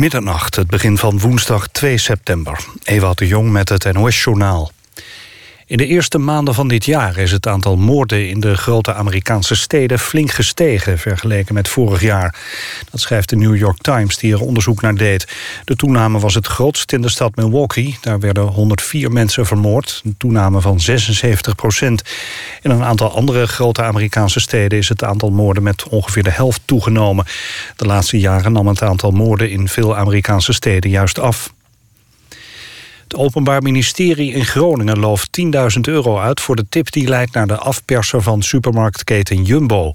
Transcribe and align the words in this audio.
Middernacht, 0.00 0.56
het 0.56 0.66
begin 0.66 0.98
van 0.98 1.18
woensdag 1.18 1.68
2 1.68 1.98
september. 1.98 2.64
Ewout 2.82 3.18
de 3.18 3.26
Jong 3.26 3.50
met 3.50 3.68
het 3.68 3.92
NOS-journaal. 3.92 4.70
In 5.70 5.76
de 5.76 5.86
eerste 5.86 6.18
maanden 6.18 6.54
van 6.54 6.68
dit 6.68 6.84
jaar 6.84 7.16
is 7.16 7.32
het 7.32 7.46
aantal 7.46 7.76
moorden 7.76 8.28
in 8.28 8.40
de 8.40 8.56
grote 8.56 8.94
Amerikaanse 8.94 9.54
steden 9.56 9.98
flink 9.98 10.30
gestegen 10.30 10.98
vergeleken 10.98 11.54
met 11.54 11.68
vorig 11.68 12.00
jaar. 12.00 12.34
Dat 12.90 13.00
schrijft 13.00 13.28
de 13.28 13.36
New 13.36 13.56
York 13.56 13.78
Times 13.78 14.16
die 14.16 14.32
er 14.32 14.40
onderzoek 14.40 14.80
naar 14.80 14.94
deed. 14.94 15.26
De 15.64 15.76
toename 15.76 16.18
was 16.18 16.34
het 16.34 16.46
grootst 16.46 16.92
in 16.92 17.02
de 17.02 17.08
stad 17.08 17.36
Milwaukee. 17.36 17.98
Daar 18.00 18.20
werden 18.20 18.42
104 18.42 19.12
mensen 19.12 19.46
vermoord, 19.46 20.00
een 20.04 20.14
toename 20.18 20.60
van 20.60 20.80
76 20.80 21.54
procent. 21.54 22.02
In 22.62 22.70
een 22.70 22.84
aantal 22.84 23.14
andere 23.14 23.46
grote 23.46 23.82
Amerikaanse 23.82 24.40
steden 24.40 24.78
is 24.78 24.88
het 24.88 25.04
aantal 25.04 25.30
moorden 25.30 25.62
met 25.62 25.88
ongeveer 25.88 26.22
de 26.22 26.30
helft 26.30 26.60
toegenomen. 26.64 27.24
De 27.76 27.86
laatste 27.86 28.18
jaren 28.18 28.52
nam 28.52 28.66
het 28.66 28.82
aantal 28.82 29.10
moorden 29.10 29.50
in 29.50 29.68
veel 29.68 29.96
Amerikaanse 29.96 30.52
steden 30.52 30.90
juist 30.90 31.18
af. 31.18 31.52
Het 33.10 33.18
Openbaar 33.18 33.62
Ministerie 33.62 34.32
in 34.32 34.44
Groningen 34.44 34.98
looft 34.98 35.40
10.000 35.76 35.80
euro 35.80 36.18
uit... 36.18 36.40
voor 36.40 36.56
de 36.56 36.66
tip 36.68 36.92
die 36.92 37.08
leidt 37.08 37.32
naar 37.32 37.46
de 37.46 37.56
afperser 37.56 38.22
van 38.22 38.42
supermarktketen 38.42 39.44
Jumbo. 39.44 39.92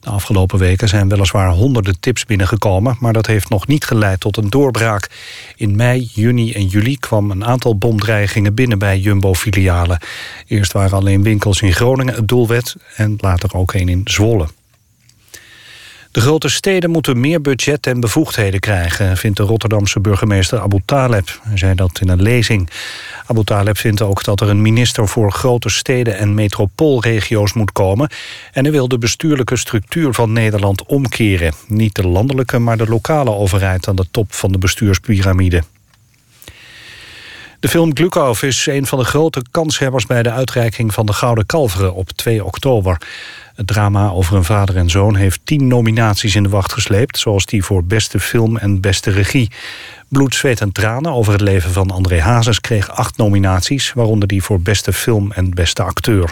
De 0.00 0.10
afgelopen 0.10 0.58
weken 0.58 0.88
zijn 0.88 1.08
weliswaar 1.08 1.50
honderden 1.50 2.00
tips 2.00 2.24
binnengekomen... 2.24 2.96
maar 3.00 3.12
dat 3.12 3.26
heeft 3.26 3.48
nog 3.48 3.66
niet 3.66 3.84
geleid 3.84 4.20
tot 4.20 4.36
een 4.36 4.50
doorbraak. 4.50 5.08
In 5.56 5.76
mei, 5.76 6.08
juni 6.12 6.52
en 6.52 6.66
juli 6.66 6.98
kwam 6.98 7.30
een 7.30 7.44
aantal 7.44 7.78
bomdreigingen 7.78 8.54
binnen 8.54 8.78
bij 8.78 8.98
Jumbo-filialen. 8.98 9.98
Eerst 10.46 10.72
waren 10.72 10.98
alleen 10.98 11.22
winkels 11.22 11.60
in 11.60 11.72
Groningen 11.72 12.14
het 12.14 12.28
doelwet... 12.28 12.76
en 12.96 13.16
later 13.20 13.54
ook 13.54 13.74
een 13.74 13.88
in 13.88 14.00
Zwolle. 14.04 14.46
De 16.18 16.24
grote 16.24 16.48
steden 16.48 16.90
moeten 16.90 17.20
meer 17.20 17.40
budget 17.40 17.86
en 17.86 18.00
bevoegdheden 18.00 18.60
krijgen... 18.60 19.16
vindt 19.16 19.36
de 19.36 19.42
Rotterdamse 19.42 20.00
burgemeester 20.00 20.60
Abu 20.60 20.80
Taleb. 20.84 21.40
Hij 21.42 21.56
zei 21.56 21.74
dat 21.74 22.00
in 22.00 22.08
een 22.08 22.22
lezing. 22.22 22.70
Abu 23.26 23.44
Taleb 23.44 23.78
vindt 23.78 24.02
ook 24.02 24.24
dat 24.24 24.40
er 24.40 24.48
een 24.48 24.62
minister 24.62 25.08
voor 25.08 25.32
grote 25.32 25.68
steden... 25.68 26.18
en 26.18 26.34
metropoolregio's 26.34 27.52
moet 27.52 27.72
komen. 27.72 28.10
En 28.52 28.62
hij 28.62 28.72
wil 28.72 28.88
de 28.88 28.98
bestuurlijke 28.98 29.56
structuur 29.56 30.14
van 30.14 30.32
Nederland 30.32 30.86
omkeren. 30.86 31.52
Niet 31.66 31.94
de 31.94 32.08
landelijke, 32.08 32.58
maar 32.58 32.76
de 32.76 32.88
lokale 32.88 33.30
overheid... 33.30 33.88
aan 33.88 33.96
de 33.96 34.06
top 34.10 34.32
van 34.32 34.52
de 34.52 34.58
bestuurspyramide. 34.58 35.62
De 37.60 37.68
film 37.68 37.96
Glukov 37.96 38.42
is 38.42 38.66
een 38.66 38.86
van 38.86 38.98
de 38.98 39.04
grote 39.04 39.42
kanshebbers... 39.50 40.06
bij 40.06 40.22
de 40.22 40.30
uitreiking 40.30 40.94
van 40.94 41.06
de 41.06 41.12
Gouden 41.12 41.46
Kalveren 41.46 41.94
op 41.94 42.10
2 42.10 42.44
oktober. 42.44 42.98
Het 43.58 43.66
drama 43.66 44.10
over 44.10 44.36
een 44.36 44.44
vader 44.44 44.76
en 44.76 44.90
zoon 44.90 45.14
heeft 45.16 45.40
tien 45.44 45.66
nominaties 45.66 46.34
in 46.34 46.42
de 46.42 46.48
wacht 46.48 46.72
gesleept... 46.72 47.18
zoals 47.18 47.46
die 47.46 47.64
voor 47.64 47.84
beste 47.84 48.20
film 48.20 48.56
en 48.56 48.80
beste 48.80 49.10
regie. 49.10 49.50
Bloed, 50.08 50.34
zweet 50.34 50.60
en 50.60 50.72
tranen 50.72 51.12
over 51.12 51.32
het 51.32 51.40
leven 51.40 51.72
van 51.72 51.90
André 51.90 52.20
Hazes 52.20 52.60
kreeg 52.60 52.90
acht 52.90 53.16
nominaties... 53.16 53.92
waaronder 53.92 54.28
die 54.28 54.42
voor 54.42 54.60
beste 54.60 54.92
film 54.92 55.32
en 55.32 55.54
beste 55.54 55.82
acteur. 55.82 56.30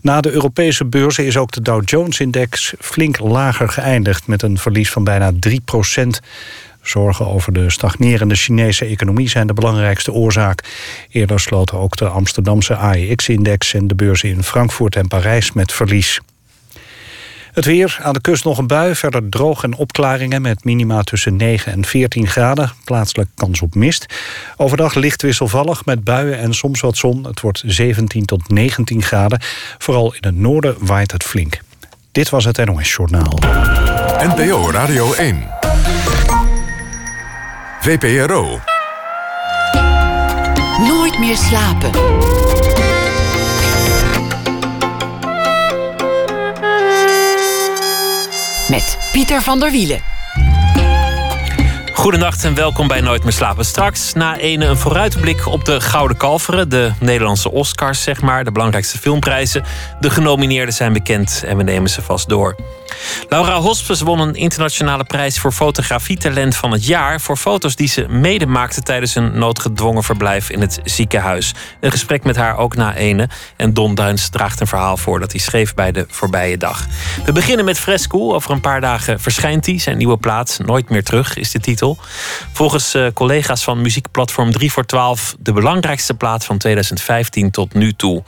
Na 0.00 0.20
de 0.20 0.30
Europese 0.30 0.84
beurzen 0.84 1.26
is 1.26 1.36
ook 1.36 1.52
de 1.52 1.62
Dow 1.62 1.82
Jones-index 1.84 2.74
flink 2.78 3.18
lager 3.18 3.68
geëindigd... 3.68 4.26
met 4.26 4.42
een 4.42 4.58
verlies 4.58 4.90
van 4.90 5.04
bijna 5.04 5.32
3 5.40 5.60
procent. 5.60 6.20
Zorgen 6.88 7.26
over 7.26 7.52
de 7.52 7.70
stagnerende 7.70 8.34
Chinese 8.34 8.84
economie 8.84 9.28
zijn 9.28 9.46
de 9.46 9.52
belangrijkste 9.52 10.12
oorzaak. 10.12 10.60
Eerder 11.10 11.40
sloten 11.40 11.78
ook 11.78 11.96
de 11.96 12.08
Amsterdamse 12.08 12.76
AEX-index 12.76 13.74
en 13.74 13.86
de 13.86 13.94
beurzen 13.94 14.28
in 14.28 14.42
Frankfurt 14.42 14.96
en 14.96 15.08
Parijs 15.08 15.52
met 15.52 15.72
verlies. 15.72 16.20
Het 17.52 17.64
weer, 17.64 17.98
aan 18.02 18.12
de 18.12 18.20
kust 18.20 18.44
nog 18.44 18.58
een 18.58 18.66
bui, 18.66 18.94
verder 18.94 19.28
droog 19.28 19.62
en 19.62 19.74
opklaringen... 19.74 20.42
met 20.42 20.64
minima 20.64 21.02
tussen 21.02 21.36
9 21.36 21.72
en 21.72 21.84
14 21.84 22.26
graden, 22.26 22.72
plaatselijk 22.84 23.28
kans 23.34 23.60
op 23.60 23.74
mist. 23.74 24.06
Overdag 24.56 24.94
licht 24.94 25.22
wisselvallig 25.22 25.84
met 25.84 26.04
buien 26.04 26.38
en 26.38 26.54
soms 26.54 26.80
wat 26.80 26.96
zon. 26.96 27.24
Het 27.24 27.40
wordt 27.40 27.62
17 27.66 28.24
tot 28.24 28.48
19 28.48 29.02
graden. 29.02 29.40
Vooral 29.78 30.14
in 30.14 30.20
het 30.20 30.36
noorden 30.36 30.76
waait 30.80 31.12
het 31.12 31.24
flink. 31.24 31.60
Dit 32.12 32.28
was 32.28 32.44
het 32.44 32.64
NOS 32.64 32.94
Journaal. 32.94 33.38
NPO 34.18 34.70
Radio 34.70 35.12
1. 35.12 35.65
VPRO. 37.86 38.60
Nooit 40.88 41.18
meer 41.18 41.36
slapen. 41.36 41.90
Met 48.68 48.98
Pieter 49.12 49.42
van 49.42 49.60
der 49.60 49.70
Wielen. 49.70 50.00
Goedenacht 51.92 52.44
en 52.44 52.54
welkom 52.54 52.88
bij 52.88 53.00
Nooit 53.00 53.22
meer 53.22 53.32
slapen. 53.32 53.64
Straks 53.64 54.12
na 54.12 54.36
ene 54.36 54.64
een 54.64 54.76
vooruitblik 54.76 55.46
op 55.46 55.64
de 55.64 55.80
Gouden 55.80 56.16
Kalveren, 56.16 56.68
de 56.68 56.92
Nederlandse 57.00 57.50
Oscars, 57.50 58.02
zeg 58.02 58.22
maar, 58.22 58.44
de 58.44 58.52
belangrijkste 58.52 58.98
filmprijzen. 58.98 59.64
De 60.00 60.10
genomineerden 60.10 60.74
zijn 60.74 60.92
bekend 60.92 61.42
en 61.46 61.56
we 61.56 61.62
nemen 61.62 61.90
ze 61.90 62.02
vast 62.02 62.28
door. 62.28 62.56
Laura 63.28 63.60
Hospes 63.60 64.00
won 64.00 64.20
een 64.20 64.34
internationale 64.34 65.04
prijs 65.04 65.38
voor 65.38 65.52
fotografietalent 65.52 66.56
van 66.56 66.72
het 66.72 66.86
jaar. 66.86 67.20
Voor 67.20 67.36
foto's 67.36 67.76
die 67.76 67.88
ze 67.88 68.06
mede 68.08 68.46
maakte 68.46 68.82
tijdens 68.82 69.14
een 69.14 69.38
noodgedwongen 69.38 70.02
verblijf 70.02 70.50
in 70.50 70.60
het 70.60 70.80
ziekenhuis. 70.84 71.54
Een 71.80 71.90
gesprek 71.90 72.24
met 72.24 72.36
haar 72.36 72.56
ook 72.56 72.76
na 72.76 72.94
ene. 72.94 73.28
En 73.56 73.74
Don 73.74 73.94
Duins 73.94 74.28
draagt 74.28 74.60
een 74.60 74.66
verhaal 74.66 74.96
voor 74.96 75.20
dat 75.20 75.32
hij 75.32 75.40
schreef 75.40 75.74
bij 75.74 75.92
de 75.92 76.06
voorbije 76.08 76.56
dag. 76.56 76.86
We 77.24 77.32
beginnen 77.32 77.64
met 77.64 77.78
Fresco. 77.78 78.34
Over 78.34 78.50
een 78.50 78.60
paar 78.60 78.80
dagen 78.80 79.20
verschijnt 79.20 79.66
hij. 79.66 79.78
Zijn 79.78 79.96
nieuwe 79.96 80.16
plaat, 80.16 80.58
Nooit 80.64 80.90
meer 80.90 81.04
terug, 81.04 81.36
is 81.36 81.50
de 81.50 81.60
titel. 81.60 81.98
Volgens 82.52 82.94
uh, 82.94 83.06
collega's 83.14 83.64
van 83.64 83.80
muziekplatform 83.80 84.52
3 84.52 84.72
voor 84.72 84.86
12 84.86 85.36
de 85.38 85.52
belangrijkste 85.52 86.14
plaat 86.14 86.44
van 86.44 86.58
2015 86.58 87.50
tot 87.50 87.74
nu 87.74 87.92
toe. 87.92 88.22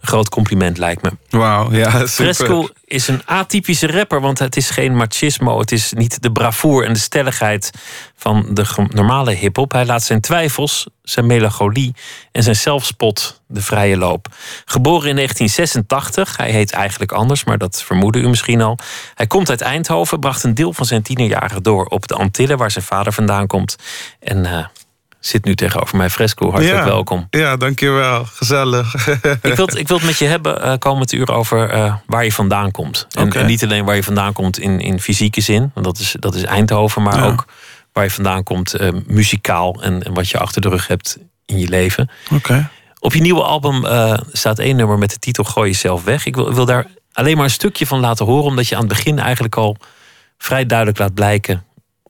Een 0.00 0.08
groot 0.08 0.28
compliment 0.28 0.78
lijkt 0.78 1.02
me. 1.02 1.10
Wauw, 1.30 1.72
ja, 1.72 1.90
super. 1.90 2.08
Fresco 2.08 2.68
is 2.84 3.08
een 3.08 3.22
atypische 3.24 3.86
rapper, 3.86 4.20
want 4.20 4.38
het 4.38 4.56
is 4.56 4.70
geen 4.70 4.96
machismo. 4.96 5.58
Het 5.58 5.72
is 5.72 5.92
niet 5.92 6.22
de 6.22 6.32
bravoer 6.32 6.84
en 6.84 6.92
de 6.92 6.98
stelligheid 6.98 7.70
van 8.16 8.46
de 8.50 8.64
normale 8.88 9.32
hip-hop. 9.32 9.72
Hij 9.72 9.86
laat 9.86 10.02
zijn 10.02 10.20
twijfels, 10.20 10.86
zijn 11.02 11.26
melancholie 11.26 11.94
en 12.32 12.42
zijn 12.42 12.56
zelfspot 12.56 13.42
de 13.46 13.62
vrije 13.62 13.96
loop. 13.96 14.26
Geboren 14.64 15.08
in 15.08 15.14
1986, 15.14 16.36
hij 16.36 16.50
heet 16.50 16.72
eigenlijk 16.72 17.12
anders, 17.12 17.44
maar 17.44 17.58
dat 17.58 17.82
vermoedde 17.82 18.18
u 18.18 18.28
misschien 18.28 18.60
al. 18.60 18.78
Hij 19.14 19.26
komt 19.26 19.50
uit 19.50 19.60
Eindhoven, 19.60 20.20
bracht 20.20 20.42
een 20.42 20.54
deel 20.54 20.72
van 20.72 20.86
zijn 20.86 21.02
tienerjaren 21.02 21.62
door 21.62 21.84
op 21.84 22.08
de 22.08 22.14
Antillen, 22.14 22.58
waar 22.58 22.70
zijn 22.70 22.84
vader 22.84 23.12
vandaan 23.12 23.46
komt. 23.46 23.76
En 24.20 24.38
uh, 24.38 24.66
zit 25.28 25.44
nu 25.44 25.54
tegenover 25.54 25.96
mij 25.96 26.10
Fresco. 26.10 26.50
Hartelijk 26.50 26.78
ja, 26.78 26.84
welkom. 26.84 27.26
Ja, 27.30 27.56
dankjewel. 27.56 28.24
Gezellig. 28.24 29.08
ik, 29.42 29.54
wil, 29.54 29.68
ik 29.76 29.88
wil 29.88 29.96
het 29.96 30.06
met 30.06 30.18
je 30.18 30.24
hebben 30.24 30.64
uh, 30.64 30.72
komend 30.78 31.12
uur 31.12 31.32
over 31.32 31.74
uh, 31.74 31.94
waar 32.06 32.24
je 32.24 32.32
vandaan 32.32 32.70
komt. 32.70 33.06
En, 33.10 33.26
okay. 33.26 33.42
en, 33.42 33.48
niet 33.48 33.64
alleen 33.64 33.84
waar 33.84 33.94
je 33.94 34.02
vandaan 34.02 34.32
komt 34.32 34.58
in, 34.58 34.80
in 34.80 35.00
fysieke 35.00 35.40
zin, 35.40 35.70
want 35.74 35.86
dat 35.86 35.98
is, 35.98 36.16
dat 36.18 36.34
is 36.34 36.42
Eindhoven, 36.42 37.02
maar 37.02 37.16
ja. 37.16 37.24
ook 37.24 37.46
waar 37.92 38.04
je 38.04 38.10
vandaan 38.10 38.42
komt 38.42 38.80
uh, 38.80 38.88
muzikaal 39.06 39.82
en, 39.82 40.02
en, 40.02 40.14
wat 40.14 40.28
je 40.28 40.38
achter 40.38 40.60
de 40.60 40.68
rug 40.68 40.86
hebt 40.86 41.18
in 41.46 41.58
je 41.58 41.68
leven. 41.68 42.10
Okay. 42.32 42.68
Op 43.00 43.14
je 43.14 43.20
nieuwe 43.20 43.42
album 43.42 43.84
staat 44.32 44.58
één 44.58 44.76
nummer 44.76 44.98
met 44.98 45.10
de 45.10 45.18
titel 45.18 45.44
Gooi 45.44 45.70
jezelf 45.70 46.04
weg. 46.04 46.26
Ik 46.26 46.34
wil, 46.34 46.54
wil 46.54 46.64
daar 46.64 46.86
alleen 47.12 47.36
maar 47.36 47.44
een 47.44 47.50
stukje 47.50 47.86
van 47.86 48.00
laten 48.00 48.26
horen, 48.26 48.44
omdat 48.44 48.68
je 48.68 48.74
aan 48.74 48.80
het 48.80 48.90
begin 48.90 49.18
eigenlijk 49.18 49.56
al 49.56 49.76
vrij 50.38 50.66
duidelijk 50.66 50.98
laat 50.98 51.14
blijken 51.14 51.64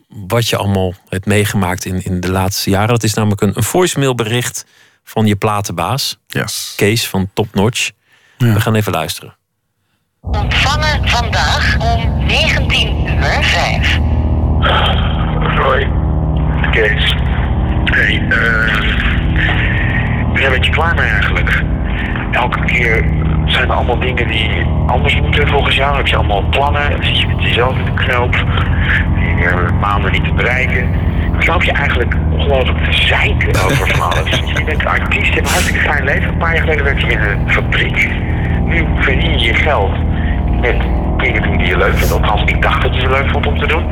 wat 0.08 0.48
je 0.48 0.56
allemaal 0.56 0.94
hebt 1.08 1.26
meegemaakt 1.26 1.84
in, 1.84 2.04
in 2.04 2.20
de 2.20 2.30
laatste 2.30 2.70
jaren. 2.70 2.88
Dat 2.88 3.02
is 3.02 3.14
namelijk 3.14 3.40
een, 3.40 3.56
een 3.56 3.62
voicemailbericht 3.62 4.64
van 5.04 5.26
je 5.26 5.36
platenbaas. 5.36 6.18
Yes. 6.26 6.72
Kees 6.76 7.08
van 7.08 7.30
Top 7.32 7.54
Notch. 7.54 7.90
Ja. 8.36 8.52
We 8.52 8.60
gaan 8.60 8.74
even 8.74 8.92
luisteren. 8.92 9.36
Ontvangen 10.20 11.08
vandaag 11.08 11.76
om 11.78 12.26
19 12.26 13.06
uur 13.06 13.44
5. 13.44 13.98
Hoi, 15.58 15.90
Kees. 16.70 17.14
Hey, 17.84 18.20
uh, 18.20 18.38
ben 20.32 20.44
een 20.44 20.50
beetje 20.50 20.70
klaar 20.70 20.94
mee 20.94 21.06
eigenlijk. 21.06 21.62
Elke 22.32 22.64
keer 22.64 23.04
zijn 23.50 23.70
allemaal 23.70 23.98
dingen 23.98 24.28
die 24.28 24.50
anders 24.86 25.20
moeten 25.20 25.48
volgens 25.48 25.76
jou. 25.76 25.88
Dan 25.88 25.96
heb 25.96 26.06
je 26.06 26.16
allemaal 26.16 26.44
plannen. 26.50 26.90
Dan 26.90 27.04
zit 27.04 27.20
je 27.20 27.26
met 27.26 27.42
jezelf 27.42 27.78
in 27.78 27.84
de 27.84 27.94
knoop. 27.94 28.34
Je 29.38 29.66
maanden 29.80 30.12
niet 30.12 30.24
te 30.24 30.32
bereiken. 30.32 30.92
Dan 31.32 31.44
loop 31.46 31.62
je 31.62 31.72
eigenlijk 31.72 32.16
ongelooflijk 32.30 32.84
te 32.84 32.92
zeiken 32.92 33.48
over 33.48 33.88
van 33.88 34.12
alles. 34.12 34.42
je 34.54 34.64
bent 34.64 34.84
artiest, 34.84 35.26
je 35.26 35.34
hebt 35.34 35.46
een 35.46 35.52
hartstikke 35.52 35.80
fijn 35.80 36.04
leven. 36.04 36.28
Een 36.28 36.38
paar 36.38 36.54
jaar 36.54 36.62
geleden 36.62 36.84
werkte 36.84 37.06
je 37.06 37.12
in 37.12 37.20
een 37.20 37.50
fabriek. 37.50 38.10
Nu 38.64 38.86
verdien 38.98 39.38
je 39.38 39.46
je 39.46 39.54
geld 39.54 39.92
met 40.60 40.76
dingen 41.16 41.42
doen 41.42 41.56
die 41.56 41.66
je 41.66 41.76
leuk 41.76 41.96
vindt. 41.96 42.12
Althans, 42.12 42.42
ik 42.44 42.62
dacht 42.62 42.82
dat 42.82 42.94
je 42.94 43.00
ze 43.00 43.08
leuk 43.08 43.30
vond 43.30 43.46
om 43.46 43.58
te 43.58 43.66
doen. 43.66 43.90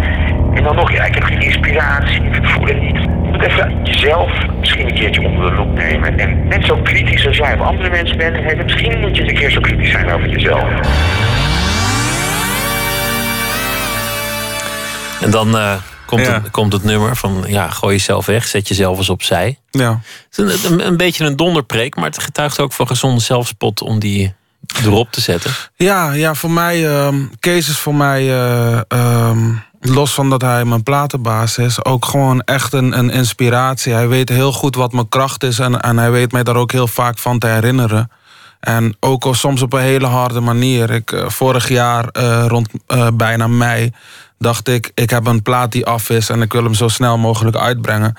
En 0.54 0.62
dan 0.62 0.74
nog, 0.74 0.92
ja, 0.92 1.04
ik 1.04 1.14
heb 1.14 1.22
geen 1.22 1.40
inspiratie, 1.40 2.22
ik 2.22 2.48
voel 2.48 2.66
het 2.66 2.80
niet. 2.80 3.15
Moet 3.36 3.44
even 3.44 3.84
jezelf 3.84 4.30
misschien 4.60 4.86
een 4.88 4.94
keertje 4.94 5.20
onder 5.20 5.50
de 5.50 5.56
loep 5.56 5.74
nemen. 5.74 6.18
En 6.18 6.48
net 6.48 6.64
zo 6.64 6.76
kritisch 6.82 7.26
als 7.26 7.36
jij 7.36 7.54
op 7.54 7.60
andere 7.60 7.90
mensen 7.90 8.16
bent, 8.16 8.36
hey, 8.36 8.56
misschien 8.64 9.00
moet 9.00 9.16
je 9.16 9.22
eens 9.22 9.30
een 9.30 9.38
keer 9.38 9.50
zo 9.50 9.60
kritisch 9.60 9.90
zijn 9.90 10.10
over 10.12 10.28
jezelf. 10.28 10.68
En 15.20 15.30
dan 15.30 15.54
uh, 15.56 15.74
komt, 16.06 16.26
Ja. 16.26 16.32
het, 16.32 16.50
komt 16.50 16.72
het 16.72 16.84
nummer 16.84 17.16
van 17.16 17.44
ja, 17.46 17.68
gooi 17.70 17.94
jezelf 17.96 18.26
weg, 18.26 18.46
zet 18.46 18.68
jezelf 18.68 18.98
eens 18.98 19.10
opzij. 19.10 19.58
Ja. 19.70 20.00
Het 20.30 20.38
is 20.38 20.64
een, 20.64 20.72
een, 20.72 20.86
een 20.86 20.96
beetje 20.96 21.24
een 21.24 21.36
donderpreek, 21.36 21.96
maar 21.96 22.04
het 22.04 22.22
getuigt 22.22 22.60
ook 22.60 22.72
van 22.72 22.86
gezonde 22.86 23.20
zelfspot 23.20 23.82
om 23.82 23.98
die 23.98 24.34
erop 24.84 25.12
te 25.12 25.20
zetten. 25.20 25.50
Ja, 25.74 26.12
ja, 26.12 26.34
voor 26.34 26.50
mij, 26.50 26.88
ehm, 26.88 27.16
Kees 27.40 27.68
is 27.68 27.78
voor 27.78 27.94
mij, 27.94 28.28
eh, 28.28 28.80
ehm, 28.88 29.38
los 29.88 30.14
van 30.14 30.30
dat 30.30 30.42
hij 30.42 30.64
mijn 30.64 30.82
platenbaas 30.82 31.58
is, 31.58 31.84
ook 31.84 32.04
gewoon 32.04 32.40
echt 32.40 32.72
een, 32.72 32.98
een 32.98 33.10
inspiratie. 33.10 33.92
Hij 33.92 34.08
weet 34.08 34.28
heel 34.28 34.52
goed 34.52 34.74
wat 34.74 34.92
mijn 34.92 35.08
kracht 35.08 35.42
is 35.42 35.58
en, 35.58 35.80
en 35.80 35.98
hij 35.98 36.10
weet 36.10 36.32
mij 36.32 36.42
daar 36.42 36.56
ook 36.56 36.72
heel 36.72 36.86
vaak 36.86 37.18
van 37.18 37.38
te 37.38 37.46
herinneren. 37.46 38.10
En 38.60 38.96
ook 39.00 39.24
al 39.24 39.34
soms 39.34 39.62
op 39.62 39.72
een 39.72 39.80
hele 39.80 40.06
harde 40.06 40.40
manier. 40.40 40.90
Ik, 40.90 41.12
eh, 41.12 41.28
vorig 41.28 41.68
jaar, 41.68 42.08
eh, 42.08 42.44
rond 42.48 42.68
eh, 42.86 43.08
bijna 43.14 43.46
mei, 43.46 43.92
dacht 44.38 44.68
ik, 44.68 44.90
ik 44.94 45.10
heb 45.10 45.26
een 45.26 45.42
plaat 45.42 45.72
die 45.72 45.86
af 45.86 46.10
is 46.10 46.28
en 46.28 46.42
ik 46.42 46.52
wil 46.52 46.62
hem 46.62 46.74
zo 46.74 46.88
snel 46.88 47.18
mogelijk 47.18 47.56
uitbrengen. 47.56 48.16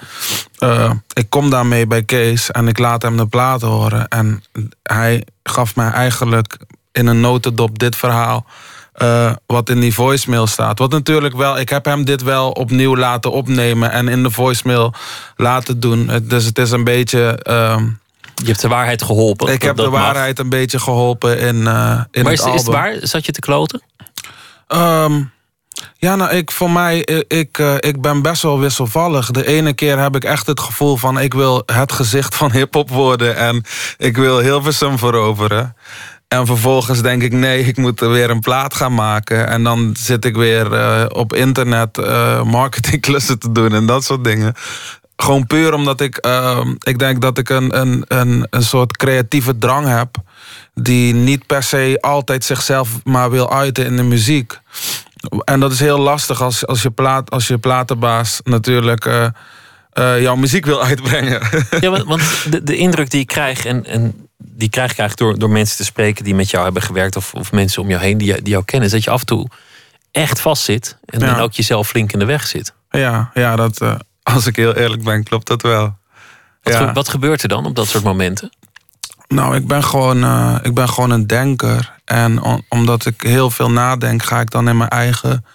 Ik 1.14 1.30
kom 1.30 1.50
daarmee 1.50 1.88
bij 1.88 2.04
Kees 2.04 2.52
en 2.52 2.68
ik 2.68 2.78
laat 2.78 3.02
hem 3.02 3.18
de 3.18 3.26
plaat 3.26 3.62
horen. 3.62 4.08
En 4.08 4.44
hij 4.84 5.26
gaf 5.44 5.76
mij 5.76 5.92
eigenlijk 5.92 6.58
in 6.92 7.08
een 7.08 7.20
notendop 7.20 7.80
dit 7.80 7.96
verhaal. 7.96 8.46
Eh, 8.98 9.32
wat 9.46 9.70
in 9.70 9.80
die 9.80 9.94
voicemail 9.94 10.48
staat. 10.48 10.80
Wat 10.80 10.92
natuurlijk 10.92 11.36
wel, 11.36 11.60
ik 11.60 11.70
heb 11.70 11.86
hem 11.86 12.06
dit 12.06 12.24
wel 12.24 12.52
opnieuw 12.52 12.96
laten 12.96 13.32
opnemen 13.32 13.92
en 13.92 14.08
in 14.08 14.24
de 14.24 14.32
voicemail 14.32 14.94
laten 15.36 15.80
doen. 15.80 16.10
Dus 16.24 16.46
het 16.46 16.58
is 16.58 16.72
een 16.72 16.84
beetje. 16.84 17.40
ehm, 17.44 17.84
Je 18.36 18.46
hebt 18.46 18.62
de 18.62 18.68
waarheid 18.68 19.04
geholpen. 19.04 19.54
ik 19.54 19.62
heb 19.62 19.76
de 19.76 19.82
mag. 19.90 19.92
waarheid 20.02 20.40
een 20.40 20.50
beetje 20.50 20.80
geholpen 20.80 21.40
in, 21.40 21.68
eh 21.68 22.02
in 22.12 22.24
Maar 22.24 22.32
het 22.32 22.40
is, 22.40 22.46
is 22.46 22.46
het 22.46 22.46
album. 22.54 22.74
waar? 22.74 22.96
Zat 23.02 23.26
je 23.26 23.32
te 23.32 23.40
kloten? 23.40 23.82
Ehm, 24.68 25.22
ja, 25.98 26.16
nou, 26.16 26.32
ik, 26.32 26.52
voor 26.52 26.72
mij, 26.72 27.00
ik, 27.28 27.58
eh, 27.60 27.76
ik 27.80 28.02
ben 28.02 28.22
best 28.22 28.42
wel 28.42 28.60
wisselvallig. 28.60 29.32
De 29.32 29.48
ene 29.48 29.74
keer 29.74 30.00
heb 30.00 30.16
ik 30.16 30.24
echt 30.24 30.48
het 30.48 30.60
gevoel 30.60 30.98
van... 30.98 31.20
ik 31.20 31.34
wil 31.34 31.64
het 31.66 31.92
gezicht 31.92 32.36
van 32.36 32.52
hiphop 32.52 32.90
worden... 32.90 33.36
en 33.36 33.64
ik 33.98 34.18
wil 34.18 34.40
Hilversum 34.40 34.98
veroveren. 34.98 35.76
En 36.28 36.46
vervolgens 36.46 37.02
denk 37.02 37.22
ik, 37.22 37.32
nee, 37.32 37.64
ik 37.64 37.78
moet 37.78 38.02
er 38.02 38.12
weer 38.12 38.30
een 38.30 38.40
plaat 38.40 38.74
gaan 38.74 38.94
maken. 38.94 39.48
En 39.48 39.64
dan 39.64 39.96
zit 40.00 40.26
ik 40.26 40.36
weer 40.36 40.74
eh, 40.74 41.06
op 41.08 41.34
internet 41.34 41.98
eh, 41.98 42.44
marketingklussen 42.44 43.40
te 43.40 43.52
doen 43.52 43.74
en 43.74 43.86
dat 43.86 44.04
soort 44.04 44.24
dingen. 44.24 44.54
Gewoon 45.16 45.48
puur 45.48 45.74
omdat 45.74 46.02
ik, 46.02 46.18
ehm, 46.18 46.74
ik 46.80 47.00
denk 47.00 47.22
dat 47.22 47.38
ik 47.38 47.50
een, 47.50 47.80
een, 47.80 48.04
een, 48.08 48.48
een 48.50 48.64
soort 48.64 48.98
creatieve 48.98 49.58
drang 49.58 49.88
heb... 49.88 50.16
die 50.74 51.14
niet 51.14 51.46
per 51.46 51.64
se 51.64 51.98
altijd 52.02 52.44
zichzelf 52.44 52.90
maar 53.04 53.32
wil 53.32 53.54
uiten 53.54 53.86
in 53.86 53.96
de 53.96 54.04
muziek. 54.04 54.60
En 55.44 55.60
dat 55.60 55.72
is 55.72 55.80
heel 55.80 56.00
lastig 56.00 56.42
als, 56.42 56.66
als, 56.66 56.82
je, 56.82 56.90
plaat, 56.90 57.30
als 57.30 57.48
je 57.48 57.58
platenbaas 57.58 58.42
natuurlijk 58.44 59.06
eh, 59.06 59.28
eh, 59.90 60.22
jouw 60.22 60.36
muziek 60.36 60.66
wil 60.66 60.84
uitbrengen. 60.90 61.42
Ja, 61.80 62.04
want 62.04 62.22
de, 62.50 62.64
de 62.64 62.76
indruk 62.76 63.10
die 63.10 63.22
ik 63.22 63.28
krijg, 63.28 63.66
en, 63.66 63.86
en 63.86 64.27
die 64.38 64.70
krijg 64.70 64.92
ik 64.92 64.98
eigenlijk 65.00 65.30
door, 65.32 65.40
door 65.40 65.50
mensen 65.58 65.78
te 65.78 65.84
spreken 65.84 66.24
die 66.24 66.36
met 66.36 66.50
jou 66.50 66.64
hebben 66.64 66.82
gewerkt, 66.82 67.16
of, 67.16 67.34
of 67.34 67.52
mensen 67.52 67.82
om 67.82 67.90
jou 67.90 68.02
heen 68.02 68.18
die, 68.18 68.34
die 68.42 68.50
jou 68.52 68.64
kennen, 68.66 68.88
is 68.88 68.94
dat 68.94 69.04
je 69.04 69.10
af 69.10 69.20
en 69.20 69.26
toe 69.26 69.48
echt 70.12 70.40
vast 70.42 70.64
zit 70.64 70.98
en, 71.06 71.20
Ja. 71.20 71.36
en 71.36 71.42
ook 71.42 71.54
jezelf 71.54 71.88
flink 71.88 72.12
in 72.14 72.20
de 72.20 72.26
weg 72.26 72.48
zit. 72.48 72.74
ja, 72.90 73.32
ja 73.34 73.56
dat, 73.56 73.82
eh, 73.82 73.96
als 74.36 74.48
ik 74.48 74.56
heel 74.56 74.74
eerlijk 74.76 75.04
ben, 75.04 75.24
klopt 75.24 75.48
dat 75.48 75.62
wel. 75.62 75.98
Wat, 76.64 76.74
Ja. 76.74 76.88
ge- 76.88 76.94
wat 76.94 77.10
gebeurt 77.10 77.44
er 77.44 77.50
dan 77.50 77.66
op 77.66 77.76
dat 77.76 77.88
soort 77.88 78.04
momenten? 78.04 78.50
Nou, 79.28 79.56
ik 79.56 79.68
ben 79.68 79.84
gewoon, 79.84 80.24
eh, 80.24 80.56
ik 80.62 80.74
ben 80.74 80.90
gewoon 80.90 81.10
een 81.12 81.28
denker. 81.28 81.94
En 82.06 82.42
om- 82.42 82.62
omdat 82.70 83.06
ik 83.06 83.22
heel 83.22 83.50
veel 83.52 83.72
nadenk, 83.72 84.24
ga 84.24 84.40
ik 84.40 84.52
dan 84.52 84.70
in 84.70 84.78
mijn 84.78 84.90
eigen, 84.90 85.46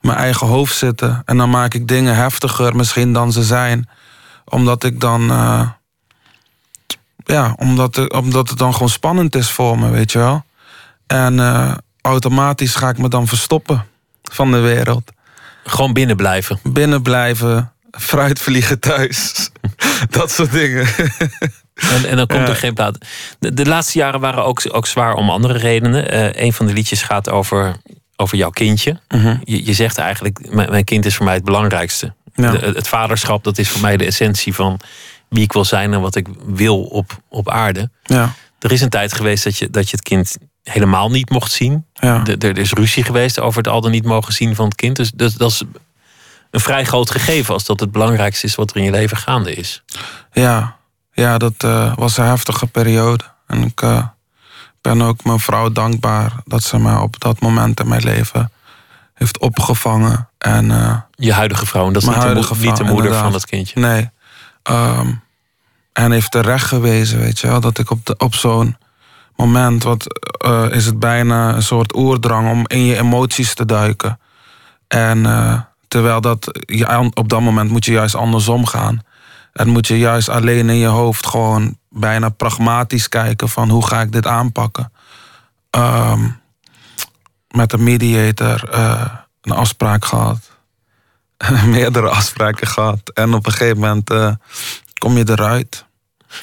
mijn 0.00 0.18
eigen 0.18 0.46
hoofd 0.46 0.76
zitten. 0.76 1.22
En 1.24 1.36
dan 1.36 1.50
maak 1.50 1.74
ik 1.74 1.88
dingen 1.88 2.14
heftiger 2.16 2.76
misschien 2.76 3.12
dan 3.12 3.32
ze 3.32 3.42
zijn. 3.42 3.88
Omdat 4.44 4.84
ik 4.84 5.00
dan. 5.00 5.30
eh, 5.30 5.68
ja, 7.24 7.54
omdat, 7.58 7.96
het- 7.96 8.12
omdat 8.12 8.48
het 8.48 8.58
dan 8.58 8.72
gewoon 8.72 8.88
spannend 8.88 9.34
is 9.34 9.50
voor 9.50 9.78
me, 9.78 9.90
weet 9.90 10.12
je 10.12 10.18
wel. 10.18 10.44
En 11.06 11.40
eh, 11.40 11.74
automatisch 12.00 12.74
ga 12.74 12.88
ik 12.88 12.98
me 12.98 13.08
dan 13.08 13.26
verstoppen 13.26 13.84
van 14.22 14.50
de 14.50 14.58
wereld. 14.58 15.10
Gewoon 15.64 15.92
binnen 15.92 16.16
blijven. 16.16 16.58
Binnen 16.62 17.02
blijven, 17.02 17.72
fruit 17.90 18.38
vliegen 18.38 18.80
thuis. 18.80 19.50
dat 20.10 20.30
soort 20.30 20.52
dingen. 20.52 20.86
En, 21.74 22.04
en 22.08 22.16
dan 22.16 22.26
komt 22.26 22.40
Ja. 22.40 22.48
er 22.48 22.56
geen 22.56 22.74
plaat. 22.74 22.98
De, 23.38 23.54
de 23.54 23.66
laatste 23.66 23.98
jaren 23.98 24.20
waren 24.20 24.44
ook, 24.44 24.62
ook 24.70 24.86
zwaar 24.86 25.14
om 25.14 25.30
andere 25.30 25.58
redenen. 25.58 26.10
Eh 26.10 26.44
een 26.44 26.52
van 26.52 26.66
de 26.66 26.72
liedjes 26.72 27.02
gaat 27.02 27.30
over, 27.30 27.76
over 28.16 28.36
jouw 28.36 28.50
kindje. 28.50 29.00
Mhm. 29.08 29.36
Je, 29.44 29.66
je 29.66 29.72
zegt 29.72 29.98
eigenlijk, 29.98 30.54
mijn, 30.54 30.70
mijn 30.70 30.84
kind 30.84 31.04
is 31.06 31.16
voor 31.16 31.24
mij 31.24 31.34
het 31.34 31.44
belangrijkste. 31.44 32.14
Ja. 32.34 32.50
De- 32.50 32.72
het 32.74 32.88
vaderschap, 32.88 33.44
dat 33.44 33.58
is 33.58 33.68
voor 33.68 33.80
mij 33.80 33.96
de 33.96 34.04
essentie 34.04 34.54
van 34.54 34.80
wie 35.32 35.42
ik 35.42 35.52
wil 35.52 35.64
zijn 35.64 35.92
en 35.92 36.00
wat 36.00 36.14
ik 36.14 36.26
wil 36.46 36.82
op, 36.82 37.18
op 37.28 37.50
aarde. 37.50 37.90
ja, 38.02 38.32
Er 38.58 38.72
is 38.72 38.80
een 38.80 38.88
tijd 38.88 39.12
geweest 39.12 39.44
dat 39.44 39.56
je, 39.58 39.70
dat 39.70 39.90
je 39.90 39.96
het 39.96 40.04
kind 40.04 40.36
helemaal 40.62 41.10
niet 41.10 41.30
mocht 41.30 41.52
zien. 41.52 41.86
ja. 41.92 42.22
Er 42.38 42.58
is 42.58 42.72
ruzie 42.72 43.04
geweest 43.04 43.40
over 43.40 43.58
het 43.62 43.68
al 43.72 43.80
dan 43.80 43.90
niet 43.90 44.04
mogen 44.04 44.32
zien 44.32 44.54
van 44.54 44.64
het 44.64 44.74
kind. 44.74 44.96
Dus 44.96 45.10
dat, 45.14 45.34
dat 45.36 45.50
is 45.50 45.62
een 46.50 46.60
vrij 46.60 46.84
groot 46.84 47.10
gegeven 47.10 47.54
als 47.54 47.64
dat 47.64 47.80
het 47.80 47.92
belangrijkste 47.92 48.46
is 48.46 48.54
wat 48.54 48.70
er 48.70 48.76
in 48.76 48.82
je 48.82 48.90
leven 48.90 49.16
gaande 49.16 49.54
is. 49.54 49.82
Ja, 50.32 50.76
ja 51.12 51.38
dat 51.38 51.54
eh, 51.58 51.96
was 51.96 52.16
een 52.16 52.24
heftige 52.26 52.66
periode. 52.66 53.24
En 53.46 53.62
ik 53.62 53.82
eh, 53.82 54.06
ben 54.80 55.02
ook 55.02 55.24
mijn 55.24 55.40
vrouw 55.40 55.72
dankbaar 55.72 56.32
dat 56.44 56.62
ze 56.62 56.78
me 56.78 57.00
op 57.00 57.20
dat 57.20 57.40
moment 57.40 57.80
in 57.80 57.88
mijn 57.88 58.02
leven 58.04 58.50
heeft 59.14 59.38
opgevangen. 59.38 60.28
En 60.38 60.70
eh, 60.70 60.96
Je 61.14 61.32
huidige 61.32 61.66
vrouw, 61.66 61.86
en 61.86 61.92
dat 61.92 62.02
is 62.02 62.08
niet 62.08 62.16
de, 62.16 62.20
mo- 62.20 62.26
huidige 62.32 62.56
niet 62.66 62.76
de 62.76 62.84
moeder 62.84 63.14
van 63.14 63.32
het 63.32 63.46
kindje. 63.46 63.80
nee. 63.80 64.10
Ehm, 64.62 65.12
en 65.92 66.10
heeft 66.10 66.30
terecht 66.30 66.66
gewezen, 66.66 67.18
weet 67.18 67.38
je 67.38 67.46
wel. 67.46 67.60
Dat 67.60 67.78
ik 67.78 67.90
op, 67.90 68.14
op 68.18 68.34
zo'n 68.34 68.76
moment, 69.36 69.82
wat 69.82 70.06
eh, 70.44 70.66
is 70.70 70.86
het 70.86 70.98
bijna 70.98 71.54
een 71.54 71.62
soort 71.62 71.96
oerdrang 71.96 72.50
om 72.50 72.64
in 72.66 72.84
je 72.84 72.98
emoties 72.98 73.54
te 73.54 73.64
duiken. 73.64 74.18
En 74.88 75.26
eh, 75.26 75.60
terwijl 75.88 76.20
dat, 76.20 76.60
je, 76.66 77.10
op 77.14 77.28
dat 77.28 77.40
moment 77.40 77.70
moet 77.70 77.84
je 77.84 77.92
juist 77.92 78.14
andersom 78.14 78.66
gaan. 78.66 79.02
En 79.52 79.68
moet 79.68 79.86
je 79.86 79.98
juist 79.98 80.28
alleen 80.28 80.68
in 80.68 80.76
je 80.76 80.86
hoofd 80.86 81.26
gewoon 81.26 81.76
bijna 81.88 82.28
pragmatisch 82.28 83.08
kijken 83.08 83.48
van 83.48 83.70
hoe 83.70 83.86
ga 83.86 84.00
ik 84.00 84.12
dit 84.12 84.26
aanpakken. 84.26 84.92
Ehm, 85.70 86.28
met 87.50 87.72
een 87.72 87.82
mediator 87.82 88.68
eh, 88.70 89.12
een 89.42 89.52
afspraak 89.52 90.04
gehad. 90.04 90.51
Meerdere 91.66 92.08
afspraken 92.08 92.66
gehad. 92.66 93.10
En 93.14 93.34
op 93.34 93.46
een 93.46 93.52
gegeven 93.52 93.78
moment 93.78 94.10
eh, 94.10 94.32
kom 94.98 95.16
je 95.16 95.30
eruit. 95.30 95.84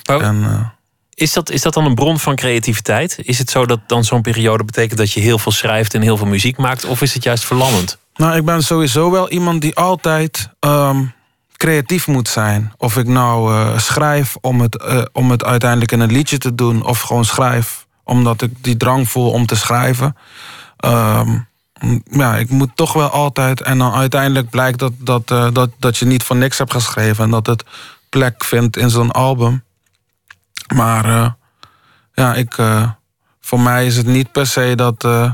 Maar 0.05 0.21
En, 0.21 0.43
eh, 0.43 0.65
is, 1.13 1.33
dat, 1.33 1.49
is 1.49 1.61
dat 1.61 1.73
dan 1.73 1.85
een 1.85 1.95
bron 1.95 2.19
van 2.19 2.35
creativiteit? 2.35 3.17
Is 3.21 3.37
het 3.37 3.49
zo 3.49 3.65
dat 3.65 3.79
dan 3.87 4.03
zo'n 4.03 4.21
periode 4.21 4.63
betekent 4.63 4.97
dat 4.97 5.11
je 5.11 5.19
heel 5.19 5.39
veel 5.39 5.51
schrijft 5.51 5.93
en 5.93 6.01
heel 6.01 6.17
veel 6.17 6.27
muziek 6.27 6.57
maakt? 6.57 6.85
Of 6.85 7.01
is 7.01 7.13
het 7.13 7.23
juist 7.23 7.45
verlammend? 7.45 7.97
Nou, 8.15 8.35
ik 8.35 8.45
ben 8.45 8.63
sowieso 8.63 9.11
wel 9.11 9.29
iemand 9.29 9.61
die 9.61 9.75
altijd 9.75 10.49
ehm, 10.59 11.03
creatief 11.57 12.07
moet 12.07 12.27
zijn. 12.27 12.73
Of 12.77 12.97
ik 12.97 13.07
nou 13.07 13.53
eh, 13.53 13.77
schrijf 13.77 14.35
om 14.41 14.61
het, 14.61 14.83
om 15.11 15.31
het 15.31 15.43
uiteindelijk 15.43 15.91
in 15.91 15.99
een 15.99 16.11
liedje 16.11 16.37
te 16.37 16.55
doen, 16.55 16.85
of 16.85 17.01
gewoon 17.01 17.25
schrijf 17.25 17.87
omdat 18.03 18.41
ik 18.41 18.51
die 18.61 18.77
drang 18.77 19.09
voel 19.09 19.31
om 19.31 19.45
te 19.45 19.55
schrijven. 19.55 20.15
Ehm, 20.77 21.37
ja, 22.11 22.35
ik 22.37 22.49
moet 22.49 22.69
toch 22.75 22.93
wel 22.93 23.09
altijd. 23.09 23.61
En 23.61 23.77
dan 23.77 23.93
uiteindelijk 23.93 24.49
blijkt 24.49 24.79
dat, 24.79 24.91
dat, 24.97 25.31
eh, 25.31 25.47
dat, 25.53 25.69
dat 25.79 25.97
je 25.97 26.05
niet 26.05 26.23
voor 26.23 26.35
niks 26.35 26.57
hebt 26.57 26.71
geschreven 26.71 27.23
en 27.23 27.29
dat 27.29 27.45
het 27.45 27.63
plek 28.09 28.43
vindt 28.43 28.77
in 28.77 28.89
zo'n 28.89 29.11
album. 29.11 29.63
Maar 30.75 31.05
eh, 31.05 31.29
ja, 32.13 32.35
ik, 32.35 32.57
eh, 32.57 32.89
voor 33.41 33.59
mij 33.59 33.85
is 33.85 33.97
het 33.97 34.05
niet 34.05 34.31
per 34.31 34.47
se 34.47 34.73
dat, 34.75 35.03
eh, 35.03 35.33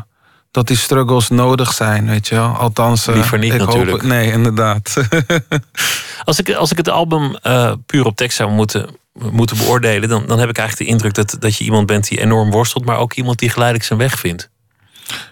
dat 0.52 0.68
die 0.68 0.78
struggles 0.78 1.30
nodig 1.30 1.74
zijn, 1.74 2.08
weet 2.08 2.28
je 2.28 2.36
wel. 2.36 2.48
Althans, 2.56 3.06
Liever 3.06 3.38
niet 3.40 3.54
ik 3.54 3.60
natuurlijk. 3.60 3.90
Hoop, 3.92 4.00
het- 4.00 4.08
nee, 4.10 4.32
inderdaad. 4.32 4.96
Als 6.24 6.40
ik, 6.40 6.54
als 6.54 6.72
ik 6.72 6.78
het 6.78 6.90
album 6.90 7.36
eh, 7.36 7.72
puur 7.86 8.06
op 8.06 8.16
tekst 8.16 8.38
zou 8.38 8.52
moeten, 8.52 8.96
moeten 9.14 9.58
beoordelen, 9.58 10.10
dan, 10.10 10.24
dan 10.28 10.40
heb 10.40 10.50
ik 10.50 10.58
eigenlijk 10.58 10.90
de 10.90 10.96
indruk 10.96 11.14
dat, 11.14 11.36
dat 11.40 11.58
je 11.58 11.64
iemand 11.64 11.86
bent 11.86 12.08
die 12.08 12.20
enorm 12.22 12.52
worstelt, 12.52 12.86
maar 12.86 12.98
ook 12.98 13.14
iemand 13.14 13.40
die 13.40 13.50
geleidelijk 13.50 13.88
zijn 13.88 14.00
weg 14.00 14.20
vindt. 14.20 14.50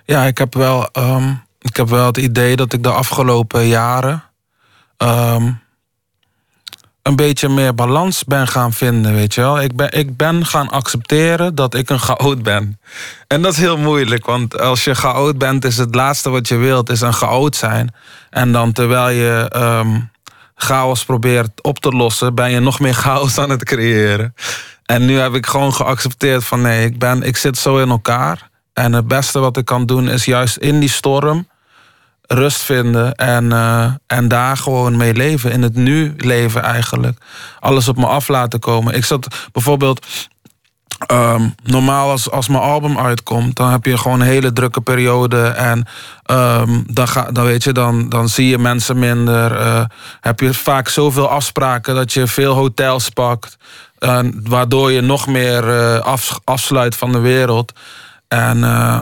Ja, 0.05 0.23
ik 0.23 0.37
heb, 0.37 0.53
wel, 0.53 0.91
ehm, 0.91 1.33
ik 1.59 1.75
heb 1.75 1.89
wel 1.89 2.05
het 2.05 2.17
idee 2.17 2.55
dat 2.55 2.73
ik 2.73 2.83
de 2.83 2.91
afgelopen 2.91 3.67
jaren 3.67 4.23
ehm, 4.97 5.51
een 7.03 7.15
beetje 7.15 7.49
meer 7.49 7.75
balans 7.75 8.23
ben 8.23 8.47
gaan 8.47 8.73
vinden, 8.73 9.13
weet 9.13 9.33
je 9.33 9.41
wel. 9.41 9.61
Ik 9.61 9.75
ben, 9.75 9.91
ik 9.91 10.17
ben 10.17 10.45
gaan 10.45 10.69
accepteren 10.69 11.55
dat 11.55 11.73
ik 11.73 11.89
een 11.89 11.99
chaot 11.99 12.43
ben. 12.43 12.79
En 13.27 13.41
dat 13.41 13.51
is 13.51 13.57
heel 13.57 13.77
moeilijk, 13.77 14.25
want 14.25 14.59
als 14.59 14.83
je 14.83 14.95
chaot 14.95 15.37
bent, 15.37 15.65
is 15.65 15.77
het 15.77 15.95
laatste 15.95 16.29
wat 16.29 16.47
je 16.47 16.55
wilt, 16.55 16.89
is 16.89 17.01
een 17.01 17.13
chaot 17.13 17.55
zijn. 17.55 17.93
En 18.29 18.51
dan 18.51 18.71
terwijl 18.71 19.09
je 19.09 19.49
ehm, 19.49 19.99
chaos 20.55 21.05
probeert 21.05 21.63
op 21.63 21.79
te 21.79 21.89
lossen, 21.89 22.35
ben 22.35 22.51
je 22.51 22.59
nog 22.59 22.79
meer 22.79 22.93
chaos 22.93 23.37
aan 23.37 23.49
het 23.49 23.63
creëren. 23.63 24.35
En 24.85 25.05
nu 25.05 25.17
heb 25.19 25.33
ik 25.33 25.45
gewoon 25.45 25.73
geaccepteerd 25.73 26.43
van 26.43 26.61
nee, 26.61 26.85
ik, 26.85 26.99
ben, 26.99 27.23
ik 27.23 27.37
zit 27.37 27.57
zo 27.57 27.77
in 27.77 27.89
elkaar. 27.89 28.49
En 28.73 28.93
het 28.93 29.07
beste 29.07 29.39
wat 29.39 29.57
ik 29.57 29.65
kan 29.65 29.85
doen 29.85 30.09
is 30.09 30.25
juist 30.25 30.57
in 30.57 30.79
die 30.79 30.89
storm 30.89 31.47
rust 32.27 32.61
vinden 32.61 33.15
en, 33.15 33.51
eh, 33.51 33.91
en 34.07 34.27
daar 34.27 34.57
gewoon 34.57 34.97
mee 34.97 35.13
leven. 35.13 35.51
In 35.51 35.61
het 35.61 35.75
nu 35.75 36.13
leven 36.17 36.63
eigenlijk. 36.63 37.17
Alles 37.59 37.87
op 37.87 37.97
me 37.97 38.05
af 38.05 38.27
laten 38.27 38.59
komen. 38.59 38.93
Ik 38.93 39.05
zat 39.05 39.27
bijvoorbeeld 39.51 40.05
Ehm, 41.07 41.49
normaal 41.63 42.09
als, 42.09 42.31
als 42.31 42.47
mijn 42.47 42.63
album 42.63 42.97
uitkomt, 42.97 43.55
dan 43.55 43.69
heb 43.69 43.85
je 43.85 43.97
gewoon 43.97 44.19
een 44.19 44.27
hele 44.27 44.53
drukke 44.53 44.81
periode. 44.81 45.43
En 45.45 45.87
ehm, 46.23 46.81
dan, 46.87 47.07
ga, 47.07 47.31
dan 47.31 47.43
weet 47.43 47.63
je, 47.63 47.71
dan, 47.71 48.09
dan 48.09 48.29
zie 48.29 48.47
je 48.47 48.57
mensen 48.57 48.99
minder. 48.99 49.51
Uh, 49.51 49.85
heb 50.21 50.39
je 50.39 50.53
vaak 50.53 50.87
zoveel 50.87 51.29
afspraken 51.29 51.95
dat 51.95 52.13
je 52.13 52.27
veel 52.27 52.53
hotels 52.53 53.09
pakt. 53.09 53.57
waardoor 54.43 54.91
je 54.91 55.01
nog 55.01 55.27
meer 55.27 55.63
af, 56.01 56.39
afsluit 56.43 56.95
van 56.95 57.11
de 57.11 57.19
wereld. 57.19 57.73
En 58.33 58.57
uh, 58.57 58.99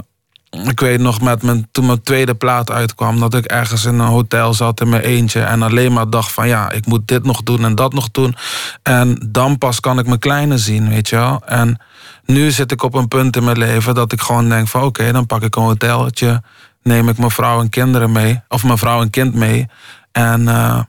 ik 0.49 0.79
weet 0.79 0.99
nog 0.99 1.21
met 1.21 1.43
mijn, 1.43 1.67
toen 1.71 1.85
mijn 1.85 2.01
tweede 2.01 2.35
plaat 2.35 2.71
uitkwam, 2.71 3.19
dat 3.19 3.33
ik 3.33 3.45
ergens 3.45 3.85
in 3.85 3.99
een 3.99 4.07
hotel 4.07 4.53
zat 4.53 4.81
in 4.81 4.89
mijn 4.89 5.01
eentje. 5.01 5.41
En 5.41 5.61
alleen 5.61 5.93
maar 5.93 6.09
dacht 6.09 6.31
van 6.31 6.47
ja, 6.47 6.71
ik 6.71 6.85
moet 6.85 7.07
dit 7.07 7.23
nog 7.23 7.43
doen 7.43 7.63
en 7.63 7.75
dat 7.75 7.93
nog 7.93 8.11
doen. 8.11 8.35
En 8.83 9.27
dan 9.29 9.57
pas 9.57 9.79
kan 9.79 9.99
ik 9.99 10.05
mijn 10.05 10.19
kleine 10.19 10.57
zien, 10.57 10.89
weet 10.89 11.09
je 11.09 11.15
wel. 11.15 11.41
En 11.45 11.79
nu 12.25 12.51
zit 12.51 12.71
ik 12.71 12.83
op 12.83 12.93
een 12.93 13.07
punt 13.07 13.35
in 13.35 13.43
mijn 13.43 13.57
leven 13.57 13.95
dat 13.95 14.11
ik 14.11 14.21
gewoon 14.21 14.49
denk 14.49 14.67
van 14.67 14.83
oké, 14.83 15.11
dan 15.11 15.25
pak 15.25 15.41
ik 15.41 15.55
een 15.55 15.63
hotelletje. 15.63 16.41
Neem 16.83 17.09
ik 17.09 17.17
mijn 17.17 17.31
vrouw 17.31 17.61
en 17.61 17.69
kinderen 17.69 18.11
mee. 18.11 18.41
Of 18.47 18.63
mijn 18.63 18.77
vrouw 18.77 19.01
en 19.01 19.09
kind 19.09 19.35
mee. 19.35 19.67
En, 20.11 20.41
uh, 20.41 20.79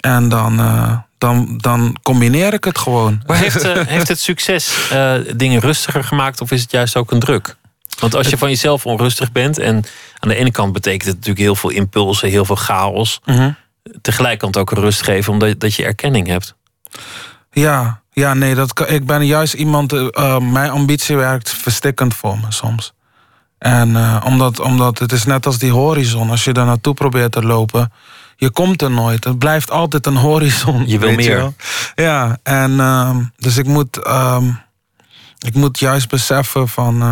en 0.00 0.28
dan, 0.28 0.60
uh, 0.60 0.96
dan, 1.20 1.54
dan 1.56 1.96
combineer 2.02 2.52
ik 2.52 2.64
het 2.64 2.78
gewoon. 2.78 3.22
Maar 3.26 3.36
heeft, 3.36 3.64
uh, 3.64 3.86
heeft 3.96 4.08
het 4.08 4.20
succes 4.20 4.90
dingen 5.36 5.60
rustiger 5.60 6.04
gemaakt 6.04 6.40
of 6.40 6.50
is 6.50 6.60
het 6.60 6.70
juist 6.70 6.96
ook 6.96 7.10
een 7.10 7.20
druk? 7.20 7.56
Want 7.98 8.14
als 8.14 8.28
je 8.28 8.38
van 8.38 8.48
jezelf 8.48 8.86
onrustig 8.86 9.32
bent 9.32 9.58
en 9.58 9.84
aan 10.18 10.28
de 10.28 10.34
ene 10.34 10.50
kant 10.50 10.72
betekent 10.72 11.04
het 11.04 11.14
natuurlijk 11.14 11.44
heel 11.44 11.54
veel 11.54 11.70
impulsen, 11.70 12.28
heel 12.28 12.44
veel 12.44 12.56
chaos. 12.56 13.20
Mm 13.24 13.36
-hmm. 13.36 13.56
Tegelijkertijd 14.00 14.56
ook 14.56 14.78
rust 14.78 15.02
geven 15.02 15.32
omdat 15.32 15.60
dat 15.60 15.74
je 15.74 15.84
erkenning 15.84 16.26
hebt. 16.26 16.54
Ja, 17.52 18.00
ja 18.12 18.34
nee, 18.34 18.54
dat, 18.54 18.90
ik 18.90 19.06
ben 19.06 19.26
juist 19.26 19.54
iemand, 19.54 19.92
uh, 19.92 20.38
mijn 20.38 20.70
ambitie 20.70 21.16
werkt 21.16 21.50
verstikkend 21.50 22.14
voor 22.14 22.38
me 22.38 22.46
soms. 22.48 22.92
En 23.60 23.88
uh, 23.88 24.22
omdat, 24.24 24.60
omdat 24.60 24.98
het 24.98 25.12
is 25.12 25.24
net 25.24 25.46
als 25.46 25.58
die 25.58 25.72
horizon, 25.72 26.30
als 26.30 26.44
je 26.44 26.52
daar 26.52 26.66
naartoe 26.66 26.94
probeert 26.94 27.32
te 27.32 27.42
lopen, 27.42 27.92
je 28.36 28.50
komt 28.50 28.82
er 28.82 28.90
nooit. 28.90 29.24
Het 29.24 29.38
blijft 29.38 29.70
altijd 29.70 30.06
een 30.06 30.16
horizon. 30.16 30.88
Je 30.88 30.98
wil 30.98 31.14
meer. 31.14 31.52
Je 31.94 32.02
ja, 32.02 32.38
en 32.42 32.70
uh, 32.70 33.16
dus 33.36 33.56
ik 33.56 33.66
moet, 33.66 34.06
um, 34.06 34.60
ik 35.38 35.54
moet 35.54 35.78
juist 35.78 36.08
beseffen 36.08 36.68
van 36.68 37.02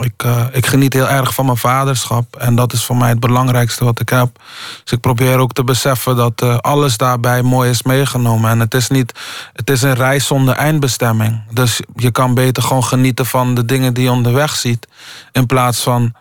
ik, 0.00 0.22
uh, 0.24 0.44
ik 0.52 0.66
geniet 0.66 0.92
heel 0.92 1.08
erg 1.08 1.34
van 1.34 1.44
mijn 1.44 1.56
vaderschap. 1.56 2.36
En 2.36 2.54
dat 2.54 2.72
is 2.72 2.84
voor 2.84 2.96
mij 2.96 3.08
het 3.08 3.20
belangrijkste 3.20 3.84
wat 3.84 4.00
ik 4.00 4.08
heb. 4.08 4.28
Dus 4.82 4.92
ik 4.92 5.00
probeer 5.00 5.38
ook 5.38 5.52
te 5.52 5.64
beseffen 5.64 6.16
dat 6.16 6.42
uh, 6.42 6.58
alles 6.58 6.96
daarbij 6.96 7.42
mooi 7.42 7.70
is 7.70 7.82
meegenomen. 7.82 8.50
En 8.50 8.60
het 8.60 8.74
is, 8.74 8.88
niet, 8.88 9.12
het 9.52 9.70
is 9.70 9.82
een 9.82 9.94
reis 9.94 10.26
zonder 10.26 10.54
eindbestemming. 10.54 11.42
Dus 11.50 11.80
je 11.94 12.10
kan 12.10 12.34
beter 12.34 12.62
gewoon 12.62 12.84
genieten 12.84 13.26
van 13.26 13.54
de 13.54 13.64
dingen 13.64 13.94
die 13.94 14.04
je 14.04 14.10
onderweg 14.10 14.56
ziet. 14.56 14.86
In 15.32 15.46
plaats 15.46 15.82
van 15.82 16.14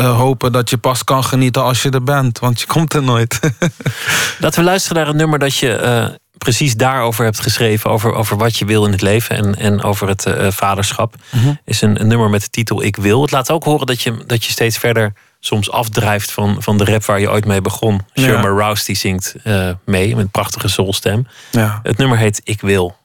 uh, 0.00 0.16
hopen 0.16 0.52
dat 0.52 0.70
je 0.70 0.78
pas 0.78 1.04
kan 1.04 1.24
genieten 1.24 1.62
als 1.62 1.82
je 1.82 1.90
er 1.90 2.04
bent. 2.04 2.38
Want 2.38 2.60
je 2.60 2.66
komt 2.66 2.94
er 2.94 3.02
nooit. 3.02 3.40
Laten 4.40 4.58
we 4.58 4.64
luisteren 4.64 4.96
naar 4.96 5.08
een 5.08 5.16
nummer 5.16 5.38
dat 5.38 5.56
je 5.56 6.18
precies 6.38 6.76
daarover 6.76 7.24
hebt 7.24 7.40
geschreven. 7.40 7.90
Over, 7.90 8.12
over 8.12 8.36
wat 8.36 8.56
je 8.56 8.64
wil 8.64 8.84
in 8.84 8.90
het 8.90 9.02
leven 9.02 9.36
en, 9.36 9.54
en 9.54 9.82
over 9.82 10.08
het 10.08 10.26
uh, 10.26 10.50
vaderschap. 10.50 11.14
Mm 11.30 11.58
Is 11.64 11.80
een, 11.80 12.00
een, 12.00 12.06
nummer 12.06 12.30
met 12.30 12.40
de 12.40 12.50
titel 12.50 12.82
Ik 12.82 12.96
Wil. 12.96 13.22
Het 13.22 13.30
laat 13.30 13.50
ook 13.50 13.64
horen 13.64 13.86
dat 13.86 14.02
je, 14.02 14.24
dat 14.26 14.44
je 14.44 14.52
steeds 14.52 14.78
verder 14.78 15.12
soms 15.40 15.70
afdrijft 15.70 16.32
van, 16.32 16.56
van 16.62 16.78
de 16.78 16.84
rap 16.84 17.04
waar 17.04 17.20
je 17.20 17.30
ooit 17.30 17.44
mee 17.44 17.60
begon. 17.60 18.00
Ja. 18.12 18.22
Sherma 18.22 18.48
Rouse 18.48 18.84
die 18.84 18.96
zingt 18.96 19.34
uh, 19.44 19.70
mee 19.84 20.08
met 20.16 20.24
een 20.24 20.30
prachtige 20.30 20.68
soulstem. 20.68 21.26
Ja. 21.50 21.80
Het 21.82 21.96
nummer 21.96 22.18
heet 22.18 22.40
Ik 22.44 22.60
Wil. 22.60 22.96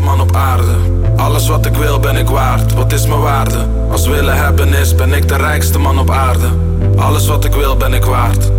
Man 0.00 0.20
op 0.20 0.36
aarde. 0.36 0.74
Alles 1.16 1.48
wat 1.48 1.66
ik 1.66 1.74
wil 1.74 2.00
ben 2.00 2.16
ik 2.16 2.28
waard, 2.28 2.74
wat 2.74 2.92
is 2.92 3.06
mijn 3.06 3.20
waarde? 3.20 3.66
Als 3.90 4.06
willen 4.06 4.36
hebben 4.36 4.74
is, 4.74 4.94
ben 4.94 5.12
ik 5.12 5.28
de 5.28 5.36
rijkste 5.36 5.78
man 5.78 5.98
op 5.98 6.10
aarde. 6.10 6.48
Alles 6.96 7.26
wat 7.26 7.44
ik 7.44 7.54
wil 7.54 7.76
ben 7.76 7.94
ik 7.94 8.04
waard. 8.04 8.50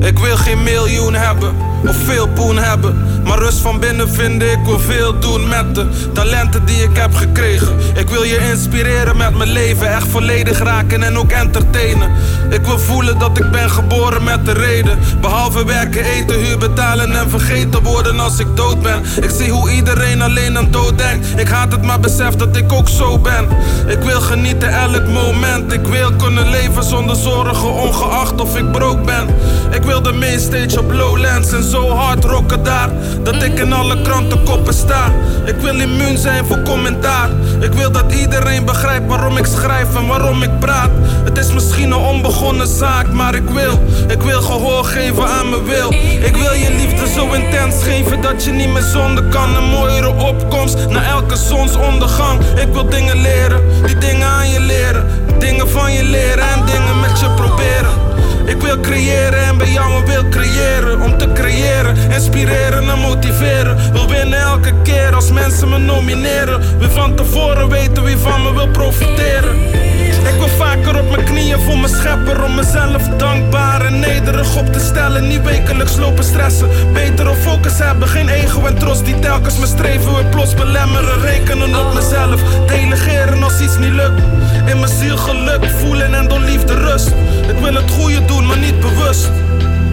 Ik 0.00 0.18
wil 0.18 0.36
geen 0.36 0.62
miljoen 0.62 1.14
hebben 1.14 1.54
of 1.88 1.96
veel 2.04 2.28
poen 2.28 2.56
hebben. 2.56 3.08
Maar 3.24 3.38
rust 3.38 3.58
van 3.58 3.80
binnen 3.80 4.10
vinden, 4.10 4.50
ik 4.50 4.64
wil 4.64 4.78
veel 4.78 5.18
doen 5.18 5.48
met 5.48 5.74
de 5.74 5.86
talenten 6.12 6.64
die 6.64 6.82
ik 6.82 6.96
heb 6.96 7.14
gekregen. 7.14 7.76
Ik 7.94 8.08
wil 8.08 8.22
je 8.22 8.48
inspireren 8.50 9.16
met 9.16 9.36
mijn 9.36 9.50
leven, 9.50 9.94
echt 9.94 10.08
volledig 10.08 10.58
raken 10.58 11.02
en 11.02 11.18
ook 11.18 11.30
entertainen. 11.30 12.10
Ik 12.50 12.66
wil 12.66 12.78
voelen 12.78 13.18
dat 13.18 13.38
ik 13.38 13.50
ben 13.50 13.70
geboren 13.70 14.24
met 14.24 14.44
de 14.44 14.52
reden. 14.52 14.98
Behalve 15.20 15.64
werken, 15.64 16.04
eten, 16.04 16.38
huur 16.38 16.58
betalen 16.58 17.12
en 17.12 17.30
vergeten 17.30 17.82
worden 17.82 18.20
als 18.20 18.38
ik 18.38 18.56
dood 18.56 18.82
ben. 18.82 19.02
Ik 19.22 19.30
zie 19.30 19.50
hoe 19.50 19.70
iedereen 19.70 20.22
alleen 20.22 20.58
aan 20.58 20.70
dood 20.70 20.98
denkt. 20.98 21.40
Ik 21.40 21.48
haat 21.48 21.72
het, 21.72 21.82
maar 21.82 22.00
besef 22.00 22.34
dat 22.34 22.56
ik 22.56 22.72
ook 22.72 22.88
zo 22.88 23.18
ben. 23.18 23.48
Ik 23.86 23.98
wil 23.98 24.20
genieten 24.20 24.72
elk 24.72 25.06
moment. 25.06 25.72
Ik 25.72 25.86
wil 25.86 26.12
kunnen 26.12 26.50
leven 26.50 26.84
zonder 26.84 27.16
zorgen, 27.16 27.72
ongeacht 27.72 28.40
of 28.40 28.56
ik 28.56 28.72
broke 28.72 29.00
ben. 29.00 29.28
Ik 29.70 29.82
wil 29.90 30.02
de 30.02 30.12
mainstage 30.12 30.78
op 30.78 30.92
Lowlands 30.92 31.52
en 31.52 31.62
zo 31.62 31.88
hard 31.88 32.24
rocken 32.24 32.64
daar. 32.64 32.90
Dat 33.22 33.42
ik 33.42 33.58
in 33.58 33.72
alle 33.72 34.02
krantenkoppen 34.02 34.74
sta. 34.74 35.12
Ik 35.44 35.54
wil 35.54 35.80
immuun 35.80 36.18
zijn 36.18 36.46
voor 36.46 36.62
commentaar. 36.62 37.28
Ik 37.60 37.72
wil 37.72 37.90
dat 37.90 38.12
iedereen 38.12 38.64
begrijpt 38.64 39.06
waarom 39.06 39.36
ik 39.36 39.46
schrijf 39.46 39.96
en 39.96 40.06
waarom 40.06 40.42
ik 40.42 40.58
praat. 40.58 40.90
Het 41.24 41.38
is 41.38 41.52
misschien 41.52 41.90
een 41.90 41.98
onbegonnen 41.98 42.66
zaak, 42.66 43.12
maar 43.12 43.34
ik 43.34 43.48
wil. 43.48 43.82
Ik 44.08 44.22
wil 44.22 44.42
gehoor 44.42 44.84
geven 44.84 45.26
aan 45.26 45.50
mijn 45.50 45.64
wil. 45.64 45.92
Ik 46.22 46.36
wil 46.36 46.52
je 46.52 46.70
liefde 46.70 47.08
zo 47.08 47.32
intens 47.32 47.82
geven 47.82 48.20
dat 48.20 48.44
je 48.44 48.50
niet 48.50 48.72
meer 48.72 48.82
zonder 48.82 49.24
kan. 49.24 49.56
Een 49.56 49.68
mooiere 49.68 50.14
opkomst 50.14 50.76
na 50.88 51.04
elke 51.04 51.36
zonsondergang. 51.36 52.40
Ik 52.60 52.72
wil 52.72 52.88
dingen 52.88 53.20
leren, 53.20 53.60
die 53.86 53.98
dingen 53.98 54.28
aan 54.28 54.50
je 54.50 54.60
leren. 54.60 55.29
Dingen 55.38 55.68
van 55.68 55.92
je 55.92 56.04
leren 56.04 56.48
en 56.48 56.64
dingen 56.66 57.00
met 57.00 57.20
je 57.20 57.30
proberen. 57.36 58.08
Ik 58.44 58.60
wil 58.60 58.80
creëren 58.80 59.44
en 59.44 59.58
bij 59.58 59.70
jou 59.70 60.04
wil 60.06 60.28
creëren. 60.28 61.00
Om 61.00 61.18
te 61.18 61.32
creëren, 61.32 61.96
inspireren 62.10 62.90
en 62.90 62.98
motiveren. 62.98 63.92
Wil 63.92 64.08
winnen 64.08 64.40
elke 64.40 64.72
keer 64.82 65.14
als 65.14 65.32
mensen 65.32 65.68
me 65.68 65.78
nomineren. 65.78 66.78
Wil 66.78 66.90
van 66.90 67.14
tevoren 67.14 67.68
weten 67.68 68.04
wie 68.04 68.16
van 68.16 68.42
me 68.42 68.52
wil 68.52 68.68
profiteren. 68.68 69.80
Ik 70.28 70.36
wil 70.36 70.48
vaker 70.48 70.98
op 70.98 71.10
mijn 71.10 71.24
knieën 71.24 71.60
voor 71.60 71.78
mijn 71.78 71.94
schepper 71.94 72.44
Om 72.44 72.54
mezelf 72.54 73.08
dankbaar 73.16 73.84
en 73.84 73.98
nederig 73.98 74.56
op 74.56 74.72
te 74.72 74.80
stellen 74.80 75.28
Niet 75.28 75.42
wekelijks 75.42 75.96
lopen 75.96 76.24
stressen 76.24 76.68
Beter 76.92 77.28
op 77.28 77.36
focus 77.36 77.78
hebben, 77.78 78.08
geen 78.08 78.28
ego 78.28 78.66
en 78.66 78.78
trots 78.78 79.02
Die 79.02 79.18
telkens 79.18 79.56
mijn 79.56 79.70
streven 79.70 80.14
weer 80.14 80.24
plots 80.24 80.54
belemmeren 80.54 81.20
Rekenen 81.20 81.76
op 81.76 81.94
mezelf, 81.94 82.42
delegeren 82.66 83.42
als 83.42 83.60
iets 83.60 83.78
niet 83.78 83.92
lukt 83.92 84.22
In 84.66 84.80
mijn 84.80 84.92
ziel 85.00 85.16
geluk 85.20 85.64
voelen 85.78 86.14
en 86.14 86.28
door 86.28 86.40
liefde 86.40 86.74
rust. 86.74 87.08
Ik 87.48 87.58
wil 87.62 87.74
het 87.74 87.90
goede 87.90 88.24
doen, 88.24 88.46
maar 88.46 88.58
niet 88.58 88.80
bewust. 88.80 89.30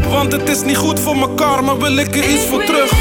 Want 0.10 0.32
het 0.32 0.50
is 0.50 0.62
niet 0.62 0.78
goed 0.78 1.00
voor 1.00 1.18
mekaar, 1.18 1.64
maar 1.64 1.78
wil 1.78 1.98
ik 1.98 2.16
er 2.16 2.30
iets 2.30 2.46
voor 2.46 2.64
terug 2.64 2.92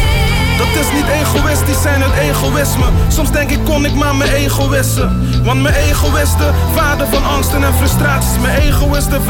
dat 0.58 0.84
is 0.84 0.92
niet 0.92 1.08
egoïstisch 1.08 1.82
zijn 1.82 2.02
uit 2.02 2.12
egoïsme. 2.12 2.84
Soms 3.08 3.30
denk 3.30 3.50
ik 3.50 3.64
kon 3.64 3.84
ik 3.84 3.94
maar 3.94 4.14
mijn 4.14 4.30
ego. 4.30 4.68
Want 5.42 5.62
mijn 5.62 5.74
ego 5.74 6.08
vader 6.74 7.06
van 7.06 7.24
angsten 7.24 7.64
en 7.64 7.74
frustraties. 7.74 8.38
Mijn 8.40 8.60
ego 8.60 8.94
is 8.94 9.06
de 9.06 9.20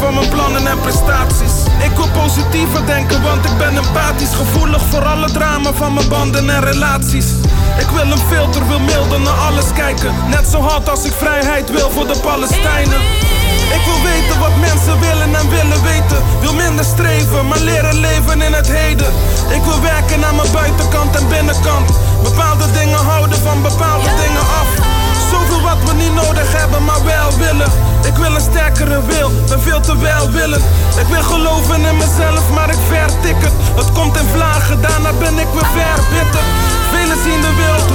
van 0.00 0.14
mijn 0.14 0.28
plannen 0.28 0.66
en 0.66 0.80
prestaties. 0.80 1.52
Ik 1.84 1.96
wil 1.96 2.08
positiever 2.22 2.86
denken, 2.86 3.22
want 3.22 3.44
ik 3.44 3.58
ben 3.58 3.76
empathisch. 3.76 4.34
Gevoelig 4.34 4.82
voor 4.90 5.04
alle 5.04 5.30
drama 5.30 5.72
van 5.72 5.94
mijn 5.94 6.08
banden 6.08 6.50
en 6.50 6.64
relaties. 6.64 7.26
Ik 7.78 7.88
wil 7.94 8.10
een 8.10 8.18
filter, 8.18 8.66
wil 8.68 8.80
milder 8.80 9.20
naar 9.20 9.38
alles 9.48 9.72
kijken. 9.72 10.14
Net 10.28 10.46
zo 10.50 10.60
hard 10.60 10.88
als 10.88 11.04
ik 11.04 11.12
vrijheid 11.12 11.70
wil 11.70 11.90
voor 11.90 12.06
de 12.06 12.18
Palestijnen. 12.22 13.00
Ik 13.76 13.82
wil 13.84 14.00
weten 14.02 14.38
wat 14.38 14.56
mensen 14.56 15.00
willen 15.00 15.34
en 15.34 15.48
willen 15.48 15.82
weten. 15.82 16.22
Wil 16.40 16.54
minder 16.54 16.84
streven, 16.84 17.48
maar 17.48 17.58
leren 17.58 18.00
leven 18.00 18.42
in 18.42 18.52
het 18.52 18.68
heden. 18.68 19.12
Ik 19.56 19.62
wil 19.62 19.80
werken 19.80 20.24
aan 20.24 20.36
mijn 20.36 20.52
buitenkant 20.52 21.16
en 21.16 21.28
binnenkant. 21.28 21.90
Bepaalde 22.22 22.70
dingen 22.72 22.98
houden 22.98 23.38
van 23.38 23.62
bepaalde 23.62 24.10
dingen 24.22 24.46
af. 24.60 24.68
Zoveel 25.30 25.62
wat 25.62 25.80
we 25.86 25.92
niet 25.94 26.14
nodig 26.14 26.52
hebben, 26.60 26.84
maar 26.84 27.04
wel 27.04 27.30
willen. 27.38 27.70
Ik 28.10 28.16
wil 28.16 28.34
een 28.34 28.40
ster 28.40 28.66
sterkere 28.66 29.06
wil, 29.06 29.30
ben 29.48 29.60
veel 29.60 29.80
te 29.80 29.98
welwillend. 29.98 30.64
Ik 31.02 31.06
wil 31.06 31.22
geloven 31.22 31.80
in 31.84 31.96
mezelf, 31.96 32.50
maar 32.54 32.70
ik 32.70 32.82
vertik 32.88 33.36
het. 33.46 33.52
Het 33.74 33.92
komt 33.92 34.16
in 34.16 34.28
vlagen, 34.34 34.80
daarna 34.82 35.12
ben 35.12 35.38
ik 35.38 35.50
weer 35.52 35.70
verbitterd. 35.76 36.48
Velen 36.92 37.18
zien 37.24 37.40
de 37.40 37.54
wereld 37.62 37.90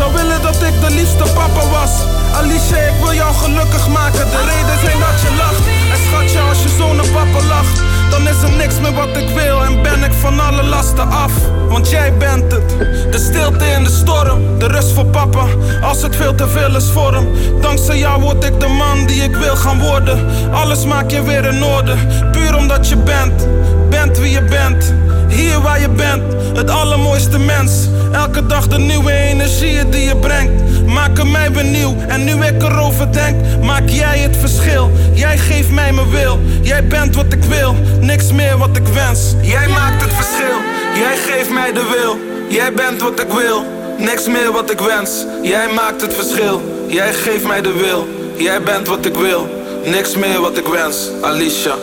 Zou 0.00 0.12
willen 0.12 0.42
dat 0.42 0.62
ik 0.62 0.80
de 0.80 0.90
liefste 0.90 1.24
papa 1.34 1.68
was. 1.70 1.90
Alicia, 2.34 2.76
ik 2.76 2.98
wil 3.02 3.14
jou 3.14 3.34
gelukkig 3.34 3.88
maken. 3.88 4.30
De 4.30 4.42
reden 4.52 4.78
zijn 4.84 4.98
dat 4.98 5.20
je 5.24 5.34
lacht. 5.36 5.64
En 5.92 6.00
schatje, 6.06 6.40
als 6.48 6.62
je 6.62 6.68
zo 6.78 6.92
naar 6.94 7.08
papa 7.08 7.46
lacht, 7.46 7.82
dan 8.10 8.28
is 8.28 8.42
er 8.42 8.56
niks 8.56 8.80
meer 8.80 8.94
wat 8.94 9.16
ik 9.16 9.28
wil. 9.28 9.64
En 9.64 9.82
ben 9.82 10.02
ik 10.02 10.12
van 10.12 10.40
alle 10.40 10.62
lasten 10.62 11.10
af. 11.10 11.32
Want 11.68 11.90
jij 11.90 12.16
bent 12.16 12.52
het. 12.52 12.68
De 13.12 13.18
stilte 13.18 13.64
in 13.64 13.84
de 13.84 13.90
storm, 13.90 14.58
de 14.58 14.66
rust 14.66 14.92
voor 14.92 15.06
papa. 15.06 15.46
Als 15.82 16.02
het 16.02 16.16
veel 16.16 16.34
te 16.34 16.48
veel 16.48 16.76
is 16.76 16.90
voor 16.90 17.14
hem. 17.14 17.28
Dankzij 17.60 17.98
jou 17.98 18.20
word 18.20 18.44
ik 18.44 18.60
de 18.60 18.68
man 18.68 19.06
die 19.06 19.22
ik 19.22 19.36
wil 19.36 19.56
gaan 19.56 19.80
worden. 19.80 20.26
Alles 20.52 20.84
maak 20.84 21.10
je 21.10 21.22
weer 21.22 21.44
in 21.44 21.64
orde. 21.64 21.94
Puur 22.32 22.56
omdat 22.56 22.88
je 22.88 22.96
bent, 22.96 23.46
bent 23.90 24.18
wie 24.18 24.30
je 24.30 24.42
bent. 24.42 24.94
Hier 25.28 25.60
waar 25.60 25.80
je 25.80 25.88
bent, 25.88 26.22
het 26.54 26.70
allermooiste 26.70 27.38
mens. 27.38 27.88
Elke 28.12 28.46
dag 28.46 28.68
de 28.68 28.78
nieuwe 28.78 29.12
energieën 29.12 29.90
die 29.90 30.04
je 30.04 30.16
brengt. 30.16 30.86
Maken 30.86 31.30
mij 31.30 31.52
weer 31.52 31.64
nieuw 31.64 31.96
en 32.08 32.24
nu 32.24 32.32
ik 32.32 32.62
erover 32.62 33.12
denk, 33.12 33.36
maak 33.62 33.88
jij 33.88 34.18
het 34.18 34.36
verschil. 34.36 34.90
Jij 35.12 35.38
geeft 35.38 35.70
mij 35.70 35.92
mijn 35.92 36.10
wil, 36.10 36.38
jij 36.62 36.86
bent 36.86 37.14
wat 37.14 37.32
ik 37.32 37.44
wil, 37.44 37.74
niks 38.00 38.32
meer 38.32 38.58
wat 38.58 38.76
ik 38.76 38.86
wens. 38.86 39.34
Jij 39.42 39.68
maakt 39.68 40.02
het 40.02 40.12
verschil, 40.12 40.58
jij 40.94 41.16
geeft 41.16 41.50
mij 41.50 41.72
de 41.72 41.96
wil. 41.98 42.16
Jij 42.48 42.72
bent 42.72 43.00
wat 43.02 43.20
ik 43.20 43.32
wil, 43.32 43.64
niks 43.98 44.26
meer 44.26 44.52
wat 44.52 44.70
ik 44.70 44.78
wens. 44.78 45.24
Jij 45.42 45.72
maakt 45.74 46.00
het 46.00 46.14
verschil, 46.14 46.62
jij 46.86 47.12
geeft 47.12 47.46
mij 47.46 47.60
de 47.60 47.72
wil. 47.72 48.08
Jij 48.36 48.62
bent 48.62 48.88
wat 48.88 49.04
ik 49.04 49.14
wil, 49.14 49.48
niks 49.84 50.16
meer 50.16 50.40
wat 50.40 50.56
ik 50.56 50.66
wens. 50.66 51.08
Alicia. 51.20 51.74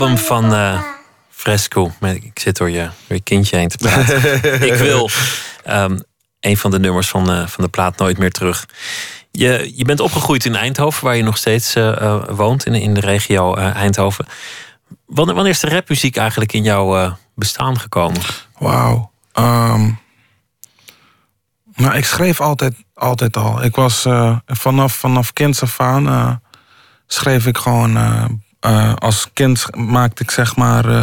Album 0.00 0.18
van 0.18 0.54
eh, 0.54 0.80
Fresco. 1.30 1.92
Met- 2.00 2.24
Ik 2.24 2.38
zit 2.38 2.56
door 2.56 2.70
je, 2.70 2.82
door 2.82 3.16
je 3.16 3.20
kindje 3.20 3.56
heen 3.56 3.68
te 3.68 3.76
praten. 3.76 4.16
ik 4.72 4.74
wil 4.74 5.10
ehm, 5.64 5.98
een 6.40 6.56
van 6.56 6.70
de 6.70 6.78
nummers 6.78 7.08
van, 7.08 7.30
eh, 7.30 7.46
van 7.46 7.64
de 7.64 7.70
plaat 7.70 7.98
Nooit 7.98 8.18
meer 8.18 8.30
terug. 8.30 8.66
Je, 9.30 9.72
je 9.76 9.84
bent 9.84 10.00
opgegroeid 10.00 10.44
in 10.44 10.56
Eindhoven, 10.56 11.04
waar 11.04 11.16
je 11.16 11.22
nog 11.22 11.36
steeds 11.36 11.74
eh, 11.74 12.24
woont, 12.28 12.66
in, 12.66 12.74
in 12.74 12.94
de 12.94 13.00
regio 13.00 13.54
eh, 13.54 13.74
Eindhoven. 13.74 14.26
Wanneer, 15.06 15.34
wanneer 15.34 15.52
is 15.52 15.60
de 15.60 15.68
rapmuziek 15.68 16.16
eigenlijk 16.16 16.52
in 16.52 16.62
jouw 16.62 16.96
eh, 16.98 17.12
bestaan 17.34 17.78
gekomen? 17.80 18.20
Wauw. 18.58 19.10
Ehm, 19.32 19.90
nou, 21.74 21.94
ik 21.96 22.04
schreef 22.04 22.40
altijd, 22.40 22.74
altijd 22.94 23.36
al. 23.36 23.62
Ik 23.64 23.74
was 23.74 24.04
eh, 24.04 24.36
vanaf, 24.46 24.94
vanaf 24.94 25.32
kinds 25.32 25.62
af 25.62 25.80
aan 25.80 26.08
eh, 26.08 26.32
schreef 27.06 27.46
ik 27.46 27.56
gewoon. 27.58 27.96
Eh, 28.66 28.94
als 28.94 29.30
kind 29.32 29.76
maakte 29.76 30.22
ik 30.22 30.30
zeg 30.30 30.56
maar 30.56 30.88
eh, 30.88 31.02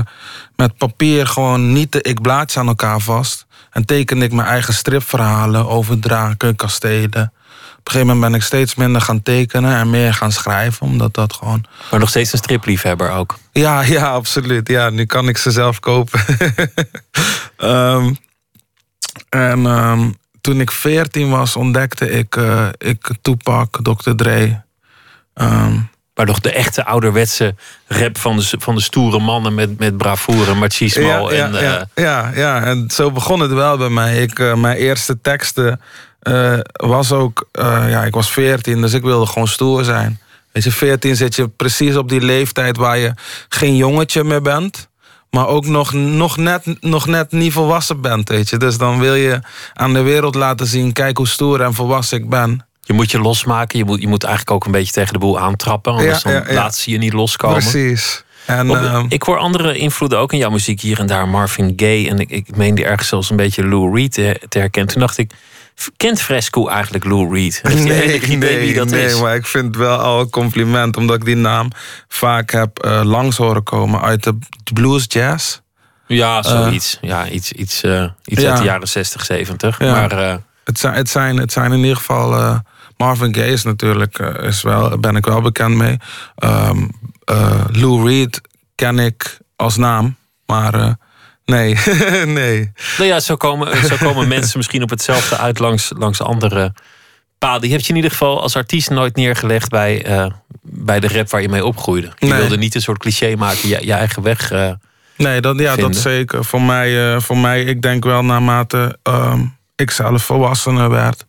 met 0.55 0.77
papier 0.77 1.27
gewoon 1.27 1.73
niet 1.73 1.91
de 1.91 2.01
ik-blaadjes 2.01 2.57
aan 2.57 2.67
elkaar 2.67 2.99
vast. 2.99 3.45
En 3.71 3.85
tekende 3.85 4.25
ik 4.25 4.31
mijn 4.31 4.47
eigen 4.47 4.73
stripverhalen 4.73 5.67
over 5.67 5.99
draken, 5.99 6.55
kastelen. 6.55 7.31
Op 7.77 7.89
een 7.89 7.91
gegeven 7.91 8.07
moment 8.07 8.19
ben 8.19 8.33
ik 8.33 8.45
steeds 8.45 8.75
minder 8.75 9.01
gaan 9.01 9.23
tekenen 9.23 9.75
en 9.75 9.89
meer 9.89 10.13
gaan 10.13 10.31
schrijven, 10.31 10.87
omdat 10.87 11.13
dat 11.13 11.33
gewoon 11.33 11.65
Maar 11.91 11.99
nog 11.99 12.09
steeds 12.09 12.31
een 12.31 12.37
stripliefhebber 12.37 13.11
ook. 13.11 13.37
ja, 13.51 13.81
ja, 13.81 14.09
absoluut. 14.09 14.67
Ja, 14.67 14.89
nu 14.89 15.05
kan 15.05 15.27
ik 15.27 15.37
ze 15.37 15.51
zelf 15.51 15.79
kopen. 15.79 16.19
Ehm, 17.57 18.13
en 19.29 19.65
ehm, 19.65 20.11
toen 20.41 20.59
ik 20.59 20.71
14 20.71 21.29
was, 21.29 21.55
ontdekte 21.55 22.09
ik, 22.09 22.35
eh 22.35 22.67
ik 22.77 23.09
Tupac, 23.21 23.79
Dr. 23.83 24.11
Dre. 24.15 24.63
Ehm, 25.33 25.75
Maar 26.15 26.25
nog 26.25 26.39
de 26.39 26.51
echte 26.51 26.85
ouderwetse 26.85 27.55
rap 27.87 28.17
van 28.17 28.37
de, 28.37 28.55
van 28.59 28.75
de 28.75 28.81
stoere 28.81 29.19
mannen 29.19 29.53
met, 29.53 29.79
met 29.79 29.97
bravoure, 29.97 30.53
machismo. 30.53 31.31
ja, 31.31 31.31
ja, 31.31 31.45
en, 31.45 31.55
eh, 31.55 31.61
ja, 31.61 31.87
ja, 31.95 32.31
ja, 32.35 32.63
en 32.63 32.89
zo 32.93 33.11
begon 33.11 33.39
het 33.39 33.51
wel 33.51 33.77
bij 33.77 33.89
mij. 33.89 34.21
Ik, 34.21 34.39
eh, 34.39 34.55
mijn 34.55 34.77
eerste 34.77 35.21
teksten 35.21 35.81
eh, 36.19 36.59
was 36.71 37.11
ook... 37.11 37.49
ja, 37.87 38.03
ik 38.03 38.13
was 38.13 38.31
14, 38.31 38.81
dus 38.81 38.93
ik 38.93 39.01
wilde 39.01 39.25
gewoon 39.25 39.47
stoer 39.47 39.83
zijn. 39.83 40.19
Weet 40.51 40.63
je, 40.63 40.71
14 40.71 41.15
zit 41.15 41.35
je 41.35 41.47
precies 41.47 41.95
op 41.95 42.09
die 42.09 42.21
leeftijd 42.21 42.77
waar 42.77 42.97
je 42.97 43.13
geen 43.49 43.75
jongetje 43.75 44.23
meer 44.23 44.41
bent... 44.41 44.89
maar 45.29 45.47
ook 45.47 45.65
nog, 45.65 45.93
nog, 45.93 46.37
net, 46.37 46.81
nog 46.81 47.05
net 47.05 47.31
niet 47.31 47.53
volwassen 47.53 48.01
bent, 48.01 48.29
weet 48.29 48.49
je. 48.49 48.57
Dus 48.57 48.77
dan 48.77 48.99
wil 48.99 49.15
je 49.15 49.39
aan 49.73 49.93
de 49.93 50.01
wereld 50.01 50.35
laten 50.35 50.67
zien... 50.67 50.93
kijk 50.93 51.17
hoe 51.17 51.27
stoer 51.27 51.61
en 51.61 51.73
volwassen 51.73 52.17
ik 52.17 52.29
ben. 52.29 52.65
Je 52.85 52.93
moet 52.93 53.11
je 53.11 53.19
losmaken. 53.19 53.77
Je 53.77 53.85
moet, 53.85 54.01
je 54.01 54.07
moet 54.07 54.23
eigenlijk 54.23 54.55
ook 54.55 54.65
een 54.65 54.71
beetje 54.71 54.91
tegen 54.93 55.13
de 55.13 55.19
boel 55.19 55.39
aantrappen. 55.39 55.91
Anders 55.91 56.21
Ja, 56.21 56.31
ja, 56.31 56.39
dan 56.39 56.53
ja. 56.53 56.61
laat 56.61 56.75
ze 56.75 56.91
je 56.91 56.97
niet 56.97 57.13
loskomen. 57.13 57.57
Precies. 57.57 58.23
En, 58.45 58.69
Op- 58.69 58.75
ehm, 58.75 59.05
ik 59.09 59.23
hoor 59.23 59.37
andere 59.37 59.77
invloeden 59.77 60.19
ook 60.19 60.31
in 60.31 60.37
jouw 60.37 60.49
muziek 60.49 60.81
hier 60.81 60.99
en 60.99 61.05
daar. 61.07 61.27
Marvin 61.27 61.73
Gaye 61.75 62.09
en 62.09 62.19
ik, 62.19 62.29
ik 62.29 62.55
meende 62.55 62.85
ergens 62.85 63.07
zelfs 63.07 63.29
een 63.29 63.35
beetje 63.35 63.67
Lou 63.67 63.95
Reed 63.95 64.11
te, 64.13 64.41
te 64.49 64.59
herkennen. 64.59 64.91
Toen 64.91 65.01
dacht 65.01 65.17
ik, 65.17 65.31
kent 65.97 66.21
Fresco 66.21 66.67
eigenlijk 66.67 67.03
Lou 67.03 67.33
Reed? 67.33 67.59
Heeft 67.63 67.83
hij 67.83 68.01
enig 68.01 68.27
idee 68.27 68.59
wie 68.59 68.73
dat 68.73 68.89
nee, 68.89 69.05
is? 69.05 69.19
maar 69.19 69.35
ik 69.35 69.45
vind 69.45 69.65
het 69.65 69.75
wel 69.75 69.97
al 69.97 70.19
een 70.19 70.29
compliment... 70.29 70.97
omdat 70.97 71.15
ik 71.15 71.25
die 71.25 71.35
naam 71.35 71.67
vaak 72.07 72.51
heb 72.51 72.79
eh, 72.79 73.01
langs 73.03 73.37
horen 73.37 73.63
komen 73.63 74.01
uit 74.01 74.23
de 74.23 74.37
blues 74.73 75.05
jazz. 75.07 75.59
Ja, 76.07 76.43
zoiets. 76.43 76.97
ja, 77.01 77.29
iets, 77.29 77.51
iets, 77.51 77.83
eh, 77.83 78.05
iets 78.25 78.41
ja. 78.41 78.49
uit 78.49 78.57
de 78.57 78.63
jaren 78.63 78.87
60, 78.87 79.25
70. 79.25 79.79
Ja. 79.79 79.91
Maar 79.91 80.11
eh, 80.11 80.35
Het 80.63 80.79
zijn, 80.79 80.93
het 80.93 81.09
zijn, 81.09 81.37
het 81.37 81.51
zijn 81.51 81.71
in 81.71 81.79
ieder 81.79 81.95
geval... 81.95 82.61
Marvin 83.03 83.35
Gaye 83.35 83.51
is 83.51 83.63
natuurlijk, 83.63 84.19
eh, 84.19 84.47
is 84.47 84.61
wel, 84.61 84.99
ben 84.99 85.15
ik 85.15 85.25
wel 85.25 85.41
bekend 85.41 85.75
mee. 85.75 85.97
Ehm, 86.35 86.83
eh, 87.25 87.65
Lou 87.71 88.07
Reed 88.09 88.41
ken 88.75 88.99
ik 88.99 89.37
als 89.55 89.77
naam. 89.77 90.15
Maar 90.45 90.73
eh, 90.73 90.91
nee, 91.45 91.77
nee. 92.39 92.71
Nou 92.97 93.09
ja, 93.09 93.19
zo 93.19 93.35
komen, 93.35 93.85
zo 93.85 93.95
komen 93.99 94.27
mensen 94.37 94.57
misschien 94.57 94.83
op 94.83 94.89
hetzelfde 94.89 95.37
uit 95.37 95.59
langs, 95.59 95.91
langs 95.97 96.21
andere 96.21 96.73
paden. 97.37 97.67
Je 97.67 97.73
hebt 97.73 97.83
je 97.83 97.89
in 97.89 97.95
ieder 97.95 98.11
geval 98.11 98.41
als 98.41 98.55
artiest 98.55 98.89
nooit 98.89 99.15
neergelegd 99.15 99.69
bij, 99.69 100.05
bij 100.61 100.99
de 100.99 101.07
rap 101.07 101.29
waar 101.29 101.41
je 101.41 101.49
mee 101.49 101.65
opgroeide. 101.65 102.11
Je 102.17 102.25
Nee. 102.27 102.39
wilde 102.39 102.57
niet 102.57 102.75
een 102.75 102.81
soort 102.81 102.97
cliché 102.99 103.35
maken, 103.35 103.67
je, 103.69 103.85
je 103.85 103.93
eigen 103.93 104.23
weg. 104.23 104.51
eh, 104.51 104.71
Nee, 105.17 105.41
dat, 105.41 105.59
ja, 105.59 105.75
dat 105.75 105.95
zeker. 105.95 106.45
Voor 106.45 106.61
mij, 106.61 107.13
eh, 107.13 107.19
voor 107.21 107.37
mij, 107.37 107.63
ik 107.63 107.81
denk 107.81 108.03
wel 108.03 108.23
naarmate 108.23 108.97
ehm, 109.03 109.45
ik 109.75 109.91
zelf 109.91 110.23
volwassener 110.23 110.89
werd, 110.89 111.25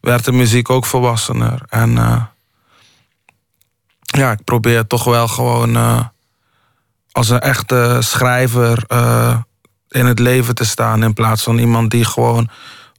werd 0.00 0.24
de 0.24 0.32
muziek 0.32 0.70
ook 0.70 0.86
volwassener. 0.86 1.62
En 1.68 1.98
eh, 1.98 2.22
ja, 4.00 4.30
ik 4.32 4.44
probeer 4.44 4.86
toch 4.86 5.04
wel 5.04 5.28
gewoon 5.28 5.76
eh, 5.76 6.00
als 7.12 7.28
een 7.28 7.40
echte 7.40 7.96
schrijver 8.00 8.84
eh, 8.86 9.36
in 9.88 10.06
het 10.06 10.18
leven 10.18 10.54
te 10.54 10.64
staan. 10.64 11.02
In 11.02 11.14
plaats 11.14 11.42
van 11.42 11.58
iemand 11.58 11.90
die 11.90 12.04
gewoon 12.04 12.48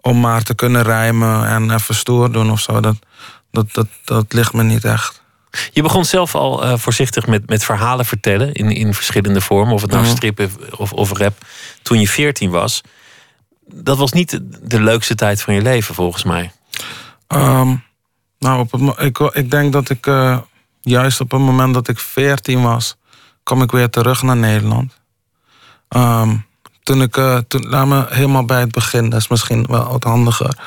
om 0.02 0.20
maar 0.20 0.44
te 0.44 0.56
kunnen 0.56 0.84
rijmen 0.84 1.48
en 1.48 1.72
even 1.72 1.96
stoer 1.96 2.32
doen 2.32 2.52
of 2.52 2.60
zo. 2.60 2.80
Dat, 2.80 2.96
dat, 3.52 3.74
dat, 3.74 3.88
dat 4.06 4.34
ligt 4.34 4.54
me 4.54 4.64
niet 4.64 4.86
echt. 4.86 5.22
Je 5.72 5.82
begon 5.82 6.06
zelf 6.06 6.36
al 6.36 6.78
voorzichtig 6.78 7.28
met, 7.28 7.50
met 7.50 7.64
verhalen 7.64 8.06
vertellen 8.06 8.54
in, 8.54 8.72
in 8.72 8.94
verschillende 8.94 9.42
vormen, 9.42 9.74
of 9.74 9.82
het 9.82 9.92
nou 9.92 10.04
Mhm. 10.04 10.12
strippen 10.12 10.52
of, 10.78 10.94
of 10.94 11.12
rap, 11.18 11.38
toen 11.82 12.00
je 12.00 12.08
14 12.08 12.50
was. 12.50 12.82
Dat 13.66 13.98
was 13.98 14.12
niet 14.12 14.40
de 14.62 14.82
leukste 14.82 15.16
tijd 15.16 15.42
van 15.42 15.54
je 15.54 15.62
leven, 15.62 15.96
volgens 15.96 16.24
mij. 16.24 16.52
Ehm, 17.28 17.76
nou, 18.40 18.60
op 18.60 18.72
het, 18.72 19.00
ik, 19.00 19.20
ik 19.20 19.52
denk 19.52 19.74
dat 19.74 19.90
ik 19.90 20.08
eh, 20.08 20.38
juist 20.82 21.22
op 21.22 21.32
het 21.32 21.42
moment 21.42 21.74
dat 21.74 21.88
ik 21.88 22.00
14 22.00 22.62
was, 22.62 22.96
kwam 23.44 23.62
ik 23.62 23.72
weer 23.72 23.90
terug 23.90 24.22
naar 24.22 24.38
Nederland. 24.38 25.00
Ehm, 25.88 26.36
toen 26.84 27.02
ik, 27.02 27.18
eh, 27.18 27.38
toen, 27.38 27.70
laat 27.70 27.88
me 27.88 28.06
helemaal 28.10 28.46
bij 28.46 28.60
het 28.60 28.72
begin, 28.72 29.10
dat 29.10 29.20
is 29.20 29.28
misschien 29.28 29.66
wel 29.70 29.92
wat 29.92 30.04
handiger. 30.04 30.58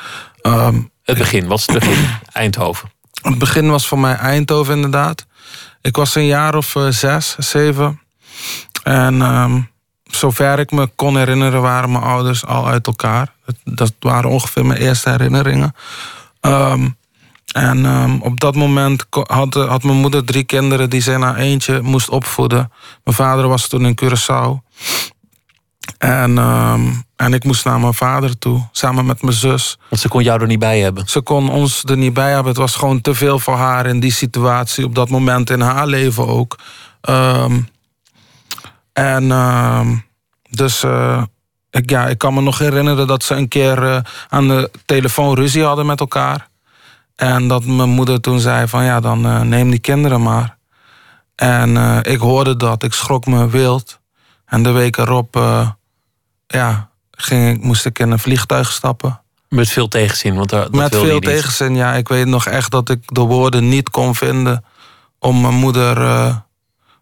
Ehm, 0.41 0.81
Het 1.03 1.17
begin, 1.17 1.47
wat 1.47 1.59
is 1.59 1.65
het 1.65 1.79
begin? 1.79 2.07
Eindhoven. 2.31 2.91
het 3.21 3.37
begin 3.37 3.69
was 3.69 3.87
voor 3.87 3.99
mij 3.99 4.15
Eindhoven 4.15 4.75
inderdaad. 4.75 5.25
Ik 5.81 5.95
was 5.95 6.15
een 6.15 6.25
jaar 6.25 6.55
of 6.55 6.75
eh, 6.75 6.87
zes, 6.87 7.35
zeven. 7.37 8.01
En 8.83 9.21
zover 10.15 10.59
ik 10.59 10.71
me 10.71 10.89
kon 10.95 11.17
herinneren 11.17 11.61
waren 11.61 11.91
mijn 11.91 12.03
ouders 12.03 12.45
al 12.45 12.67
uit 12.67 12.87
elkaar. 12.87 13.33
Dat, 13.45 13.55
dat 13.63 13.93
waren 13.99 14.29
ongeveer 14.29 14.65
mijn 14.65 14.79
eerste 14.79 15.09
herinneringen. 15.09 15.75
Ehm, 16.39 16.87
en 17.51 17.85
ehm, 17.85 18.17
op 18.19 18.39
dat 18.39 18.55
moment 18.55 19.05
had, 19.27 19.53
had 19.53 19.83
mijn 19.83 19.97
moeder 19.97 20.25
drie 20.25 20.43
kinderen 20.43 20.89
die 20.89 21.01
ze 21.01 21.17
naar 21.17 21.35
eentje 21.35 21.81
moest 21.81 22.09
opvoeden. 22.09 22.71
Mijn 23.03 23.15
vader 23.15 23.47
was 23.47 23.67
toen 23.67 23.85
in 23.85 23.99
Curaçao. 24.03 24.63
En, 25.97 26.37
ehm, 26.37 26.81
en 27.15 27.33
ik 27.33 27.43
moest 27.43 27.65
naar 27.65 27.79
mijn 27.79 27.93
vader 27.93 28.37
toe, 28.37 28.67
samen 28.71 29.05
met 29.05 29.21
mijn 29.21 29.33
zus. 29.33 29.77
Want 29.89 30.01
ze 30.01 30.07
kon 30.07 30.23
jou 30.23 30.41
er 30.41 30.47
niet 30.47 30.59
bij 30.59 30.79
hebben. 30.79 31.07
Ze 31.07 31.21
kon 31.21 31.49
ons 31.49 31.83
er 31.83 31.97
niet 31.97 32.13
bij 32.13 32.31
hebben. 32.31 32.47
Het 32.47 32.61
was 32.61 32.75
gewoon 32.75 33.01
te 33.01 33.13
veel 33.13 33.39
voor 33.39 33.55
haar 33.55 33.85
in 33.85 33.99
die 33.99 34.11
situatie. 34.11 34.85
Op 34.85 34.95
dat 34.95 35.09
moment 35.09 35.49
in 35.49 35.61
haar 35.61 35.87
leven 35.87 36.27
ook. 36.27 36.57
Ehm, 37.01 37.59
en 38.95 39.31
ehm, 39.31 39.95
dus 40.49 40.83
eh, 40.83 41.23
ik, 41.69 41.89
ja, 41.89 42.07
ik 42.07 42.17
kan 42.17 42.33
me 42.33 42.41
nog 42.41 42.57
herinneren 42.57 43.07
dat 43.07 43.23
ze 43.23 43.35
een 43.35 43.47
keer 43.47 43.83
eh, 43.83 44.01
aan 44.29 44.47
de 44.47 44.71
telefoon 44.85 45.35
ruzie 45.35 45.63
hadden 45.63 45.85
met 45.85 45.99
elkaar. 45.99 46.49
En 47.15 47.47
dat 47.47 47.65
mijn 47.65 47.89
moeder 47.89 48.21
toen 48.21 48.39
zei 48.39 48.67
van 48.67 48.83
ja, 48.83 48.99
dan 48.99 49.25
eh, 49.25 49.41
neem 49.41 49.69
die 49.69 49.79
kinderen 49.79 50.21
maar. 50.21 50.57
En 51.35 52.01
ik 52.03 52.19
hoorde 52.19 52.57
dat. 52.57 52.83
Ik 52.83 52.93
schrok 52.93 53.25
me 53.25 53.49
wild. 53.49 53.99
En 54.45 54.63
de 54.63 54.71
week 54.71 54.97
erop 54.97 55.35
ja, 56.47 56.89
ging 57.11 57.55
ik, 57.55 57.63
moest 57.63 57.85
ik 57.85 57.99
in 57.99 58.11
een 58.11 58.19
vliegtuig 58.19 58.71
stappen. 58.71 59.21
Met 59.49 59.69
veel 59.69 59.87
tegenzin, 59.87 60.35
want 60.35 60.49
daar, 60.49 60.63
dat 60.63 60.71
Met 60.71 60.95
veel 60.95 61.19
tegenzin, 61.19 61.75
ja. 61.75 61.93
Ik 61.93 62.07
weet 62.07 62.25
nog 62.25 62.45
echt 62.45 62.71
dat 62.71 62.89
ik 62.89 63.01
de 63.05 63.21
woorden 63.21 63.69
niet 63.69 63.89
kon 63.89 64.15
vinden 64.15 64.65
om 65.19 65.41
mijn 65.41 65.53
moeder, 65.53 65.97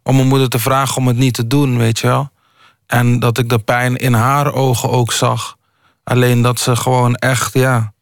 om 0.03 0.15
mijn 0.15 0.27
moeder 0.27 0.49
te 0.49 0.59
vragen 0.59 0.97
om 0.97 1.07
het 1.07 1.17
niet 1.17 1.33
te 1.33 1.47
doen, 1.47 1.77
weet 1.77 1.99
je 1.99 2.07
wel. 2.07 2.31
En 2.87 3.19
dat 3.19 3.37
ik 3.37 3.49
de 3.49 3.59
pijn 3.59 3.95
in 3.97 4.13
haar 4.13 4.53
ogen 4.53 4.89
ook 4.89 5.11
zag. 5.11 5.55
Alleen 6.03 6.41
dat 6.41 6.59
ze 6.59 6.75
gewoon 6.75 7.15
echt, 7.15 7.53
ja, 7.53 7.93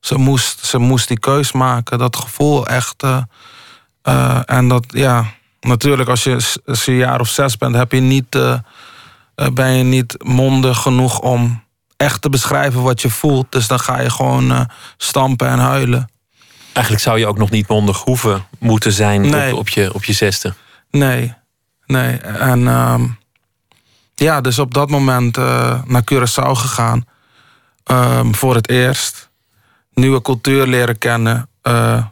ze 0.00 0.18
moest, 0.18 0.64
ze 0.66 0.78
moest 0.78 1.08
die 1.08 1.18
keus 1.18 1.52
maken. 1.52 1.98
Dat 1.98 2.16
gevoel 2.16 2.66
echt. 2.66 3.02
eh, 3.02 3.22
eh, 4.02 4.40
en 4.44 4.68
dat, 4.68 4.84
ja, 4.88 5.24
natuurlijk 5.60 6.08
als 6.08 6.24
je, 6.24 6.58
als 6.66 6.84
je 6.84 6.90
een 6.90 6.96
jaar 6.98 7.20
of 7.20 7.28
zes 7.28 7.56
bent, 7.58 7.74
heb 7.74 7.92
je 7.92 8.00
niet, 8.00 8.34
eh, 8.34 8.58
ben 9.52 9.70
je 9.72 9.82
niet 9.82 10.14
mondig 10.24 10.78
genoeg 10.78 11.18
om 11.18 11.62
echt 11.96 12.22
te 12.22 12.28
beschrijven 12.30 12.82
wat 12.82 13.02
je 13.02 13.10
voelt. 13.10 13.46
Dus 13.52 13.66
dan 13.66 13.80
ga 13.80 14.00
je 14.00 14.10
gewoon 14.10 14.68
stampen 14.96 15.48
en 15.48 15.58
huilen. 15.58 16.10
Eigenlijk 16.72 17.04
zou 17.04 17.18
je 17.18 17.26
ook 17.26 17.38
nog 17.38 17.50
niet 17.50 17.68
mondig 17.68 18.02
hoeven 18.02 18.46
moeten 18.58 18.92
zijn 18.92 19.20
Nee. 19.20 19.52
op, 19.52 19.58
op, 19.58 19.68
je, 19.68 19.94
op 19.94 20.04
je 20.04 20.12
zesde. 20.12 20.54
Nee, 20.96 21.34
nee. 21.86 22.16
En 22.18 22.68
ehm, 22.68 23.04
ja, 24.14 24.40
dus 24.40 24.58
op 24.58 24.74
dat 24.74 24.90
moment 24.90 25.36
eh, 25.36 25.80
naar 25.84 26.02
Curaçao 26.12 26.50
gegaan. 26.50 27.04
Ehm, 27.84 28.32
voor 28.32 28.54
het 28.54 28.68
eerst. 28.68 29.30
Nieuwe 29.94 30.22
cultuur 30.22 30.66
leren 30.66 30.98
kennen. 30.98 31.48
eh, 31.62 32.04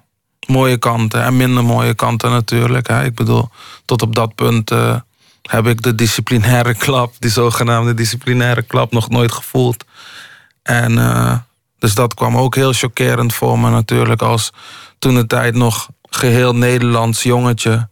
mooie 0.46 0.76
kanten 0.76 1.22
en 1.22 1.36
minder 1.36 1.64
mooie 1.64 1.94
kanten 1.94 2.30
natuurlijk. 2.30 2.86
Hè. 2.86 3.04
Ik 3.04 3.14
bedoel, 3.14 3.48
tot 3.84 4.02
op 4.02 4.14
dat 4.14 4.34
punt 4.34 4.70
eh, 4.70 4.96
heb 5.42 5.66
ik 5.66 5.82
de 5.82 5.94
disciplinaire 5.94 6.74
klap, 6.84 7.14
die 7.18 7.30
zogenaamde 7.30 7.94
disciplinaire 7.94 8.62
klap, 8.62 8.92
nog 8.92 9.08
nooit 9.08 9.32
gevoeld. 9.32 9.84
En 10.62 10.94
dus 11.78 11.94
dat 11.94 12.14
kwam 12.14 12.36
ook 12.36 12.54
heel 12.54 12.72
chockerend 12.72 13.34
voor 13.34 13.58
me 13.58 13.70
natuurlijk. 13.70 14.22
Als 14.22 14.52
toen 14.98 15.14
de 15.14 15.26
tijd 15.26 15.54
nog 15.54 15.88
geheel 16.10 16.54
Nederlands 16.54 17.22
jongetje. 17.22 17.88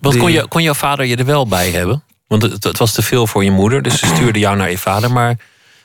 Want 0.00 0.16
kon, 0.16 0.32
je, 0.32 0.48
kon 0.48 0.62
jouw 0.62 0.74
vader 0.74 1.06
je 1.06 1.16
er 1.16 1.24
wel 1.24 1.46
bij 1.46 1.70
hebben? 1.70 2.02
Want 2.26 2.42
het, 2.42 2.64
het 2.64 2.78
was 2.78 2.92
te 2.92 3.02
veel 3.02 3.26
voor 3.26 3.44
je 3.44 3.50
moeder, 3.50 3.82
dus 3.82 3.98
ze 3.98 4.06
stuurde 4.06 4.38
jou 4.38 4.56
naar 4.56 4.70
je 4.70 4.78
vader. 4.78 5.12
Maar 5.12 5.36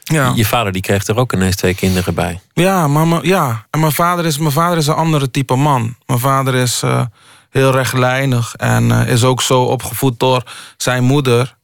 Ja. 0.04 0.32
je 0.36 0.46
vader 0.46 0.72
die 0.72 0.82
kreeg 0.82 1.08
er 1.08 1.18
ook 1.18 1.34
ineens 1.34 1.56
twee 1.56 1.74
kinderen 1.76 2.14
bij. 2.14 2.42
Ja, 2.54 2.88
maar 2.88 3.26
ja. 3.26 3.66
En 3.70 3.80
mijn 3.80 3.92
vader, 3.92 4.26
is, 4.26 4.38
mijn 4.38 4.52
vader 4.52 4.78
is 4.78 4.88
een 4.88 4.94
andere 4.94 5.32
type 5.32 5.56
man. 5.56 5.96
Mijn 6.06 6.20
vader 6.20 6.56
is 6.56 6.82
eh, 6.84 7.02
heel 7.50 7.72
rechtlijnig 7.72 8.56
en 8.56 8.92
eh, 8.92 9.08
is 9.12 9.24
ook 9.24 9.42
zo 9.42 9.62
opgevoed 9.64 10.20
door 10.20 10.44
zijn 10.78 11.04
moeder. 11.04 11.56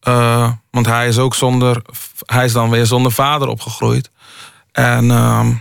Eh, 0.00 0.50
want 0.70 0.86
hij 0.86 1.08
is 1.08 1.18
ook 1.18 1.34
zonder, 1.34 1.82
hij 2.26 2.44
is 2.44 2.52
dan 2.52 2.70
weer 2.70 2.86
zonder 2.86 3.12
vader 3.12 3.48
opgegroeid. 3.48 4.10
En 4.72 5.10
ehm, 5.10 5.52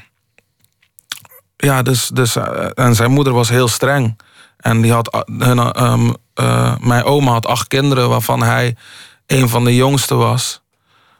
ja, 1.58 1.82
dus, 1.82 2.08
dus 2.14 2.36
en 2.74 2.96
zijn 2.96 3.12
moeder 3.12 3.34
was 3.34 3.50
heel 3.50 3.68
streng. 3.68 4.20
En 4.58 4.82
die 4.82 4.92
had, 4.92 5.26
hun, 5.38 5.60
ehm, 5.60 6.10
eh, 6.34 6.76
mijn 6.80 7.04
oma 7.04 7.32
had 7.32 7.46
acht 7.46 7.68
kinderen, 7.68 8.10
waarvan 8.10 8.44
hij 8.44 8.76
een 9.28 9.50
van 9.50 9.64
de 9.64 9.76
jongste 9.76 10.16
was. 10.16 10.62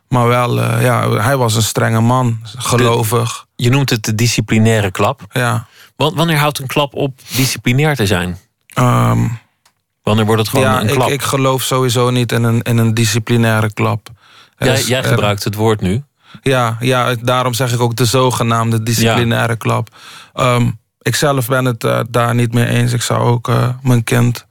Maar 0.08 0.28
wel, 0.28 0.62
eh, 0.62 0.84
ja, 0.84 1.10
hij 1.10 1.38
was 1.38 1.56
een 1.56 1.62
strenge 1.62 2.02
man, 2.02 2.40
gelovig. 2.58 3.46
Je 3.56 3.70
noemt 3.70 3.90
het 3.90 4.04
de 4.04 4.16
disciplinaire 4.16 4.92
klap. 4.92 5.22
Ja. 5.32 5.66
Wanneer 5.96 6.38
houdt 6.38 6.60
een 6.60 6.68
klap 6.68 6.96
op 6.96 7.20
disciplinair 7.36 7.96
te 7.96 8.06
zijn? 8.06 8.38
Ehm, 8.68 9.28
Wanneer 10.04 10.26
wordt 10.26 10.42
het 10.42 10.50
gewoon 10.50 10.66
ja, 10.66 10.82
een 10.82 10.88
ik, 10.88 10.94
klap? 10.96 11.10
ik 11.10 11.22
geloof 11.22 11.62
sowieso 11.64 12.10
niet 12.10 12.32
in 12.32 12.44
een, 12.44 12.62
in 12.62 12.78
een 12.78 12.94
disciplinaire 12.94 13.74
klap. 13.74 14.08
Jij 14.58 14.74
is- 14.74 14.88
jij 14.88 15.04
gebruikt 15.04 15.44
het 15.44 15.56
woord 15.56 15.82
nu. 15.82 16.04
Ja, 16.42 16.78
ja, 16.80 17.16
daarom 17.22 17.54
zeg 17.54 17.74
ik 17.74 17.80
ook 17.80 17.96
de 17.96 18.06
zogenaamde 18.06 18.84
disciplinaire 18.84 19.56
klap. 19.56 19.88
Ehm, 20.34 20.70
ik 21.02 21.16
zelf 21.16 21.48
ben 21.48 21.66
het 21.66 21.84
eh, 21.84 22.00
daar 22.10 22.36
niet 22.36 22.54
mee 22.54 22.66
eens. 22.68 22.94
Ik 22.94 23.02
zou 23.02 23.20
ook 23.22 23.52
mijn 23.82 24.04
kind 24.04 24.46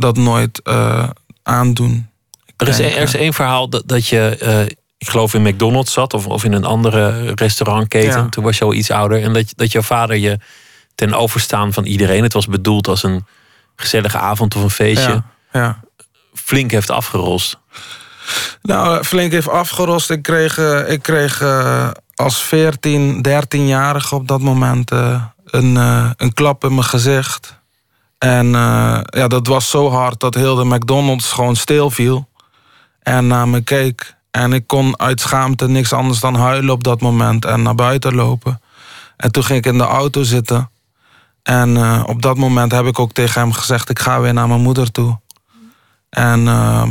dat 0.00 0.16
nooit 0.16 0.62
eh, 0.62 1.08
aandoen. 1.42 2.08
Er 2.56 2.68
is, 2.68 2.78
er 2.78 3.02
is 3.02 3.14
één 3.14 3.32
verhaal 3.32 3.68
dat, 3.68 3.82
dat 3.86 4.06
je, 4.06 4.36
eh, 4.40 4.62
ik 4.98 5.08
geloof 5.08 5.34
in 5.34 5.42
McDonald's 5.42 5.92
zat 5.92 6.14
of, 6.14 6.26
of 6.26 6.44
in 6.44 6.52
een 6.52 6.64
andere 6.64 7.32
restaurantketen. 7.34 8.20
Ja. 8.20 8.28
Toen 8.28 8.44
was 8.44 8.58
je 8.58 8.64
al 8.64 8.74
iets 8.74 8.90
ouder. 8.90 9.22
En 9.22 9.32
dat, 9.32 9.52
dat 9.56 9.72
jouw 9.72 9.82
vader 9.82 10.16
je 10.16 10.38
ten 10.94 11.14
overstaan 11.14 11.72
van 11.72 11.84
iedereen, 11.84 12.22
het 12.22 12.32
was 12.32 12.46
bedoeld 12.46 12.88
als 12.88 13.02
een 13.02 13.26
gezellige 13.76 14.18
avond 14.18 14.56
of 14.56 14.62
een 14.62 14.70
feestje, 14.70 15.10
Ja, 15.10 15.24
ja. 15.52 15.80
flink 16.34 16.70
heeft 16.70 16.90
afgerost. 16.90 17.58
Nou, 18.62 18.98
eh, 18.98 19.04
flink 19.04 19.32
heeft 19.32 19.48
afgerost. 19.48 20.10
Ik 20.10 20.22
kreeg, 20.22 20.58
ik 20.88 21.02
kreeg 21.02 21.42
als 22.14 22.42
14, 22.42 23.22
13-jarige 23.28 24.14
op 24.14 24.28
dat 24.28 24.40
moment 24.40 24.90
een, 25.44 25.76
een 26.16 26.32
klap 26.34 26.64
in 26.64 26.74
mijn 26.74 26.84
gezicht. 26.84 27.59
En 28.20 28.54
eh, 28.54 29.00
ja, 29.04 29.28
dat 29.28 29.46
was 29.46 29.70
zo 29.70 29.90
hard 29.90 30.20
dat 30.20 30.34
heel 30.34 30.54
de 30.54 30.64
McDonald's 30.64 31.32
gewoon 31.32 31.56
stilviel. 31.56 32.28
En 33.02 33.26
naar 33.26 33.48
me 33.48 33.60
keek. 33.60 34.16
En 34.30 34.52
ik 34.52 34.66
kon 34.66 35.00
uit 35.00 35.20
schaamte 35.20 35.68
niks 35.68 35.92
anders 35.92 36.20
dan 36.20 36.34
huilen 36.34 36.74
op 36.74 36.84
dat 36.84 37.00
moment 37.00 37.44
en 37.44 37.62
naar 37.62 37.74
buiten 37.74 38.14
lopen. 38.14 38.60
En 39.16 39.32
toen 39.32 39.44
ging 39.44 39.58
ik 39.58 39.72
in 39.72 39.78
de 39.78 39.84
auto 39.84 40.22
zitten. 40.22 40.70
En 41.42 41.76
eh, 41.76 42.02
op 42.06 42.22
dat 42.22 42.36
moment 42.36 42.72
heb 42.72 42.86
ik 42.86 42.98
ook 42.98 43.12
tegen 43.12 43.40
hem 43.40 43.52
gezegd: 43.52 43.88
ik 43.88 43.98
ga 43.98 44.20
weer 44.20 44.34
naar 44.34 44.48
mijn 44.48 44.60
moeder 44.60 44.90
toe. 44.90 45.18
En 46.10 46.48
ehm, 46.48 46.90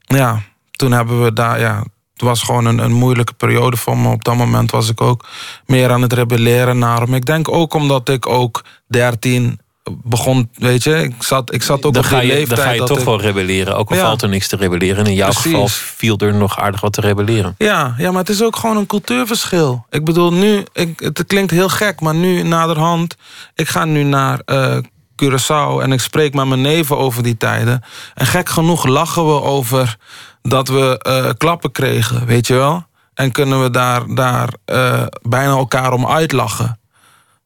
ja, 0.00 0.40
toen 0.70 0.92
hebben 0.92 1.22
we 1.22 1.32
daar, 1.32 1.60
ja, 1.60 1.78
het 2.12 2.22
was 2.22 2.42
gewoon 2.42 2.64
een, 2.64 2.78
een 2.78 2.92
moeilijke 2.92 3.34
periode 3.34 3.76
voor 3.76 3.98
me. 3.98 4.08
Op 4.08 4.24
dat 4.24 4.36
moment 4.36 4.70
was 4.70 4.88
ik 4.88 5.00
ook 5.00 5.26
meer 5.66 5.90
aan 5.90 6.02
het 6.02 6.12
rebelleren 6.12 6.78
naar 6.78 7.00
hem. 7.00 7.14
Ik 7.14 7.26
denk 7.26 7.48
ook 7.48 7.74
omdat 7.74 8.08
ik 8.08 8.26
ook 8.26 8.64
13 8.86 9.60
begon, 10.04 10.48
weet 10.54 10.82
je, 10.82 11.02
ik 11.02 11.22
zat, 11.22 11.54
ik 11.54 11.62
zat 11.62 11.84
ook 11.84 11.94
Dan 11.94 12.04
op 12.04 12.08
die 12.10 12.18
je, 12.20 12.26
leeftijd. 12.26 12.48
dan 12.56 12.66
ga 12.66 12.70
je 12.72 12.78
dat 12.78 12.86
toch 12.88 12.98
ik- 12.98 13.04
wel 13.04 13.20
rebelleren. 13.20 13.76
Ook 13.76 13.90
al 13.90 13.96
Ja. 13.96 14.02
valt 14.02 14.22
er 14.22 14.28
niks 14.28 14.48
te 14.48 14.56
rebelleren. 14.56 15.04
En 15.04 15.06
in 15.10 15.14
jouw 15.16 15.28
Precies. 15.30 15.50
geval 15.50 15.68
viel 15.68 16.18
er 16.18 16.34
nog 16.34 16.58
aardig 16.58 16.80
wat 16.80 16.92
te 16.92 17.00
rebelleren. 17.00 17.54
Ja, 17.58 17.94
ja, 17.98 18.10
maar 18.10 18.20
het 18.20 18.28
is 18.28 18.42
ook 18.42 18.56
gewoon 18.56 18.76
een 18.76 18.86
cultuurverschil. 18.86 19.86
Ik 19.90 20.04
bedoel, 20.04 20.32
nu, 20.32 20.64
ik, 20.72 21.00
het 21.00 21.24
klinkt 21.26 21.50
heel 21.50 21.68
gek, 21.68 22.00
maar 22.00 22.14
nu 22.14 22.42
naderhand... 22.42 23.16
Ik 23.54 23.68
ga 23.68 23.84
nu 23.84 24.02
naar 24.02 24.40
eh, 24.44 24.76
Curaçao 25.24 25.82
en 25.82 25.92
ik 25.92 26.00
spreek 26.00 26.34
met 26.34 26.46
mijn 26.46 26.60
neven 26.60 26.98
over 26.98 27.22
die 27.22 27.36
tijden. 27.36 27.82
En 28.14 28.26
gek 28.26 28.48
genoeg 28.48 28.86
lachen 28.86 29.26
we 29.26 29.42
over 29.42 29.96
dat 30.42 30.68
we 30.68 30.98
eh, 30.98 31.28
klappen 31.38 31.72
kregen, 31.72 32.26
weet 32.26 32.46
je 32.46 32.54
wel? 32.54 32.86
En 33.14 33.32
kunnen 33.32 33.62
we 33.62 33.70
daar, 33.70 34.14
daar 34.14 34.48
eh, 34.64 35.02
bijna 35.22 35.50
elkaar 35.50 35.92
om 35.92 36.06
uitlachen. 36.06 36.77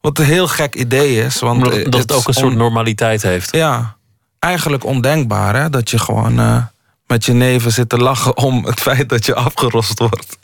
Wat 0.03 0.19
een 0.19 0.25
heel 0.25 0.47
gek 0.47 0.75
idee 0.75 1.25
is. 1.25 1.39
Want 1.39 1.63
Omdat 1.63 1.77
eh, 1.79 1.83
dat 1.83 2.01
het 2.01 2.11
ook 2.11 2.27
een 2.27 2.33
soort 2.33 2.55
normaliteit 2.55 3.21
heeft. 3.21 3.55
Ja, 3.55 3.95
eigenlijk 4.39 4.83
ondenkbaar 4.83 5.55
hè? 5.55 5.69
dat 5.69 5.89
je 5.89 5.97
gewoon 5.97 6.39
eh, 6.39 6.63
met 7.07 7.25
je 7.25 7.33
neven 7.33 7.71
zit 7.71 7.89
te 7.89 7.97
lachen 7.97 8.37
om 8.47 8.65
het 8.65 8.79
feit 8.79 9.09
dat 9.09 9.25
je 9.25 9.35
afgerost 9.35 9.99
wordt. 9.99 10.37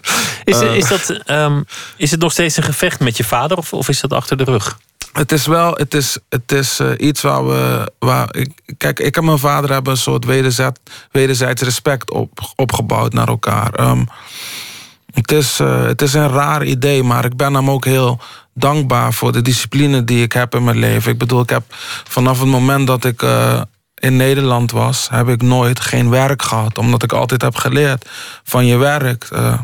Is, 0.44 0.60
Eh, 0.60 0.76
is, 0.76 0.88
dat, 0.88 1.10
ehm, 1.10 1.62
is 1.98 2.12
het 2.12 2.20
nog 2.20 2.32
steeds 2.32 2.58
een 2.58 2.64
gevecht 2.64 3.00
met 3.00 3.18
je 3.18 3.24
vader 3.24 3.58
of, 3.58 3.74
of 3.74 3.90
is 3.90 4.02
dat 4.02 4.14
achter 4.14 4.38
de 4.38 4.44
rug? 4.44 4.80
Het 5.14 5.32
is 5.32 5.46
wel, 5.46 5.74
het 5.74 5.94
is, 5.94 6.18
het 6.30 6.52
is 6.52 6.80
iets 6.98 7.22
waar 7.22 7.48
we. 7.48 7.92
Waar 8.00 8.36
ik, 8.36 8.52
kijk, 8.78 9.00
ik 9.00 9.18
en 9.18 9.26
mijn 9.26 9.40
vader 9.40 9.72
hebben 9.72 9.94
een 9.94 10.00
soort 10.00 10.26
wederzijds, 10.26 10.80
wederzijds 11.12 11.62
respect 11.62 12.12
op, 12.12 12.54
opgebouwd 12.56 13.14
naar 13.14 13.28
elkaar. 13.28 13.74
Ehm, 13.74 14.04
het, 15.22 15.32
is, 15.32 15.60
eh, 15.60 15.84
het 15.84 16.02
is 16.02 16.14
een 16.14 16.30
raar 16.30 16.64
idee, 16.64 17.04
maar 17.04 17.26
ik 17.26 17.36
ben 17.36 17.54
hem 17.54 17.70
ook 17.70 17.86
heel 17.86 18.20
dankbaar 18.54 19.14
voor 19.14 19.32
de 19.32 19.42
discipline 19.42 20.04
die 20.04 20.24
ik 20.24 20.34
heb 20.34 20.56
in 20.56 20.64
mijn 20.64 20.78
leven. 20.78 21.12
Ik 21.12 21.18
bedoel, 21.18 21.42
ik 21.42 21.50
heb 21.50 21.64
vanaf 22.04 22.40
het 22.40 22.48
moment 22.48 22.88
dat 22.88 23.06
ik 23.06 23.22
eh, 23.22 23.62
in 23.96 24.16
Nederland 24.16 24.72
was, 24.72 25.08
heb 25.12 25.28
ik 25.28 25.42
nooit 25.42 25.80
geen 25.80 26.10
werk 26.10 26.42
gehad, 26.42 26.78
omdat 26.78 27.04
ik 27.04 27.14
altijd 27.14 27.42
heb 27.42 27.56
geleerd 27.56 28.10
van 28.44 28.66
je 28.66 28.78
werk. 28.78 29.28
Eh, 29.32 29.60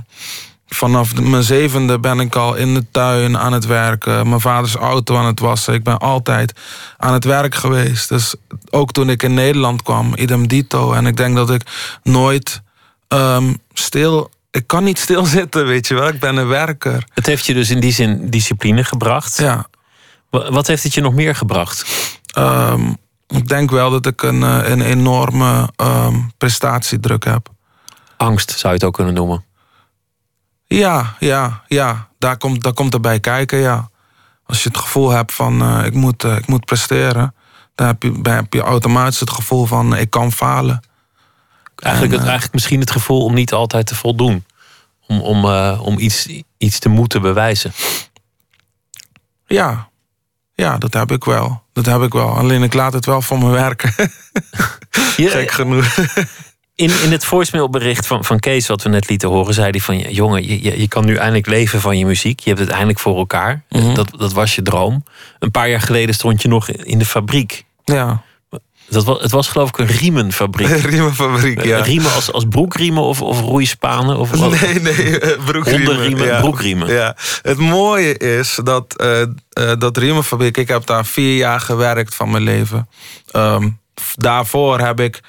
Vanaf 0.67 1.21
mijn 1.21 1.43
zevende 1.43 1.99
ben 1.99 2.19
ik 2.19 2.35
al 2.35 2.55
in 2.55 2.73
de 2.73 2.85
tuin 2.91 3.37
aan 3.37 3.53
het 3.53 3.65
werken. 3.65 4.29
Mijn 4.29 4.41
vaders 4.41 4.75
auto 4.75 5.17
aan 5.17 5.25
het 5.25 5.39
wassen. 5.39 5.73
Ik 5.73 5.83
ben 5.83 5.97
altijd 5.97 6.53
aan 6.97 7.13
het 7.13 7.23
werk 7.23 7.55
geweest. 7.55 8.09
Dus 8.09 8.35
ook 8.69 8.91
toen 8.91 9.09
ik 9.09 9.23
in 9.23 9.33
Nederland 9.33 9.81
kwam, 9.81 10.13
idem 10.15 10.47
dito. 10.47 10.93
En 10.93 11.05
ik 11.05 11.17
denk 11.17 11.35
dat 11.35 11.49
ik 11.49 11.61
nooit 12.03 12.61
ehm, 13.07 13.53
stil... 13.73 14.33
Ik 14.55 14.67
kan 14.67 14.83
niet 14.83 14.99
stilzitten, 14.99 15.65
weet 15.65 15.87
je 15.87 15.93
wel. 15.93 16.07
Ik 16.07 16.19
ben 16.19 16.35
een 16.37 16.47
werker. 16.47 17.03
Het 17.13 17.25
heeft 17.25 17.45
je 17.45 17.53
dus 17.53 17.69
in 17.69 17.79
die 17.79 17.91
zin 17.91 18.29
discipline 18.29 18.83
gebracht. 18.83 19.37
Ja. 19.37 19.65
Wa- 20.29 20.51
Wat 20.51 20.67
heeft 20.67 20.83
het 20.83 20.93
je 20.93 21.01
nog 21.01 21.13
meer 21.13 21.35
gebracht? 21.35 21.85
Ehm, 22.33 22.89
ik 23.27 23.47
denk 23.47 23.71
wel 23.71 23.89
dat 23.89 24.05
ik 24.05 24.21
een, 24.21 24.43
eh, 24.43 24.69
een 24.69 24.81
enorme 24.81 25.69
ehm, 25.75 26.15
prestatiedruk 26.37 27.23
heb. 27.23 27.49
Angst 28.17 28.49
zou 28.51 28.67
je 28.73 28.79
het 28.79 28.83
ook 28.87 28.93
kunnen 28.93 29.13
noemen. 29.13 29.43
Ja, 30.65 31.15
ja, 31.19 31.63
ja. 31.67 32.07
Daar 32.19 32.37
komt, 32.37 32.63
daar 32.63 32.73
komt 32.73 32.93
erbij 32.93 33.19
kijken, 33.19 33.57
ja. 33.57 33.89
Als 34.45 34.63
je 34.63 34.69
het 34.69 34.77
gevoel 34.77 35.09
hebt 35.09 35.33
van 35.33 35.61
eh, 35.61 35.85
ik, 35.85 35.93
moet, 35.93 36.23
eh, 36.23 36.35
ik 36.37 36.47
moet 36.47 36.65
presteren, 36.65 37.35
dan 37.75 37.87
heb 37.87 38.03
je, 38.03 38.21
dan 38.21 38.33
heb 38.33 38.53
je 38.53 38.61
automatisch 38.61 39.19
het 39.19 39.29
gevoel 39.29 39.65
van 39.65 39.95
ik 39.95 40.09
kan 40.09 40.31
falen. 40.31 40.79
Eigenlijk, 41.75 42.13
het, 42.13 42.23
eigenlijk 42.23 42.53
misschien 42.53 42.79
het 42.79 42.91
gevoel 42.91 43.23
om 43.23 43.33
niet 43.33 43.53
altijd 43.53 43.87
te 43.87 43.95
voldoen. 43.95 44.45
Om, 45.07 45.19
om, 45.21 45.45
eh, 45.45 45.79
om 45.83 45.99
iets, 45.99 46.27
iets 46.57 46.79
te 46.79 46.89
moeten 46.89 47.21
bewijzen. 47.21 47.71
Ja, 49.47 49.89
ja, 50.53 50.77
dat 50.77 50.93
heb 50.93 51.11
ik 51.11 51.23
wel. 51.23 51.63
Dat 51.73 51.85
heb 51.85 52.01
ik 52.01 52.13
wel. 52.13 52.29
Alleen 52.29 52.63
ik 52.63 52.73
laat 52.73 52.93
het 52.93 53.05
wel 53.05 53.21
voor 53.21 53.37
me 53.37 53.49
werken. 53.49 53.93
Je- 55.17 55.29
Gek 55.29 55.51
genoeg. 55.51 55.97
In, 56.75 56.91
in 57.03 57.11
het 57.11 57.25
voicemailbericht 57.25 58.07
van, 58.07 58.25
van 58.25 58.39
Kees, 58.39 58.67
wat 58.67 58.81
we 58.83 58.89
net 58.89 59.09
lieten 59.09 59.29
horen, 59.29 59.53
zei 59.53 59.69
hij 59.69 59.79
van... 59.79 59.97
ja, 59.99 60.09
jongen, 60.09 60.47
je, 60.47 60.63
je, 60.63 60.79
je 60.79 60.87
kan 60.87 61.05
nu 61.05 61.15
eindelijk 61.15 61.47
leven 61.47 61.81
van 61.81 61.97
je 61.97 62.05
muziek. 62.05 62.39
Je 62.39 62.49
hebt 62.49 62.61
het 62.61 62.69
eindelijk 62.69 62.99
voor 62.99 63.17
elkaar. 63.17 63.63
Mhm. 63.69 63.93
dat, 63.93 64.09
dat 64.17 64.33
was 64.33 64.55
je 64.55 64.61
droom. 64.61 65.03
Een 65.39 65.51
paar 65.51 65.69
jaar 65.69 65.81
geleden 65.81 66.15
stond 66.15 66.41
je 66.41 66.47
nog 66.47 66.69
in 66.69 66.97
de 66.99 67.05
fabriek. 67.05 67.65
Ja, 67.83 68.21
Dat 68.89 69.03
was, 69.03 69.21
het 69.21 69.31
was 69.31 69.47
geloof 69.47 69.69
ik 69.69 69.77
een 69.77 69.87
riemenfabriek. 69.87 70.67
riemenfabriek, 70.67 71.63
ja. 71.63 71.81
Riemen 71.81 72.13
als, 72.13 72.31
als 72.31 72.45
broekriemen 72.49 73.03
of, 73.03 73.21
of 73.21 73.39
roeispanen? 73.39 74.17
Of, 74.17 74.29
wat? 74.29 74.61
Nee, 74.61 74.79
nee, 74.79 75.19
eh, 75.19 75.45
broekriemen. 75.45 76.25
Ja. 76.25 76.39
broekriemen. 76.39 76.93
Ja. 76.93 77.15
Het 77.41 77.57
mooie 77.57 78.17
is 78.17 78.59
dat, 78.63 78.95
eh 78.95 79.21
eh, 79.55 79.71
dat 79.77 79.97
riemenfabriek... 79.97 80.57
Ik 80.57 80.67
heb 80.67 80.85
daar 80.85 81.05
vier 81.05 81.35
jaar 81.35 81.59
gewerkt 81.59 82.15
van 82.15 82.31
mijn 82.31 82.43
leven. 82.43 82.89
Ehm, 83.31 83.69
daarvoor 84.15 84.79
heb 84.79 84.99
ik 84.99 85.19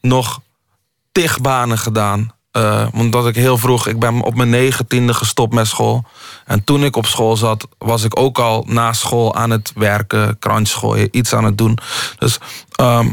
nog 0.00 0.40
tig 1.12 1.40
banen 1.40 1.78
gedaan. 1.78 2.33
Eh, 2.54 2.86
omdat 2.92 3.26
ik 3.26 3.34
heel 3.34 3.58
vroeg... 3.58 3.86
Ik 3.86 3.98
ben 3.98 4.22
op 4.22 4.34
mijn 4.34 4.50
negentiende 4.50 5.14
gestopt 5.14 5.54
met 5.54 5.66
school. 5.66 6.04
En 6.44 6.64
toen 6.64 6.84
ik 6.84 6.96
op 6.96 7.06
school 7.06 7.36
zat... 7.36 7.68
was 7.78 8.04
ik 8.04 8.18
ook 8.18 8.38
al 8.38 8.64
na 8.68 8.92
school 8.92 9.34
aan 9.34 9.50
het 9.50 9.72
werken. 9.74 10.38
Krantjes 10.38 10.76
gooien, 10.76 11.08
iets 11.10 11.34
aan 11.34 11.44
het 11.44 11.58
doen. 11.58 11.78
Dus... 12.18 12.38
ehm, 12.74 13.08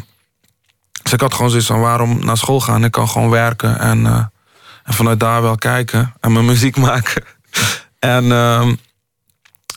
dus 1.02 1.14
ik 1.14 1.22
had 1.22 1.34
gewoon 1.34 1.50
zoiets 1.50 1.68
van 1.68 1.80
waarom 1.80 2.26
naar 2.26 2.38
school 2.38 2.62
gaan? 2.62 2.84
Ik 2.84 2.92
kan 2.92 3.10
gewoon 3.10 3.30
werken 3.30 3.80
en, 3.80 4.06
eh, 4.06 4.26
en 4.84 4.94
vanuit 4.94 5.20
daar 5.20 5.42
wel 5.42 5.56
kijken 5.56 6.14
en 6.20 6.32
mijn 6.32 6.46
muziek 6.54 6.78
maken. 6.78 7.24
en, 8.00 8.32
ehm, 8.32 8.76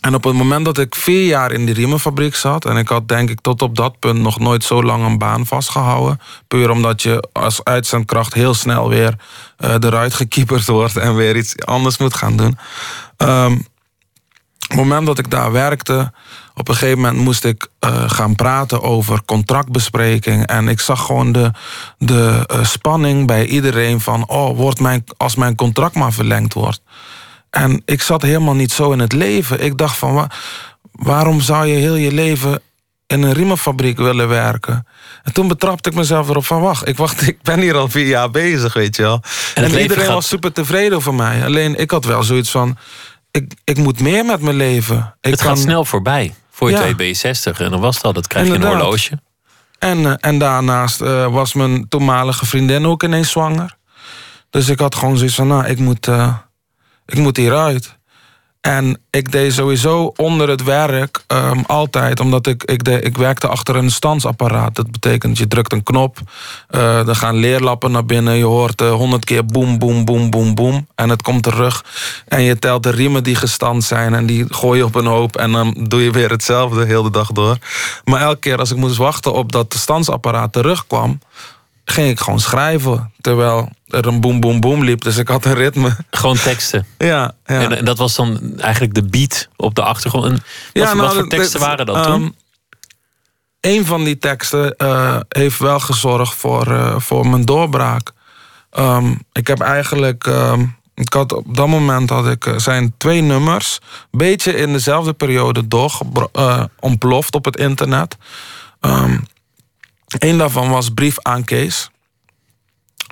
en 0.05 0.15
op 0.15 0.25
het 0.25 0.35
moment 0.35 0.65
dat 0.65 0.79
ik 0.79 0.95
vier 0.95 1.27
jaar 1.27 1.53
in 1.53 1.65
die 1.65 1.75
riemenfabriek 1.75 2.35
zat... 2.35 2.65
en 2.65 2.77
ik 2.77 2.89
had 2.89 3.09
denk 3.09 3.31
ik 3.31 3.41
tot 3.41 3.63
op 3.63 3.77
dat 3.77 3.99
punt 3.99 4.19
nog 4.21 4.39
nooit 4.39 4.65
zo 4.65 4.83
lang 4.83 5.05
een 5.05 5.19
baan 5.19 5.47
vastgehouden... 5.47 6.21
puur 6.49 6.71
omdat 6.71 7.03
je 7.03 7.29
als 7.33 7.65
uitzendkracht 7.65 8.35
heel 8.35 8.55
snel 8.55 8.89
weer 8.89 9.15
eh, 9.57 9.75
eruit 9.81 10.15
gekieperd 10.15 10.67
wordt... 10.67 10.97
en 10.97 11.15
weer 11.15 11.37
iets 11.37 11.57
anders 11.59 11.99
moet 11.99 12.15
gaan 12.15 12.37
doen. 12.37 12.59
Ehm, 13.17 13.53
op 13.53 13.61
het 14.69 14.77
moment 14.77 15.07
dat 15.07 15.19
ik 15.19 15.31
daar 15.31 15.53
werkte, 15.53 16.13
op 16.55 16.69
een 16.69 16.75
gegeven 16.75 17.01
moment 17.01 17.17
moest 17.17 17.45
ik 17.45 17.69
eh, 17.79 18.11
gaan 18.11 18.35
praten 18.35 18.83
over 18.83 19.25
contractbespreking. 19.25 20.47
En 20.47 20.69
ik 20.69 20.81
zag 20.81 21.07
gewoon 21.07 21.33
de, 21.33 21.51
de 21.99 22.45
eh, 22.47 22.65
spanning 22.65 23.27
bij 23.27 23.47
iedereen 23.47 24.01
van, 24.01 24.29
oh, 24.29 24.57
wordt 24.57 24.81
mijn, 24.81 25.05
als 25.17 25.35
mijn 25.35 25.55
contract 25.55 25.95
maar 25.95 26.13
verlengd 26.13 26.55
wordt. 26.55 26.81
En 27.55 27.83
ik 27.85 28.03
zat 28.03 28.23
helemaal 28.23 28.55
niet 28.55 28.73
zo 28.73 28.93
in 28.93 28.99
het 28.99 29.13
leven. 29.13 29.61
Ik 29.65 29.79
dacht 29.79 29.97
van, 29.97 30.15
wa- 30.15 30.31
waarom 30.93 31.41
zou 31.41 31.67
je 31.67 31.75
heel 31.77 31.95
je 31.95 32.13
leven 32.13 32.61
in 33.07 33.23
een 33.23 33.33
riemenfabriek 33.33 33.97
willen 33.99 34.29
werken? 34.29 34.87
En 35.23 35.33
toen 35.33 35.49
betrapte 35.49 35.91
ik 35.91 35.95
mezelf 35.97 36.29
erop 36.29 36.45
van, 36.47 36.61
wacht, 36.61 36.89
ik, 36.89 36.97
wacht, 36.97 37.27
ik 37.29 37.43
ben 37.43 37.61
hier 37.61 37.77
al 37.77 37.89
vier 37.89 38.07
jaar 38.07 38.31
bezig, 38.31 38.73
weet 38.73 38.97
je 38.97 39.03
wel. 39.03 39.23
En, 39.55 39.65
iedereen 39.65 40.05
gaat- 40.05 40.15
was 40.15 40.29
super 40.29 40.53
tevreden 40.53 40.97
over 40.97 41.15
mij. 41.15 41.45
Alleen 41.45 41.79
ik 41.79 41.91
had 41.91 42.05
wel 42.05 42.23
zoiets 42.23 42.51
van, 42.51 42.77
ik, 43.31 43.53
ik 43.65 43.77
moet 43.77 44.01
meer 44.01 44.25
met 44.25 44.41
mijn 44.41 44.57
leven. 44.57 45.15
Ik 45.21 45.31
het 45.31 45.41
gaat 45.41 45.59
snel 45.59 45.85
voorbij. 45.85 46.35
Voor 46.51 46.69
je 46.71 46.75
Ja. 46.75 46.81
twee 46.81 46.95
ben 46.95 47.07
je 47.07 47.15
60 47.15 47.61
en 47.61 47.71
dan 47.71 47.81
was 47.81 48.01
dat. 48.01 48.15
Dat 48.15 48.27
krijg 48.27 48.47
je 48.47 48.53
een 48.55 48.63
horloge. 48.65 49.19
En, 49.79 50.07
eh, 50.07 50.13
en 50.21 50.39
daarnaast 50.39 51.01
eh, 51.01 51.27
was 51.27 51.53
mijn 51.55 51.89
toenmalige 51.89 52.47
vriendin 52.47 52.87
ook 52.87 53.03
ineens 53.03 53.31
zwanger. 53.31 53.77
Dus 54.51 54.69
ik 54.69 54.79
had 54.79 54.95
gewoon 54.95 55.17
zoiets 55.17 55.35
van, 55.37 55.47
nou, 55.47 55.67
ik 55.67 55.79
moet, 55.79 56.09
eh, 56.09 56.35
ik 57.07 57.19
moet 57.19 57.37
hieruit. 57.37 57.97
En 58.65 59.01
ik 59.11 59.33
deed 59.33 59.53
sowieso 59.53 60.13
onder 60.17 60.49
het 60.49 60.63
werk 60.63 61.25
ehm, 61.27 61.61
altijd, 61.67 62.21
omdat 62.21 62.47
ik, 62.47 62.65
ik, 62.65 62.89
ik 62.89 63.17
werkte 63.17 63.49
achter 63.49 63.77
een 63.77 63.91
standsapparaat. 63.91 64.75
Dat 64.75 64.91
betekent, 64.91 65.39
je 65.39 65.47
drukt 65.47 65.73
een 65.73 65.83
knop, 65.83 66.19
eh 66.69 67.09
er 67.09 67.17
gaan 67.17 67.37
leerlappen 67.37 67.91
naar 67.91 68.05
binnen. 68.05 68.35
Je 68.35 68.45
hoort 68.45 68.81
honderd 68.81 69.25
keer 69.25 69.45
boem, 69.45 69.79
boem, 69.79 70.05
boem, 70.05 70.31
boem, 70.31 70.55
boem. 70.55 70.87
En 70.95 71.09
het 71.09 71.23
komt 71.23 71.43
terug. 71.43 71.85
En 72.29 72.43
je 72.43 72.59
telt 72.59 72.83
de 72.83 72.91
riemen 72.91 73.25
die 73.25 73.35
gestand 73.35 73.85
zijn 73.85 74.15
en 74.15 74.27
die 74.27 74.55
gooi 74.55 74.79
je 74.79 74.85
op 74.85 74.95
een 74.95 75.07
hoop. 75.07 75.37
En 75.37 75.53
dan 75.53 75.87
doe 75.89 76.03
je 76.03 76.11
weer 76.11 76.31
hetzelfde 76.31 76.85
heel 76.85 77.03
de 77.03 77.11
dag 77.11 77.33
door. 77.33 77.59
Maar 78.05 78.21
elke 78.21 78.41
keer 78.41 78.59
als 78.59 78.71
ik 78.71 78.77
moest 78.77 78.97
wachten 78.97 79.33
op 79.33 79.53
dat 79.53 79.73
de 79.73 79.79
standsapparaat 79.79 80.53
terugkwam... 80.53 81.19
ging 81.85 82.09
ik 82.09 82.21
gewoon 82.21 82.41
schrijven, 82.41 83.13
terwijl 83.21 83.69
er 83.89 84.07
een 84.07 84.21
boem, 84.21 84.41
boem, 84.41 84.61
boem 84.61 84.85
liep. 84.85 85.03
Dus 85.03 85.17
ik 85.17 85.29
had 85.29 85.45
een 85.45 85.55
ritme. 85.55 85.97
Gewoon 86.11 86.37
teksten. 86.37 86.87
Ja, 86.99 87.33
ja. 87.47 87.61
En, 87.61 87.77
en 87.77 87.85
dat 87.85 87.99
was 87.99 88.15
dan 88.15 88.59
eigenlijk 88.61 88.95
de 88.95 89.03
beat 89.03 89.49
op 89.57 89.75
de 89.75 89.83
achtergrond. 89.83 90.25
En 90.25 90.31
wat, 90.31 90.43
Ja, 90.73 90.85
wat 90.85 90.95
nou, 90.95 91.15
voor 91.15 91.29
teksten 91.29 91.61
waren 91.61 91.87
dat 91.87 91.97
ehm, 91.97 92.05
toen? 92.05 92.37
Een 93.61 93.87
van 93.87 94.05
die 94.05 94.19
teksten 94.19 94.77
eh, 94.77 95.17
heeft 95.29 95.59
wel 95.59 95.81
gezorgd 95.81 96.35
voor, 96.35 96.73
eh, 96.73 96.99
voor 96.99 97.29
mijn 97.29 97.45
doorbraak. 97.45 98.13
Ehm, 98.71 99.15
ik 99.33 99.47
heb 99.47 99.61
eigenlijk. 99.61 100.27
ehm, 100.27 100.65
ik 100.95 101.13
had, 101.13 101.33
op 101.33 101.57
dat 101.57 101.69
moment 101.69 102.11
had 102.11 102.27
ik, 102.29 102.47
eh, 102.47 102.59
zijn 102.59 102.95
twee 102.97 103.21
nummers. 103.21 103.79
beetje 104.11 104.57
in 104.57 104.73
dezelfde 104.73 105.13
periode 105.13 105.69
doorgebro- 105.69 106.29
eh, 106.33 106.65
ontploft 106.81 107.35
op 107.35 107.45
het 107.45 107.57
internet. 107.57 108.17
Eén 110.07 110.39
daarvan 110.39 110.71
was 110.71 110.91
Brief 110.91 111.17
aan 111.23 111.45
Kees. 111.45 111.91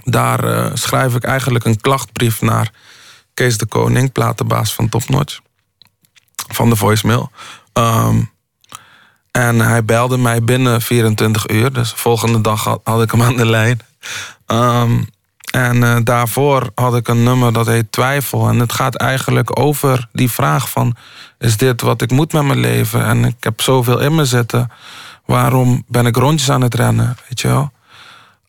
daar 0.04 0.44
eh, 0.44 0.70
schrijf 0.74 1.14
ik 1.14 1.24
eigenlijk 1.24 1.64
een 1.64 1.80
klachtbrief 1.80 2.40
naar 2.40 2.70
Kees 3.34 3.58
de 3.58 3.66
Koning, 3.66 4.12
platenbaas 4.12 4.74
van 4.74 4.88
Topnotch. 4.88 5.40
Van 6.52 6.68
de 6.68 6.76
voicemail. 6.76 7.30
Ehm, 7.72 8.20
en 9.30 9.58
hij 9.58 9.84
belde 9.84 10.18
mij 10.18 10.44
binnen 10.44 10.82
24 10.82 11.48
uur. 11.48 11.72
Dus 11.72 11.90
de 11.90 11.96
volgende 11.96 12.40
dag 12.40 12.64
had, 12.64 12.80
had 12.84 13.02
ik 13.02 13.10
hem 13.10 13.22
aan 13.22 13.36
de 13.36 13.46
lijn. 13.46 13.80
Ehm, 14.46 15.02
en 15.50 15.82
eh, 15.82 15.96
daarvoor 16.04 16.70
had 16.74 16.96
ik 16.96 17.08
een 17.08 17.22
nummer 17.22 17.52
dat 17.52 17.66
heet 17.66 17.92
Twijfel. 17.92 18.48
En 18.48 18.58
het 18.58 18.72
gaat 18.72 18.94
eigenlijk 18.94 19.58
over 19.58 20.08
die 20.12 20.30
vraag 20.30 20.70
van... 20.70 20.96
is 21.38 21.56
dit 21.56 21.80
wat 21.80 22.02
ik 22.02 22.10
moet 22.10 22.32
met 22.32 22.42
mijn 22.42 22.60
leven? 22.60 23.04
En 23.04 23.24
ik 23.24 23.36
heb 23.40 23.60
zoveel 23.60 23.98
in 23.98 24.14
me 24.14 24.24
zitten. 24.24 24.70
Waarom 25.24 25.84
ben 25.88 26.06
ik 26.06 26.16
rondjes 26.16 26.50
aan 26.50 26.60
het 26.62 26.74
rennen? 26.74 27.16
Weet 27.28 27.40
je 27.40 27.48
wel? 27.48 27.72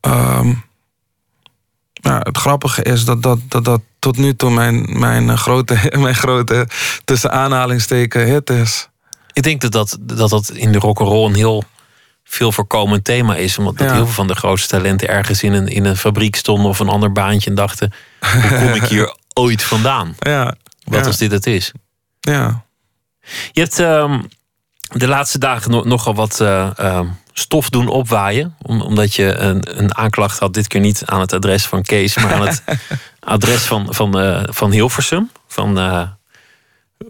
Ehm, 0.01 0.53
ja, 1.93 2.19
het 2.19 2.38
grappige 2.38 2.83
is 2.83 3.05
dat 3.05 3.23
dat, 3.23 3.39
dat, 3.47 3.65
dat 3.65 3.81
tot 3.99 4.17
nu 4.17 4.36
toe 4.36 4.51
mijn, 4.51 4.99
mijn, 4.99 5.38
grote, 5.38 5.77
mijn 5.97 6.15
grote 6.15 6.67
tussen 7.05 7.31
aanhalingsteken 7.31 8.25
hit 8.25 8.49
is. 8.49 8.88
Ik 9.33 9.43
denk 9.43 9.62
dat 9.62 9.71
dat, 9.71 9.97
dat, 10.01 10.29
dat 10.29 10.49
in 10.49 10.71
de 10.71 10.79
rock'n'roll 10.79 11.25
een 11.29 11.36
heel 11.36 11.63
veel 12.23 12.51
voorkomend 12.51 13.03
thema 13.03 13.36
is. 13.36 13.57
Omdat 13.57 13.79
Ja. 13.79 13.93
heel 13.93 14.05
veel 14.05 14.13
van 14.13 14.27
de 14.27 14.36
grootste 14.36 14.67
talenten 14.67 15.07
ergens 15.07 15.43
in 15.43 15.53
een, 15.53 15.67
in 15.67 15.86
een 15.86 15.97
fabriek 15.97 16.36
stonden 16.36 16.69
of 16.69 16.79
een 16.79 16.89
ander 16.89 17.12
baantje 17.12 17.49
en 17.49 17.55
dachten: 17.55 17.93
hoe 18.19 18.57
kom 18.57 18.73
ik 18.73 18.83
hier 18.83 19.15
ooit 19.33 19.63
vandaan? 19.63 20.15
Ja, 20.19 20.55
Wat 20.83 20.99
ja. 20.99 21.05
als 21.05 21.17
dit 21.17 21.31
het 21.31 21.45
is? 21.45 21.71
Ja. 22.19 22.63
Je 23.51 23.62
hebt 23.62 23.79
ehm, 23.79 24.21
de 24.93 25.08
laatste 25.08 25.38
dagen 25.38 25.71
no- 25.71 25.84
nogal 25.84 26.15
wat 26.15 26.39
eh, 26.39 26.69
ehm, 26.79 27.06
stof 27.34 27.69
doen 27.69 27.88
opwaaien. 27.88 28.56
Om- 28.62 28.82
omdat 28.82 29.15
je 29.15 29.36
een, 29.36 29.79
een 29.79 29.95
aanklacht 29.97 30.39
had, 30.39 30.53
dit 30.53 30.67
keer 30.67 30.82
niet 30.82 31.03
aan 31.06 31.19
het 31.19 31.34
adres 31.34 31.65
van 31.65 31.82
Kees, 31.84 32.15
maar 32.15 32.34
aan 32.34 32.47
het 32.47 32.63
adres 33.19 33.62
van, 33.63 33.88
van, 33.89 34.19
eh, 34.19 34.43
van 34.45 34.71
Hilversum. 34.71 35.29
Van 35.47 35.79
eh, 35.79 36.01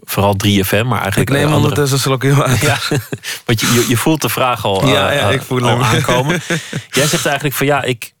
vooral 0.00 0.36
3FM, 0.46 0.84
maar 0.86 1.00
eigenlijk. 1.02 1.30
Ik 1.30 1.36
neem 1.36 1.46
eh, 1.48 1.54
andere- 1.54 1.56
ondertussen 1.56 1.94
een 1.96 2.02
slokje 2.02 2.34
water. 2.34 2.64
Ja, 2.64 2.78
want 3.46 3.60
je, 3.60 3.72
je, 3.72 3.84
je 3.88 3.96
voelt 3.96 4.20
de 4.20 4.28
vraag 4.28 4.64
al, 4.64 4.82
eh, 4.82 4.88
Ja, 4.92 5.10
ja, 5.12 5.28
ik 5.30 5.40
eh, 5.40 5.46
voel 5.46 5.62
al 5.62 5.68
hem. 5.68 5.82
aankomen. 5.82 6.40
Jij 6.90 7.06
zegt 7.06 7.26
eigenlijk 7.26 7.56
van 7.56 7.66
ja, 7.66 7.82
ik, 7.82 8.13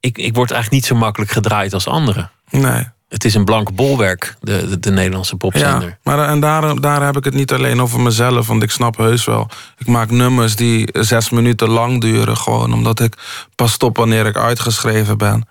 ik, 0.00 0.18
ik 0.18 0.34
word 0.34 0.50
eigenlijk 0.50 0.82
niet 0.82 0.90
zo 0.90 0.96
makkelijk 1.04 1.30
gedraaid 1.30 1.74
als 1.74 1.86
anderen. 1.86 2.30
Nee. 2.50 2.88
Het 3.08 3.24
is 3.24 3.34
een 3.34 3.44
blank 3.44 3.74
bolwerk, 3.74 4.36
de, 4.40 4.68
de, 4.68 4.78
de 4.80 4.90
Nederlandse 4.90 5.36
popzender. 5.36 5.88
Ja, 5.88 5.96
maar 6.02 6.28
en 6.28 6.40
daar, 6.40 6.80
daar 6.80 7.04
heb 7.04 7.16
ik 7.16 7.24
het 7.24 7.34
niet 7.34 7.52
alleen 7.52 7.80
over 7.82 8.00
mezelf, 8.00 8.46
want 8.46 8.62
ik 8.62 8.70
snap 8.70 8.96
heus 8.96 9.24
wel. 9.24 9.48
Ik 9.78 9.86
maak 9.86 10.10
nummers 10.10 10.56
die 10.56 10.88
zes 10.92 11.30
minuten 11.30 11.68
lang 11.68 12.00
duren, 12.00 12.36
gewoon 12.36 12.72
omdat 12.72 13.00
ik 13.00 13.14
pas 13.54 13.72
stop 13.72 13.96
wanneer 13.96 14.26
ik 14.26 14.36
uitgeschreven 14.36 15.18
ben. 15.18 15.48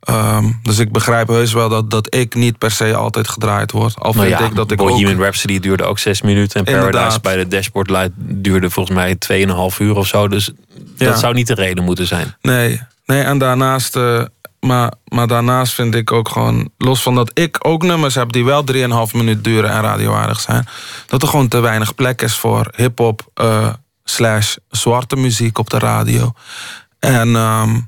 Ehm, 0.00 0.50
dus 0.62 0.78
ik 0.78 0.92
begrijp 0.92 1.28
heus 1.28 1.52
wel 1.52 1.68
dat, 1.68 1.90
dat 1.90 2.14
ik 2.14 2.34
niet 2.34 2.58
per 2.58 2.70
se 2.70 2.94
altijd 2.94 3.28
gedraaid 3.28 3.70
word. 3.72 4.00
Al 4.00 4.12
Nou 4.12 4.28
ja, 4.28 4.38
ik 4.38 4.54
dat 4.54 4.70
ik 4.70 4.76
Bohemian 4.78 5.14
ook... 5.14 5.20
Rhapsody 5.20 5.60
duurde 5.60 5.84
ook 5.84 5.98
zes 5.98 6.22
minuten. 6.22 6.58
En 6.58 6.64
Paradise 6.64 6.86
Inderdaad. 6.96 7.22
bij 7.22 7.36
de 7.36 7.48
Dashboard 7.48 7.90
Light 7.90 8.10
duurde 8.16 8.70
volgens 8.70 8.96
mij 8.96 9.16
2,5 9.72 9.78
uur 9.78 9.96
of 9.96 10.06
zo. 10.06 10.28
Dus 10.28 10.50
Ja. 10.96 11.06
dat 11.06 11.18
zou 11.18 11.34
niet 11.34 11.46
de 11.46 11.54
reden 11.54 11.84
moeten 11.84 12.06
zijn. 12.06 12.34
Nee, 12.40 12.80
nee 13.06 13.22
en 13.22 13.38
daarnaast... 13.38 13.96
eh, 13.96 14.22
maar, 14.60 14.92
maar 15.08 15.26
daarnaast 15.26 15.74
vind 15.74 15.94
ik 15.94 16.12
ook 16.12 16.28
gewoon... 16.28 16.70
Los 16.78 17.02
van 17.02 17.14
dat 17.14 17.30
ik 17.38 17.56
ook 17.60 17.82
nummers 17.82 18.14
heb 18.14 18.32
die 18.32 18.44
wel 18.44 18.64
3,5 18.72 18.78
minuut 19.12 19.44
duren 19.44 19.70
en 19.70 19.80
radioaardig 19.80 20.40
zijn... 20.40 20.66
dat 21.06 21.22
er 21.22 21.28
gewoon 21.28 21.48
te 21.48 21.60
weinig 21.60 21.94
plek 21.94 22.22
is 22.22 22.36
voor 22.36 22.72
hip-hop 22.76 23.30
eh, 23.34 23.72
slash 24.04 24.56
zwarte 24.68 25.16
muziek 25.16 25.58
op 25.58 25.70
de 25.70 25.78
radio. 25.78 26.32
En, 26.98 27.36
ehm, 27.36 27.80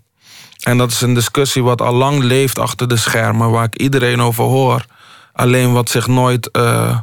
en 0.62 0.78
dat 0.78 0.90
is 0.90 1.00
een 1.00 1.14
discussie 1.14 1.62
wat 1.62 1.80
al 1.82 1.94
lang 1.94 2.22
leeft 2.22 2.58
achter 2.58 2.88
de 2.88 2.96
schermen... 2.96 3.50
waar 3.50 3.64
ik 3.64 3.76
iedereen 3.76 4.20
over 4.22 4.44
hoor. 4.44 4.84
Alleen 5.32 5.72
wat 5.72 5.90
zich 5.90 6.06
nooit 6.06 6.50
eh, 6.50 6.98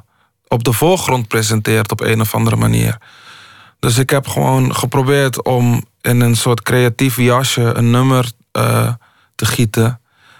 op 0.47 0.63
de 0.63 0.73
voorgrond 0.73 1.27
presenteert 1.27 1.91
op 1.91 2.01
een 2.01 2.21
of 2.21 2.35
andere 2.35 2.55
manier. 2.55 2.97
Dus 3.79 3.97
ik 3.97 4.09
heb 4.09 4.27
gewoon 4.27 4.75
geprobeerd 4.75 5.43
om 5.43 5.85
in 6.03 6.21
een 6.21 6.35
soort 6.35 6.61
creatief 6.61 7.17
jasje 7.17 7.61
een 7.61 7.91
nummer 7.91 8.31
eh, 8.51 8.93
te 9.35 9.45
gieten. 9.45 9.99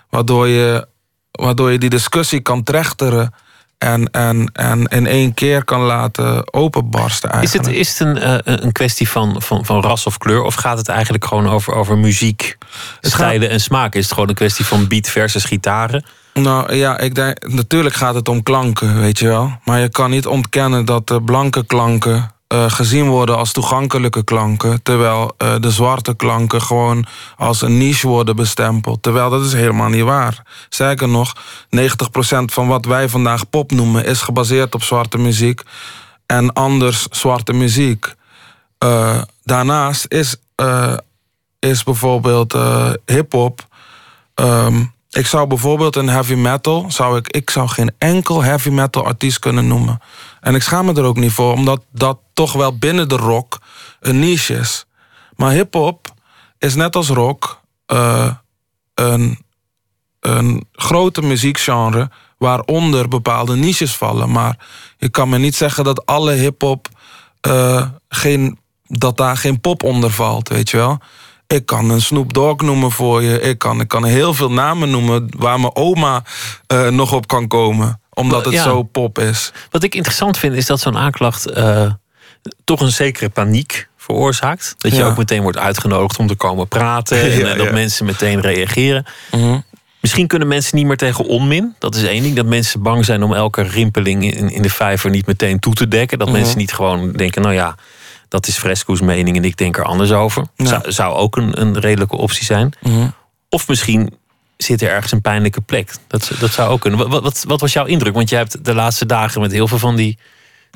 Waardoor 0.10 0.48
je, 0.48 0.88
waardoor 1.32 1.72
je 1.72 1.78
die 1.78 1.90
discussie 1.90 2.40
kan 2.40 2.64
trechteren. 2.64 3.34
En, 3.78 4.12
en, 4.12 4.50
en 4.54 4.86
in 4.86 5.08
één 5.08 5.34
keer 5.34 5.64
kan 5.64 5.82
laten 5.82 6.54
openbarsten 6.54 7.30
Is 7.30 7.36
eigenlijk. 7.36 7.68
het, 7.68 7.76
is 7.76 8.00
het 8.00 8.08
een, 8.08 8.18
eh, 8.18 8.56
een 8.64 8.72
kwestie 8.72 9.10
van, 9.10 9.42
van, 9.42 9.66
van 9.66 9.82
ras 9.82 10.06
of 10.06 10.18
kleur? 10.18 10.42
Of 10.42 10.56
gaat 10.56 10.78
het 10.78 10.88
eigenlijk 10.88 11.26
gewoon 11.26 11.50
over, 11.50 11.74
over 11.74 11.98
muziek, 11.98 12.58
stijlen 13.02 13.50
en 13.50 13.60
smaak? 13.60 13.96
Is 13.96 14.04
het 14.04 14.14
gewoon 14.14 14.30
een 14.30 14.36
kwestie 14.36 14.66
van 14.66 14.88
beat 14.88 15.10
versus 15.10 15.46
gitaren? 15.46 16.06
Nou 16.34 16.76
ja, 16.76 16.98
ik 16.98 17.16
denk, 17.16 17.48
natuurlijk 17.48 17.96
gaat 17.96 18.16
het 18.16 18.30
om 18.30 18.44
klanken, 18.44 19.00
weet 19.00 19.20
je 19.20 19.28
wel. 19.28 19.58
Maar 19.64 19.80
je 19.80 19.90
kan 19.90 20.10
niet 20.10 20.28
ontkennen 20.28 20.86
dat 20.86 21.08
de 21.08 21.22
blanke 21.22 21.66
klanken 21.66 22.33
eh, 22.54 22.72
gezien 22.72 23.08
worden 23.08 23.38
als 23.38 23.52
toegankelijke 23.52 24.24
klanken. 24.24 24.84
Terwijl 24.84 25.34
eh, 25.38 25.56
de 25.60 25.72
zwarte 25.72 26.16
klanken 26.16 26.62
gewoon 26.62 27.06
als 27.38 27.62
een 27.62 27.78
niche 27.78 28.08
worden 28.08 28.36
bestempeld. 28.36 29.04
Terwijl 29.04 29.30
dat 29.30 29.46
is 29.46 29.54
helemaal 29.54 29.90
niet 29.90 30.04
waar. 30.04 30.44
Sterker 30.70 31.10
nog, 31.10 31.36
90% 31.70 32.54
van 32.54 32.68
wat 32.68 32.86
wij 32.86 33.10
vandaag 33.10 33.50
pop 33.50 33.72
noemen 33.72 34.06
is 34.06 34.22
gebaseerd 34.22 34.74
op 34.74 34.84
zwarte 34.84 35.18
muziek. 35.18 35.62
En 36.26 36.54
anders 36.54 37.08
zwarte 37.10 37.54
muziek. 37.54 38.14
Eh, 38.78 39.22
daarnaast 39.44 40.06
is, 40.08 40.36
is 41.60 41.84
bijvoorbeeld 41.84 42.58
hip-hop. 43.06 43.68
ehm, 44.34 44.84
ik 45.14 45.28
zou 45.28 45.48
bijvoorbeeld 45.48 45.96
een 45.96 46.08
heavy 46.08 46.34
metal, 46.34 46.86
zou 46.88 47.18
ik, 47.18 47.28
ik 47.28 47.50
zou 47.50 47.68
geen 47.68 47.92
enkel 47.98 48.44
heavy 48.44 48.70
metal 48.70 49.06
artiest 49.06 49.40
kunnen 49.40 49.68
noemen. 49.68 50.00
En 50.42 50.56
ik 50.56 50.62
schaam 50.62 50.86
me 50.86 50.94
er 50.94 51.04
ook 51.04 51.18
niet 51.18 51.32
voor, 51.32 51.54
omdat 51.54 51.84
dat 51.92 52.20
toch 52.34 52.54
wel 52.54 52.78
binnen 52.78 53.10
de 53.10 53.16
rock 53.16 53.60
een 54.00 54.20
niche 54.20 54.54
is. 54.54 54.86
Maar 55.36 55.52
hip-hop 55.52 56.14
is 56.58 56.76
net 56.76 56.96
als 56.96 57.08
rock 57.08 57.62
eh, 57.86 58.32
een, 58.94 59.40
een 60.20 60.66
grote 60.72 61.22
muziekgenre 61.22 62.10
waaronder 62.38 63.08
bepaalde 63.08 63.56
niches 63.56 63.96
vallen. 63.96 64.32
Maar 64.32 64.58
je 64.98 65.10
kan 65.10 65.30
me 65.30 65.38
niet 65.38 65.56
zeggen 65.56 65.84
dat 65.84 66.06
alle 66.06 66.32
hip-hop 66.32 66.88
eh, 67.42 67.88
geen, 68.10 68.60
dat 68.84 69.18
daar 69.18 69.38
geen 69.38 69.62
pop 69.62 69.84
onder 69.84 70.12
valt, 70.12 70.50
weet 70.50 70.70
je 70.70 70.78
wel. 70.78 71.00
Ik 71.54 71.66
kan 71.66 71.90
een 71.90 72.02
Snoop 72.02 72.34
Dogg 72.34 72.62
noemen 72.62 72.92
voor 72.92 73.22
je. 73.24 73.40
Ik 73.42 73.58
kan, 73.58 73.80
ik 73.80 73.88
kan 73.88 74.06
heel 74.06 74.34
veel 74.34 74.52
namen 74.52 74.90
noemen 74.90 75.28
waar 75.38 75.60
mijn 75.60 75.76
oma 75.76 76.24
eh, 76.68 76.88
nog 76.88 77.14
op 77.14 77.28
kan 77.28 77.48
komen. 77.48 78.00
Omdat 78.14 78.46
het 78.46 78.54
Ja. 78.54 78.64
zo 78.64 78.84
pop 78.84 79.20
is. 79.20 79.52
Wat 79.72 79.84
ik 79.84 79.96
interessant 79.96 80.38
vind, 80.38 80.56
is 80.56 80.66
dat 80.66 80.80
zo'n 80.80 80.98
aanklacht 80.98 81.46
eh, 81.46 81.92
toch 82.64 82.82
een 82.82 82.92
zekere 82.92 83.30
paniek 83.30 83.88
veroorzaakt. 83.98 84.74
Dat 84.78 84.92
je 84.92 84.98
Ja. 84.98 85.06
ook 85.08 85.18
meteen 85.18 85.42
wordt 85.42 85.58
uitgenodigd 85.58 86.20
om 86.20 86.28
te 86.28 86.36
komen 86.36 86.68
praten. 86.68 87.22
En 87.22 87.38
Ja, 87.40 87.52
eh, 87.52 87.58
dat 87.58 87.72
mensen 87.72 88.06
meteen 88.06 88.42
reageren. 88.42 89.06
Mhm. 89.32 89.60
Misschien 90.02 90.28
kunnen 90.28 90.48
mensen 90.48 90.78
niet 90.78 90.86
meer 90.86 90.98
tegen 90.98 91.26
onmin. 91.26 91.76
Dat 91.80 91.96
is 91.96 92.04
één 92.04 92.24
ding. 92.24 92.36
Dat 92.36 92.46
mensen 92.46 92.82
bang 92.82 93.06
zijn 93.06 93.24
om 93.24 93.34
elke 93.34 93.62
rimpeling 93.62 94.34
in, 94.36 94.50
in 94.52 94.62
de 94.62 94.70
vijver 94.70 95.10
niet 95.10 95.26
meteen 95.26 95.60
toe 95.60 95.74
te 95.74 95.88
dekken. 95.88 96.18
Dat 96.20 96.28
Mhm. 96.28 96.38
mensen 96.38 96.58
niet 96.58 96.74
gewoon 96.74 97.12
denken, 97.12 97.42
nou 97.42 97.54
ja, 97.54 97.76
dat 98.34 98.48
is 98.48 98.58
Fresco's 98.58 99.02
mening 99.02 99.38
en 99.38 99.44
ik 99.44 99.58
denk 99.58 99.78
er 99.78 99.84
anders 99.84 100.12
over. 100.12 100.46
Ja. 100.56 100.66
Zou, 100.66 100.92
zou 100.92 101.16
ook 101.16 101.36
een, 101.36 101.62
een 101.62 101.80
redelijke 101.80 102.18
optie 102.18 102.46
zijn. 102.46 102.74
Mhm. 102.82 103.08
Of 103.50 103.68
misschien 103.68 104.18
zit 104.58 104.82
er 104.82 104.90
ergens 104.90 105.12
een 105.12 105.22
pijnlijke 105.22 105.62
plek. 105.62 105.94
Dat, 106.08 106.32
dat 106.40 106.52
zou 106.52 106.70
ook 106.70 106.82
kunnen. 106.82 107.10
Wat, 107.10 107.22
wat, 107.22 107.44
wat 107.48 107.62
was 107.62 107.74
jouw 107.74 107.86
indruk? 107.86 108.14
Want 108.14 108.30
je 108.30 108.36
hebt 108.36 108.66
de 108.66 108.74
laatste 108.74 109.06
dagen 109.06 109.42
met 109.42 109.52
heel 109.52 109.68
veel 109.68 109.78
van 109.78 109.96
die 109.96 110.18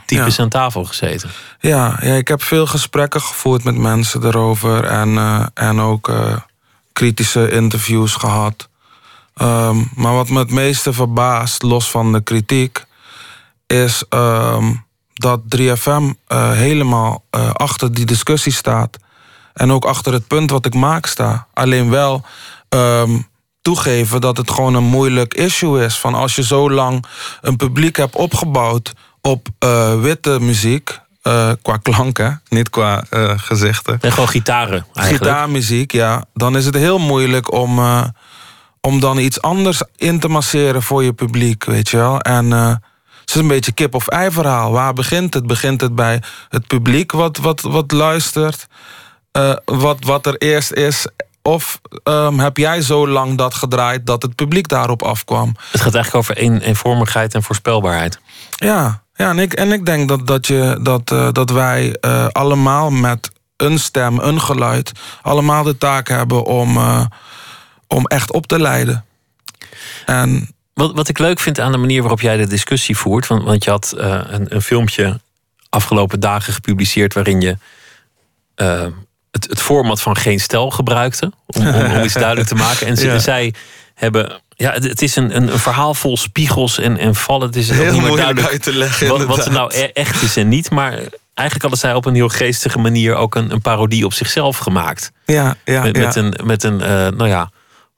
types 0.06 0.40
aan 0.40 0.50
tafel 0.50 0.84
gezeten. 0.84 1.30
Ja, 1.60 2.00
ja, 2.02 2.14
ik 2.14 2.28
heb 2.28 2.44
veel 2.44 2.66
gesprekken 2.66 3.22
gevoerd 3.22 3.64
met 3.64 3.76
mensen 3.76 4.26
erover. 4.26 4.84
En, 4.84 5.18
eh, 5.18 5.46
en 5.54 5.80
ook 5.80 6.10
eh, 6.10 6.38
kritische 6.94 7.52
interviews 7.52 8.14
gehad. 8.14 8.70
Ehm, 9.36 9.78
maar 9.96 10.14
wat 10.14 10.30
me 10.30 10.40
het 10.40 10.52
meeste 10.52 10.94
verbaast, 10.94 11.62
los 11.62 11.90
van 11.92 12.12
de 12.12 12.22
kritiek, 12.22 12.86
is 13.68 14.04
ehm, 14.10 14.74
dat 15.18 15.42
3FM 15.56 16.04
eh, 16.28 16.52
helemaal 16.52 17.24
eh, 17.30 17.50
achter 17.52 17.94
die 17.94 18.06
discussie 18.06 18.52
staat. 18.52 18.98
En 19.54 19.72
ook 19.72 19.86
achter 19.86 20.14
het 20.14 20.28
punt 20.28 20.50
wat 20.50 20.66
ik 20.66 20.74
maak 20.74 21.06
sta. 21.06 21.48
Alleen 21.54 21.90
wel 21.90 22.24
ehm, 22.70 23.20
toegeven 23.62 24.22
dat 24.22 24.38
het 24.38 24.52
gewoon 24.52 24.74
een 24.74 24.84
moeilijk 24.84 25.34
issue 25.34 25.84
is. 25.86 25.98
Van 25.98 26.16
als 26.16 26.36
je 26.36 26.44
zo 26.44 26.72
lang 26.72 27.06
een 27.42 27.56
publiek 27.56 27.98
hebt 27.98 28.16
opgebouwd 28.16 28.94
op 29.22 29.48
eh, 29.60 30.02
witte 30.02 30.38
muziek. 30.40 31.00
qua 31.62 31.78
klanken, 31.82 32.42
niet 32.50 32.70
qua 32.70 33.04
gezichten. 33.36 33.98
En 34.02 34.12
gewoon 34.12 34.30
gitaren 34.30 34.86
eigenlijk. 34.94 35.26
Gitaarmuziek, 35.26 35.92
ja. 35.92 36.26
Dan 36.34 36.58
is 36.58 36.66
het 36.66 36.76
heel 36.76 37.00
moeilijk 37.00 37.52
om, 37.52 37.80
om 38.82 39.00
dan 39.00 39.18
iets 39.18 39.42
anders 39.42 39.82
in 39.96 40.20
te 40.20 40.28
masseren 40.28 40.84
voor 40.84 41.04
je 41.04 41.14
publiek, 41.14 41.66
weet 41.66 41.90
je 41.90 41.98
wel. 41.98 42.20
En 42.20 42.80
het 43.28 43.36
is 43.36 43.42
een 43.42 43.48
beetje 43.48 43.72
kip 43.72 43.96
of 43.96 44.08
ei 44.08 44.32
verhaal. 44.32 44.72
Waar 44.72 44.94
begint 44.94 45.34
het? 45.34 45.48
Begint 45.48 45.82
het 45.82 45.96
bij 45.96 46.22
het 46.50 46.68
publiek 46.68 47.12
wat, 47.12 47.38
wat, 47.38 47.62
wat 47.62 47.92
luistert? 47.92 48.68
Eh, 49.32 49.54
wat, 49.66 49.98
wat 50.04 50.26
er 50.26 50.38
eerst 50.38 50.72
is 50.72 51.08
of 51.42 51.82
ehm, 52.04 52.38
heb 52.38 52.58
jij 52.58 52.82
zo 52.82 53.08
lang 53.08 53.38
dat 53.38 53.54
gedraaid 53.54 54.06
dat 54.06 54.22
het 54.22 54.36
publiek 54.36 54.68
daarop 54.68 55.04
afkwam? 55.04 55.56
Het 55.72 55.82
gaat 55.82 55.96
eigenlijk 55.96 56.16
over 56.16 56.44
een, 56.44 56.62
eenvormigheid 56.62 57.34
en 57.34 57.44
voorspelbaarheid. 57.44 58.20
Ja, 58.56 59.04
ja 59.14 59.30
en, 59.30 59.40
ik, 59.40 59.54
en 59.54 59.72
ik 59.72 59.86
denk 59.86 60.10
dat, 60.10 60.28
dat, 60.28 60.48
je, 60.48 60.80
dat, 60.82 61.12
eh, 61.12 61.32
dat 61.32 61.50
wij 61.50 61.98
eh, 62.00 62.28
allemaal 62.28 62.90
met 62.90 63.32
een 63.58 63.80
stem, 63.80 64.20
een 64.20 64.42
geluid, 64.42 64.92
allemaal 65.22 65.64
de 65.64 65.78
taak 65.78 66.08
hebben 66.08 66.44
om, 66.44 66.78
om 67.88 68.06
echt 68.06 68.32
op 68.32 68.48
te 68.48 68.60
leiden. 68.60 69.06
En 70.06 70.56
Wat, 70.78 70.92
wat 70.96 71.10
ik 71.10 71.18
leuk 71.20 71.40
vind 71.40 71.60
aan 71.60 71.72
de 71.72 71.78
manier 71.78 72.00
waarop 72.02 72.22
jij 72.22 72.38
de 72.38 72.48
discussie 72.48 72.98
voert. 72.98 73.28
Want, 73.28 73.44
want 73.44 73.64
je 73.64 73.70
had 73.70 73.92
eh, 73.98 74.22
een, 74.28 74.56
een 74.56 74.62
filmpje 74.62 75.20
afgelopen 75.70 76.20
dagen 76.20 76.54
gepubliceerd. 76.54 77.14
waarin 77.14 77.42
je 77.42 77.58
eh, 78.56 78.86
het, 79.32 79.50
het 79.50 79.62
format 79.62 80.02
van 80.02 80.18
geen 80.18 80.40
stel 80.40 80.70
gebruikte. 80.70 81.32
Om, 81.46 81.68
om, 81.68 81.76
om 81.96 82.04
iets 82.04 82.14
duidelijk 82.14 82.48
te 82.48 82.56
maken. 82.56 82.88
En, 82.88 82.98
ze- 82.98 83.06
Ja. 83.12 83.20
zij 83.20 83.54
hebben. 83.94 84.42
Ja, 84.56 84.72
het, 84.72 84.84
het 84.84 85.02
is 85.02 85.16
een, 85.16 85.36
een, 85.36 85.52
een 85.52 85.60
verhaal 85.60 85.94
vol 85.94 86.18
spiegels 86.18 86.80
en, 86.80 86.98
en 86.98 87.16
vallen. 87.16 87.48
Het 87.48 87.56
is 87.56 87.70
Heel 87.70 87.78
niet 87.84 87.86
meer 87.86 87.94
moeilijk 88.02 88.18
duidelijk 88.22 88.52
uit 88.52 88.64
te 88.64 88.74
leggen, 88.74 89.08
Wat, 89.08 89.24
wat 89.24 89.46
er 89.46 89.52
nou 89.52 89.72
e- 89.76 89.90
echt 89.94 90.22
is 90.22 90.38
en 90.38 90.48
niet. 90.48 90.70
Maar 90.72 90.92
eigenlijk 91.34 91.62
hadden 91.62 91.80
zij 91.80 91.94
op 91.94 92.06
een 92.06 92.16
heel 92.16 92.30
geestige 92.30 92.78
manier 92.80 93.16
ook 93.16 93.36
een, 93.36 93.52
een 93.52 93.62
parodie 93.62 94.06
op 94.06 94.14
zichzelf 94.14 94.58
gemaakt. 94.58 95.12
ja, 95.26 95.56
ja, 95.66 95.82
Met, 95.84 95.96
ja. 95.98 96.04
met 96.06 96.16
een, 96.16 96.34
met 96.44 96.64
een 96.64 96.82
eh, 96.82 96.88
nou 96.90 97.28
ja, 97.28 97.50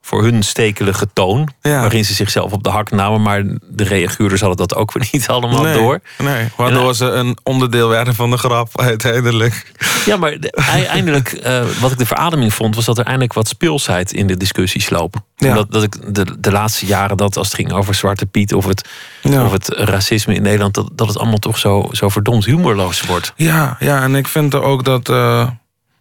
voor 0.02 0.22
hun 0.22 0.42
stekelige 0.42 1.06
toon. 1.12 1.48
Ja. 1.60 1.80
Waarin 1.80 2.04
ze 2.04 2.14
zichzelf 2.14 2.52
op 2.52 2.62
de 2.62 2.70
hak 2.70 2.90
namen. 2.90 3.22
Maar 3.22 3.42
de 3.70 3.84
reaguurders 3.84 4.40
hadden 4.40 4.58
dat 4.68 4.74
ook 4.78 4.92
weer 4.92 5.08
niet 5.12 5.28
allemaal 5.28 5.62
nee, 5.62 5.74
door. 5.78 6.00
Nee, 6.18 6.48
waardoor 6.56 6.88
En, 6.88 6.94
ze 6.94 7.04
een 7.04 7.38
onderdeel 7.42 7.88
werden 7.88 8.14
van 8.14 8.30
de 8.30 8.36
grap 8.36 8.80
uiteindelijk. 8.90 9.72
Ja, 10.06 10.16
maar 10.16 10.40
de- 10.40 10.50
ei- 10.50 10.84
eindelijk, 10.84 11.32
eh, 11.32 11.62
wat 11.80 11.92
ik 11.92 11.98
de 11.98 12.06
verademing 12.06 12.54
vond, 12.54 12.74
was 12.74 12.84
dat 12.84 12.98
er 12.98 13.04
eindelijk 13.04 13.32
wat 13.32 13.48
speelsheid 13.48 14.12
in 14.12 14.26
de 14.26 14.36
discussies 14.36 14.90
lopen. 14.90 15.24
Ja. 15.36 15.48
Omdat 15.48 15.72
dat 15.72 15.82
ik 15.82 16.14
de, 16.14 16.36
de 16.38 16.50
laatste 16.52 16.86
jaren 16.86 17.16
dat 17.16 17.36
als 17.36 17.46
het 17.46 17.56
ging 17.56 17.72
over 17.72 17.94
Zwarte 17.94 18.26
Piet 18.26 18.54
of 18.54 18.66
het, 18.66 18.88
Ja. 19.20 19.44
of 19.44 19.52
het 19.52 19.68
racisme 19.68 20.34
in 20.34 20.42
Nederland, 20.42 20.74
dat, 20.74 20.90
dat 20.92 21.08
het 21.08 21.18
allemaal 21.18 21.38
toch 21.38 21.58
zo, 21.58 21.88
zo 21.92 22.08
verdomd 22.08 22.44
humorloos 22.44 23.02
wordt. 23.06 23.32
Ja, 23.36 23.76
ja, 23.80 24.02
en 24.02 24.14
ik 24.14 24.28
vind 24.28 24.54
er 24.54 24.62
ook 24.62 24.84
dat. 24.84 25.08
eh, 25.08 25.48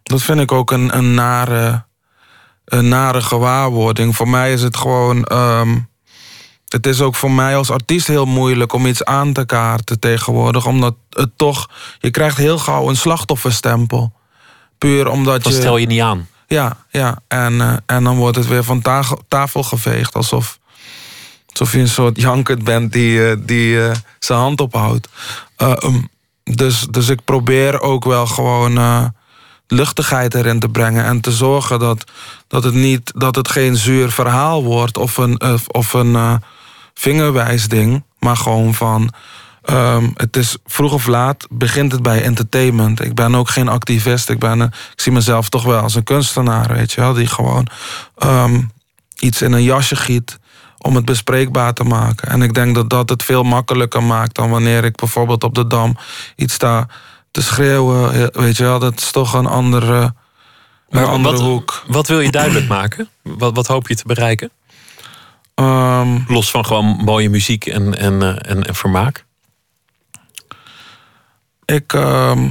dat 0.04 0.22
vind 0.22 0.40
ik 0.40 0.52
ook 0.52 0.72
een, 0.72 0.98
een, 0.98 1.14
nare, 1.14 1.84
een 2.70 2.88
nare 2.88 3.22
gewaarwording. 3.22 4.16
Voor 4.16 4.30
mij 4.30 4.54
is 4.54 4.62
het 4.62 4.78
gewoon. 4.78 5.24
ehm, 5.24 5.78
het 6.68 6.86
is 6.86 7.02
ook 7.02 7.16
voor 7.16 7.32
mij 7.32 7.56
als 7.56 7.72
artiest 7.72 8.08
heel 8.08 8.26
moeilijk 8.26 8.74
om 8.74 8.86
iets 8.86 9.04
aan 9.06 9.34
te 9.34 9.46
kaarten 9.46 10.00
tegenwoordig. 10.00 10.66
Omdat 10.66 10.96
het 11.10 11.30
toch. 11.36 11.70
Je 12.00 12.10
krijgt 12.10 12.38
heel 12.38 12.58
gauw 12.58 12.90
een 12.90 12.96
slachtofferstempel. 12.96 14.12
Puur 14.78 15.08
omdat 15.08 15.44
Dat 15.44 15.54
je. 15.54 15.60
stel 15.60 15.78
je 15.78 15.86
niet 15.88 16.02
aan. 16.02 16.28
Ja, 16.48 16.78
ja. 16.90 17.18
En, 17.28 17.62
eh, 17.62 17.74
en 17.86 18.04
dan 18.04 18.18
wordt 18.18 18.38
het 18.38 18.48
weer 18.48 18.64
van 18.64 18.82
tafel, 18.82 19.22
tafel 19.28 19.64
geveegd. 19.64 20.16
Alsof, 20.16 20.60
alsof 21.50 21.72
je 21.72 21.80
een 21.80 21.88
soort 21.88 22.22
jankert 22.22 22.64
bent 22.64 22.92
die, 22.94 23.30
eh, 23.30 23.38
die 23.40 23.84
eh, 23.88 23.96
zijn 24.20 24.40
hand 24.40 24.62
ophoudt. 24.62 25.08
Eh, 25.56 25.74
um, 25.84 26.10
dus, 26.44 26.88
dus 26.92 27.10
ik 27.10 27.24
probeer 27.26 27.82
ook 27.82 28.06
wel 28.06 28.28
gewoon 28.28 28.74
luchtigheid 29.72 30.34
erin 30.34 30.60
te 30.60 30.70
brengen. 30.70 31.06
En 31.06 31.22
te 31.22 31.32
zorgen 31.32 31.80
dat, 31.80 32.04
dat, 32.48 32.64
het, 32.64 32.74
niet, 32.74 33.12
dat 33.16 33.36
het 33.36 33.50
geen 33.50 33.76
zuur 33.76 34.12
verhaal 34.12 34.64
wordt. 34.64 34.98
Of 34.98 35.18
een, 35.18 35.42
of 35.72 35.94
een 35.94 36.16
eh, 36.16 36.34
vingerwijsding. 36.94 38.04
Maar 38.20 38.38
gewoon 38.38 38.74
van... 38.74 39.14
ehm, 39.64 40.10
het 40.16 40.36
is 40.38 40.58
vroeg 40.66 40.94
of 40.94 41.08
laat 41.08 41.48
begint 41.50 41.92
het 41.92 42.02
bij 42.02 42.24
entertainment. 42.24 43.02
Ik 43.02 43.16
ben 43.16 43.36
ook 43.36 43.50
geen 43.50 43.68
activist. 43.68 44.30
Ik, 44.30 44.40
ben 44.40 44.62
ik 44.62 44.74
zie 44.96 45.12
mezelf 45.12 45.50
toch 45.50 45.64
wel 45.64 45.82
als 45.82 45.96
een 45.96 46.04
kunstenaar, 46.04 46.74
weet 46.74 46.92
je 46.92 47.02
wel. 47.02 47.14
Die 47.14 47.28
gewoon 47.28 47.68
ehm, 48.18 48.62
iets 49.20 49.42
in 49.42 49.52
een 49.52 49.64
jasje 49.64 49.96
giet 49.96 50.40
om 50.78 50.96
het 50.96 51.06
bespreekbaar 51.06 51.74
te 51.74 51.84
maken. 51.84 52.30
En 52.30 52.42
ik 52.42 52.54
denk 52.54 52.76
dat 52.76 52.90
dat 52.90 53.10
het 53.10 53.24
veel 53.24 53.44
makkelijker 53.44 54.04
maakt 54.04 54.36
dan 54.36 54.50
wanneer 54.50 54.84
ik 54.84 54.96
bijvoorbeeld 54.96 55.44
op 55.44 55.56
de 55.56 55.68
dam 55.68 55.98
iets 56.36 56.54
sta 56.54 56.88
te 57.32 57.42
schreeuwen. 57.42 58.32
Weet 58.34 58.58
je 58.58 58.64
wel, 58.64 58.80
dat 58.80 58.98
is 58.98 59.12
toch 59.12 59.34
een 59.34 59.46
andere, 59.46 60.14
een 60.90 61.06
andere 61.06 61.36
wat, 61.36 61.46
hoek. 61.46 61.84
wat 61.88 62.08
wil 62.08 62.20
je 62.20 62.32
duidelijk 62.32 62.68
maken? 62.80 63.10
Wat, 63.22 63.56
wat 63.56 63.68
hoop 63.68 63.88
je 63.88 63.96
te 63.96 64.04
bereiken? 64.08 64.52
Ehm, 65.56 66.20
Los 66.28 66.52
van 66.52 66.66
gewoon 66.66 66.86
mooie 66.86 67.30
muziek 67.30 67.66
en, 67.66 67.98
en, 67.98 68.22
eh, 68.22 68.52
en, 68.52 68.64
en 68.64 68.76
vermaak. 68.76 69.26
ik, 71.66 71.94
ehm, 71.94 72.48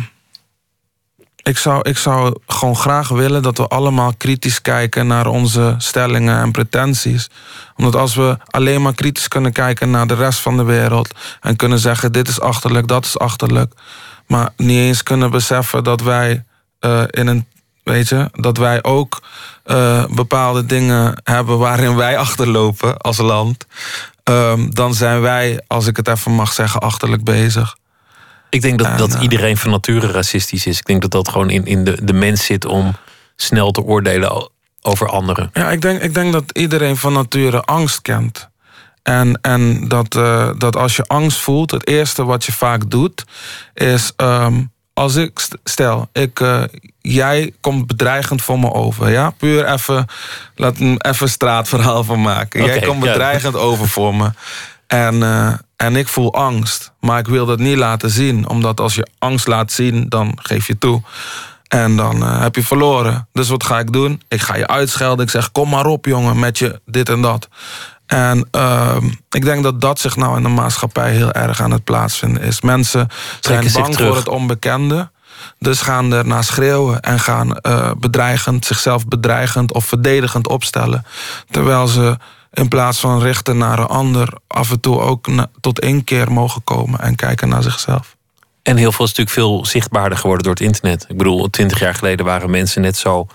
ik, 1.43 1.59
zou, 1.59 1.89
ik 1.89 1.99
zou 1.99 2.35
gewoon 2.47 2.76
graag 2.76 3.09
willen 3.09 3.43
dat 3.43 3.59
we 3.59 3.66
allemaal 3.66 4.12
kritisch 4.16 4.62
kijken 4.62 5.07
naar 5.07 5.26
onze 5.26 5.74
stellingen 5.79 6.41
en 6.41 6.53
pretenties. 6.53 7.31
Omdat 7.76 7.97
als 7.97 8.14
we 8.14 8.39
alleen 8.47 8.83
maar 8.83 8.95
kritisch 8.95 9.29
kunnen 9.29 9.53
kijken 9.53 9.91
naar 9.91 10.07
de 10.07 10.14
rest 10.14 10.41
van 10.41 10.57
de 10.57 10.64
wereld 10.64 11.14
en 11.41 11.57
kunnen 11.57 11.79
zeggen: 11.79 12.12
dit 12.12 12.29
is 12.29 12.41
achterlijk, 12.41 12.89
dat 12.89 13.05
is 13.05 13.18
achterlijk. 13.18 13.72
Maar 14.29 14.51
niet 14.57 14.79
eens 14.79 15.03
kunnen 15.03 15.31
beseffen 15.31 15.85
dat 15.85 16.01
wij 16.01 16.45
eh, 16.79 17.03
in 17.11 17.26
een. 17.26 17.47
Weet 17.83 18.09
je, 18.09 18.29
dat 18.33 18.57
wij 18.57 18.83
ook 18.83 19.22
eh, 19.64 20.05
bepaalde 20.07 20.66
dingen 20.66 21.20
hebben 21.24 21.59
waarin 21.59 21.97
wij 21.97 22.16
achterlopen 22.26 22.97
als 22.97 23.18
land. 23.18 23.66
ehm, 24.22 24.70
dan 24.70 24.95
zijn 24.95 25.20
wij, 25.20 25.61
als 25.66 25.87
ik 25.87 25.97
het 25.97 26.09
even 26.09 26.33
mag 26.33 26.53
zeggen, 26.53 26.81
achterlijk 26.81 27.24
bezig. 27.24 27.76
Ik 28.51 28.62
denk 28.62 28.79
dat, 28.79 28.87
En, 28.87 28.97
dat 28.97 29.14
eh, 29.14 29.22
iedereen 29.22 29.57
van 29.57 29.70
nature 29.70 30.07
racistisch 30.07 30.66
is. 30.66 30.79
Ik 30.79 30.85
denk 30.85 31.03
dat 31.03 31.11
dat 31.11 31.29
gewoon 31.29 31.51
in, 31.51 31.66
in 31.66 31.85
de, 31.85 32.05
de 32.05 32.12
mens 32.12 32.45
zit 32.45 32.64
om 32.64 32.97
snel 33.37 33.70
te 33.70 33.83
oordelen 33.83 34.51
over 34.83 35.09
anderen. 35.09 35.51
Ja, 35.53 35.70
ik 35.70 35.81
denk, 35.81 36.03
ik 36.03 36.14
denk 36.14 36.33
dat 36.33 36.45
iedereen 36.53 36.97
van 36.97 37.12
nature 37.12 37.62
angst 37.62 38.03
kent. 38.03 38.49
En, 39.09 39.39
en 39.41 39.89
dat, 39.89 40.15
eh, 40.15 40.51
dat 40.59 40.77
als 40.77 40.97
je 40.97 41.05
angst 41.07 41.39
voelt, 41.39 41.71
het 41.71 41.87
eerste 41.87 42.25
wat 42.25 42.45
je 42.45 42.53
vaak 42.53 42.91
doet, 42.91 43.25
is 43.75 44.13
ehm, 44.17 44.63
als 44.93 45.15
ik 45.15 45.39
st- 45.39 45.57
stel, 45.65 46.09
ik, 46.13 46.41
eh, 46.41 46.63
jij 47.01 47.53
komt 47.61 47.87
bedreigend 47.87 48.43
voor 48.43 48.59
me 48.59 48.73
over, 48.73 49.11
ja, 49.11 49.31
puur 49.31 49.67
even, 49.67 50.07
laat 50.55 50.79
me 50.79 50.95
even 50.99 51.29
straatverhaal 51.29 52.05
van 52.05 52.23
maken. 52.23 52.65
jij 52.65 52.81
komt 52.81 53.05
ja. 53.05 53.11
bedreigend 53.11 53.57
over 53.57 53.89
voor 53.89 54.15
me. 54.15 54.31
En, 54.87 55.23
eh, 55.23 55.53
en 55.77 55.97
ik 55.97 56.09
voel 56.09 56.35
angst, 56.35 56.93
maar 57.01 57.19
ik 57.19 57.29
wil 57.29 57.47
dat 57.47 57.59
niet 57.59 57.77
laten 57.77 58.11
zien, 58.11 58.49
omdat 58.49 58.81
als 58.81 58.95
je 58.95 59.09
angst 59.19 59.47
laat 59.47 59.73
zien, 59.73 60.09
dan 60.09 60.39
geef 60.43 60.67
je 60.67 60.79
toe. 60.79 61.03
En 61.69 61.97
dan 61.97 62.23
heb 62.23 62.55
je 62.55 62.63
verloren. 62.63 63.29
Dus 63.33 63.49
wat 63.49 63.65
ga 63.65 63.79
ik 63.79 63.93
doen? 63.93 64.23
Ik 64.29 64.41
ga 64.41 64.57
je 64.57 64.67
uitschelden. 64.67 65.25
Ik 65.25 65.31
zeg, 65.31 65.53
kom 65.53 65.69
maar 65.69 65.87
op 65.87 66.05
jongen, 66.05 66.39
met 66.39 66.59
je 66.59 66.81
dit 66.87 67.09
en 67.09 67.21
dat. 67.21 67.49
En 68.09 68.49
ehm, 68.51 69.07
ik 69.31 69.45
denk 69.45 69.63
dat 69.63 69.81
dat 69.81 69.99
zich 69.99 70.17
nou 70.17 70.37
in 70.37 70.43
de 70.43 70.49
maatschappij 70.49 71.11
heel 71.11 71.33
erg 71.33 71.61
aan 71.61 71.71
het 71.71 71.85
plaatsvinden 71.85 72.43
is. 72.43 72.61
Mensen 72.61 73.09
zijn 73.41 73.73
bang 73.73 73.97
voor 73.97 74.17
het 74.17 74.29
onbekende. 74.29 75.11
Dus 75.59 75.81
gaan 75.81 76.13
er 76.13 76.27
naar 76.27 76.45
schreeuwen 76.45 77.01
en 77.01 77.21
gaan 77.21 77.57
eh, 77.57 77.91
bedreigend, 77.99 78.67
zichzelf 78.67 79.07
bedreigend 79.07 79.73
of 79.73 79.85
verdedigend 79.85 80.49
opstellen. 80.49 81.05
Terwijl 81.51 81.87
ze 81.87 82.17
in 82.53 82.69
plaats 82.69 83.01
van 83.01 83.23
richten 83.23 83.59
naar 83.59 83.79
een 83.79 83.87
ander, 83.87 84.33
af 84.47 84.71
en 84.71 84.81
toe 84.81 85.01
ook 85.01 85.27
tot 85.61 85.81
inkeer 85.81 86.33
mogen 86.33 86.65
komen 86.65 87.01
en 87.01 87.15
kijken 87.15 87.49
naar 87.49 87.63
zichzelf. 87.63 88.17
En 88.63 88.77
heel 88.77 88.93
veel 88.93 89.05
is 89.05 89.11
natuurlijk 89.15 89.37
veel 89.37 89.67
zichtbaarder 89.67 90.19
geworden 90.19 90.45
door 90.45 90.55
het 90.55 90.63
internet. 90.63 91.07
Ik 91.09 91.17
bedoel, 91.17 91.51
twintig 91.51 91.79
jaar 91.79 91.95
geleden 91.95 92.27
waren 92.27 92.51
mensen 92.51 92.83
net 92.83 92.97
zo 92.97 93.27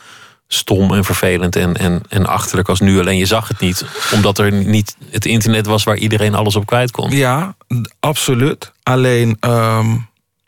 stom 0.53 0.93
en 0.93 1.03
vervelend 1.03 1.55
en, 1.55 1.73
en, 1.77 2.01
en 2.09 2.25
achterlijk 2.25 2.69
als 2.69 2.79
nu. 2.79 2.99
Alleen 2.99 3.17
je 3.17 3.25
zag 3.25 3.47
het 3.47 3.59
niet, 3.59 3.85
omdat 4.13 4.37
er 4.37 4.51
niet 4.51 4.95
het 5.09 5.25
internet 5.25 5.65
was 5.65 5.83
waar 5.83 5.97
iedereen 5.97 6.35
alles 6.35 6.55
op 6.55 6.65
kwijt 6.65 6.91
kon. 6.91 7.11
Ja, 7.11 7.55
absoluut. 7.99 8.71
Alleen, 8.83 9.37
ehm, 9.39 9.95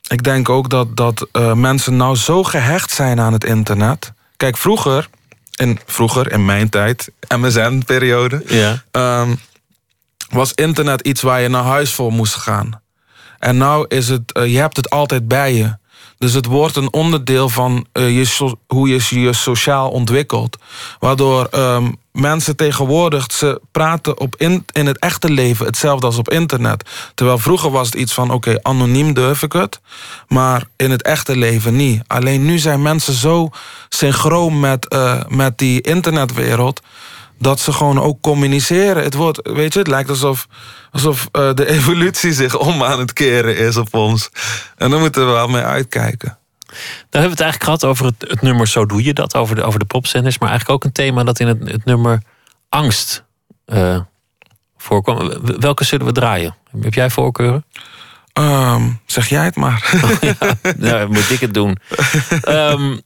ik 0.08 0.24
denk 0.24 0.49
ook 0.49 0.70
dat, 0.70 0.97
dat 0.97 1.28
eh, 1.32 1.53
mensen 1.53 1.95
nou 1.95 2.16
zo 2.16 2.43
gehecht 2.43 2.91
zijn 2.91 3.20
aan 3.20 3.34
het 3.34 3.43
internet. 3.43 4.12
Kijk, 4.38 4.58
vroeger, 4.58 5.10
in, 5.56 5.80
vroeger 5.86 6.32
in 6.32 6.45
mijn 6.45 6.70
tijd, 6.70 7.12
MSN-periode, 7.38 8.43
Ja. 8.47 8.84
ehm, 8.91 9.36
was 10.30 10.53
internet 10.53 11.01
iets 11.01 11.22
waar 11.22 11.41
je 11.41 11.47
naar 11.47 11.64
huis 11.64 11.93
voor 11.93 12.12
moest 12.12 12.36
gaan. 12.36 12.82
En 13.39 13.58
nou 13.58 13.86
is 13.88 14.10
het, 14.10 14.32
eh, 14.34 14.51
je 14.51 14.58
hebt 14.58 14.78
het 14.78 14.89
altijd 14.89 15.28
bij 15.28 15.53
je. 15.56 15.78
Dus 16.18 16.34
het 16.34 16.45
wordt 16.45 16.76
een 16.76 16.93
onderdeel 16.93 17.49
van 17.49 17.86
eh, 17.91 18.18
je 18.18 18.53
hoe 18.68 18.88
je 18.88 19.20
je 19.20 19.34
sociaal 19.34 19.89
ontwikkelt. 19.89 20.57
Waardoor 20.99 21.45
ehm, 21.45 21.91
mensen 22.11 22.55
tegenwoordig, 22.55 23.32
ze 23.32 23.61
praten 23.72 24.20
op 24.20 24.36
in, 24.38 24.66
in 24.72 24.86
het 24.86 24.99
echte 24.99 25.30
leven 25.30 25.66
hetzelfde 25.66 26.05
als 26.05 26.18
op 26.18 26.30
internet. 26.30 26.89
Terwijl 27.16 27.38
vroeger 27.38 27.72
was 27.72 27.86
het 27.86 27.95
iets 27.95 28.13
van, 28.13 28.32
oké, 28.32 28.57
anoniem 28.61 29.13
durf 29.13 29.43
ik 29.43 29.53
het. 29.53 29.80
Maar 30.28 30.68
in 30.76 30.91
het 30.91 31.01
echte 31.01 31.38
leven 31.38 31.76
niet. 31.76 32.01
Alleen 32.07 32.45
nu 32.45 32.57
zijn 32.57 32.82
mensen 32.82 33.13
zo 33.13 33.49
synchroon 33.89 34.59
met, 34.59 34.88
eh, 34.88 35.22
met 35.28 35.57
die 35.57 35.82
internetwereld 35.82 36.82
dat 37.40 37.60
ze 37.60 37.74
gewoon 37.74 38.00
ook 38.02 38.22
communiceren. 38.22 39.04
Het 39.04 39.14
wordt, 39.14 39.40
weet 39.44 39.74
je, 39.74 39.80
het 39.80 39.88
lijkt 39.88 40.10
alsof, 40.10 40.48
alsof 40.92 41.28
eh, 41.32 41.54
de 41.54 41.68
evolutie 41.78 42.34
zich 42.34 42.58
om 42.58 42.84
aan 42.84 43.00
het 43.00 43.14
keren 43.14 43.58
is 43.58 43.78
op 43.78 43.94
ons. 43.94 44.30
En 44.78 44.90
daar 44.90 45.00
moeten 45.00 45.26
we 45.26 45.32
wel 45.32 45.48
mee 45.48 45.62
uitkijken. 45.64 46.38
Dan 47.10 47.22
hebben 47.22 47.38
we 47.38 47.44
het 47.44 47.54
eigenlijk 47.54 47.64
gehad 47.64 47.84
over 47.86 48.06
het, 48.06 48.16
het 48.30 48.42
nummer 48.42 48.68
Zo 48.68 48.86
Doe 48.86 49.04
Je 49.04 49.14
Dat, 49.14 49.36
over 49.36 49.56
de, 49.56 49.64
over 49.64 49.80
de 49.80 49.86
popzenders. 49.86 50.38
Maar 50.40 50.50
eigenlijk 50.50 50.78
ook 50.80 50.84
een 50.88 50.96
thema 50.96 51.24
dat 51.24 51.40
in 51.40 51.48
het, 51.48 51.72
het 51.72 51.86
nummer 51.86 52.22
angst 52.70 53.24
eh, 53.66 54.00
voorkwam. 54.78 55.28
W- 55.28 55.60
Welke 55.60 55.84
zullen 55.84 56.06
we 56.06 56.12
draaien? 56.12 56.56
Heb 56.82 56.94
jij 56.94 57.10
voorkeuren? 57.10 57.66
Ehm, 58.34 58.90
zeg 59.06 59.30
jij 59.30 59.44
het 59.46 59.56
maar. 59.56 59.94
Nou, 60.78 61.08
moet 61.08 61.30
ik 61.32 61.40
het 61.40 61.54
doen. 61.54 61.78
Ehm, 62.42 62.98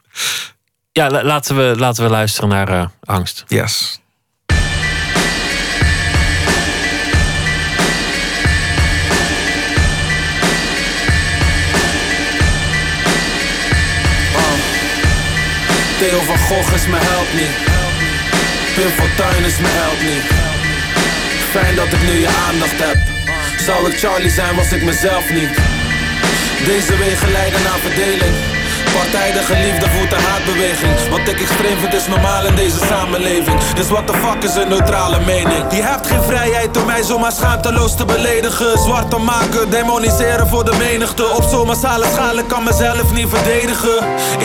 ja, 0.92 1.10
la- 1.10 1.24
laten 1.24 1.56
we, 1.56 1.74
laten 1.78 2.04
we 2.04 2.10
luisteren 2.10 2.50
naar 2.50 2.68
eh, 2.70 2.86
angst. 3.04 3.44
Yes. 3.48 4.02
Theo 16.00 16.22
van 16.22 16.38
Gogh 16.38 16.74
is 16.74 16.86
held 16.88 17.34
niet. 17.34 17.56
Pim 18.76 18.89
Fortuyn 18.89 19.43
is 19.45 19.60
mijn 19.60 19.74
held 19.74 20.02
niet. 20.02 20.26
Fijn 21.52 21.76
dat 21.76 21.93
ik 21.93 22.02
nu 22.02 22.20
je 22.20 22.30
aandacht 22.47 22.80
heb. 22.88 22.97
Zou 23.58 23.91
ik 23.91 24.00
Charlie 24.00 24.30
zijn, 24.30 24.56
was 24.56 24.72
ik 24.72 24.84
mezelf 24.84 25.30
niet. 25.30 25.50
Deze 26.66 26.97
wegen 26.97 27.32
leiden 27.32 27.64
naar 27.64 27.80
verdeling. 27.80 28.59
Partijdige 28.94 29.54
liefde 29.66 29.90
voert 29.90 30.12
een 30.12 30.24
haatbeweging. 30.32 30.94
Wat 31.10 31.20
ik 31.20 31.40
extreem 31.42 31.78
vind 31.78 31.94
is 31.94 32.08
normaal 32.08 32.46
in 32.46 32.56
deze 32.56 32.80
samenleving. 32.92 33.58
Dus 33.76 33.88
what 33.88 34.08
the 34.08 34.14
fuck 34.14 34.44
is 34.44 34.56
een 34.56 34.70
neutrale 34.70 35.20
mening? 35.20 35.64
Je 35.72 35.82
hebt 35.82 36.08
geen 36.08 36.24
vrijheid 36.24 36.78
om 36.78 36.86
mij 36.86 37.04
zomaar 37.04 37.32
schaamteloos 37.32 37.96
te 37.96 38.06
beledigen. 38.06 38.80
Zwart 38.80 39.10
te 39.10 39.18
maken, 39.18 39.70
demoniseren 39.70 40.48
voor 40.48 40.66
de 40.66 40.76
menigte. 40.78 41.26
Op 41.38 41.44
zo'n 41.52 41.68
massale 41.68 42.06
schaal, 42.14 42.38
ik 42.38 42.48
kan 42.48 42.64
mezelf 42.64 43.12
niet 43.14 43.30
verdedigen. 43.30 43.98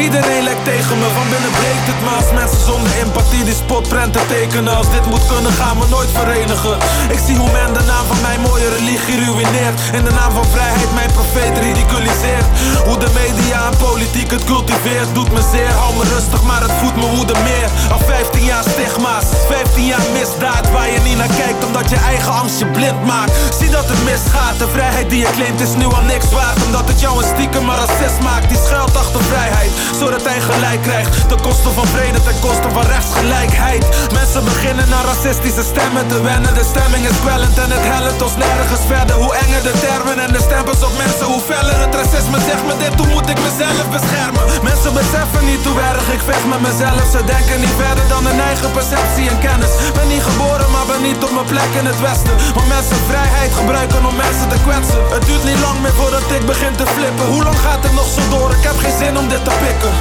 Iedereen 0.05 0.43
lijkt 0.43 0.65
tegen 0.65 0.99
me, 0.99 1.09
van 1.19 1.29
binnen 1.33 1.53
breekt 1.59 1.87
het 1.91 2.01
me. 2.05 2.11
Als 2.21 2.31
mensen 2.41 2.63
zonder 2.71 2.93
empathie 3.03 3.45
die 3.45 3.59
spotprenten 3.65 4.27
tekenen. 4.27 4.77
Als 4.77 4.91
dit 4.91 5.07
moet 5.07 5.27
kunnen, 5.33 5.53
gaan 5.53 5.79
we 5.81 5.87
nooit 5.89 6.11
verenigen. 6.21 6.77
Ik 7.17 7.21
zie 7.27 7.37
hoe 7.37 7.53
men 7.59 7.73
de 7.79 7.85
naam 7.93 8.07
van 8.11 8.21
mijn 8.27 8.41
mooie 8.41 8.69
religie 8.77 9.19
ruïneert. 9.25 9.79
In 9.99 10.05
de 10.05 10.15
naam 10.21 10.33
van 10.39 10.47
vrijheid 10.55 10.95
mijn 10.95 11.13
profeet 11.19 11.55
ridiculiseert. 11.67 12.49
Hoe 12.87 12.99
de 12.99 13.11
media 13.23 13.59
en 13.71 13.77
politiek 13.89 14.33
het 14.35 14.45
cultiveert, 14.45 15.15
doet 15.15 15.33
me 15.33 15.43
zeer. 15.53 15.73
Hou 15.83 15.91
me 15.97 16.05
rustig, 16.15 16.43
maar 16.43 16.63
het 16.67 16.75
voedt 16.81 16.97
me 16.97 17.07
woede 17.17 17.37
meer. 17.49 17.69
Al 17.93 17.99
15 17.99 18.45
jaar 18.45 18.65
stigma's, 18.75 19.27
15 19.49 19.87
jaar 19.93 20.07
misdaad. 20.13 20.71
Waar 20.71 20.91
je 20.91 21.01
niet 21.09 21.17
naar 21.17 21.35
kijkt, 21.43 21.65
omdat 21.65 21.91
je 21.91 21.97
eigen 21.97 22.33
angst 22.33 22.59
je 22.59 22.67
blind 22.67 23.01
maakt. 23.05 23.33
Zie 23.59 23.71
dat 23.71 23.89
het 23.93 24.05
misgaat, 24.11 24.59
de 24.59 24.69
vrijheid 24.77 25.09
die 25.11 25.21
je 25.25 25.31
claimt 25.37 25.61
is 25.61 25.75
nu 25.81 25.85
al 25.85 26.07
niks 26.15 26.29
waard. 26.39 26.65
Omdat 26.67 26.87
het 26.91 27.01
jou 27.01 27.13
een 27.19 27.31
stiekem 27.35 27.65
maar 27.65 27.79
racist 27.85 28.21
maakt. 28.29 28.49
Die 28.49 28.61
schuilt 28.67 28.97
achter 28.97 29.23
vrijheid, 29.33 29.73
zodat 30.01 30.25
hij 30.31 30.41
gelijk 30.41 30.83
krijgt. 30.83 31.29
Ten 31.29 31.41
koste 31.41 31.71
van 31.79 31.87
vrede, 31.87 32.23
ten 32.23 32.39
koste 32.41 32.69
van 32.77 32.85
rechtsgelijkheid. 32.95 33.83
Mensen 34.13 34.45
beginnen 34.45 34.89
naar 34.89 35.05
racistische 35.05 35.65
stemmen 35.73 36.07
te 36.13 36.21
wennen. 36.23 36.55
De 36.55 36.67
stemming 36.73 37.05
is 37.11 37.19
kwellend 37.25 37.59
en 37.59 37.71
het 37.77 37.87
helpt 37.95 38.23
ons 38.23 38.37
nergens 38.37 38.85
verder. 38.93 39.17
Hoe 39.23 39.35
enger 39.35 39.63
de 39.63 39.75
termen 39.87 40.19
en 40.25 40.33
de 40.33 40.43
stempels 40.49 40.83
op 40.89 40.95
mensen, 41.03 41.27
hoe 41.33 41.43
feller 41.51 41.79
het 41.85 41.95
racisme 41.95 42.39
zegt 42.49 42.65
me 42.69 42.75
dit. 42.85 42.95
Hoe 43.01 43.11
moet 43.15 43.29
ik 43.29 43.39
mezelf 43.49 43.87
beschermen? 43.91 44.24
Mensen 44.71 44.93
beseffen 45.01 45.45
niet 45.51 45.65
hoe 45.69 45.81
erg 45.91 46.07
ik 46.17 46.23
vecht 46.29 46.47
met 46.53 46.61
mezelf. 46.69 47.05
Ze 47.15 47.21
denken 47.33 47.59
niet 47.65 47.77
verder 47.83 48.05
dan 48.15 48.23
hun 48.29 48.41
eigen 48.51 48.71
perceptie 48.79 49.27
en 49.33 49.39
kennis. 49.47 49.73
Ben 49.97 50.09
niet 50.15 50.25
geboren, 50.29 50.69
maar 50.75 50.87
ben 50.93 51.03
niet 51.09 51.21
op 51.27 51.33
mijn 51.39 51.49
plek 51.55 51.71
in 51.81 51.87
het 51.93 52.01
westen. 52.09 52.35
Want 52.57 52.69
mensen 52.77 52.99
vrijheid 53.11 53.53
gebruiken 53.61 54.03
om 54.11 54.17
mensen 54.27 54.49
te 54.53 54.59
kwetsen. 54.67 55.01
Het 55.17 55.25
duurt 55.29 55.45
niet 55.51 55.61
lang 55.67 55.79
meer 55.85 55.97
voordat 56.01 56.27
ik 56.37 56.45
begin 56.53 56.75
te 56.81 56.87
flippen. 56.97 57.27
Hoe 57.35 57.45
lang 57.49 57.59
gaat 57.67 57.83
het 57.87 57.95
nog 58.01 58.09
zo 58.17 58.23
door? 58.35 58.51
Ik 58.59 58.65
heb 58.69 58.77
geen 58.85 58.97
zin 59.03 59.15
om 59.21 59.27
dit 59.33 59.43
te 59.49 59.55
pikken. 59.63 59.93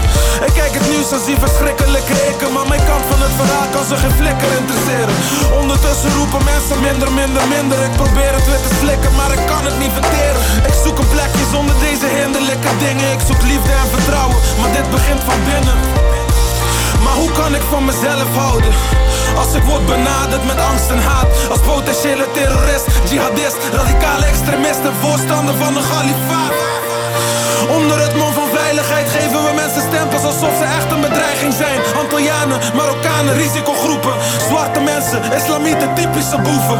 Ik 0.48 0.54
kijk 0.60 0.74
het 0.80 0.88
nieuws 0.92 1.10
en 1.16 1.22
zie 1.28 1.38
verschrikkelijke 1.46 2.16
ikken. 2.32 2.50
Maar 2.56 2.68
mijn 2.74 2.86
kant 2.92 3.06
van 3.12 3.20
het 3.26 3.36
verhaal 3.40 3.68
kan 3.76 3.86
ze 3.90 3.96
geen 4.04 4.16
flikker 4.22 4.50
interesseren. 4.62 5.16
Ondertussen 5.62 6.12
roepen 6.20 6.44
mensen 6.54 6.78
minder, 6.88 7.10
minder, 7.22 7.44
minder. 7.56 7.80
Ik 7.90 7.96
probeer 8.02 8.34
het 8.38 8.46
weer 8.50 8.64
te 8.68 8.74
slikken, 8.82 9.12
maar 9.20 9.32
ik 9.38 9.44
kan 9.52 9.64
het 9.70 9.78
niet 9.84 9.94
verteren. 10.00 10.42
Ik 10.70 10.76
zoek 10.84 10.98
een 11.02 11.12
plekje 11.16 11.46
zonder 11.56 11.76
deze 11.88 12.08
hinderlijke 12.18 12.74
dingen. 12.86 13.08
Ik 13.18 13.22
zoek 13.30 13.42
liefde 13.52 13.74
en 13.84 13.90
vertrouwen, 13.96 14.12
maar 14.59 14.72
dit 14.72 14.89
begint 14.91 15.22
van 15.30 15.39
binnen. 15.43 15.78
Maar 17.03 17.14
hoe 17.14 17.32
kan 17.32 17.55
ik 17.55 17.61
van 17.70 17.86
mezelf 17.86 18.36
houden? 18.36 18.74
Als 19.38 19.53
ik 19.53 19.64
word 19.64 19.86
benaderd 19.86 20.45
met 20.45 20.59
angst 20.59 20.89
en 20.89 21.01
haat 21.01 21.28
Als 21.49 21.59
potentiële 21.59 22.28
terrorist, 22.34 22.86
jihadist, 23.09 23.57
radicale 23.74 24.26
extremist 24.26 24.80
En 24.80 24.93
voorstander 25.01 25.55
van 25.55 25.76
een 25.78 25.88
kalifaat 25.89 26.53
Onder 27.70 28.01
het 28.01 28.16
mom 28.16 28.34
van 28.34 28.49
veiligheid 28.74 29.10
geven 29.10 29.44
we 29.46 29.52
mensen 29.56 29.82
stempels 29.90 30.24
alsof 30.24 30.54
ze 30.60 30.66
echt 30.80 30.92
een 30.92 31.02
bedreiging 31.02 31.54
zijn. 31.54 31.80
Antillianen, 32.02 32.60
Marokkanen, 32.76 33.34
risicogroepen. 33.34 34.14
Zwarte 34.48 34.80
mensen, 34.80 35.20
islamieten, 35.40 35.90
typische 35.96 36.38
boeven. 36.46 36.80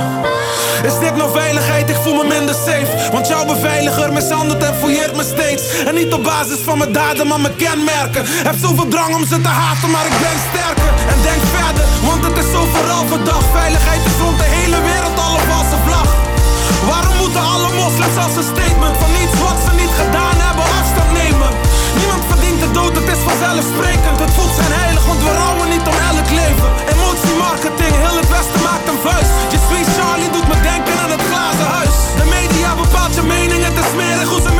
Is 0.90 0.98
dit 1.00 1.16
nou 1.16 1.32
veiligheid? 1.32 1.90
Ik 1.90 2.00
voel 2.04 2.16
me 2.22 2.26
minder 2.36 2.56
safe. 2.56 2.92
Want 3.12 3.28
jouw 3.28 3.46
beveiliger 3.46 4.14
mishandelt 4.14 4.64
en 4.64 4.76
fouilleert 4.80 5.16
me 5.16 5.24
steeds. 5.24 5.64
En 5.88 5.96
niet 5.96 6.14
op 6.14 6.24
basis 6.24 6.60
van 6.68 6.78
mijn 6.78 6.92
daden, 6.92 7.28
maar 7.28 7.40
mijn 7.40 7.56
kenmerken. 7.56 8.24
Heb 8.48 8.56
zoveel 8.66 8.88
drang 8.88 9.16
om 9.16 9.26
ze 9.32 9.42
te 9.42 9.54
haten, 9.62 9.90
maar 9.90 10.06
ik 10.12 10.18
ben 10.26 10.38
sterker. 10.50 10.92
En 11.14 11.20
denk 11.30 11.42
verder, 11.58 11.86
want 12.08 12.22
het 12.28 12.38
is 12.44 12.52
overal 12.62 13.06
verdacht. 13.14 13.50
Veiligheid 13.62 14.02
is 14.10 14.18
rond 14.24 14.38
de 14.38 14.50
hele 14.58 14.80
wereld 14.90 15.18
al 15.26 15.34
een 15.36 15.46
valse 15.52 15.80
vlag. 15.86 16.10
Waarom 16.90 17.16
moeten 17.22 17.44
alle 17.54 17.70
moslims 17.82 18.18
als 18.26 18.36
een 18.40 18.50
statement 18.54 18.96
Van 19.02 19.12
iets 19.24 19.36
wat 19.46 19.58
ze 19.66 19.72
niet 19.82 19.94
gedaan 20.02 20.33
dood, 22.74 22.96
het 23.00 23.08
is 23.16 23.22
vanzelfsprekend. 23.30 24.20
Het 24.26 24.34
voelt 24.38 24.56
zijn 24.60 24.74
heilig, 24.82 25.04
want 25.06 25.22
we 25.26 25.32
rouwen 25.42 25.70
niet 25.76 25.86
om 25.92 25.98
elk 26.12 26.30
leven. 26.42 26.70
Emotiemarketing, 26.94 27.94
heel 28.06 28.18
het 28.22 28.30
Westen 28.36 28.62
maakt 28.68 28.88
een 28.92 29.02
vuist. 29.08 29.34
Je 29.54 29.60
sweet 29.68 29.90
Charlie 29.98 30.32
doet 30.36 30.48
me 30.52 30.58
denken 30.72 30.96
aan 31.04 31.12
het 31.16 31.24
glazen 31.30 31.70
huis. 31.78 31.96
De 32.20 32.28
media 32.38 32.70
bepaalt 32.84 33.14
je 33.18 33.24
mening, 33.36 33.62
het 33.70 33.78
is 33.82 33.90
smerig 33.94 34.30
Hoe 34.34 34.42
ze 34.46 34.52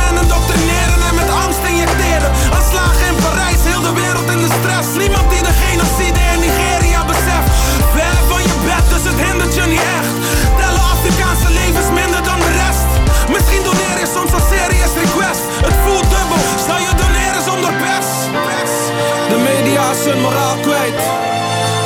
hun 20.04 20.20
moraal 20.20 20.56
kwijt. 20.56 21.00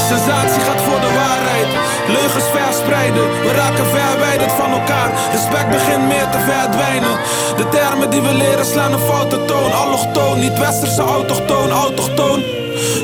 Sensatie 0.08 0.62
gaat 0.68 0.82
voor 0.86 1.00
de 1.00 1.12
waarheid. 1.22 1.68
Leugens 2.08 2.44
verspreiden. 2.54 3.26
We 3.46 3.52
raken 3.52 3.86
verwijderd 3.86 4.52
van 4.52 4.70
elkaar. 4.70 5.10
Respect 5.32 5.70
begint 5.70 6.06
meer 6.06 6.28
te 6.28 6.40
verdwijnen. 6.50 7.14
De 7.56 7.68
termen 7.68 8.10
die 8.10 8.20
we 8.20 8.34
leren 8.34 8.66
slaan 8.66 8.92
een 8.92 9.06
foute 9.10 9.44
toon. 9.44 9.72
Allochtoon, 9.72 10.38
niet 10.38 10.58
westerse 10.58 11.02
autochtoon 11.02 11.70
Autochtoon. 11.70 12.42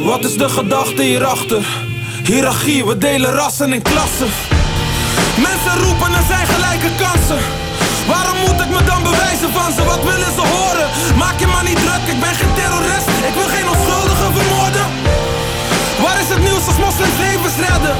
Wat 0.04 0.24
is 0.24 0.36
de 0.36 0.48
gedachte 0.48 1.02
hierachter? 1.02 1.64
Hierarchie, 2.24 2.84
we 2.86 2.98
delen 2.98 3.32
rassen 3.32 3.72
en 3.72 3.82
klassen. 3.82 4.30
Mensen 5.36 5.76
roepen 5.84 6.14
er 6.14 6.26
zijn 6.28 6.46
gelijke 6.46 6.90
kansen. 7.04 7.38
Waarom 8.06 8.38
moet 8.46 8.60
ik 8.64 8.70
me 8.76 8.84
dan 8.84 9.02
bewijzen 9.02 9.50
van 9.52 9.72
ze? 9.72 9.84
Wat 9.84 10.02
willen 10.04 10.32
ze 10.38 10.44
horen? 10.54 10.88
Maak 11.16 11.38
je 11.38 11.46
maar 11.46 11.64
niet 11.64 11.80
druk, 11.84 12.04
ik 12.14 12.20
ben 12.20 12.34
geen 12.34 12.54
terrorist. 12.54 13.08
Ik 13.28 13.34
wil 13.34 13.48
geen 13.54 13.68
is 13.72 14.03
het 16.34 16.42
nieuws 16.42 16.66
als 16.70 16.78
moslims 16.86 17.16
levens 17.26 17.56
redden? 17.68 17.94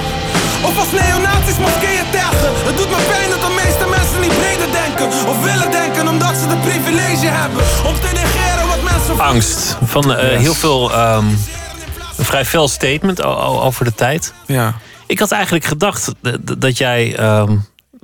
Of 0.69 0.75
als 0.79 0.91
neonazies 1.01 1.59
moskeeën 1.67 2.07
tergen? 2.11 2.51
Het 2.69 2.77
doet 2.77 2.91
me 2.95 3.01
pijn 3.13 3.29
dat 3.31 3.41
de 3.49 3.53
meeste 3.65 3.87
mensen 3.97 4.21
niet 4.21 4.37
breder 4.41 4.71
denken 4.83 5.07
Of 5.31 5.37
willen 5.51 5.71
denken 5.71 6.09
omdat 6.09 6.35
ze 6.41 6.47
de 6.49 6.57
privilege 6.57 7.27
hebben 7.27 7.63
Om 7.91 7.95
te 7.95 8.11
negeren 8.23 8.67
wat 8.73 8.83
mensen... 8.93 9.19
Angst. 9.21 9.77
Van 9.85 10.15
eh, 10.15 10.39
heel 10.39 10.55
veel. 10.55 10.93
ehm, 10.93 11.27
een 12.17 12.25
vrij 12.25 12.45
fel 12.45 12.69
statement 12.69 13.23
over 13.23 13.85
de 13.85 13.95
tijd. 13.95 14.33
Ja. 14.47 14.75
Ik 15.07 15.19
had 15.19 15.31
eigenlijk 15.33 15.65
gedacht 15.65 16.13
dat 16.59 16.79
jij 16.79 17.17
ehm, 17.17 17.57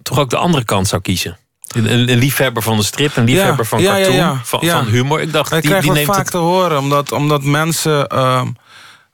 toch 0.03 0.19
ook 0.19 0.31
de 0.31 0.37
andere 0.37 0.65
kant 0.65 0.89
zou 0.89 1.03
kiezen. 1.03 1.39
Een, 1.75 1.93
een 2.11 2.19
liefhebber 2.19 2.63
van 2.63 2.77
de 2.77 2.83
strip, 2.83 3.17
een 3.17 3.25
liefhebber 3.25 3.67
van 3.67 3.81
ja, 3.83 3.95
ja, 3.97 4.03
cartoon, 4.03 4.17
ja. 4.17 4.41
Van, 4.45 4.59
Ja. 4.63 4.77
van 4.83 4.87
humor. 4.93 5.21
Ik 5.21 5.33
dacht, 5.33 5.53
Ik 5.53 5.61
die, 5.61 5.71
krijg 5.71 5.83
die 5.85 5.93
dat 5.93 6.01
neemt 6.03 6.15
vaak 6.15 6.23
het... 6.23 6.31
te 6.31 6.39
horen, 6.39 6.79
omdat, 6.79 7.13
omdat 7.13 7.43
mensen 7.43 8.07
ehm, 8.09 8.47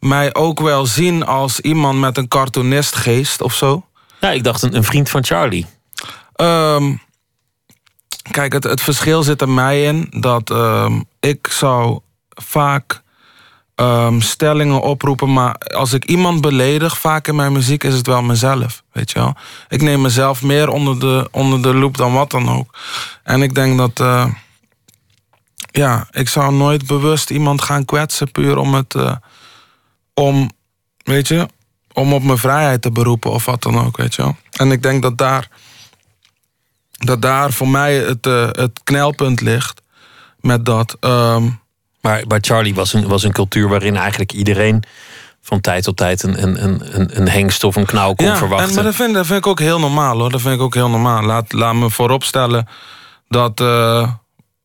mij 0.06 0.34
ook 0.34 0.60
wel 0.60 0.86
zien 0.86 1.24
als 1.26 1.60
iemand 1.60 1.98
met 1.98 2.16
een 2.16 2.28
cartoonistgeest 2.28 3.40
of 3.40 3.54
zo. 3.54 3.84
Ja, 4.20 4.30
ik 4.30 4.44
dacht 4.44 4.62
een, 4.62 4.76
een 4.76 4.84
vriend 4.84 5.10
van 5.10 5.24
Charlie. 5.24 5.66
Ehm, 6.34 6.94
kijk, 8.30 8.52
het, 8.52 8.64
het 8.64 8.80
verschil 8.80 9.22
zit 9.22 9.40
er 9.40 9.48
mij 9.48 9.84
in 9.84 10.06
dat 10.10 10.50
ehm, 10.50 11.00
ik 11.20 11.46
zou 11.46 11.98
vaak 12.28 13.02
ehm, 13.74 14.20
stellingen 14.20 14.80
oproepen, 14.80 15.32
maar 15.32 15.54
als 15.54 15.92
ik 15.92 16.04
iemand 16.04 16.40
beledig, 16.40 16.98
vaak 16.98 17.28
in 17.28 17.36
mijn 17.36 17.52
muziek 17.52 17.84
is 17.84 17.94
het 17.94 18.06
wel 18.06 18.22
mezelf, 18.22 18.82
weet 18.92 19.10
je 19.10 19.18
wel. 19.18 19.34
Ik 19.68 19.82
neem 19.82 20.00
mezelf 20.00 20.42
meer 20.42 20.68
onder 20.68 21.00
de, 21.00 21.28
onder 21.30 21.62
de 21.62 21.74
loep 21.74 21.96
dan 21.96 22.12
wat 22.12 22.30
dan 22.30 22.48
ook. 22.50 22.74
En 23.22 23.42
ik 23.42 23.54
denk 23.54 23.78
dat, 23.78 24.00
eh, 24.00 24.26
ja, 25.70 26.06
ik 26.10 26.28
zou 26.28 26.52
nooit 26.54 26.86
bewust 26.86 27.30
iemand 27.30 27.62
gaan 27.62 27.84
kwetsen 27.84 28.30
puur 28.30 28.56
om 28.56 28.74
het. 28.74 28.94
eh, 28.94 29.14
om, 30.20 30.50
weet 31.02 31.28
je, 31.28 31.48
om 31.92 32.12
op 32.12 32.22
mijn 32.22 32.38
vrijheid 32.38 32.82
te 32.82 32.90
beroepen 32.90 33.30
of 33.30 33.44
wat 33.44 33.62
dan 33.62 33.78
ook, 33.84 33.96
weet 33.96 34.14
je 34.14 34.22
wel. 34.22 34.36
En 34.52 34.70
ik 34.70 34.82
denk 34.82 35.02
dat 35.02 35.18
daar. 35.18 35.48
dat 36.92 37.22
daar 37.22 37.52
voor 37.52 37.68
mij 37.68 37.94
het, 37.96 38.26
eh, 38.26 38.48
het 38.52 38.80
knelpunt 38.84 39.40
ligt. 39.40 39.82
Met 40.40 40.64
dat. 40.64 40.96
ehm, 41.00 41.48
Maar, 42.00 42.22
maar 42.28 42.38
Charlie 42.40 42.74
was 42.74 42.92
een, 42.92 43.08
was 43.08 43.22
een 43.22 43.32
cultuur 43.32 43.68
waarin 43.68 43.96
eigenlijk 43.96 44.32
iedereen 44.32 44.82
van 45.42 45.60
tijd 45.60 45.84
tot 45.84 45.96
tijd 45.96 46.22
een, 46.22 46.42
een, 46.42 46.64
een, 46.64 47.00
een- 47.00 47.16
een 47.20 47.28
hengst 47.28 47.64
of 47.64 47.76
een 47.76 47.86
knauw 47.86 48.14
kon 48.14 48.26
ja, 48.26 48.36
verwachten. 48.36 48.68
En, 48.68 48.74
maar 48.74 48.84
dat 48.84 48.94
vind, 48.94 49.14
dat 49.14 49.26
vind 49.26 49.38
ik 49.38 49.46
ook 49.46 49.60
heel 49.60 49.78
normaal 49.80 50.18
hoor. 50.18 50.30
Dat 50.30 50.40
vind 50.40 50.54
ik 50.54 50.60
ook 50.60 50.74
heel 50.74 50.88
normaal. 50.90 51.22
Laat, 51.22 51.52
laat 51.52 51.74
me 51.74 51.90
vooropstellen 51.90 52.68
dat. 53.28 53.60
eh, 53.60 54.10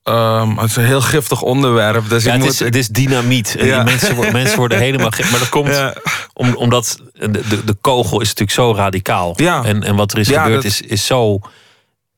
ehm, 0.04 0.58
het 0.58 0.70
is 0.70 0.76
een 0.76 0.86
heel 0.86 1.02
giftig 1.02 1.42
onderwerp. 1.42 2.10
Dus 2.10 2.24
ja, 2.24 2.32
het, 2.32 2.40
moet, 2.42 2.50
is, 2.52 2.60
het 2.60 2.76
is 2.76 2.88
dynamiet. 2.88 3.56
En 3.56 3.66
Ja. 3.66 3.76
die 3.76 3.92
mensen, 3.92 4.16
worden- 4.16 4.34
mensen 4.34 4.58
worden 4.64 4.78
helemaal 4.78 5.12
gek. 5.12 5.30
Maar 5.32 5.40
dat 5.40 5.50
komt 5.50 5.68
Ja. 5.68 5.94
om, 6.34 6.56
omdat 6.56 7.00
de, 7.14 7.30
de, 7.32 7.64
de 7.66 7.74
kogel 7.82 8.22
is 8.22 8.28
natuurlijk 8.28 8.52
zo 8.52 8.74
radicaal. 8.76 9.36
En, 9.36 9.84
en 9.84 9.96
wat 9.96 10.12
er 10.12 10.20
is 10.20 10.28
gebeurd 10.28 10.54
dat- 10.54 10.64
is, 10.64 10.82
is 10.82 11.06
zo 11.06 11.40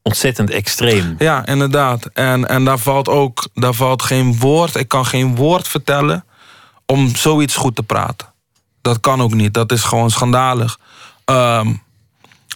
ontzettend 0.02 0.50
extreem. 0.50 1.16
Ja, 1.18 1.46
inderdaad. 1.46 2.06
En, 2.14 2.48
en 2.48 2.66
daar 2.66 2.78
valt 2.80 3.10
ook 3.10 3.48
daar 3.54 3.74
valt 3.74 4.02
geen 4.02 4.38
woord. 4.40 4.76
Ik 4.76 4.88
kan 4.88 5.06
geen 5.06 5.36
woord 5.36 5.68
vertellen 5.68 6.26
om 6.86 7.16
zoiets 7.16 7.56
goed 7.56 7.76
te 7.76 7.84
praten. 7.84 8.28
Dat 8.82 9.00
kan 9.00 9.22
ook 9.22 9.34
niet. 9.34 9.54
Dat 9.54 9.72
is 9.72 9.82
gewoon 9.84 10.10
schandalig. 10.10 10.78
Ehm, 11.26 11.74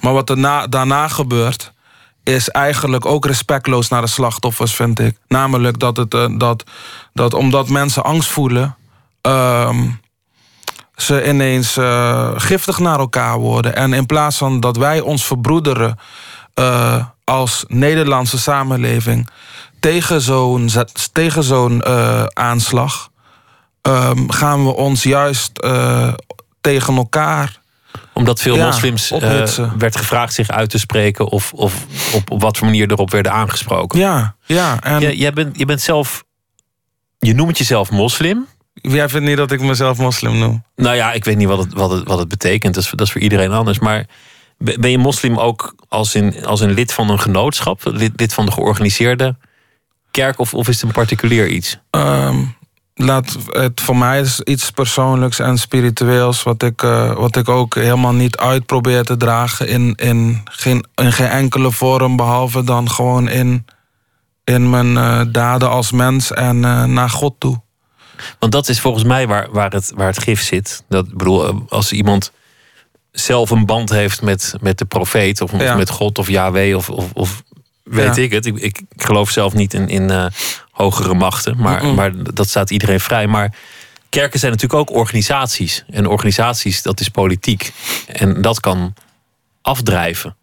maar 0.01 0.13
wat 0.13 0.29
er 0.29 0.37
na- 0.37 0.67
daarna 0.67 1.07
gebeurt, 1.07 1.71
is 2.27 2.49
eigenlijk 2.49 3.05
ook 3.05 3.25
respectloos 3.25 3.89
naar 3.89 4.01
de 4.01 4.07
slachtoffers, 4.07 4.75
vind 4.75 4.99
ik. 4.99 5.17
Namelijk 5.27 5.79
dat, 5.79 5.97
het, 5.97 6.13
eh, 6.13 6.25
dat, 6.37 6.63
dat 7.13 7.33
omdat 7.33 7.69
mensen 7.69 8.03
angst 8.03 8.29
voelen. 8.29 8.75
ehm, 9.21 9.89
ze 10.95 11.27
ineens 11.27 11.77
eh, 11.77 12.31
giftig 12.35 12.79
naar 12.79 12.99
elkaar 12.99 13.37
worden. 13.37 13.75
En 13.75 13.93
in 13.93 14.05
plaats 14.05 14.37
van 14.37 14.59
dat 14.59 14.77
wij 14.77 14.99
ons 14.99 15.25
verbroederen 15.25 15.99
eh, 16.53 17.05
als 17.23 17.65
Nederlandse 17.67 18.37
samenleving 18.39 19.29
tegen 19.79 20.21
zo'n 20.21 20.69
tegen 21.11 21.43
zo'n 21.43 21.85
aanslag, 22.35 23.09
ehm, 23.81 24.29
gaan 24.29 24.65
we 24.65 24.75
ons 24.75 25.03
juist 25.03 25.51
tegen 26.61 26.95
elkaar. 26.95 27.59
Omdat 28.13 28.41
veel 28.41 28.55
Ja, 28.55 28.65
moslims 28.65 29.11
eh, 29.11 29.73
werd 29.77 29.95
gevraagd 29.95 30.33
zich 30.33 30.49
uit 30.49 30.69
te 30.69 30.79
spreken... 30.79 31.27
of, 31.27 31.53
of 31.53 31.85
op, 32.13 32.31
op 32.31 32.41
wat 32.41 32.57
voor 32.57 32.67
manier 32.67 32.91
erop 32.91 33.11
werden 33.11 33.31
aangesproken. 33.31 33.99
Ja, 33.99 34.35
ja. 34.45 34.81
En 34.81 34.99
Jij, 34.99 35.15
jij, 35.15 35.33
bent, 35.33 35.57
je 35.57 35.65
bent 35.65 35.81
zelf... 35.81 36.23
Je 37.19 37.33
noemt 37.33 37.57
jezelf 37.57 37.91
moslim. 37.91 38.45
jij 38.73 39.09
vindt 39.09 39.27
niet 39.27 39.37
dat 39.37 39.51
ik 39.51 39.61
mezelf 39.61 39.97
moslim 39.97 40.37
noem? 40.37 40.63
Nou 40.75 40.95
ja, 40.95 41.13
ik 41.13 41.25
weet 41.25 41.37
niet 41.37 41.47
wat 41.47 41.57
het, 41.57 41.73
wat 41.73 41.91
het, 41.91 42.07
wat 42.07 42.19
het 42.19 42.27
betekent. 42.27 42.73
Dat 42.73 42.83
is, 42.83 42.89
dat 42.89 43.01
is 43.01 43.11
voor 43.11 43.21
iedereen 43.21 43.51
anders. 43.51 43.79
Maar 43.79 44.05
ben 44.57 44.91
je 44.91 44.97
moslim 44.97 45.37
ook 45.37 45.75
als 45.87 46.13
een, 46.13 46.45
als 46.45 46.61
een 46.61 46.73
lid 46.73 46.93
van 46.93 47.09
een 47.09 47.19
genootschap? 47.19 47.81
Lid, 47.83 48.11
lid 48.15 48.33
van 48.33 48.45
de 48.45 48.51
georganiseerde 48.51 49.35
kerk? 50.11 50.39
Of, 50.39 50.53
of 50.53 50.67
is 50.67 50.75
het 50.75 50.83
een 50.83 50.91
particulier 50.91 51.47
iets? 51.47 51.77
Ehm, 51.89 52.43
laat 52.97 53.37
het 53.49 53.81
voor 53.81 53.97
mij 53.97 54.19
is 54.19 54.41
iets 54.41 54.71
persoonlijks 54.71 55.39
en 55.39 55.57
spiritueels, 55.57 56.43
wat 56.43 56.63
ik, 56.63 56.83
eh, 56.83 57.13
wat 57.13 57.35
ik 57.35 57.49
ook 57.49 57.75
helemaal 57.75 58.13
niet 58.13 58.37
uit 58.37 58.65
probeer 58.65 59.03
te 59.03 59.17
dragen 59.17 59.67
in, 59.67 59.95
in, 59.95 60.41
geen, 60.45 60.85
in 60.95 61.11
geen 61.11 61.27
enkele 61.27 61.71
vorm, 61.71 62.15
behalve 62.15 62.63
dan 62.63 62.89
gewoon 62.89 63.27
in, 63.27 63.65
in 64.43 64.69
mijn 64.69 64.97
eh, 64.97 65.21
daden 65.31 65.69
als 65.69 65.91
mens 65.91 66.31
en 66.31 66.65
eh, 66.65 66.83
naar 66.83 67.09
God 67.09 67.35
toe. 67.37 67.61
Want 68.39 68.51
dat 68.51 68.69
is 68.69 68.79
volgens 68.79 69.03
mij 69.03 69.27
waar, 69.27 69.47
waar, 69.51 69.71
het, 69.71 69.91
waar 69.95 70.07
het 70.07 70.23
gif 70.23 70.41
zit. 70.41 70.83
Dat, 70.89 71.13
bedoel, 71.13 71.65
als 71.69 71.91
iemand 71.91 72.31
zelf 73.11 73.49
een 73.49 73.65
band 73.65 73.89
heeft 73.89 74.21
met, 74.21 74.53
met 74.61 74.77
de 74.77 74.85
profeet... 74.85 75.41
of, 75.41 75.53
of 75.53 75.75
met 75.75 75.89
God 75.89 76.17
of 76.17 76.27
Yahweh 76.27 76.75
of, 76.75 76.89
of, 76.89 77.09
of 77.13 77.43
weet 77.89 78.15
Ja. 78.15 78.21
ik 78.21 78.31
het. 78.31 78.45
Ik, 78.45 78.57
ik 78.61 78.81
geloof 78.95 79.29
zelf 79.29 79.53
niet 79.53 79.73
in, 79.73 79.89
in 79.89 80.09
eh, 80.09 80.25
hogere 80.71 81.13
machten. 81.13 81.57
Maar, 81.57 81.85
maar 81.85 82.33
dat 82.33 82.49
staat 82.49 82.69
iedereen 82.69 82.99
vrij. 82.99 83.27
Maar 83.27 83.53
kerken 84.09 84.39
zijn 84.39 84.51
natuurlijk 84.51 84.79
ook 84.79 84.95
organisaties. 84.97 85.83
En 85.89 86.07
organisaties, 86.07 86.81
dat 86.81 86.99
is 86.99 87.09
politiek. 87.09 87.71
En 88.07 88.41
dat 88.41 88.59
kan 88.59 88.93
afdrijven. 89.61 90.35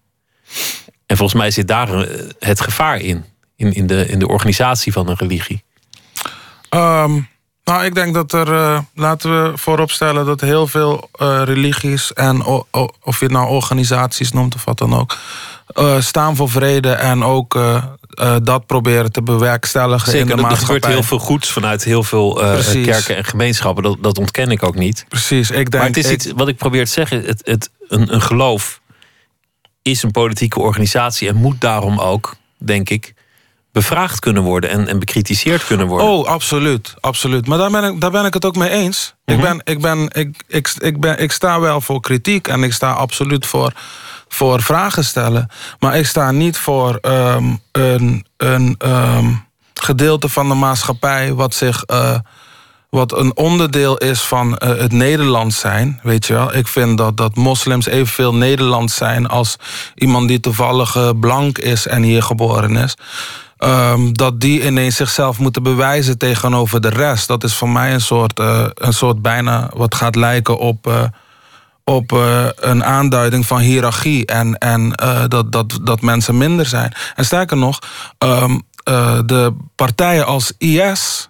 En 1.06 1.16
volgens 1.16 1.40
mij 1.40 1.50
zit 1.50 1.68
daar 1.68 1.94
eh, 1.94 2.28
het 2.38 2.60
gevaar 2.60 2.98
in. 3.00 3.24
In, 3.56 3.72
in, 3.72 3.86
de, 3.86 4.06
in 4.06 4.18
de 4.18 4.28
organisatie 4.28 4.92
van 4.92 5.08
een 5.08 5.16
religie. 5.16 5.62
Ehm, 6.68 7.20
nou, 7.64 7.84
ik 7.84 7.94
denk 7.94 8.14
dat 8.14 8.32
er, 8.32 8.52
eh, 8.52 8.78
laten 8.94 9.42
we 9.52 9.58
vooropstellen 9.58 10.26
dat 10.26 10.40
heel 10.40 10.66
veel 10.66 11.08
eh, 11.12 11.42
religies 11.44 12.12
en 12.12 12.44
o- 12.44 12.66
o- 12.70 12.88
of 13.02 13.18
je 13.18 13.24
het 13.24 13.34
nou 13.34 13.48
organisaties 13.48 14.32
noemt 14.32 14.54
of 14.54 14.64
wat 14.64 14.78
dan 14.78 14.94
ook, 14.94 15.16
eh, 15.66 16.00
staan 16.00 16.36
voor 16.36 16.50
vrede 16.50 16.90
en 16.92 17.22
ook 17.24 17.58
dat 18.42 18.66
proberen 18.66 19.12
te 19.12 19.22
bewerkstelligen 19.22 20.06
in 20.06 20.12
Zeker, 20.12 20.26
de 20.26 20.32
er- 20.32 20.38
er 20.38 20.44
maatschappij. 20.44 20.74
gebeurt 20.74 20.94
heel 20.94 21.02
veel 21.02 21.18
goeds 21.18 21.50
vanuit 21.52 21.84
heel 21.84 22.02
veel 22.02 22.32
kerken 22.84 23.16
en 23.16 23.24
gemeenschappen. 23.24 23.82
Dat, 23.82 23.96
dat 24.00 24.18
ontken 24.18 24.50
ik 24.50 24.62
ook 24.62 24.74
niet. 24.74 25.04
Precies, 25.08 25.50
ik 25.50 25.56
denk. 25.56 25.72
maar 25.72 25.86
het 25.86 25.96
is 25.96 26.10
iets 26.10 26.32
wat 26.36 26.48
ik 26.48 26.56
probeer 26.56 26.84
te 26.84 26.90
zeggen. 26.90 27.22
Het, 27.24 27.40
het, 27.44 27.70
een, 27.88 28.14
een 28.14 28.22
geloof 28.22 28.80
is 29.82 30.02
een 30.02 30.10
politieke 30.10 30.60
organisatie 30.60 31.28
en 31.28 31.36
moet 31.36 31.60
daarom 31.60 31.98
ook, 32.00 32.34
denk 32.58 32.90
ik, 32.90 33.14
bevraagd 33.74 34.18
kunnen 34.18 34.42
worden 34.42 34.70
en, 34.70 34.88
en 34.88 34.98
bekritiseerd 34.98 35.66
kunnen 35.66 35.86
worden. 35.86 36.08
Oh, 36.08 36.26
absoluut, 36.26 36.94
absoluut. 37.00 37.46
Maar 37.46 37.58
daar 37.58 37.70
ben 37.70 37.84
ik, 37.84 38.00
daar 38.00 38.10
ben 38.10 38.24
ik 38.24 38.34
het 38.34 38.44
ook 38.44 38.56
mee 38.56 38.70
eens. 38.70 39.14
ik, 39.24 39.36
Mhm. 39.36 39.44
ben, 39.46 39.60
ik, 39.64 39.80
ben, 39.80 40.08
ik, 40.12 40.44
ik, 40.48 40.74
ik, 40.78 41.00
ben, 41.00 41.18
ik 41.18 41.32
sta 41.32 41.60
wel 41.60 41.80
voor 41.80 42.00
kritiek 42.00 42.48
en 42.48 42.62
ik 42.62 42.72
sta 42.72 42.90
absoluut 42.92 43.46
voor, 43.46 43.72
voor 44.28 44.62
vragen 44.62 45.04
stellen. 45.04 45.48
Maar 45.78 45.96
ik 45.98 46.06
sta 46.06 46.30
niet 46.30 46.56
voor 46.58 46.98
ehm, 47.00 47.44
een, 47.72 48.26
een 48.36 48.74
ehm, 48.78 49.26
gedeelte 49.74 50.28
van 50.28 50.48
de 50.48 50.54
maatschappij 50.54 51.32
wat 51.34 51.54
zich. 51.54 51.82
eh, 51.84 52.18
wat 52.90 53.18
een 53.18 53.36
onderdeel 53.36 53.96
is 53.96 54.20
van 54.20 54.56
eh, 54.58 54.68
het 54.68 54.92
Nederlands 54.92 55.58
zijn. 55.58 56.00
Weet 56.02 56.26
je 56.26 56.32
wel? 56.32 56.54
Ik 56.54 56.68
vind 56.68 56.98
dat, 56.98 57.16
dat 57.16 57.34
moslims 57.34 57.86
evenveel 57.86 58.34
Nederlands 58.34 58.94
zijn 58.96 59.28
als 59.28 59.56
iemand 59.94 60.28
die 60.28 60.40
toevallig 60.40 60.96
eh, 60.96 61.10
blank 61.20 61.58
is 61.58 61.86
en 61.86 62.02
hier 62.02 62.22
geboren 62.22 62.76
is. 62.76 62.94
Ehm, 63.64 64.12
dat 64.12 64.40
die 64.40 64.64
ineens 64.64 64.96
zichzelf 64.96 65.38
moeten 65.38 65.62
bewijzen 65.62 66.18
tegenover 66.18 66.80
de 66.80 66.88
rest. 66.88 67.26
Dat 67.28 67.44
is 67.44 67.54
voor 67.54 67.68
mij 67.68 67.92
een 67.92 68.00
soort, 68.00 68.38
eh, 68.38 68.66
een 68.74 68.92
soort 68.92 69.22
bijna 69.22 69.70
wat 69.74 69.94
gaat 69.94 70.16
lijken 70.16 70.58
op, 70.58 70.86
eh, 70.86 71.02
op 71.84 72.12
eh, 72.12 72.46
een 72.56 72.84
aanduiding 72.84 73.46
van 73.46 73.58
hiërarchie. 73.58 74.26
En, 74.26 74.58
en 74.58 74.90
dat, 75.28 75.52
dat, 75.52 75.78
dat 75.82 76.00
mensen 76.00 76.36
minder 76.38 76.66
zijn. 76.66 76.92
En 77.14 77.24
sterker 77.24 77.56
nog, 77.56 77.78
ehm, 78.18 78.58
eh, 78.84 79.18
de 79.26 79.54
partijen 79.74 80.26
als 80.26 80.52
IS 80.58 81.28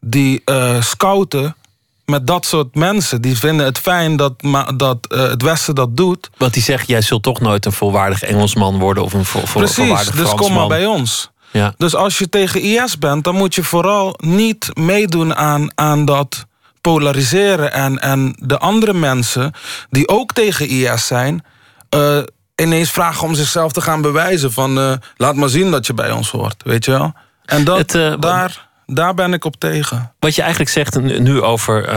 die 0.00 0.42
scouten 0.80 1.56
met 2.04 2.26
dat 2.26 2.46
soort 2.46 2.74
mensen. 2.74 3.22
Die 3.22 3.38
vinden 3.38 3.66
het 3.66 3.78
fijn 3.78 4.16
dat, 4.16 4.32
dat 4.76 4.98
het 5.08 5.42
Westen 5.42 5.74
dat 5.74 5.96
doet. 5.96 6.30
Want 6.36 6.52
die 6.54 6.62
zegt, 6.62 6.88
jij 6.88 7.00
zult 7.00 7.22
toch 7.22 7.40
nooit 7.40 7.66
een 7.66 7.72
volwaardig 7.72 8.22
Engelsman 8.22 8.78
worden 8.78 9.02
of 9.02 9.12
een 9.12 9.24
Precies, 9.52 9.74
volwaardig 9.74 10.14
dus 10.14 10.28
kom 10.28 10.36
Fransman. 10.36 10.58
maar 10.58 10.68
bij 10.68 10.86
ons. 10.86 11.30
Ja. 11.56 11.74
Dus 11.76 11.94
als 11.94 12.18
je 12.18 12.28
tegen 12.28 12.60
IS 12.62 12.98
bent, 12.98 13.24
dan 13.24 13.34
moet 13.34 13.54
je 13.54 13.62
vooral 13.64 14.14
niet 14.18 14.70
meedoen 14.76 15.34
aan, 15.34 15.70
aan 15.74 16.04
dat 16.04 16.46
polariseren. 16.80 17.72
En, 17.72 17.98
en 17.98 18.36
de 18.38 18.58
andere 18.58 18.94
mensen 18.94 19.52
die 19.90 20.08
ook 20.08 20.32
tegen 20.32 20.68
IS 20.68 21.06
zijn, 21.06 21.44
eh, 21.88 22.18
ineens 22.56 22.90
vragen 22.90 23.26
om 23.26 23.34
zichzelf 23.34 23.72
te 23.72 23.80
gaan 23.80 24.02
bewijzen. 24.02 24.52
Van 24.52 24.78
eh, 24.78 24.92
laat 25.16 25.34
maar 25.34 25.48
zien 25.48 25.70
dat 25.70 25.86
je 25.86 25.94
bij 25.94 26.10
ons 26.10 26.30
hoort, 26.30 26.62
weet 26.64 26.84
je 26.84 26.90
wel. 26.90 27.12
En 27.44 27.64
dat, 27.64 27.78
Het, 27.78 27.94
eh, 27.94 28.14
daar, 28.20 28.68
daar 28.86 29.14
ben 29.14 29.32
ik 29.32 29.44
op 29.44 29.56
tegen. 29.58 30.12
Wat 30.18 30.34
je 30.34 30.40
eigenlijk 30.42 30.70
zegt 30.70 31.00
nu 31.00 31.42
over 31.42 31.88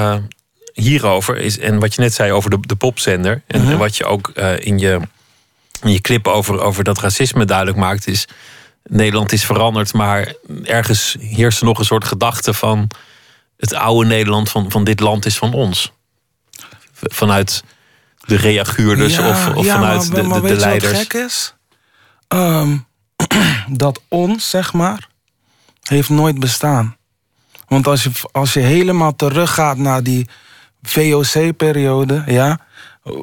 hierover 0.74 1.38
is, 1.38 1.60
en 1.60 1.80
wat 1.80 1.95
je 1.95 2.01
net 2.01 2.14
zei 2.14 2.32
over 2.32 2.49
de, 2.49 2.57
de 2.62 2.76
popzender, 2.76 3.41
en, 3.47 3.62
Mhm. 3.62 3.72
en 3.72 3.78
wat 3.78 3.97
je 3.97 4.05
ook 4.05 4.28
in, 4.60 4.80
je, 4.80 4.99
in 5.82 5.91
je 5.91 6.01
clip 6.01 6.28
over, 6.28 6.60
over 6.62 6.84
dat 6.84 6.99
racisme 6.99 7.45
duidelijk 7.45 7.78
maakt, 7.78 8.07
is 8.07 8.28
Nederland 8.84 9.32
is 9.32 9.45
veranderd, 9.45 9.93
maar 9.93 10.34
ergens 10.63 11.15
heerst 11.19 11.59
er 11.59 11.65
nog 11.65 11.80
een 11.80 11.86
soort 11.86 12.05
gedachte 12.05 12.53
van 12.53 12.88
het 13.57 13.73
oude 13.73 14.09
Nederland 14.09 14.49
van, 14.49 14.71
van 14.71 14.84
dit 14.84 14.99
land 14.99 15.25
is 15.25 15.38
van 15.38 15.53
ons. 15.53 15.91
Vanuit 16.93 17.63
de 18.25 18.36
reaguurders 18.36 19.15
Ja, 19.15 19.30
of, 19.30 19.55
of 19.55 19.65
ja, 19.65 19.73
vanuit 19.73 20.09
maar, 20.09 20.21
de, 20.21 20.27
maar 20.27 20.41
de, 20.41 20.47
de 20.47 20.47
je 20.47 20.53
wat 20.53 20.63
leiders. 20.63 20.97
gek 20.99 21.13
is? 21.13 21.53
Ehm, 22.27 22.77
dat 23.67 24.01
ons, 24.07 24.49
zeg 24.49 24.73
maar, 24.73 25.07
heeft 25.84 26.09
nooit 26.09 26.39
bestaan. 26.39 26.97
Want 27.67 27.88
als 27.88 28.03
je, 28.03 28.11
als 28.32 28.53
je 28.53 28.59
helemaal 28.59 29.15
teruggaat 29.15 29.77
naar 29.77 30.03
die 30.03 30.27
VOC-periode, 30.82 32.23
ja, 32.25 32.59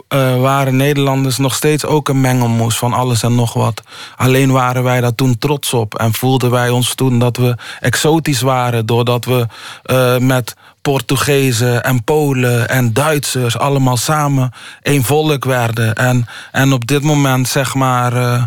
eh, 0.08 0.40
waren 0.40 0.76
Nederlanders 0.76 1.36
nog 1.36 1.54
steeds 1.54 1.84
ook 1.84 2.08
een 2.08 2.20
mengelmoes 2.20 2.78
van 2.78 2.92
alles 2.92 3.22
en 3.22 3.34
nog 3.34 3.52
wat. 3.52 3.82
Alleen 4.16 4.52
waren 4.52 4.82
wij 4.82 5.00
daar 5.00 5.14
toen 5.14 5.38
trots 5.38 5.74
op 5.74 5.94
en 5.94 6.14
voelden 6.14 6.50
wij 6.50 6.70
ons 6.70 6.94
toen 6.94 7.18
dat 7.18 7.36
we 7.36 7.56
exotisch 7.80 8.40
waren, 8.40 8.86
doordat 8.86 9.24
we 9.24 9.46
eh, 9.82 10.18
met 10.18 10.56
Portugezen 10.82 11.84
en 11.84 12.04
Polen 12.04 12.68
en 12.68 12.92
Duitsers 12.92 13.58
allemaal 13.58 13.96
samen 13.96 14.52
één 14.82 15.02
volk 15.04 15.44
werden. 15.44 15.94
En, 15.94 16.26
en 16.52 16.72
op 16.72 16.86
dit 16.86 17.02
moment, 17.02 17.48
zeg 17.48 17.74
maar. 17.74 18.12
eh, 18.16 18.42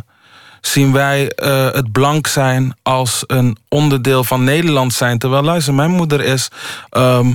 zien 0.61 0.91
wij 0.91 1.31
het 1.73 1.91
blank 1.91 2.27
zijn 2.27 2.75
als 2.83 3.23
een 3.27 3.57
onderdeel 3.67 4.23
van 4.23 4.43
Nederland 4.43 4.93
zijn. 4.93 5.19
Terwijl, 5.19 5.43
luister, 5.43 5.73
mijn 5.73 5.91
moeder 5.91 6.21
is, 6.21 6.49
ehm, 6.89 7.27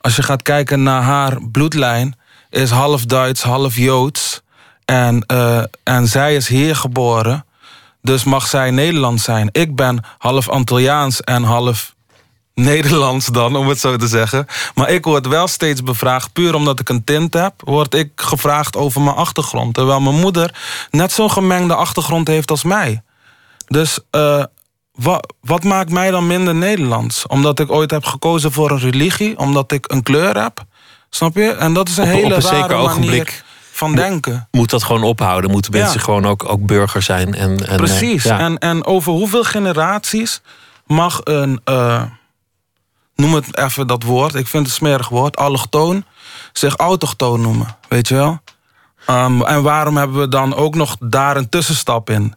als 0.00 0.16
je 0.16 0.22
gaat 0.22 0.42
kijken 0.42 0.82
naar 0.82 1.02
haar 1.02 1.38
bloedlijn, 1.52 2.14
is 2.50 2.70
half 2.70 3.04
Duits, 3.04 3.42
half 3.42 3.76
Joods. 3.76 4.40
En, 4.84 5.24
eh, 5.26 5.62
en 5.82 6.06
zij 6.08 6.34
is 6.36 6.48
hier 6.48 6.76
geboren, 6.76 7.44
dus 8.02 8.24
mag 8.24 8.46
zij 8.46 8.70
Nederland 8.70 9.20
zijn. 9.20 9.48
Ik 9.52 9.76
ben 9.76 10.04
half 10.18 10.48
Antilliaans 10.48 11.20
en 11.20 11.42
half 11.42 11.94
Nederlands 12.54 13.26
dan, 13.26 13.56
om 13.56 13.68
het 13.68 13.80
zo 13.80 13.96
te 13.96 14.08
zeggen. 14.08 14.46
Maar 14.74 14.90
ik 14.90 15.04
word 15.04 15.26
wel 15.26 15.46
steeds 15.48 15.82
bevraagd, 15.82 16.32
puur 16.32 16.54
omdat 16.54 16.80
ik 16.80 16.88
een 16.88 17.04
tint 17.04 17.34
heb... 17.34 17.52
word 17.64 17.94
ik 17.94 18.10
gevraagd 18.14 18.76
over 18.76 19.00
mijn 19.00 19.16
achtergrond. 19.16 19.74
Terwijl 19.74 20.00
mijn 20.00 20.20
moeder 20.20 20.54
net 20.90 21.12
zo'n 21.12 21.30
gemengde 21.30 21.74
achtergrond 21.74 22.28
heeft 22.28 22.50
als 22.50 22.64
mij. 22.64 23.02
Dus 23.66 23.98
eh, 24.10 24.44
wa- 24.92 25.22
wat 25.40 25.64
maakt 25.64 25.90
mij 25.90 26.10
dan 26.10 26.26
minder 26.26 26.54
Nederlands? 26.54 27.26
Omdat 27.26 27.58
ik 27.60 27.70
ooit 27.70 27.90
heb 27.90 28.04
gekozen 28.04 28.52
voor 28.52 28.70
een 28.70 28.78
religie? 28.80 29.38
Omdat 29.38 29.72
ik 29.72 29.92
een 29.92 30.02
kleur 30.02 30.42
heb? 30.42 30.64
Snap 31.10 31.34
je? 31.34 31.50
En 31.50 31.72
dat 31.72 31.88
is 31.88 31.96
een 31.96 32.04
Op- 32.04 32.10
hele 32.10 32.34
op 32.36 32.42
een 32.42 32.50
rare 32.68 32.82
manier 32.88 33.42
van 33.72 33.94
denken. 33.94 34.48
Moet 34.50 34.70
dat 34.70 34.82
gewoon 34.82 35.02
ophouden? 35.02 35.50
Moeten 35.50 35.72
mensen 35.72 35.98
Ja. 35.98 36.04
gewoon 36.04 36.26
ook, 36.26 36.48
ook 36.48 36.66
burger 36.66 37.02
zijn? 37.02 37.34
En, 37.34 37.50
en, 37.58 37.68
eh, 37.68 37.76
Precies. 37.76 38.22
ja. 38.22 38.38
En, 38.38 38.58
en 38.58 38.84
over 38.84 39.12
hoeveel 39.12 39.44
generaties 39.44 40.40
mag 40.86 41.20
een, 41.24 41.60
eh, 41.64 42.02
noem 43.14 43.34
het 43.34 43.56
even 43.58 43.86
dat 43.86 44.02
woord, 44.02 44.34
ik 44.34 44.46
vind 44.46 44.52
het 44.52 44.66
een 44.66 44.70
smerig 44.86 45.08
woord, 45.08 45.36
allochtoon, 45.36 46.04
zich 46.52 46.76
autochtoon 46.76 47.40
noemen, 47.40 47.76
weet 47.88 48.08
je 48.08 48.14
wel? 48.14 48.40
Ehm, 49.06 49.42
en 49.42 49.62
waarom 49.62 49.96
hebben 49.96 50.18
we 50.20 50.28
dan 50.28 50.54
ook 50.54 50.74
nog 50.74 50.96
daar 51.00 51.36
een 51.36 51.48
tussenstap 51.48 52.10
in? 52.10 52.34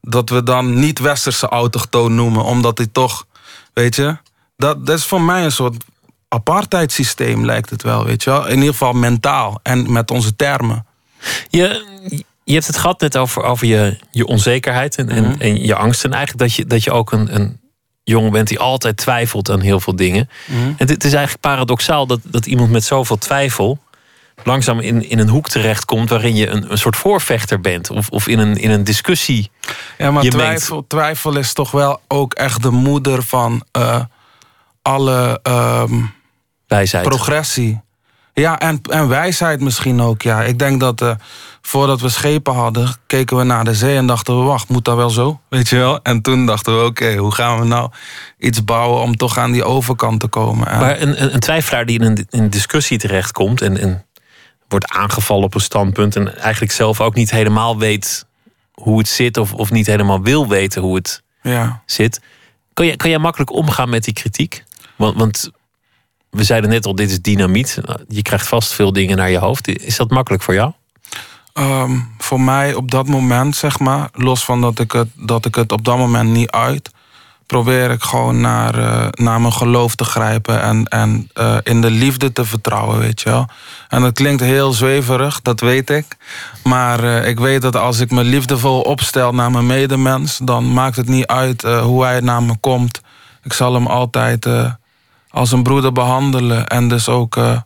Dat 0.00 0.28
we 0.28 0.42
dan 0.42 0.78
niet 0.78 0.98
westerse 0.98 1.48
autochtoon 1.48 2.14
noemen, 2.14 2.44
omdat 2.44 2.76
die 2.76 2.92
toch, 2.92 3.26
weet 3.72 3.94
je, 3.96 4.16
dat, 4.56 4.86
dat 4.86 4.98
is 4.98 5.04
voor 5.04 5.20
mij 5.22 5.44
een 5.44 5.52
soort 5.52 5.84
apartheidssysteem 6.34 7.44
lijkt 7.44 7.70
het 7.70 7.82
wel, 7.82 8.04
weet 8.04 8.22
je 8.22 8.30
wel? 8.30 8.46
In 8.46 8.56
ieder 8.56 8.72
geval 8.72 8.92
mentaal 8.92 9.60
en 9.62 9.92
met 9.92 10.10
onze 10.10 10.36
termen. 10.36 10.86
Je, 11.48 11.84
je 12.44 12.52
hebt 12.52 12.66
het 12.66 12.76
gehad 12.76 13.00
net 13.00 13.16
over, 13.16 13.42
over 13.42 13.66
je, 13.66 13.98
je 14.10 14.26
onzekerheid 14.26 14.96
en, 14.96 15.08
en, 15.08 15.40
en 15.40 15.64
je 15.64 15.74
angsten. 15.74 16.10
En 16.10 16.16
eigenlijk 16.16 16.48
dat 16.48 16.56
je, 16.56 16.66
dat 16.66 16.84
je 16.84 16.90
ook 16.90 17.12
een, 17.12 17.34
een 17.34 17.60
jongen 18.04 18.32
bent 18.32 18.48
die 18.48 18.58
altijd 18.58 18.96
twijfelt 18.96 19.50
aan 19.50 19.60
heel 19.60 19.80
veel 19.80 19.96
dingen. 19.96 20.28
En 20.76 20.88
het, 20.88 21.04
is 21.04 21.12
eigenlijk 21.12 21.40
paradoxaal 21.40 22.06
dat, 22.06 22.20
dat 22.22 22.46
iemand 22.46 22.70
met 22.70 22.84
zoveel 22.84 23.18
twijfel 23.18 23.78
langzaam 24.42 24.80
in, 24.80 25.08
in 25.08 25.18
een 25.18 25.28
hoek 25.28 25.48
terechtkomt 25.48 26.10
waarin 26.10 26.36
je 26.36 26.48
een, 26.48 26.70
een 26.70 26.78
soort 26.78 26.96
voorvechter 26.96 27.60
bent. 27.60 27.90
Of, 27.90 28.08
of 28.08 28.28
in, 28.28 28.38
een, 28.38 28.56
in 28.56 28.70
een 28.70 28.84
discussie. 28.84 29.50
Ja, 29.98 30.10
maar 30.10 30.22
twijfel, 30.22 30.84
twijfel 30.86 31.36
is 31.36 31.52
toch 31.52 31.70
wel 31.70 32.00
ook 32.08 32.34
echt 32.34 32.62
de 32.62 32.70
moeder 32.70 33.22
van 33.22 33.64
eh, 33.72 34.00
alle 34.82 35.40
ehm, 35.42 36.02
wijsheid. 36.74 37.08
progressie. 37.08 37.82
Ja, 38.34 38.58
en, 38.58 38.80
en 38.90 39.08
wijsheid 39.08 39.60
misschien 39.60 40.00
ook. 40.00 40.22
Ja. 40.22 40.42
Ik 40.42 40.58
denk 40.58 40.80
dat 40.80 41.00
eh, 41.02 41.14
voordat 41.62 42.00
we 42.00 42.08
schepen 42.08 42.54
hadden, 42.54 42.94
keken 43.06 43.36
we 43.36 43.42
naar 43.44 43.64
de 43.64 43.74
zee 43.74 43.96
en 43.96 44.06
dachten 44.06 44.38
we, 44.38 44.44
wacht, 44.44 44.68
moet 44.68 44.84
dat 44.84 44.96
wel 44.96 45.10
zo? 45.10 45.40
Weet 45.48 45.68
je 45.68 45.76
wel? 45.76 46.02
En 46.02 46.22
toen 46.22 46.46
dachten 46.46 46.78
we, 46.78 46.84
oké, 46.84 47.16
hoe 47.16 47.34
gaan 47.34 47.58
we 47.58 47.64
nou 47.66 47.90
iets 48.38 48.64
bouwen 48.64 49.02
om 49.02 49.16
toch 49.16 49.38
aan 49.38 49.52
die 49.52 49.64
overkant 49.64 50.20
te 50.20 50.26
komen? 50.26 50.66
En- 50.66 50.78
Maar 50.78 51.00
een, 51.00 51.22
een, 51.22 51.34
een 51.34 51.40
twijfelaar 51.40 51.86
die 51.86 52.00
in 52.00 52.06
een, 52.06 52.26
in 52.30 52.48
discussie 52.50 52.98
terechtkomt 52.98 53.62
en, 53.62 53.78
en 53.78 54.04
wordt 54.68 54.88
aangevallen 54.88 55.44
op 55.44 55.54
een 55.54 55.60
standpunt 55.60 56.16
en 56.16 56.38
eigenlijk 56.38 56.72
zelf 56.72 57.00
ook 57.00 57.14
niet 57.14 57.30
helemaal 57.30 57.78
weet 57.78 58.26
hoe 58.72 58.98
het 58.98 59.08
zit 59.08 59.36
of, 59.36 59.52
of 59.52 59.70
niet 59.70 59.86
helemaal 59.86 60.22
wil 60.22 60.48
weten 60.48 60.82
hoe 60.82 60.94
het 60.94 61.22
ja. 61.42 61.82
zit. 61.86 62.20
Kan 62.72 62.86
jij, 62.86 62.96
kan 62.96 63.10
jij 63.10 63.18
makkelijk 63.18 63.52
omgaan 63.52 63.88
met 63.88 64.04
die 64.04 64.14
kritiek? 64.14 64.64
Want, 64.96 65.16
want 65.18 65.50
we 66.34 66.44
zeiden 66.44 66.70
net 66.70 66.86
al, 66.86 66.94
dit 66.94 67.10
is 67.10 67.20
dynamiet. 67.20 67.78
Je 68.08 68.22
krijgt 68.22 68.46
vast 68.46 68.72
veel 68.72 68.92
dingen 68.92 69.16
naar 69.16 69.30
je 69.30 69.38
hoofd. 69.38 69.68
Is 69.68 69.96
dat 69.96 70.10
makkelijk 70.10 70.42
voor 70.42 70.54
jou? 70.54 70.72
Ehm, 71.52 71.98
voor 72.18 72.40
mij 72.40 72.74
op 72.74 72.90
dat 72.90 73.06
moment, 73.06 73.56
zeg 73.56 73.78
maar, 73.78 74.08
los 74.12 74.44
van 74.44 74.60
dat 74.60 74.78
ik 74.78 74.92
het, 74.92 75.08
dat 75.14 75.44
ik 75.44 75.54
het 75.54 75.72
op 75.72 75.84
dat 75.84 75.96
moment 75.96 76.30
niet 76.30 76.50
uit, 76.50 76.90
probeer 77.46 77.90
ik 77.90 78.02
gewoon 78.02 78.40
naar, 78.40 78.78
eh, 78.78 79.06
naar 79.10 79.40
mijn 79.40 79.52
geloof 79.52 79.94
te 79.94 80.04
grijpen 80.04 80.62
en, 80.62 80.84
en 80.84 81.30
eh, 81.32 81.56
in 81.62 81.80
de 81.80 81.90
liefde 81.90 82.32
te 82.32 82.44
vertrouwen, 82.44 82.98
weet 82.98 83.20
je 83.20 83.30
wel. 83.30 83.46
En 83.88 84.02
dat 84.02 84.12
klinkt 84.12 84.42
heel 84.42 84.72
zweverig, 84.72 85.40
dat 85.42 85.60
weet 85.60 85.90
ik. 85.90 86.16
Maar 86.64 87.04
eh, 87.04 87.28
ik 87.28 87.38
weet 87.38 87.62
dat 87.62 87.76
als 87.76 88.00
ik 88.00 88.10
me 88.10 88.24
liefdevol 88.24 88.80
opstel 88.80 89.32
naar 89.32 89.50
mijn 89.50 89.66
medemens, 89.66 90.38
dan 90.42 90.72
maakt 90.72 90.96
het 90.96 91.08
niet 91.08 91.26
uit 91.26 91.62
hoe 91.62 92.04
hij 92.04 92.20
naar 92.20 92.42
me 92.42 92.56
komt. 92.60 93.00
Ik 93.42 93.52
zal 93.52 93.74
hem 93.74 93.86
altijd 93.86 94.46
als 95.34 95.52
een 95.52 95.62
broeder 95.62 95.92
behandelen 95.92 96.66
en 96.66 96.88
dus 96.88 97.08
ook. 97.08 97.36
eh, 97.36 97.60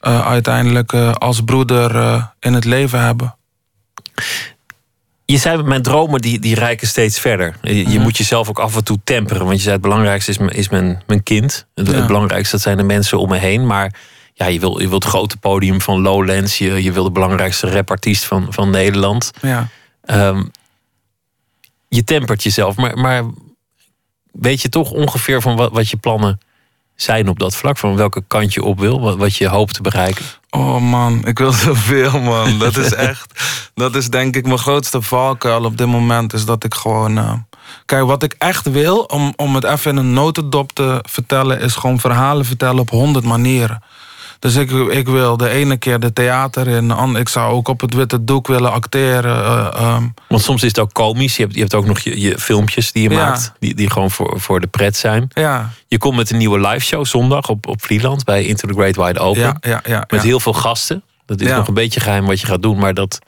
eh, 0.00 0.26
uiteindelijk 0.26 0.92
eh, 0.92 1.12
als 1.12 1.40
broeder 1.40 1.90
in 2.40 2.54
het 2.54 2.64
leven 2.64 3.00
hebben. 3.04 3.36
Je 5.24 5.38
zei, 5.38 5.62
mijn 5.62 5.82
dromen 5.82 6.20
die, 6.20 6.38
die 6.38 6.54
reiken 6.54 6.86
steeds 6.86 7.18
verder. 7.20 7.56
Je, 7.62 7.88
je 7.90 7.98
moet 8.00 8.16
jezelf 8.16 8.48
ook 8.48 8.58
af 8.58 8.76
en 8.76 8.84
toe 8.84 8.98
temperen. 9.04 9.44
Want 9.44 9.56
je 9.56 9.62
zei, 9.62 9.72
het 9.72 9.82
belangrijkste 9.82 10.30
is, 10.30 10.38
mijn- 10.38 10.50
is 10.56 10.68
mijn, 10.68 11.02
mijn 11.06 11.22
kind. 11.22 11.66
Het, 11.74 12.06
belangrijkste 12.06 12.54
dat 12.54 12.64
zijn 12.64 12.76
de 12.76 12.82
mensen 12.82 13.18
om 13.18 13.28
me 13.28 13.36
heen. 13.36 13.66
Maar 13.66 13.94
ja, 14.34 14.46
je 14.46 14.60
wil, 14.60 14.78
je 14.80 14.88
wil 14.88 14.98
het 14.98 15.04
grote 15.08 15.36
podium 15.36 15.80
van 15.80 16.00
Lowlands. 16.00 16.58
Je, 16.58 16.82
je 16.82 16.92
wil 16.92 17.04
de 17.04 17.10
belangrijkste 17.10 17.70
rapartiest 17.70 18.24
van, 18.24 18.46
van 18.52 18.70
Nederland. 18.70 19.30
Ja. 19.40 19.68
Ehm, 20.04 20.44
je 21.88 22.04
tempert 22.04 22.42
jezelf. 22.42 22.76
Maar, 22.76 22.98
maar 22.98 23.24
weet 24.32 24.62
je 24.62 24.68
toch 24.68 24.90
ongeveer 24.90 25.40
van 25.42 25.56
wat, 25.56 25.72
wat 25.72 25.88
je 25.88 25.96
plannen 25.96 26.40
zijn 26.96 27.28
op 27.28 27.38
dat 27.38 27.56
vlak? 27.56 27.78
Van 27.78 27.96
welke 27.96 28.24
kant 28.26 28.54
je 28.54 28.62
op 28.62 28.78
wil? 28.78 29.16
Wat, 29.16 29.36
je 29.36 29.48
hoopt 29.48 29.74
te 29.74 29.82
bereiken? 29.82 30.24
Oh 30.50 30.80
man, 30.80 31.26
ik 31.26 31.38
wil 31.38 31.52
zoveel 31.66 32.20
man. 32.20 32.58
Dat 32.58 32.76
is 32.76 32.94
echt, 33.10 33.42
dat 33.74 33.94
is 33.94 34.08
denk 34.08 34.36
ik 34.36 34.46
mijn 34.46 34.58
grootste 34.58 35.02
valkuil 35.02 35.64
op 35.64 35.76
dit 35.76 35.86
moment. 35.86 36.32
Is 36.32 36.44
dat 36.44 36.64
ik 36.64 36.74
gewoon... 36.74 37.18
eh, 37.18 37.32
kijk, 37.84 38.04
wat 38.04 38.22
ik 38.22 38.34
echt 38.38 38.70
wil, 38.70 38.98
om, 38.98 39.32
om 39.36 39.54
het 39.54 39.64
even 39.64 39.90
in 39.90 39.96
een 39.96 40.12
notendop 40.12 40.72
te 40.72 40.98
vertellen... 41.08 41.60
is 41.60 41.74
gewoon 41.74 42.00
verhalen 42.00 42.44
vertellen 42.44 42.80
op 42.80 42.90
honderd 42.90 43.24
manieren. 43.24 43.82
Dus 44.38 44.54
ik, 44.56 44.70
ik 44.70 45.06
wil 45.08 45.36
de 45.36 45.48
ene 45.48 45.76
keer 45.76 46.00
de 46.00 46.12
theater 46.12 46.68
in. 46.68 47.16
Ik 47.16 47.28
zou 47.28 47.52
ook 47.52 47.68
op 47.68 47.80
het 47.80 47.94
witte 47.94 48.24
doek 48.24 48.46
willen 48.46 48.72
acteren. 48.72 49.44
eh, 49.44 49.80
ehm. 49.80 50.06
Want 50.28 50.42
soms 50.42 50.62
is 50.62 50.68
het 50.68 50.78
ook 50.78 50.92
komisch. 50.92 51.36
Je 51.36 51.42
hebt, 51.42 51.54
je 51.54 51.60
hebt 51.60 51.74
ook 51.74 51.86
nog 51.86 51.98
je, 51.98 52.20
je 52.20 52.38
filmpjes 52.38 52.92
die 52.92 53.02
je 53.02 53.10
Ja. 53.10 53.16
maakt. 53.16 53.52
Die, 53.58 53.74
die 53.74 53.90
gewoon 53.90 54.10
voor, 54.10 54.40
voor 54.40 54.60
de 54.60 54.66
pret 54.66 54.96
zijn. 54.96 55.28
ja, 55.34 55.70
Je 55.86 55.98
komt 55.98 56.16
met 56.16 56.30
een 56.30 56.36
nieuwe 56.38 56.60
live 56.68 56.84
show 56.84 57.04
zondag 57.06 57.48
op, 57.48 57.66
op 57.66 57.82
Vlieland 57.82 58.24
bij 58.24 58.44
Into 58.44 58.68
the 58.68 58.74
Great 58.74 58.96
Wide 58.96 59.20
Open. 59.20 59.40
ja, 59.42 59.56
ja, 59.60 59.80
ja. 59.86 60.04
Met 60.08 60.22
heel 60.22 60.40
veel 60.40 60.52
gasten. 60.52 61.02
Dat 61.26 61.40
is 61.40 61.50
nog 61.50 61.68
een 61.68 61.74
beetje 61.74 62.00
geheim 62.00 62.26
wat 62.26 62.40
je 62.40 62.46
gaat 62.46 62.62
doen, 62.62 62.78
maar 62.78 62.94
dat 62.94 63.18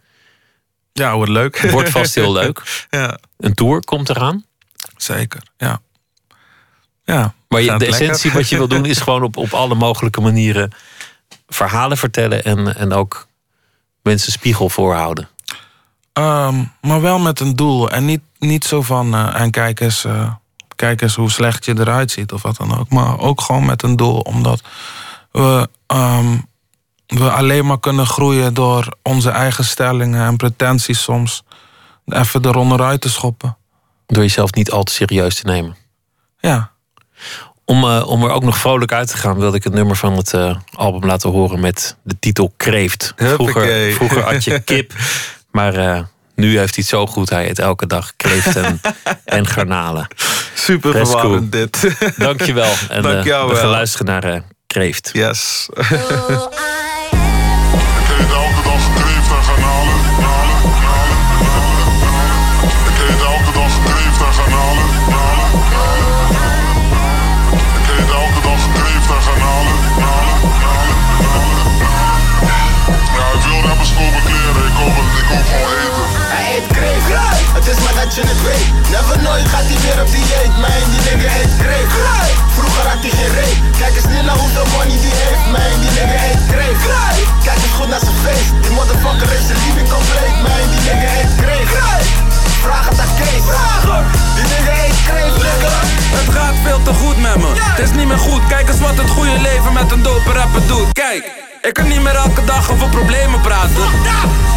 ja, 0.92 1.14
wordt 1.14 1.30
leuk. 1.30 1.60
wordt 1.70 1.90
vast 1.90 2.14
heel 2.14 2.32
leuk. 2.32 2.62
ja, 2.90 3.18
Een 3.38 3.54
tour 3.54 3.84
komt 3.84 4.08
eraan. 4.08 4.44
zeker. 4.96 5.42
Ja. 5.56 5.80
Ja, 7.04 7.34
Maar 7.48 7.60
je, 7.60 7.66
de 7.66 7.70
lekker. 7.78 7.88
essentie 7.88 8.32
wat 8.32 8.48
je 8.48 8.56
wil 8.56 8.68
doen 8.68 8.84
is 8.86 8.98
gewoon 9.06 9.22
op, 9.22 9.36
op 9.36 9.52
alle 9.54 9.74
mogelijke 9.74 10.20
manieren 10.20 10.72
verhalen 11.48 11.96
vertellen 11.96 12.44
en, 12.44 12.76
en 12.76 12.92
ook 12.92 13.26
mensen 14.02 14.32
spiegel 14.32 14.68
voorhouden. 14.68 15.28
Ehm, 16.12 16.64
maar 16.80 17.00
wel 17.00 17.18
met 17.18 17.40
een 17.40 17.56
doel. 17.56 17.90
En 17.90 18.04
niet, 18.04 18.22
niet 18.38 18.64
zo 18.64 18.82
van. 18.82 19.14
eh, 19.14 19.40
en 19.40 19.50
kijk 19.50 19.80
eens, 19.80 20.04
eh, 20.04 20.32
kijk 20.76 21.02
eens 21.02 21.14
hoe 21.14 21.30
slecht 21.30 21.64
je 21.64 21.78
eruit 21.78 22.10
ziet 22.10 22.32
of 22.32 22.42
wat 22.42 22.56
dan 22.56 22.78
ook. 22.78 22.88
Maar 22.88 23.18
ook 23.18 23.40
gewoon 23.40 23.66
met 23.66 23.82
een 23.82 23.96
doel. 23.96 24.20
Omdat 24.20 24.62
we, 25.32 25.68
ehm, 25.86 26.38
we 27.06 27.30
alleen 27.30 27.66
maar 27.66 27.80
kunnen 27.80 28.06
groeien 28.06 28.54
door 28.54 28.96
onze 29.02 29.30
eigen 29.30 29.64
stellingen 29.64 30.26
en 30.26 30.36
pretenties 30.36 31.02
soms. 31.02 31.42
Even 32.06 32.44
eronder 32.46 32.82
uit 32.82 33.00
te 33.00 33.10
schoppen. 33.10 33.56
Door 34.06 34.22
jezelf 34.22 34.52
niet 34.52 34.70
al 34.70 34.82
te 34.82 34.92
serieus 34.92 35.34
te 35.34 35.46
nemen. 35.46 35.76
Ja. 36.40 36.70
Om, 37.68 37.84
eh, 37.84 38.08
om 38.08 38.24
er 38.24 38.30
ook 38.30 38.44
nog 38.44 38.58
vrolijk 38.58 38.92
uit 38.92 39.08
te 39.08 39.16
gaan, 39.16 39.38
wilde 39.38 39.56
ik 39.56 39.64
het 39.64 39.72
nummer 39.72 39.96
van 39.96 40.16
het 40.16 40.34
eh, 40.34 40.56
album 40.74 41.04
laten 41.04 41.30
horen 41.30 41.60
met 41.60 41.96
de 42.02 42.16
titel 42.18 42.52
Kreeft. 42.56 43.12
Vroeger, 43.16 43.92
vroeger 43.92 44.22
had 44.22 44.44
je 44.44 44.60
kip, 44.60 44.92
maar 45.50 45.74
eh, 45.74 46.00
nu 46.34 46.58
heeft 46.58 46.74
hij 46.74 46.84
het 46.84 46.86
zo 46.86 47.06
goed. 47.06 47.30
Hij 47.30 47.48
eet 47.48 47.58
elke 47.58 47.86
dag 47.86 48.12
kreeft 48.16 48.56
en, 48.56 48.80
en 49.24 49.46
garnalen. 49.46 50.06
Super 50.54 50.92
verwarrend 50.92 51.52
dit. 51.52 51.96
Dankjewel. 52.16 52.72
En 52.88 53.02
Dank 53.02 53.18
eh, 53.18 53.24
jou 53.24 53.48
we 53.48 53.56
gaan 53.56 53.68
luisteren 53.68 54.06
naar 54.06 54.42
Kreeft. 54.66 55.10
Yes. 55.12 55.68
motherfucker 89.02 89.38
is 89.38 89.48
er 89.48 89.56
niet, 89.66 89.76
ik 89.82 89.88
compleet 89.92 90.70
Die 90.70 90.80
nigga 90.80 91.08
heet 91.16 91.34
Kreeg. 91.36 91.70
Vraag 92.62 92.88
het 92.88 93.00
aan 93.00 93.14
Kees 93.18 93.44
Die 94.36 94.46
nigga 94.52 94.72
heet 94.82 94.98
Kreeg, 95.06 95.34
Het 96.18 96.34
gaat 96.34 96.54
veel 96.64 96.82
te 96.82 96.92
goed 96.94 97.16
met 97.20 97.36
me. 97.36 97.50
Het 97.58 97.78
is 97.88 97.90
niet 97.96 98.06
meer 98.06 98.18
goed, 98.18 98.46
kijk 98.48 98.68
eens 98.68 98.80
wat 98.80 98.96
het 98.96 99.10
goede 99.10 99.38
leven 99.40 99.72
met 99.72 99.90
een 99.92 100.02
dope 100.02 100.32
rapper 100.32 100.66
doet. 100.66 100.92
Kijk, 100.92 101.30
ik 101.62 101.72
kan 101.72 101.88
niet 101.88 102.02
meer 102.02 102.14
elke 102.14 102.44
dag 102.44 102.70
over 102.70 102.88
problemen 102.88 103.40
praten. 103.40 103.86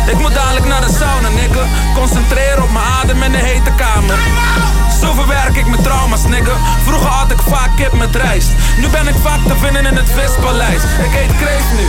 Ik 0.08 0.18
moet 0.20 0.34
dadelijk 0.34 0.66
naar 0.66 0.82
de 0.82 0.94
sauna, 1.00 1.30
nigga 1.30 1.64
Concentreren 1.94 2.64
op 2.64 2.72
mijn 2.72 2.86
adem 2.86 3.24
in 3.24 3.32
de 3.32 3.38
hete 3.38 3.72
kamer. 3.76 4.20
Zo 5.02 5.14
verwerk 5.14 5.56
ik 5.56 5.68
mijn 5.68 5.84
trauma's, 5.84 6.24
nigga. 6.36 6.56
Vroeger 6.88 7.10
had 7.10 7.32
ik 7.32 7.42
vaak 7.54 7.72
kip 7.76 7.94
met 8.04 8.16
rijst. 8.16 8.50
Nu 8.82 8.88
ben 8.88 9.08
ik 9.08 9.18
vaak 9.28 9.42
te 9.48 9.56
vinden 9.64 9.86
in 9.86 9.96
het 9.96 10.10
vispaleis. 10.18 10.84
Ik 11.08 11.14
eet 11.22 11.34
kreeft 11.42 11.72
nu. 11.80 11.86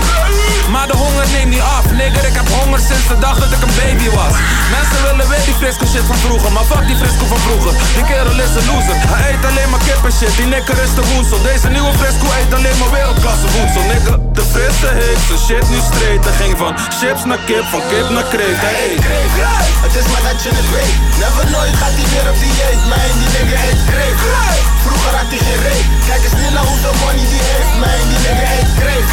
Maar 0.74 0.86
de 0.92 0.96
honger 1.02 1.26
neemt 1.34 1.50
niet 1.54 1.66
af, 1.76 1.84
nigger. 2.00 2.24
Ik 2.30 2.36
heb 2.40 2.48
honger 2.58 2.80
sinds 2.88 3.06
de 3.12 3.18
dag 3.26 3.36
dat 3.42 3.50
ik 3.56 3.62
een 3.66 3.74
baby 3.82 4.08
was. 4.20 4.34
Mensen 4.76 5.00
willen 5.06 5.26
weer 5.30 5.44
die 5.48 5.56
frisco 5.60 5.84
shit 5.92 6.06
van 6.12 6.18
vroeger. 6.24 6.50
Maar 6.52 6.66
fuck 6.72 6.84
die 6.90 6.98
frisco 7.02 7.24
van 7.32 7.40
vroeger. 7.46 7.72
Die 7.96 8.04
kerel 8.10 8.38
is 8.46 8.52
een 8.58 8.66
loser. 8.70 8.96
Hij 9.12 9.22
eet 9.30 9.44
alleen 9.50 9.70
maar 9.72 9.82
kip 9.88 10.02
en 10.08 10.14
shit. 10.18 10.34
Die 10.40 10.48
nikker 10.54 10.76
is 10.86 10.92
de 10.98 11.04
woensel. 11.10 11.38
Deze 11.50 11.68
nieuwe 11.76 11.92
frisco 12.00 12.26
eet 12.38 12.52
alleen 12.58 12.78
maar 12.80 12.90
wereldklasse 12.96 13.48
voedsel, 13.54 13.84
nigga. 13.92 14.14
De 14.38 14.44
frisse 14.52 14.90
heeft 15.00 15.24
zijn 15.28 15.42
shit 15.46 15.66
nu. 15.72 15.78
Hij 16.26 16.32
ging 16.40 16.54
van 16.58 16.72
chips 16.98 17.22
naar 17.30 17.42
kip, 17.48 17.64
van 17.74 17.82
kip 17.90 18.08
naar 18.16 18.28
kreeft. 18.34 18.62
Eet. 18.84 19.04
Het 19.84 19.94
is 20.00 20.06
maar 20.12 20.24
dat 20.28 20.38
je 20.44 20.50
het 20.60 20.68
weet. 20.74 20.96
Never 21.22 21.46
nooit 21.54 21.74
gaat 21.80 21.94
hij 21.98 22.06
weer 22.12 22.26
op 22.32 22.38
dieet. 22.42 22.82
Mijn 23.02 23.18
die 23.22 23.32
nigga 23.36 23.58
heet 23.66 23.82
kreeg. 23.90 24.18
Vroeger 24.84 25.14
had 25.18 25.28
hij 25.32 25.40
geen 25.46 25.60
reet. 25.66 25.86
Kijk 26.08 26.22
eens 26.26 26.36
nu 26.40 26.46
naar 26.56 26.66
hoeveel 26.70 26.96
money 27.02 27.26
die 27.32 27.44
heeft. 27.50 27.72
Mijn 27.84 28.04
die 28.10 28.20
nigga 28.26 28.46
heet 28.54 28.70
kreeg. 28.80 29.06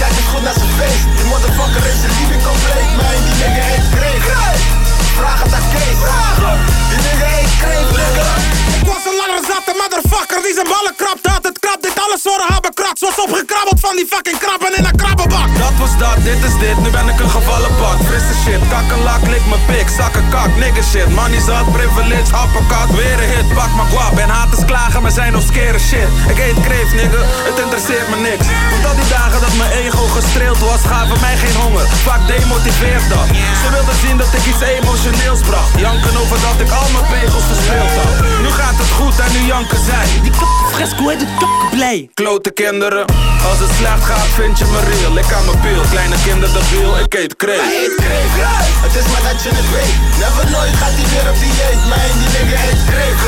Kijk 0.00 0.14
eens 0.18 0.30
goed 0.32 0.44
naar 0.46 0.58
zijn 0.60 0.72
face. 0.78 1.04
Die 1.18 1.26
motherfucker 1.32 1.84
is 1.90 1.98
zijn 2.02 2.14
liefde 2.18 2.38
compleet. 2.48 2.90
Mijn 3.00 3.20
die 3.26 3.36
nigga 3.42 3.64
heet 3.70 3.86
kreeg. 3.94 4.24
Vraag 5.18 5.40
het 5.44 5.52
aan 5.58 5.66
Kees. 5.74 6.00
Die 6.90 7.00
nigga 7.06 7.28
heet 7.36 7.54
kreeg, 7.62 7.88
nigga. 8.00 8.28
Ik 8.80 8.86
was 8.92 9.02
een 9.08 9.18
lange 9.22 9.40
zatte 9.50 9.72
motherfucker 9.80 10.40
die 10.46 10.54
zijn 10.58 10.68
ballen 10.74 10.94
krapt 11.02 11.24
had. 11.32 11.42
Het 11.50 11.58
krab 11.64 11.80
dit 11.86 11.96
alles 12.04 12.22
voor 12.26 12.40
een 12.42 12.52
habbekrats. 12.54 13.00
Was 13.06 13.18
opgekrabbeld 13.24 13.80
van 13.86 13.94
die 13.98 14.08
fucking 14.12 14.38
krabben 14.44 14.72
in 14.78 14.84
een 14.88 14.98
krabbenbak. 15.02 15.50
Dat 15.62 15.74
shit, 18.48 18.62
kakkelak, 18.72 19.22
lik 19.32 19.44
mijn 19.50 19.64
pik, 19.66 19.88
zakken 19.98 20.24
kak, 20.30 20.50
nigger 20.56 20.84
shit. 20.90 21.08
Money 21.14 21.40
zat, 21.46 21.66
privilege, 21.72 22.30
happenkat, 22.38 22.88
weer 22.98 23.18
een 23.22 23.30
hit, 23.32 23.48
pak 23.54 23.72
mijn 23.76 23.88
guap 23.92 24.18
En 24.18 24.28
haters 24.28 24.64
klagen, 24.64 25.02
maar 25.02 25.10
zijn 25.10 25.32
nog 25.32 25.42
skere 25.50 25.78
shit. 25.78 26.08
Ik 26.32 26.38
eet 26.46 26.58
kreeft, 26.66 26.94
nigger, 27.00 27.24
het 27.48 27.58
interesseert 27.64 28.08
me 28.12 28.16
niks. 28.28 28.46
Want 28.70 28.84
al 28.88 28.96
die 29.00 29.08
dagen 29.18 29.40
dat 29.40 29.54
mijn 29.60 29.72
ego 29.82 30.04
gestreeld 30.18 30.58
was, 30.58 30.80
gaven 30.92 31.18
mij 31.20 31.36
geen 31.42 31.56
honger. 31.62 31.86
Vaak 32.08 32.22
demotiveert 32.26 33.06
dat. 33.14 33.26
Ze 33.62 33.68
wilden 33.76 33.98
zien 34.04 34.16
dat 34.22 34.32
ik 34.38 34.44
iets 34.50 34.62
emotioneels 34.76 35.40
bracht. 35.48 35.72
Janken 35.84 36.16
over 36.22 36.38
dat 36.46 36.58
ik 36.64 36.70
al 36.78 36.88
mijn 36.94 37.06
pegels 37.14 37.46
verspeeld 37.50 37.94
had. 38.00 38.14
Nu 38.44 38.50
gaat 38.60 38.76
het 38.82 38.90
goed 38.98 39.16
en 39.24 39.30
nu 39.36 39.40
janken 39.52 39.82
zij. 39.90 40.06
Die 40.22 40.32
Fresco 40.72 41.08
heet 41.08 41.20
het 41.20 41.30
blij. 41.70 42.08
Klote 42.14 42.50
kinderen, 42.50 43.04
als 43.50 43.58
het 43.64 43.72
slecht 43.78 44.04
gaat 44.10 44.30
vind 44.38 44.58
je 44.58 44.66
me 44.72 44.80
real. 44.90 45.16
Ik 45.22 45.32
aan 45.36 45.44
mijn 45.48 45.60
pil, 45.60 45.82
kleine 45.90 46.16
kinder 46.24 46.50
debiel, 46.56 46.98
ik 46.98 47.14
eet 47.14 47.36
kreeg 47.36 48.37
Het 48.84 48.94
is 49.00 49.06
maar 49.12 49.24
dat 49.28 49.38
je 49.44 49.50
het 49.58 49.68
weet. 49.76 49.96
Never 50.22 50.46
nooit 50.54 50.74
gaat 50.80 50.94
hij 50.98 51.06
weer 51.12 51.26
op 51.32 51.38
dieet. 51.42 51.80
Mijn 51.92 52.14
die 52.20 52.30
nigga 52.36 52.58
heet 52.66 52.82
kreeg. 52.90 53.18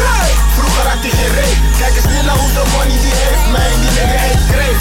Vroeger 0.57 0.87
had 0.93 1.01
hij 1.05 1.13
geen 1.19 1.33
reet. 1.39 1.59
Kijk 1.81 1.95
eens 1.99 2.09
nu 2.13 2.19
naar 2.29 2.39
hoeveel 2.43 2.69
money 2.75 2.99
die 3.05 3.17
heeft. 3.23 3.45
Mijn 3.57 3.77
die 3.83 3.93
nigga 3.99 4.19
heet 4.27 4.43
kreeg. 4.53 4.79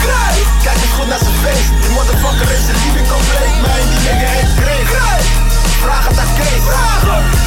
Kijk 0.66 0.80
eens 0.84 0.96
goed 0.98 1.10
naar 1.12 1.24
zijn 1.26 1.38
face. 1.44 1.70
Die 1.82 1.92
motherfucker 1.98 2.50
is 2.56 2.64
zijn 2.68 2.80
liefde 2.84 3.04
compleet. 3.14 3.56
Mijn 3.68 3.86
die 3.92 4.02
nigga 4.08 4.30
heet 4.38 4.52
kreeg. 4.62 4.88
Vraag 5.84 6.06
het 6.10 6.20
aan 6.24 6.32
Kees. 6.40 6.66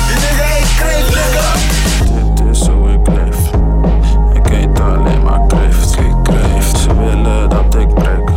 Die 0.09 0.18
nigga 0.24 0.47
kreeg, 0.80 1.07
nigga. 1.16 1.47
Dit 2.14 2.37
is 2.53 2.66
hoe 2.66 2.89
ik 2.97 3.07
leef. 3.16 3.41
Ik 4.39 4.47
eet 4.61 4.80
alleen 4.80 5.22
maar 5.22 5.43
kreeft, 5.47 5.91
kreeft. 6.22 6.76
Ze 6.78 6.91
willen 6.97 7.49
dat 7.49 7.74
ik 7.74 7.95
breek, 7.95 8.28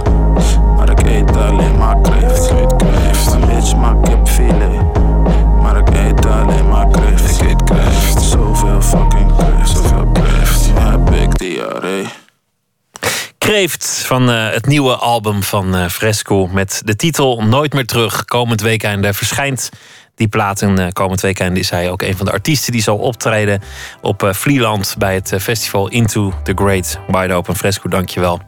maar 0.77 0.89
ik 0.89 1.01
eet 1.01 1.37
alleen 1.37 1.77
maar 1.77 1.97
kreeft. 2.01 2.49
Ik 2.49 2.57
eet 2.57 2.75
kreeft. 2.75 3.31
Een 3.33 3.45
bitch 3.47 3.75
alleen 6.41 6.69
maar 6.69 6.87
kreeft. 6.87 7.41
Ik 7.41 7.49
eet 7.49 7.63
kreeft. 7.63 8.21
Zoveel 8.21 8.81
fucking 8.81 9.35
kreeft, 9.37 9.69
zoveel 9.69 10.09
kreeft. 10.13 10.73
Nu 10.73 10.79
heb 10.79 11.09
ik 11.09 11.37
diarree. 11.37 12.05
Kreeft 13.37 14.03
van 14.05 14.29
eh, 14.29 14.49
het 14.49 14.65
nieuwe 14.65 14.95
album 14.95 15.43
van 15.43 15.75
eh, 15.75 15.87
Fresco 15.87 16.47
met 16.47 16.81
de 16.85 16.95
titel 16.95 17.43
Nooit 17.43 17.73
meer 17.73 17.85
terug. 17.85 18.25
Komend 18.25 18.61
weekend 18.61 19.15
verschijnt 19.15 19.69
die 20.15 20.27
plaat. 20.27 20.61
En 20.61 20.79
uh, 20.79 20.87
komend 20.93 21.21
weekend 21.21 21.57
is 21.57 21.69
hij 21.69 21.91
ook 21.91 22.01
een 22.01 22.17
van 22.17 22.25
de 22.25 22.31
artiesten 22.31 22.71
die 22.71 22.81
zal 22.81 22.97
optreden 22.97 23.61
op 24.01 24.23
uh, 24.23 24.33
Vlieland 24.33 24.95
bij 24.97 25.13
het 25.13 25.33
festival 25.39 25.87
Into 25.87 26.33
the 26.43 26.51
Great 26.55 26.99
Wide 27.07 27.33
Open. 27.33 27.55
Fresco, 27.55 27.89
dankjewel. 27.89 28.41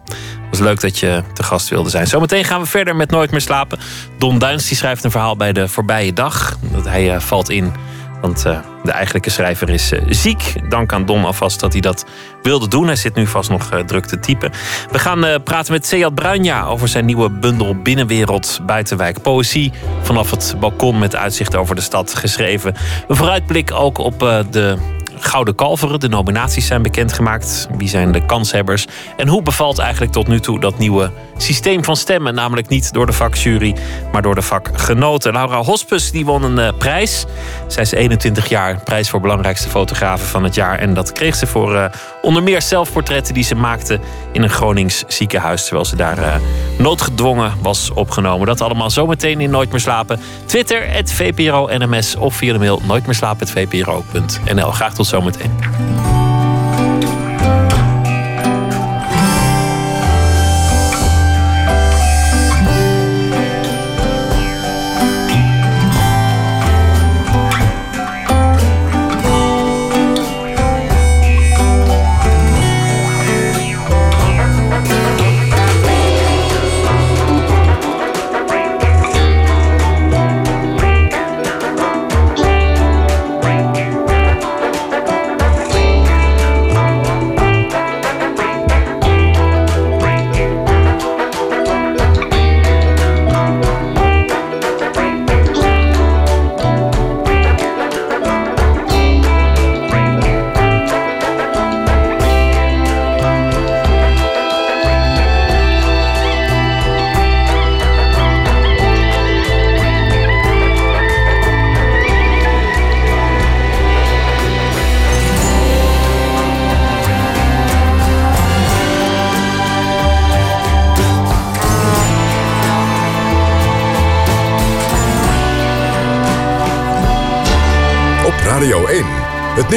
Was 0.50 0.60
leuk 0.60 0.82
dat 0.82 1.00
je 1.00 1.24
te 1.34 1.44
gast 1.44 1.70
wilde 1.70 1.90
zijn. 1.90 2.08
Zometeen 2.08 2.44
gaan 2.44 2.62
we 2.62 2.68
verder 2.68 2.96
met 2.96 3.12
Nooit 3.12 3.32
meer 3.32 3.42
slapen. 3.42 3.80
Don 4.18 4.40
Duins 4.40 4.68
die 4.68 4.78
schrijft 4.78 5.04
een 5.04 5.12
verhaal 5.12 5.36
bij 5.36 5.54
de 5.54 5.68
voorbije 5.68 6.14
dag. 6.14 6.58
Dat 6.72 6.86
hij 6.86 7.22
valt 7.22 7.50
in 7.50 7.74
want 8.22 8.46
uh, 8.46 8.60
de 8.84 8.92
eigenlijke 8.92 9.30
schrijver 9.30 9.70
is 9.70 9.92
uh, 9.92 10.02
ziek. 10.10 10.54
Dank 10.70 10.94
aan 10.94 11.06
Don 11.06 11.26
alvast 11.26 11.60
dat 11.60 11.72
hij 11.72 11.82
dat 11.82 12.06
wilde 12.42 12.68
doen. 12.68 12.86
Hij 12.86 12.96
zit 12.96 13.16
nu 13.16 13.28
vast 13.28 13.50
nog 13.50 13.70
druk 13.86 14.06
te 14.06 14.20
typen. 14.20 14.52
We 14.92 15.00
gaan 15.00 15.44
praten 15.44 15.74
met 15.74 15.86
Seat 15.86 16.16
Bruinja 16.16 16.66
over 16.66 16.88
zijn 16.88 17.06
nieuwe 17.06 17.30
bundel 17.30 17.76
Binnenwereld 17.82 18.60
Buitenwijk 18.66 19.22
Poëzie. 19.22 19.72
Vanaf 20.02 20.32
het 20.32 20.56
balkon 20.60 21.00
met 21.00 21.16
uitzicht 21.16 21.56
over 21.56 21.76
de 21.76 21.82
stad 21.82 22.16
geschreven. 22.16 22.76
Een 23.08 23.16
vooruitblik 23.16 23.72
ook 23.72 23.98
op 23.98 24.20
de 24.52 24.78
Gouden 25.20 25.56
Kalveren. 25.56 26.00
De 26.00 26.08
nominaties 26.08 26.68
zijn 26.68 26.82
bekendgemaakt. 26.82 27.68
Wie 27.78 27.90
zijn 27.90 28.12
de 28.12 28.26
kanshebbers? 28.26 28.88
En 29.18 29.28
hoe 29.28 29.42
bevalt 29.42 29.80
eigenlijk 29.80 30.12
tot 30.12 30.28
nu 30.28 30.40
toe 30.40 30.60
dat 30.60 30.78
nieuwe 30.78 31.12
systeem 31.38 31.84
van 31.84 31.96
stemmen? 31.96 32.34
Namelijk 32.34 32.68
niet 32.68 32.94
door 32.94 33.06
de 33.06 33.12
vakjury, 33.12 33.76
maar 34.12 34.22
door 34.22 34.36
de 34.36 34.42
vakgenoten. 34.42 35.34
Laura 35.34 35.62
Hospes 35.62 36.12
die 36.12 36.26
won 36.26 36.44
een 36.44 36.58
uh, 36.58 36.78
prijs. 36.78 37.26
Zij 37.68 37.84
is 37.84 37.92
21 37.92 38.50
jaar, 38.50 38.82
prijs 38.84 39.10
voor 39.10 39.22
belangrijkste 39.22 39.70
fotografe 39.70 40.26
van 40.26 40.44
het 40.44 40.56
jaar. 40.56 40.80
En 40.80 40.94
dat 40.94 41.12
kreeg 41.12 41.36
ze 41.36 41.48
voor 41.48 41.74
uh, 41.74 41.86
onder 42.22 42.44
meer 42.44 42.62
zelfportretten 42.62 43.34
die 43.34 43.44
ze 43.44 43.56
maakte 43.56 44.00
in 44.32 44.44
een 44.44 44.50
Gronings 44.50 45.04
ziekenhuis. 45.08 45.64
Terwijl 45.64 45.86
ze 45.86 45.96
daar 45.96 46.20
uh, 46.20 46.36
noodgedwongen 46.78 47.54
was 47.62 47.92
opgenomen. 47.92 48.48
Dat 48.48 48.62
allemaal 48.62 48.90
zometeen 48.90 49.42
in 49.42 49.50
Nooit 49.50 49.72
meer 49.72 49.80
slapen. 49.80 50.20
Twitter, 50.46 50.92
het 50.92 51.14
VPRO 51.14 51.70
NMS 51.78 52.16
of 52.16 52.36
via 52.36 52.54
de 52.54 52.60
mail 52.60 52.82
nooitmeerslapen.vpro.nl. 52.86 54.72
Graag 54.72 54.94
tot 54.94 55.07
zometeen. 55.08 56.17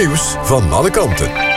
Nieuws 0.01 0.37
van 0.43 0.73
alle 0.73 0.91
kanten. 0.91 1.50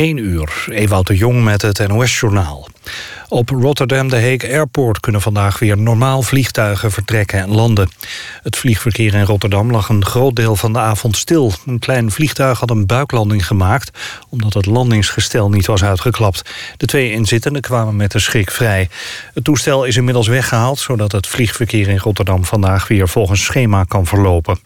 1 0.00 0.16
uur, 0.16 0.64
Ewout 0.68 1.06
de 1.06 1.16
Jong 1.16 1.44
met 1.44 1.62
het 1.62 1.88
NOS-journaal. 1.88 2.68
Op 3.28 3.48
Rotterdam 3.48 4.08
de 4.08 4.16
Hague 4.16 4.52
Airport 4.52 5.00
kunnen 5.00 5.20
vandaag 5.20 5.58
weer 5.58 5.78
normaal 5.78 6.22
vliegtuigen 6.22 6.90
vertrekken 6.90 7.40
en 7.40 7.50
landen. 7.50 7.90
Het 8.42 8.56
vliegverkeer 8.56 9.14
in 9.14 9.24
Rotterdam 9.24 9.70
lag 9.70 9.88
een 9.88 10.04
groot 10.04 10.36
deel 10.36 10.56
van 10.56 10.72
de 10.72 10.78
avond 10.78 11.16
stil. 11.16 11.52
Een 11.66 11.78
klein 11.78 12.10
vliegtuig 12.10 12.60
had 12.60 12.70
een 12.70 12.86
buiklanding 12.86 13.46
gemaakt... 13.46 13.98
omdat 14.28 14.54
het 14.54 14.66
landingsgestel 14.66 15.50
niet 15.50 15.66
was 15.66 15.84
uitgeklapt. 15.84 16.50
De 16.76 16.86
twee 16.86 17.12
inzittenden 17.12 17.62
kwamen 17.62 17.96
met 17.96 18.12
de 18.12 18.18
schrik 18.18 18.50
vrij. 18.50 18.88
Het 19.34 19.44
toestel 19.44 19.84
is 19.84 19.96
inmiddels 19.96 20.28
weggehaald... 20.28 20.78
zodat 20.78 21.12
het 21.12 21.26
vliegverkeer 21.26 21.88
in 21.88 21.98
Rotterdam 21.98 22.44
vandaag 22.44 22.88
weer 22.88 23.08
volgens 23.08 23.44
schema 23.44 23.84
kan 23.84 24.06
verlopen. 24.06 24.58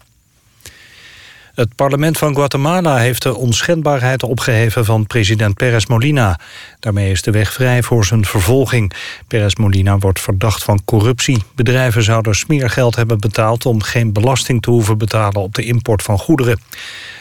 Het 1.55 1.75
parlement 1.75 2.17
van 2.17 2.35
Guatemala 2.35 2.97
heeft 2.97 3.21
de 3.21 3.35
onschendbaarheid 3.35 4.23
opgeheven 4.23 4.85
van 4.85 5.07
president 5.07 5.55
Perez 5.55 5.85
Molina. 5.85 6.39
Daarmee 6.79 7.11
is 7.11 7.21
de 7.21 7.31
weg 7.31 7.53
vrij 7.53 7.83
voor 7.83 8.05
zijn 8.05 8.25
vervolging. 8.25 8.93
Perez 9.27 9.55
Molina 9.55 9.97
wordt 9.97 10.19
verdacht 10.19 10.63
van 10.63 10.81
corruptie. 10.85 11.43
Bedrijven 11.55 12.03
zouden 12.03 12.35
smeergeld 12.35 12.95
hebben 12.95 13.19
betaald 13.19 13.65
om 13.65 13.81
geen 13.81 14.13
belasting 14.13 14.61
te 14.61 14.69
hoeven 14.69 14.97
betalen 14.97 15.41
op 15.41 15.55
de 15.55 15.63
import 15.63 16.03
van 16.03 16.17
goederen. 16.17 16.59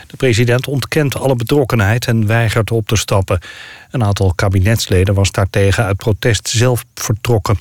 De 0.06 0.16
president 0.16 0.68
ontkent 0.68 1.16
alle 1.16 1.36
betrokkenheid 1.36 2.06
en 2.06 2.26
weigert 2.26 2.70
op 2.70 2.86
te 2.86 2.96
stappen. 2.96 3.40
Een 3.90 4.04
aantal 4.04 4.32
kabinetsleden 4.34 5.14
was 5.14 5.30
daartegen 5.30 5.84
uit 5.84 5.96
protest 5.96 6.48
zelf 6.48 6.84
vertrokken. 6.94 7.58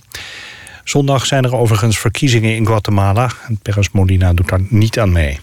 Zondag 0.84 1.26
zijn 1.26 1.44
er 1.44 1.56
overigens 1.56 2.00
verkiezingen 2.00 2.56
in 2.56 2.66
Guatemala. 2.66 3.32
En 3.48 3.60
Perez 3.62 3.88
Molina 3.92 4.34
doet 4.34 4.50
daar 4.50 4.62
niet 4.70 5.00
aan 5.00 5.12
mee. 5.12 5.40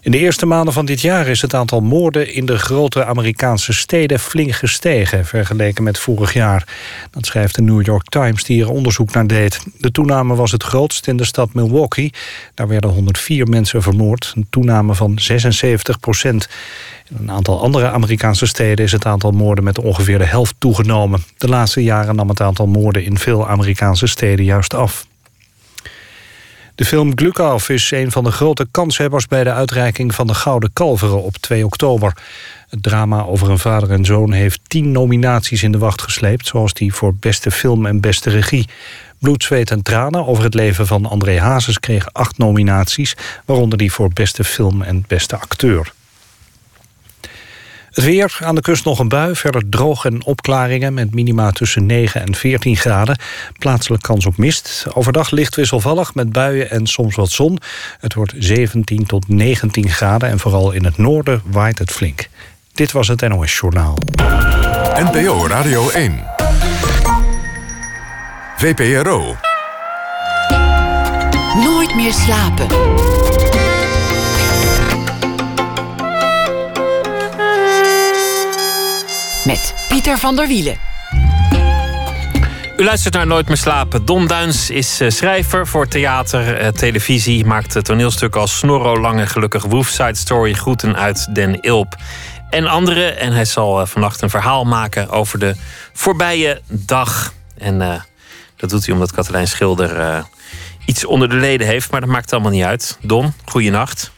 In 0.00 0.10
de 0.10 0.18
eerste 0.18 0.46
maanden 0.46 0.74
van 0.74 0.86
dit 0.86 1.00
jaar 1.00 1.26
is 1.26 1.42
het 1.42 1.54
aantal 1.54 1.80
moorden 1.80 2.34
in 2.34 2.46
de 2.46 2.58
grote 2.58 3.04
Amerikaanse 3.04 3.72
steden 3.72 4.20
flink 4.20 4.52
gestegen, 4.52 5.26
vergeleken 5.26 5.84
met 5.84 5.98
vorig 5.98 6.32
jaar. 6.32 6.66
Dat 7.10 7.26
schrijft 7.26 7.54
de 7.54 7.62
New 7.62 7.86
York 7.86 8.08
Times 8.08 8.44
die 8.44 8.62
er 8.62 8.70
onderzoek 8.70 9.12
naar 9.12 9.26
deed. 9.26 9.60
De 9.78 9.90
toename 9.90 10.34
was 10.34 10.52
het 10.52 10.62
grootst 10.62 11.06
in 11.06 11.16
de 11.16 11.24
stad 11.24 11.54
Milwaukee. 11.54 12.12
Daar 12.54 12.68
werden 12.68 12.90
104 12.90 13.46
mensen 13.46 13.82
vermoord, 13.82 14.32
een 14.36 14.46
toename 14.50 14.94
van 14.94 15.18
76 15.18 16.00
procent. 16.00 16.48
In 17.10 17.16
een 17.20 17.30
aantal 17.30 17.62
andere 17.62 17.90
Amerikaanse 17.90 18.46
steden 18.46 18.84
is 18.84 18.92
het 18.92 19.06
aantal 19.06 19.30
moorden 19.30 19.64
met 19.64 19.78
ongeveer 19.78 20.18
de 20.18 20.24
helft 20.24 20.54
toegenomen. 20.58 21.22
De 21.36 21.48
laatste 21.48 21.82
jaren 21.82 22.16
nam 22.16 22.28
het 22.28 22.40
aantal 22.40 22.66
moorden 22.66 23.04
in 23.04 23.18
veel 23.18 23.48
Amerikaanse 23.48 24.06
steden 24.06 24.44
juist 24.44 24.74
af. 24.74 25.07
De 26.78 26.84
film 26.84 27.12
Glukov 27.14 27.68
is 27.68 27.90
een 27.90 28.10
van 28.10 28.24
de 28.24 28.30
grote 28.30 28.66
kanshebbers... 28.70 29.26
bij 29.26 29.44
de 29.44 29.52
uitreiking 29.52 30.14
van 30.14 30.26
de 30.26 30.34
Gouden 30.34 30.72
Kalveren 30.72 31.22
op 31.22 31.36
2 31.36 31.64
oktober. 31.64 32.16
Het 32.68 32.82
drama 32.82 33.22
over 33.22 33.50
een 33.50 33.58
vader 33.58 33.90
en 33.90 34.04
zoon 34.04 34.32
heeft 34.32 34.60
tien 34.66 34.92
nominaties 34.92 35.62
in 35.62 35.72
de 35.72 35.78
wacht 35.78 36.02
gesleept... 36.02 36.46
zoals 36.46 36.72
die 36.72 36.94
voor 36.94 37.14
beste 37.14 37.50
film 37.50 37.86
en 37.86 38.00
beste 38.00 38.30
regie. 38.30 38.68
Bloed, 39.18 39.42
zweet 39.42 39.70
en 39.70 39.82
tranen 39.82 40.26
over 40.26 40.44
het 40.44 40.54
leven 40.54 40.86
van 40.86 41.06
André 41.06 41.40
Hazes 41.40 41.80
kreeg 41.80 42.12
acht 42.12 42.38
nominaties... 42.38 43.16
waaronder 43.44 43.78
die 43.78 43.92
voor 43.92 44.10
beste 44.12 44.44
film 44.44 44.82
en 44.82 45.04
beste 45.06 45.36
acteur. 45.36 45.92
Het 47.92 48.04
weer, 48.04 48.38
aan 48.42 48.54
de 48.54 48.60
kust 48.60 48.84
nog 48.84 48.98
een 48.98 49.08
bui, 49.08 49.34
verder 49.36 49.68
droog 49.68 50.04
en 50.04 50.24
opklaringen... 50.24 50.94
met 50.94 51.14
minima 51.14 51.50
tussen 51.50 51.86
9 51.86 52.20
en 52.20 52.34
14 52.34 52.76
graden. 52.76 53.18
Plaatselijk 53.58 54.02
kans 54.02 54.26
op 54.26 54.36
mist. 54.36 54.86
Overdag 54.94 55.30
licht 55.30 55.56
wisselvallig 55.56 56.14
met 56.14 56.32
buien 56.32 56.70
en 56.70 56.86
soms 56.86 57.14
wat 57.14 57.30
zon. 57.30 57.58
Het 58.00 58.14
wordt 58.14 58.34
17 58.38 59.06
tot 59.06 59.28
19 59.28 59.88
graden 59.88 60.28
en 60.28 60.38
vooral 60.38 60.72
in 60.72 60.84
het 60.84 60.98
noorden 60.98 61.42
waait 61.44 61.78
het 61.78 61.90
flink. 61.90 62.28
Dit 62.72 62.92
was 62.92 63.08
het 63.08 63.28
NOS 63.28 63.58
Journaal. 63.58 63.98
NPO 64.94 65.46
Radio 65.46 65.90
1. 65.90 66.22
VPRO. 68.56 69.36
Nooit 71.54 71.94
meer 71.94 72.12
slapen. 72.12 72.66
Met 79.48 79.74
Pieter 79.88 80.18
van 80.18 80.36
der 80.36 80.46
Wielen. 80.46 80.76
U 82.76 82.84
luistert 82.84 83.14
naar 83.14 83.26
Nooit 83.26 83.46
meer 83.46 83.56
slapen. 83.56 84.04
Don 84.04 84.26
Duins 84.26 84.70
is 84.70 85.00
eh, 85.00 85.10
schrijver 85.10 85.66
voor 85.66 85.88
theater, 85.88 86.56
eh, 86.56 86.68
televisie. 86.68 87.44
Maakt 87.44 87.84
toneelstukken 87.84 88.40
als 88.40 88.58
Snorro 88.58 89.00
Lange 89.00 89.26
Gelukkig 89.26 89.64
Woef, 89.64 89.88
Side 89.88 90.14
Story, 90.14 90.52
Groeten 90.52 90.96
uit 90.96 91.34
Den 91.34 91.60
Ilp. 91.60 91.94
En 92.50 92.66
andere. 92.66 93.04
En 93.04 93.32
hij 93.32 93.44
zal 93.44 93.80
eh, 93.80 93.86
vannacht 93.86 94.22
een 94.22 94.30
verhaal 94.30 94.64
maken 94.64 95.10
over 95.10 95.38
de 95.38 95.54
voorbije 95.92 96.60
dag. 96.66 97.32
En 97.58 97.80
uh, 97.80 98.00
dat 98.56 98.70
doet 98.70 98.84
hij 98.84 98.94
omdat 98.94 99.12
Katelijn 99.12 99.48
Schilder 99.48 99.96
uh, 99.96 100.18
iets 100.86 101.04
onder 101.04 101.28
de 101.28 101.36
leden 101.36 101.66
heeft. 101.66 101.90
Maar 101.90 102.00
dat 102.00 102.10
maakt 102.10 102.32
allemaal 102.32 102.52
niet 102.52 102.64
uit. 102.64 102.98
Don, 103.02 103.32
goeienacht. 103.44 104.10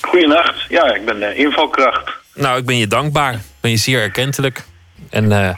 Goeienacht. 0.00 0.66
Ja, 0.68 0.94
ik 0.94 1.04
ben 1.04 1.36
invalkracht. 1.36 2.10
Nou, 2.34 2.58
ik 2.58 2.66
ben 2.66 2.76
je 2.76 2.86
dankbaar. 2.86 3.32
Ik 3.34 3.40
ben 3.60 3.70
je 3.70 3.76
zeer 3.76 4.00
erkentelijk. 4.00 4.64
En 5.12 5.24
uh, 5.24 5.48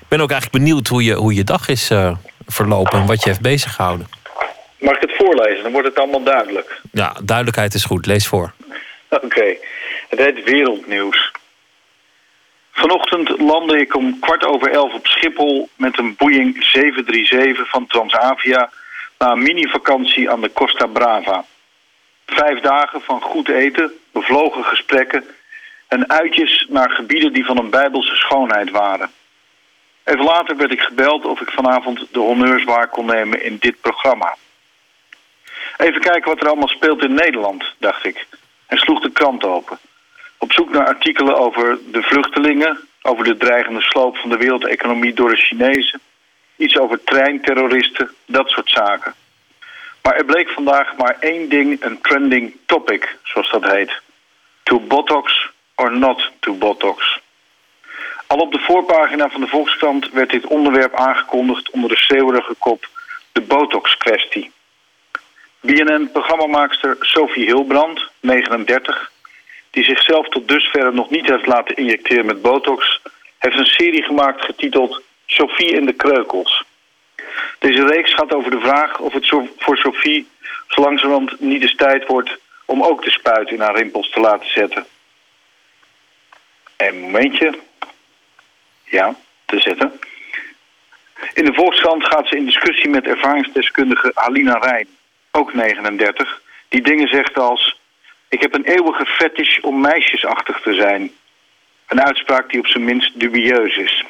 ik 0.00 0.08
ben 0.08 0.20
ook 0.20 0.30
eigenlijk 0.30 0.64
benieuwd 0.64 0.86
hoe 0.86 1.04
je, 1.04 1.14
hoe 1.14 1.34
je 1.34 1.44
dag 1.44 1.68
is 1.68 1.90
uh, 1.90 2.16
verlopen 2.46 2.98
en 2.98 3.06
wat 3.06 3.22
je 3.22 3.28
heeft 3.28 3.40
bezig 3.40 3.74
gehouden. 3.74 4.08
Mag 4.78 4.94
ik 4.94 5.00
het 5.00 5.16
voorlezen? 5.16 5.62
Dan 5.62 5.72
wordt 5.72 5.88
het 5.88 5.98
allemaal 5.98 6.22
duidelijk. 6.22 6.80
Ja, 6.92 7.16
duidelijkheid 7.22 7.74
is 7.74 7.84
goed. 7.84 8.06
Lees 8.06 8.26
voor. 8.26 8.52
Oké. 9.08 9.24
Okay. 9.24 9.58
Het 10.08 10.18
heet 10.18 10.44
Wereldnieuws. 10.44 11.32
Vanochtend 12.72 13.38
landde 13.38 13.80
ik 13.80 13.96
om 13.96 14.18
kwart 14.20 14.44
over 14.44 14.70
elf 14.70 14.94
op 14.94 15.06
Schiphol 15.06 15.68
met 15.76 15.98
een 15.98 16.14
Boeing 16.16 16.64
737 16.64 17.68
van 17.68 17.86
Transavia 17.86 18.70
na 19.18 19.30
een 19.30 19.42
mini-vakantie 19.42 20.30
aan 20.30 20.40
de 20.40 20.52
Costa 20.52 20.86
Brava. 20.86 21.44
Vijf 22.26 22.60
dagen 22.60 23.00
van 23.00 23.20
goed 23.20 23.48
eten, 23.48 23.92
bevlogen 24.12 24.64
gesprekken 24.64 25.24
en 25.88 26.10
uitjes 26.10 26.66
naar 26.68 26.90
gebieden 26.90 27.32
die 27.32 27.44
van 27.44 27.58
een 27.58 27.70
bijbelse 27.70 28.16
schoonheid 28.16 28.70
waren. 28.70 29.10
Even 30.04 30.24
later 30.24 30.56
werd 30.56 30.72
ik 30.72 30.80
gebeld 30.80 31.24
of 31.24 31.40
ik 31.40 31.50
vanavond 31.50 32.06
de 32.12 32.18
honneurs 32.18 32.64
waar 32.64 32.88
kon 32.88 33.06
nemen 33.06 33.42
in 33.42 33.56
dit 33.60 33.80
programma. 33.80 34.36
Even 35.76 36.00
kijken 36.00 36.30
wat 36.30 36.40
er 36.40 36.46
allemaal 36.46 36.68
speelt 36.68 37.02
in 37.02 37.14
Nederland, 37.14 37.74
dacht 37.78 38.04
ik. 38.04 38.26
En 38.66 38.78
sloeg 38.78 39.00
de 39.00 39.10
krant 39.10 39.44
open. 39.44 39.78
Op 40.38 40.52
zoek 40.52 40.70
naar 40.70 40.86
artikelen 40.86 41.36
over 41.36 41.78
de 41.90 42.02
vluchtelingen, 42.02 42.78
over 43.02 43.24
de 43.24 43.36
dreigende 43.36 43.82
sloop 43.82 44.16
van 44.16 44.30
de 44.30 44.36
wereldeconomie 44.36 45.14
door 45.14 45.30
de 45.30 45.36
Chinezen, 45.36 46.00
iets 46.56 46.78
over 46.78 47.04
treinterroristen, 47.04 48.10
dat 48.26 48.48
soort 48.48 48.70
zaken. 48.70 49.14
Maar 50.02 50.16
er 50.16 50.24
bleek 50.24 50.48
vandaag 50.48 50.96
maar 50.96 51.16
één 51.20 51.48
ding 51.48 51.84
een 51.84 52.00
trending 52.00 52.56
topic, 52.66 53.16
zoals 53.22 53.50
dat 53.50 53.64
heet. 53.64 54.00
To 54.62 54.80
botox 54.80 55.50
or 55.78 55.92
not 55.92 56.30
to 56.40 56.54
botox. 56.54 57.20
Al 58.26 58.38
op 58.38 58.52
de 58.52 58.58
voorpagina 58.58 59.28
van 59.28 59.40
de 59.40 59.46
Volkskrant 59.46 60.10
werd 60.10 60.30
dit 60.30 60.46
onderwerp 60.46 60.94
aangekondigd 60.94 61.70
onder 61.70 61.90
de 61.90 61.96
schreeuwerige 61.96 62.54
kop 62.58 62.88
de 63.32 63.40
botox-kwestie. 63.40 64.50
BNN-programmamaakster 65.60 66.96
Sophie 67.00 67.44
Hilbrand, 67.44 68.08
39, 68.20 69.10
die 69.70 69.84
zichzelf 69.84 70.28
tot 70.28 70.48
dusver 70.48 70.94
nog 70.94 71.10
niet 71.10 71.28
heeft 71.28 71.46
laten 71.46 71.76
injecteren 71.76 72.26
met 72.26 72.42
botox, 72.42 73.00
heeft 73.38 73.58
een 73.58 73.66
serie 73.66 74.02
gemaakt 74.02 74.44
getiteld 74.44 75.02
Sophie 75.26 75.72
in 75.72 75.86
de 75.86 75.92
Kreukels. 75.92 76.64
Deze 77.58 77.86
reeks 77.86 78.14
gaat 78.14 78.34
over 78.34 78.50
de 78.50 78.60
vraag 78.60 78.98
of 78.98 79.12
het 79.12 79.28
voor 79.58 79.76
Sophie 79.76 80.28
zo 80.68 81.28
niet 81.38 81.62
eens 81.62 81.74
tijd 81.74 82.06
wordt 82.06 82.38
om 82.64 82.82
ook 82.82 83.04
de 83.04 83.10
spuit 83.10 83.50
in 83.50 83.60
haar 83.60 83.76
rimpels 83.76 84.10
te 84.10 84.20
laten 84.20 84.50
zetten. 84.50 84.86
Een 86.78 87.00
momentje. 87.00 87.58
Ja, 88.84 89.14
te 89.44 89.60
zetten. 89.60 90.00
In 91.34 91.44
de 91.44 91.54
Volkskrant 91.54 92.04
gaat 92.06 92.28
ze 92.28 92.36
in 92.36 92.44
discussie 92.44 92.88
met 92.88 93.06
ervaringsdeskundige 93.06 94.10
Halina 94.14 94.58
Rijn, 94.58 94.86
ook 95.30 95.54
39, 95.54 96.42
die 96.68 96.82
dingen 96.82 97.08
zegt 97.08 97.38
als... 97.38 97.80
Ik 98.28 98.40
heb 98.40 98.54
een 98.54 98.64
eeuwige 98.64 99.06
fetish 99.06 99.58
om 99.58 99.80
meisjesachtig 99.80 100.60
te 100.60 100.74
zijn. 100.74 101.12
Een 101.86 102.02
uitspraak 102.02 102.50
die 102.50 102.60
op 102.60 102.66
zijn 102.66 102.84
minst 102.84 103.20
dubieus 103.20 103.76
is. 103.76 104.04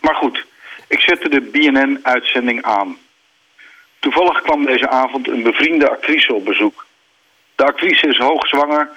Maar 0.00 0.14
goed, 0.14 0.44
ik 0.88 1.00
zette 1.00 1.28
de 1.28 1.40
BNN-uitzending 1.40 2.62
aan. 2.62 2.98
Toevallig 3.98 4.42
kwam 4.42 4.64
deze 4.64 4.88
avond 4.88 5.28
een 5.28 5.42
bevriende 5.42 5.90
actrice 5.90 6.34
op 6.34 6.44
bezoek. 6.44 6.86
De 7.54 7.64
actrice 7.64 8.06
is 8.06 8.18
hoogzwanger 8.18 8.90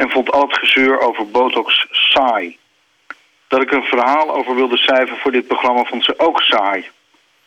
en 0.00 0.10
vond 0.10 0.32
al 0.32 0.42
het 0.42 0.58
gezeur 0.58 1.00
over 1.00 1.30
botox 1.30 1.86
saai. 1.90 2.58
Dat 3.48 3.62
ik 3.62 3.72
een 3.72 3.84
verhaal 3.84 4.34
over 4.34 4.54
wilde 4.54 4.76
schrijven 4.76 5.16
voor 5.16 5.32
dit 5.32 5.46
programma 5.46 5.84
vond 5.84 6.04
ze 6.04 6.18
ook 6.18 6.40
saai. 6.40 6.88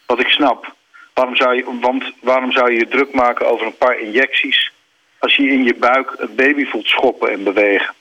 Wat 0.06 0.20
ik 0.20 0.30
snap. 0.30 0.74
Waarom 1.14 1.36
zou 1.36 1.56
je, 1.56 1.80
want 1.80 2.04
waarom 2.20 2.51
zou 2.51 2.72
je 2.72 2.88
druk 2.88 3.14
maken 3.14 3.47
over 3.47 3.66
een 3.66 3.78
paar 3.78 3.99
injecties... 3.99 4.72
als 5.20 5.36
je 5.36 5.47
in 5.47 5.64
je 5.64 5.76
buik 5.76 6.16
het 6.18 6.36
baby 6.36 6.66
voelt 6.66 6.88
schoppen 6.88 7.32
en 7.32 7.43
bewegen? 7.43 7.93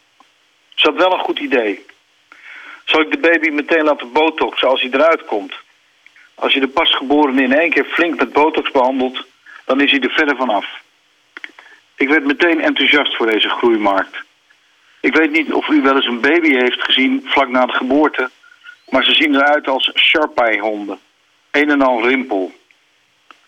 Ze 0.75 0.89
had 0.89 0.97
wel 0.97 1.13
een 1.13 1.25
goed 1.25 1.39
idee. 1.39 1.85
Zal 2.85 3.01
ik 3.01 3.11
de 3.11 3.19
baby 3.19 3.49
meteen 3.49 3.85
laten 3.85 4.13
botoxen 4.13 4.69
als 4.69 4.81
hij 4.81 4.91
eruit 4.91 5.25
komt? 5.25 5.55
Als 6.35 6.53
je 6.53 6.61
de 6.61 6.69
pasgeborene 6.69 7.43
in 7.43 7.59
één 7.59 7.71
keer 7.71 7.85
flink 7.85 8.19
met 8.19 8.33
botox 8.33 8.71
behandelt, 8.71 9.25
dan 9.65 9.81
is 9.81 9.91
hij 9.91 10.01
er 10.01 10.11
verder 10.11 10.37
vanaf. 10.37 10.67
Ik 11.97 12.09
werd 12.09 12.25
meteen 12.25 12.61
enthousiast 12.61 13.17
voor 13.17 13.27
deze 13.27 13.49
groeimarkt. 13.49 14.31
Ik 15.03 15.17
weet 15.17 15.31
niet 15.31 15.53
of 15.53 15.69
u 15.69 15.83
wel 15.83 15.95
eens 15.95 16.07
een 16.07 16.21
baby 16.21 16.53
heeft 16.53 16.85
gezien 16.85 17.23
vlak 17.25 17.49
na 17.49 17.67
de 17.67 17.73
geboorte, 17.73 18.31
maar 18.89 19.05
ze 19.05 19.15
zien 19.15 19.35
eruit 19.35 19.69
als 19.69 19.91
Sharpei-honden. 19.95 20.99
Een 21.51 21.71
en 21.71 21.83
al 21.83 22.09
rimpel. 22.09 22.53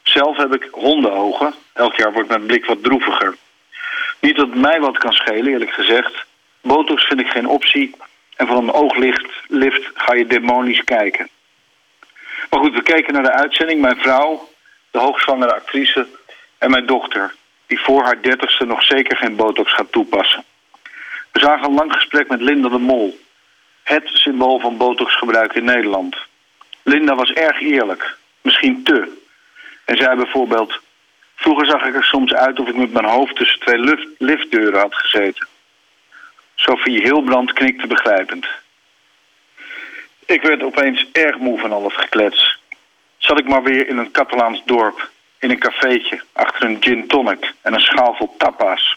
Zelf 0.03 0.37
heb 0.37 0.55
ik 0.55 0.69
hondenogen. 0.71 1.55
Elk 1.73 1.95
jaar 1.95 2.13
wordt 2.13 2.29
mijn 2.29 2.47
blik 2.47 2.65
wat 2.65 2.83
droeviger. 2.83 3.37
Niet 4.21 4.37
dat 4.37 4.47
het 4.47 4.61
mij 4.61 4.81
wat 4.81 4.99
kan 4.99 5.13
schelen, 5.13 5.53
eerlijk 5.53 5.71
gezegd. 5.71 6.27
Botox 6.61 7.05
vind 7.05 7.21
ik 7.21 7.29
geen 7.29 7.47
optie. 7.47 7.95
En 8.37 8.47
van 8.47 8.57
een 8.57 8.73
ooglicht 8.73 9.27
lift 9.49 9.91
ga 9.95 10.15
je 10.15 10.27
demonisch 10.27 10.85
kijken. 10.85 11.29
Maar 12.51 12.61
goed, 12.61 12.75
we 12.75 12.83
keken 12.83 13.13
naar 13.13 13.23
de 13.23 13.33
uitzending. 13.33 13.81
Mijn 13.81 14.01
vrouw, 14.01 14.49
de 14.91 14.99
hoogzwangere 14.99 15.55
actrice 15.55 16.07
en 16.59 16.71
mijn 16.71 16.87
dochter... 16.87 17.35
die 17.67 17.81
voor 17.81 18.03
haar 18.03 18.23
dertigste 18.23 18.65
nog 18.65 18.83
zeker 18.83 19.17
geen 19.17 19.37
botox 19.37 19.73
gaat 19.73 19.93
toepassen. 19.93 20.45
We 21.35 21.41
zagen 21.41 21.69
een 21.69 21.75
lang 21.75 21.93
gesprek 21.93 22.29
met 22.29 22.41
Linda 22.41 22.69
de 22.69 22.79
Mol. 22.79 23.19
Het 23.83 24.03
symbool 24.07 24.61
van 24.61 24.77
botoxgebruik 24.77 25.55
in 25.55 25.65
Nederland. 25.65 26.17
Linda 26.83 27.15
was 27.15 27.33
erg 27.33 27.61
eerlijk. 27.61 28.17
Misschien 28.41 28.83
te. 28.83 29.23
En 29.85 29.97
zei 29.97 30.17
bijvoorbeeld... 30.17 30.83
Vroeger 31.35 31.67
zag 31.67 31.87
ik 31.87 31.95
er 31.95 32.05
soms 32.05 32.35
uit 32.35 32.61
of 32.61 32.69
ik 32.69 32.77
met 32.77 32.93
mijn 32.93 33.05
hoofd 33.05 33.37
tussen 33.37 33.61
twee 33.61 33.79
lift 33.79 34.07
liftdeuren 34.19 34.81
had 34.81 34.95
gezeten. 34.95 35.47
Sophie 36.55 37.03
Hilbrand 37.03 37.53
knikte 37.53 37.87
begrijpend. 37.87 38.47
Ik 40.27 40.43
werd 40.43 40.63
opeens 40.63 41.07
erg 41.13 41.39
moe 41.39 41.59
van 41.59 41.73
al 41.73 41.85
het 41.85 41.93
geklets. 41.93 42.59
Zat 43.17 43.39
ik 43.39 43.49
maar 43.49 43.63
weer 43.63 43.89
in 43.89 43.99
een 43.99 44.11
Catalaans 44.11 44.63
dorp, 44.65 45.11
in 45.39 45.51
een 45.51 45.59
cafeetje, 45.59 46.23
achter 46.33 46.63
een 46.63 46.77
gin 46.81 47.07
tonic 47.07 47.53
en 47.63 47.75
een 47.75 47.81
schaal 47.81 48.15
vol 48.15 48.35
tapas. 48.39 48.97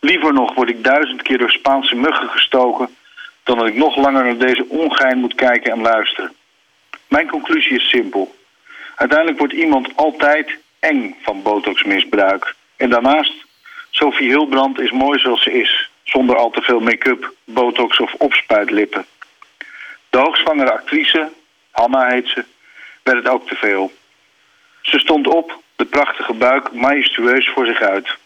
Liever 0.00 0.32
nog 0.32 0.54
word 0.54 0.68
ik 0.68 0.84
duizend 0.84 1.22
keer 1.22 1.38
door 1.38 1.50
Spaanse 1.50 1.94
muggen 1.94 2.28
gestoken... 2.28 2.96
dan 3.42 3.58
dat 3.58 3.66
ik 3.66 3.74
nog 3.74 3.96
langer 3.96 4.24
naar 4.24 4.36
deze 4.36 4.64
ongein 4.68 5.18
moet 5.18 5.34
kijken 5.34 5.72
en 5.72 5.80
luisteren. 5.80 6.34
Mijn 7.08 7.28
conclusie 7.28 7.76
is 7.76 7.88
simpel. 7.88 8.34
Uiteindelijk 8.96 9.38
wordt 9.38 9.52
iemand 9.52 9.96
altijd 9.96 10.58
eng 10.78 11.16
van 11.22 11.42
botoxmisbruik. 11.42 12.54
En 12.76 12.90
daarnaast, 12.90 13.32
Sophie 13.90 14.28
Hilbrand 14.28 14.80
is 14.80 14.90
mooi 14.90 15.18
zoals 15.18 15.42
ze 15.42 15.52
is... 15.52 15.90
zonder 16.02 16.36
al 16.36 16.50
te 16.50 16.62
veel 16.62 16.80
make-up, 16.80 17.32
botox 17.44 17.98
of 17.98 18.14
opspuitlippen. 18.14 19.06
De 20.10 20.18
hoogzwangere 20.18 20.72
actrice, 20.72 21.30
Hanna 21.70 22.08
heet 22.08 22.28
ze, 22.28 22.44
werd 23.02 23.18
het 23.18 23.28
ook 23.28 23.48
te 23.48 23.54
veel. 23.54 23.92
Ze 24.80 24.98
stond 24.98 25.26
op, 25.26 25.62
de 25.76 25.84
prachtige 25.84 26.32
buik 26.32 26.72
majestueus 26.72 27.48
voor 27.48 27.66
zich 27.66 27.80
uit. 27.80 28.18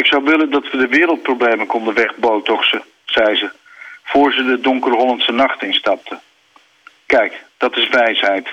Ik 0.00 0.06
zou 0.06 0.24
willen 0.24 0.50
dat 0.50 0.70
we 0.70 0.78
de 0.78 0.86
wereldproblemen 0.86 1.66
konden 1.66 1.94
wegbotoxen, 1.94 2.82
zei 3.04 3.36
ze... 3.36 3.50
voor 4.04 4.32
ze 4.32 4.44
de 4.44 4.60
donkere 4.60 4.96
Hollandse 4.96 5.32
nacht 5.32 5.62
instapte. 5.62 6.18
Kijk, 7.06 7.44
dat 7.56 7.76
is 7.76 7.88
wijsheid. 7.88 8.48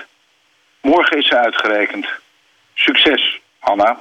Morgen 0.80 1.18
is 1.18 1.28
ze 1.28 1.38
uitgerekend. 1.38 2.06
Succes, 2.74 3.40
Hanna. 3.58 3.98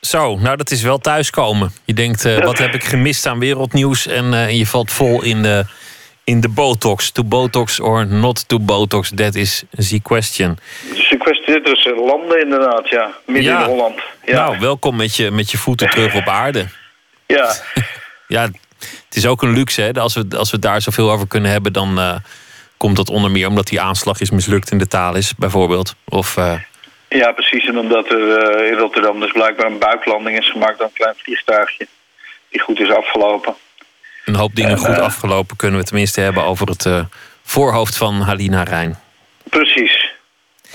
Zo, 0.00 0.36
nou 0.36 0.56
dat 0.56 0.70
is 0.70 0.82
wel 0.82 0.98
thuiskomen. 0.98 1.72
Je 1.84 1.94
denkt, 1.94 2.24
eh, 2.24 2.38
wat 2.38 2.58
heb 2.58 2.74
ik 2.74 2.84
gemist 2.84 3.26
aan 3.26 3.38
wereldnieuws? 3.38 4.06
En 4.06 4.34
eh, 4.34 4.58
je 4.58 4.66
valt 4.66 4.92
vol 4.92 5.22
in 5.22 5.42
de, 5.42 5.64
in 6.26 6.40
de 6.40 6.48
botox. 6.48 7.10
To 7.10 7.24
botox 7.24 7.80
or 7.80 8.06
not 8.06 8.48
to 8.48 8.58
botox, 8.58 9.14
that 9.14 9.34
is 9.34 9.64
the 9.70 10.00
question. 10.02 10.58
Sequestreerd 10.94 11.64
tussen 11.64 11.94
landen 11.94 12.40
inderdaad, 12.40 12.88
ja. 12.88 13.10
Midden 13.26 13.52
Ja. 13.52 13.60
in 13.60 13.66
Holland. 13.70 14.00
Ja. 14.24 14.44
Nou, 14.44 14.58
welkom 14.58 14.96
met 14.96 15.16
je, 15.16 15.30
met 15.30 15.50
je 15.50 15.58
voeten 15.58 15.90
terug 15.90 16.14
op 16.14 16.26
aarde. 16.28 16.66
ja. 17.36 17.52
Ja, 18.28 18.42
het 18.42 19.16
is 19.16 19.26
ook 19.26 19.42
een 19.42 19.52
luxe. 19.52 19.82
Hè? 19.82 19.92
Als, 19.92 20.14
we, 20.14 20.26
als 20.36 20.50
we 20.50 20.58
daar 20.58 20.80
zoveel 20.80 21.10
over 21.10 21.26
kunnen 21.28 21.50
hebben, 21.50 21.72
dan 21.72 21.98
eh, 21.98 22.16
komt 22.76 22.96
dat 22.96 23.10
onder 23.10 23.30
meer 23.30 23.48
omdat 23.48 23.66
die 23.66 23.80
aanslag 23.80 24.20
is 24.20 24.30
mislukt 24.30 24.70
in 24.70 24.78
de 24.78 24.86
taal 24.86 25.14
is, 25.16 25.34
bijvoorbeeld. 25.38 25.94
Of 26.08 26.36
eh, 26.36 26.60
ja, 27.08 27.32
precies. 27.32 27.66
En 27.66 27.78
omdat 27.78 28.10
er 28.10 28.36
eh, 28.38 28.70
in 28.70 28.78
Rotterdam 28.78 29.20
dus 29.20 29.32
blijkbaar 29.32 29.66
een 29.66 29.78
buiklanding 29.78 30.38
is 30.38 30.50
gemaakt 30.50 30.78
door 30.78 30.86
een 30.86 30.92
klein 30.92 31.14
vliegtuigje. 31.16 31.86
Die 32.48 32.60
goed 32.60 32.80
is 32.80 32.90
afgelopen. 32.90 33.54
Een 34.26 34.34
hoop 34.34 34.54
dingen 34.54 34.70
En, 34.70 34.78
goed 34.78 34.96
eh, 34.96 35.02
afgelopen, 35.02 35.56
kunnen 35.56 35.80
we 35.80 35.86
tenminste 35.86 36.20
hebben 36.20 36.44
over 36.44 36.68
het 36.68 36.86
eh, 36.86 37.04
voorhoofd 37.42 37.96
van 37.96 38.20
Halina 38.20 38.62
Rijn. 38.62 38.98
Precies. 39.50 40.12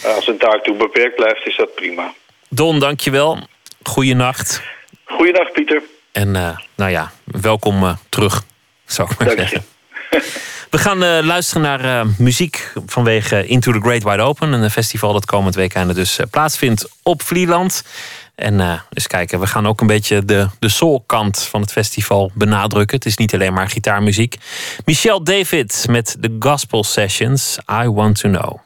Als 0.04 0.26
het 0.26 0.40
daartoe 0.40 0.78
beperkt 0.78 1.16
blijft, 1.16 1.48
is 1.48 1.58
dat 1.58 1.76
prima. 1.76 2.14
Don, 2.50 2.80
dankjewel. 2.80 3.48
Goeienacht. 3.84 4.62
Goeiedag, 5.06 5.52
Pieter. 5.52 5.82
En 6.12 6.36
eh, 6.36 6.58
nou 6.76 6.92
ja, 6.92 7.12
welkom 7.24 7.98
terug, 8.10 8.44
zou 8.86 9.12
ik 9.12 9.20
maar 9.20 9.28
Dank 9.28 9.40
zeggen. 9.40 9.66
We 10.70 10.78
gaan 10.78 11.26
luisteren 11.26 11.62
naar 11.62 12.06
muziek 12.18 12.74
vanwege 12.86 13.48
Into 13.48 13.72
the 13.72 13.80
Great 13.80 14.04
Wide 14.04 14.22
Open. 14.22 14.52
Een 14.52 14.70
festival 14.70 15.14
dat 15.14 15.26
komend 15.26 15.56
weekend 15.56 15.96
dus 15.96 16.20
plaatsvindt 16.30 16.90
op 17.04 17.22
Vlieland. 17.22 17.84
En 18.42 18.60
eh 18.60 18.80
eens 18.90 19.08
kijken, 19.08 19.40
we 19.40 19.48
gaan 19.48 19.68
ook 19.68 19.82
een 19.82 19.88
beetje 19.88 20.26
de, 20.26 20.48
de 20.60 20.70
soul-kant 20.70 21.44
van 21.44 21.62
het 21.62 21.72
festival 21.72 22.32
benadrukken. 22.34 22.98
Het 22.98 23.06
is 23.06 23.18
niet 23.18 23.34
alleen 23.34 23.54
maar 23.54 23.70
gitaarmuziek. 23.70 24.38
Michelle 24.86 25.24
David 25.24 25.86
met 25.90 26.18
The 26.20 26.36
Gospel 26.40 26.84
Sessions, 26.84 27.60
I 27.84 27.88
Want 27.88 28.20
To 28.20 28.30
Know. 28.30 28.60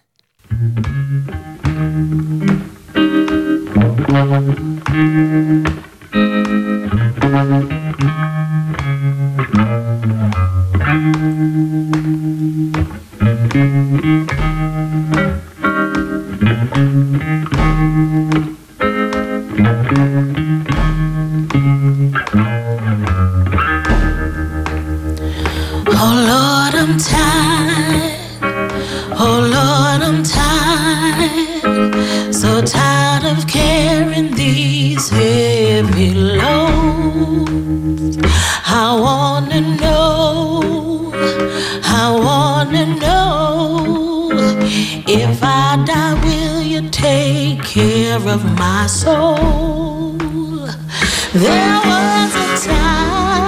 Care 48.20 48.34
of 48.34 48.44
my 48.58 48.88
soul? 48.88 50.14
There 51.34 51.80
was 51.86 52.36
a 52.36 52.68
time 52.68 53.45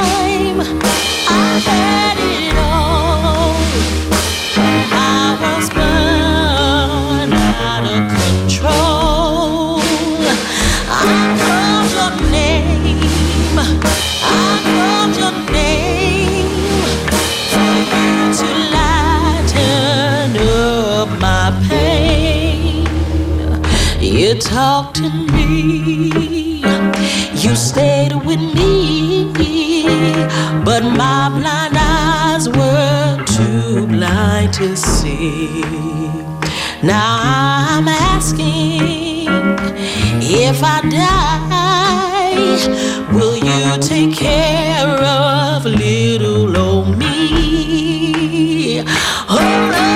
Talked 24.57 24.95
to 24.95 25.09
me. 25.33 26.63
You 27.43 27.55
stayed 27.55 28.15
with 28.25 28.39
me, 28.55 29.31
but 30.65 30.81
my 30.81 31.29
blind 31.29 31.75
eyes 31.77 32.49
were 32.49 33.23
too 33.27 33.85
blind 33.85 34.53
to 34.53 34.75
see. 34.75 35.61
Now 36.81 37.19
I'm 37.21 37.87
asking 37.87 39.27
if 40.23 40.63
I 40.63 40.81
die, 40.89 42.57
will 43.13 43.37
you 43.37 43.77
take 43.79 44.15
care 44.15 44.87
of 44.87 45.65
little 45.65 46.57
old 46.57 46.97
me? 46.97 48.83
Oh 49.29 49.86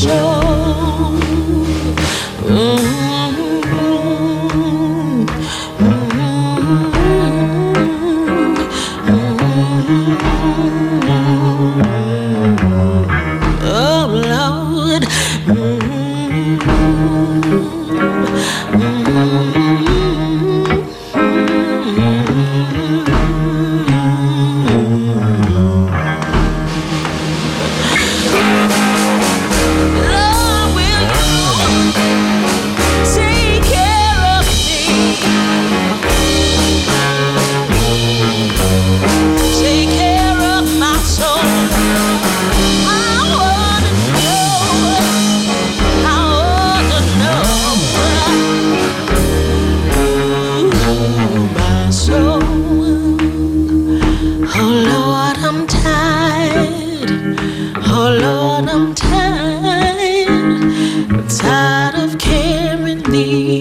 soul. 0.00 1.20
Oh 2.48 3.09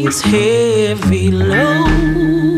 these 0.03 0.21
heavy 0.21 1.29
loads. 1.29 2.48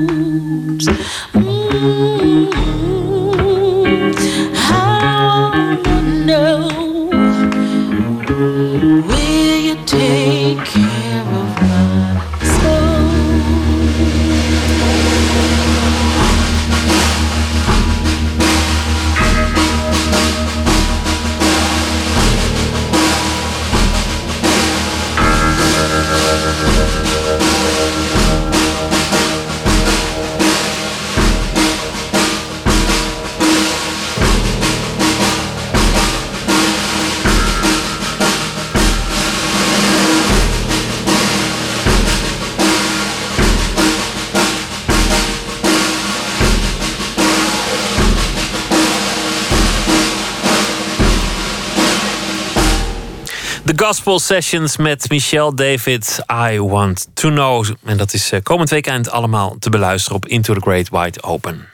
Gospel 54.11 54.35
Sessions 54.35 54.77
met 54.77 55.09
Michelle 55.09 55.53
David, 55.53 56.23
I 56.51 56.59
Want 56.59 57.07
To 57.13 57.29
Know. 57.29 57.65
En 57.85 57.97
dat 57.97 58.13
is 58.13 58.31
eh, 58.31 58.39
komend 58.43 58.69
weekend 58.69 59.11
allemaal 59.11 59.55
te 59.59 59.69
beluisteren 59.69 60.17
op 60.17 60.25
Into 60.25 60.53
the 60.53 60.59
Great 60.59 60.89
Wide 60.89 61.23
Open. 61.23 61.67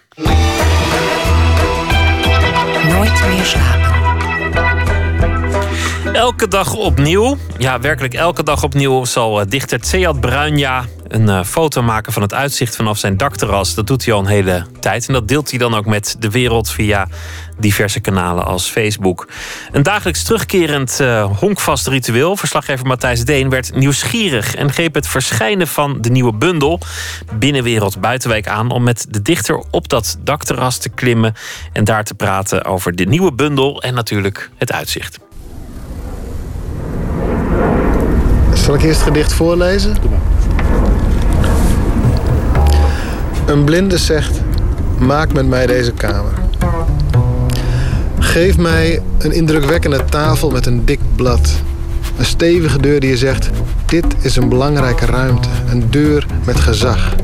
Nooit 2.90 3.28
meer 3.28 3.46
slapen. 3.46 3.96
Elke 6.14 6.48
dag 6.48 6.74
opnieuw, 6.74 7.38
ja 7.58 7.80
werkelijk 7.80 8.14
elke 8.14 8.44
dag 8.44 8.64
opnieuw... 8.64 9.06
zal 9.06 9.42
eh, 9.42 9.46
dichter 9.50 9.82
Tsead 9.82 10.20
Bruinja 10.20 10.86
een 11.08 11.30
eh, 11.30 11.44
foto 11.44 11.82
maken 11.82 12.14
van 12.14 12.22
het 12.22 12.34
uitzicht 12.34 12.76
vanaf 12.76 12.98
zijn 12.98 13.18
dakterras. 13.18 13.74
Dat 13.74 13.88
doet 13.88 14.06
hij 14.06 14.14
al 14.14 14.20
een 14.20 14.26
hele 14.26 14.66
tijd. 14.80 15.08
En 15.08 15.14
dat 15.14 15.28
deelt 15.28 15.50
hij 15.50 15.60
dan 15.60 15.76
ook 15.76 15.86
met 15.86 16.16
de 16.20 16.30
wereld 16.30 16.72
via 16.72 17.08
diverse 17.58 18.00
kanalen 18.00 18.46
als 18.46 18.70
Facebook. 18.70 19.28
Een 19.72 19.84
dagelijks 19.84 20.24
terugkerend 20.24 21.00
eh, 21.00 21.38
honkvast 21.40 21.88
ritueel. 21.88 22.36
Verslaggever 22.36 22.86
Matthijs 22.86 23.26
Deen 23.26 23.50
werd 23.50 23.76
nieuwsgierig... 23.76 24.56
en 24.56 24.74
greep 24.74 24.94
het 24.94 25.08
verschijnen 25.08 25.68
van 25.68 26.02
de 26.02 26.10
nieuwe 26.10 26.34
bundel... 26.34 26.80
Binnenwereld 27.34 28.00
Buitenwijk 28.00 28.48
aan... 28.48 28.72
om 28.72 28.84
met 28.84 29.06
de 29.10 29.22
dichter 29.22 29.64
op 29.72 29.90
dat 29.90 30.18
dakterras 30.24 30.78
te 30.78 30.90
klimmen... 30.90 31.34
en 31.74 31.84
daar 31.84 32.04
te 32.04 32.14
praten 32.14 32.66
over 32.66 32.96
de 32.96 33.06
nieuwe 33.06 33.34
bundel... 33.34 33.82
en 33.82 33.94
natuurlijk 33.94 34.50
het 34.58 34.72
uitzicht. 34.72 35.20
Zal 38.54 38.76
ik 38.76 38.82
eerst 38.82 39.00
het 39.00 39.08
gedicht 39.08 39.34
voorlezen? 39.34 39.96
Een 43.48 43.64
blinde 43.64 43.98
zegt: 43.98 44.42
Maak 44.98 45.34
met 45.34 45.48
mij 45.48 45.66
deze 45.66 45.92
kamer. 45.92 46.32
Geef 48.20 48.58
mij 48.58 49.02
een 49.18 49.32
indrukwekkende 49.32 50.06
tafel 50.06 50.50
met 50.50 50.66
een 50.66 50.86
dik 50.86 51.00
blad. 51.16 51.62
Een 52.18 52.26
stevige 52.26 52.80
deur 52.80 53.00
die 53.00 53.10
je 53.10 53.18
zegt: 53.18 53.50
Dit 53.86 54.06
is 54.22 54.36
een 54.36 54.50
belangrijke 54.50 55.06
ruimte. 55.06 55.48
Een 55.70 55.88
deur 55.90 56.26
met 56.46 56.60
gezag. 56.60 57.16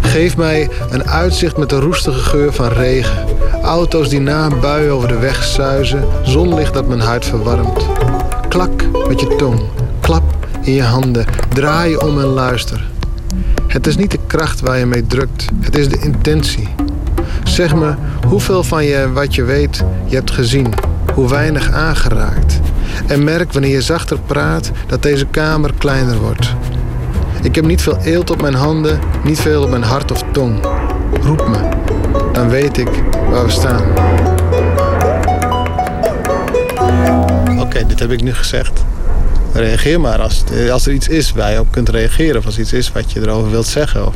Geef 0.00 0.36
mij 0.36 0.68
een 0.90 1.04
uitzicht 1.04 1.56
met 1.56 1.68
de 1.68 1.78
roestige 1.78 2.18
geur 2.18 2.52
van 2.52 2.68
regen. 2.68 3.26
Auto's 3.62 4.08
die 4.08 4.20
na 4.20 4.46
een 4.46 4.60
bui 4.60 4.90
over 4.90 5.08
de 5.08 5.18
weg 5.18 5.44
suizen. 5.44 6.04
Zonlicht 6.22 6.74
dat 6.74 6.88
mijn 6.88 7.00
huid 7.00 7.24
verwarmt. 7.24 7.86
Klak 8.48 8.84
met 9.08 9.20
je 9.20 9.36
tong. 9.36 9.60
Klap 10.00 10.46
in 10.62 10.72
je 10.72 10.82
handen. 10.82 11.24
Draai 11.48 11.96
om 11.96 12.20
en 12.20 12.26
luister. 12.26 12.91
Het 13.66 13.86
is 13.86 13.96
niet 13.96 14.10
de 14.10 14.18
kracht 14.26 14.60
waar 14.60 14.78
je 14.78 14.86
mee 14.86 15.06
drukt. 15.06 15.46
Het 15.60 15.76
is 15.76 15.88
de 15.88 15.98
intentie. 15.98 16.68
Zeg 17.44 17.74
me 17.74 17.94
hoeveel 18.26 18.62
van 18.62 18.84
je 18.84 19.12
wat 19.12 19.34
je 19.34 19.44
weet 19.44 19.84
je 20.06 20.14
hebt 20.14 20.30
gezien. 20.30 20.74
Hoe 21.14 21.28
weinig 21.28 21.70
aangeraakt. 21.70 22.60
En 23.06 23.24
merk 23.24 23.52
wanneer 23.52 23.70
je 23.70 23.82
zachter 23.82 24.18
praat 24.26 24.70
dat 24.86 25.02
deze 25.02 25.26
kamer 25.26 25.72
kleiner 25.78 26.18
wordt. 26.18 26.54
Ik 27.42 27.54
heb 27.54 27.64
niet 27.64 27.82
veel 27.82 27.98
eelt 28.02 28.30
op 28.30 28.40
mijn 28.40 28.54
handen, 28.54 28.98
niet 29.24 29.40
veel 29.40 29.62
op 29.62 29.70
mijn 29.70 29.82
hart 29.82 30.10
of 30.10 30.24
tong. 30.32 30.60
Roep 31.22 31.48
me, 31.48 31.58
dan 32.32 32.48
weet 32.48 32.78
ik 32.78 32.88
waar 33.30 33.44
we 33.44 33.50
staan. 33.50 33.82
Oké, 37.60 37.86
dit 37.86 37.98
heb 37.98 38.10
ik 38.10 38.22
nu 38.22 38.34
gezegd. 38.34 38.84
Reageer 39.52 40.00
maar 40.00 40.20
als, 40.20 40.44
als 40.70 40.86
er 40.86 40.92
iets 40.92 41.08
is 41.08 41.32
waar 41.32 41.52
je 41.52 41.60
op 41.60 41.70
kunt 41.70 41.88
reageren. 41.88 42.36
Of 42.38 42.46
als 42.46 42.58
iets 42.58 42.72
is 42.72 42.92
wat 42.92 43.12
je 43.12 43.20
erover 43.20 43.50
wilt 43.50 43.66
zeggen. 43.66 44.06
Of, 44.06 44.14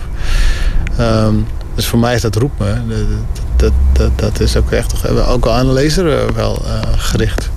ehm, 0.97 1.35
dus 1.75 1.87
voor 1.87 1.99
mij 1.99 2.15
is 2.15 2.21
dat 2.21 2.37
roep 2.37 2.59
me. 2.59 2.75
Dat, 3.57 3.73
dat, 3.93 4.19
dat, 4.19 4.41
is 4.41 4.57
ook 4.57 4.71
echt 4.71 4.89
toch, 4.89 5.27
ook 5.27 5.49
aan 5.49 5.67
de 5.67 5.73
lezer 5.73 6.19
eh, 6.19 6.35
wel 6.35 6.63
eh, 6.65 6.81
gericht. 6.97 7.51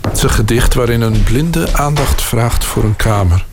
Het 0.00 0.16
is 0.16 0.22
een 0.22 0.30
gedicht 0.30 0.74
waarin 0.74 1.00
een 1.00 1.22
blinde 1.22 1.72
aandacht 1.72 2.22
vraagt 2.22 2.64
voor 2.64 2.84
een 2.84 2.96
kamer. 2.96 3.44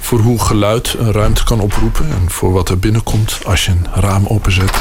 Voor 0.00 0.18
hoe 0.18 0.40
geluid 0.40 0.94
een 0.98 1.12
ruimte 1.12 1.44
kan 1.44 1.60
oproepen 1.60 2.06
en 2.06 2.30
voor 2.30 2.52
wat 2.52 2.68
er 2.68 2.78
binnenkomt 2.78 3.38
als 3.44 3.64
je 3.64 3.70
een 3.70 3.86
raam 3.94 4.26
openzet. 4.26 4.78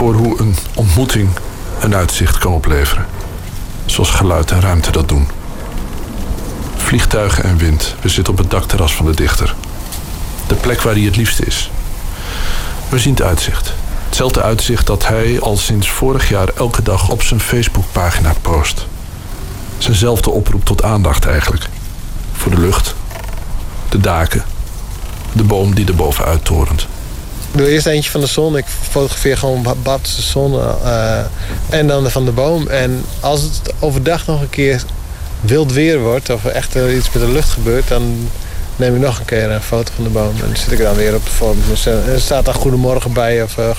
Voor 0.00 0.14
hoe 0.14 0.40
een 0.40 0.56
ontmoeting 0.74 1.28
een 1.80 1.94
uitzicht 1.94 2.38
kan 2.38 2.52
opleveren. 2.52 3.06
Zoals 3.86 4.10
geluid 4.10 4.50
en 4.50 4.60
ruimte 4.60 4.90
dat 4.90 5.08
doen. 5.08 5.28
Vliegtuigen 6.76 7.44
en 7.44 7.56
wind. 7.56 7.94
We 8.00 8.08
zitten 8.08 8.32
op 8.32 8.38
het 8.38 8.50
dakterras 8.50 8.94
van 8.94 9.06
de 9.06 9.14
dichter. 9.14 9.54
De 10.46 10.54
plek 10.54 10.82
waar 10.82 10.94
hij 10.94 11.02
het 11.02 11.16
liefst 11.16 11.40
is. 11.40 11.70
We 12.88 12.98
zien 12.98 13.12
het 13.12 13.22
uitzicht. 13.22 13.72
Hetzelfde 14.06 14.42
uitzicht 14.42 14.86
dat 14.86 15.06
hij 15.06 15.40
al 15.40 15.56
sinds 15.56 15.90
vorig 15.90 16.28
jaar 16.28 16.48
elke 16.48 16.82
dag 16.82 17.08
op 17.08 17.22
zijn 17.22 17.40
Facebookpagina 17.40 18.34
post. 18.42 18.86
Zijnzelfde 19.78 20.30
oproep 20.30 20.64
tot 20.64 20.82
aandacht 20.82 21.26
eigenlijk. 21.26 21.68
Voor 22.32 22.50
de 22.50 22.60
lucht, 22.60 22.94
de 23.88 23.98
daken, 23.98 24.44
de 25.32 25.44
boom 25.44 25.74
die 25.74 25.86
er 25.86 25.96
bovenuit 25.96 26.44
torent. 26.44 26.86
Doe 27.52 27.70
eerst 27.70 27.86
eentje 27.86 28.10
van 28.10 28.20
de 28.20 28.26
zon. 28.26 28.56
Ik 28.56 28.64
fotografeer 28.90 29.36
gewoon 29.36 29.66
Bad, 29.82 30.04
de 30.16 30.22
zon 30.22 30.60
eh, 30.84 31.18
en 31.68 31.86
dan 31.86 32.10
van 32.10 32.24
de 32.24 32.30
boom. 32.30 32.68
En 32.68 33.04
als 33.20 33.42
het 33.42 33.72
overdag 33.78 34.26
nog 34.26 34.40
een 34.40 34.50
keer 34.50 34.82
wild 35.40 35.72
weer 35.72 36.00
wordt... 36.00 36.30
of 36.30 36.44
er 36.44 36.50
echt 36.50 36.74
iets 36.74 37.10
met 37.12 37.22
de 37.22 37.32
lucht 37.32 37.50
gebeurt... 37.50 37.88
dan 37.88 38.28
neem 38.76 38.94
ik 38.94 39.00
nog 39.00 39.18
een 39.18 39.24
keer 39.24 39.50
een 39.50 39.62
foto 39.62 39.92
van 39.94 40.04
de 40.04 40.10
boom. 40.10 40.34
En 40.34 40.46
dan 40.46 40.56
zit 40.56 40.72
ik 40.72 40.78
dan 40.78 40.94
weer 40.94 41.14
op 41.14 41.24
de 41.24 41.30
vorm. 41.30 41.58
En 41.84 42.12
er 42.12 42.20
staat 42.20 42.44
dan 42.44 42.54
goedemorgen 42.54 43.12
bij 43.12 43.42
of 43.42 43.56
uh, 43.58 43.70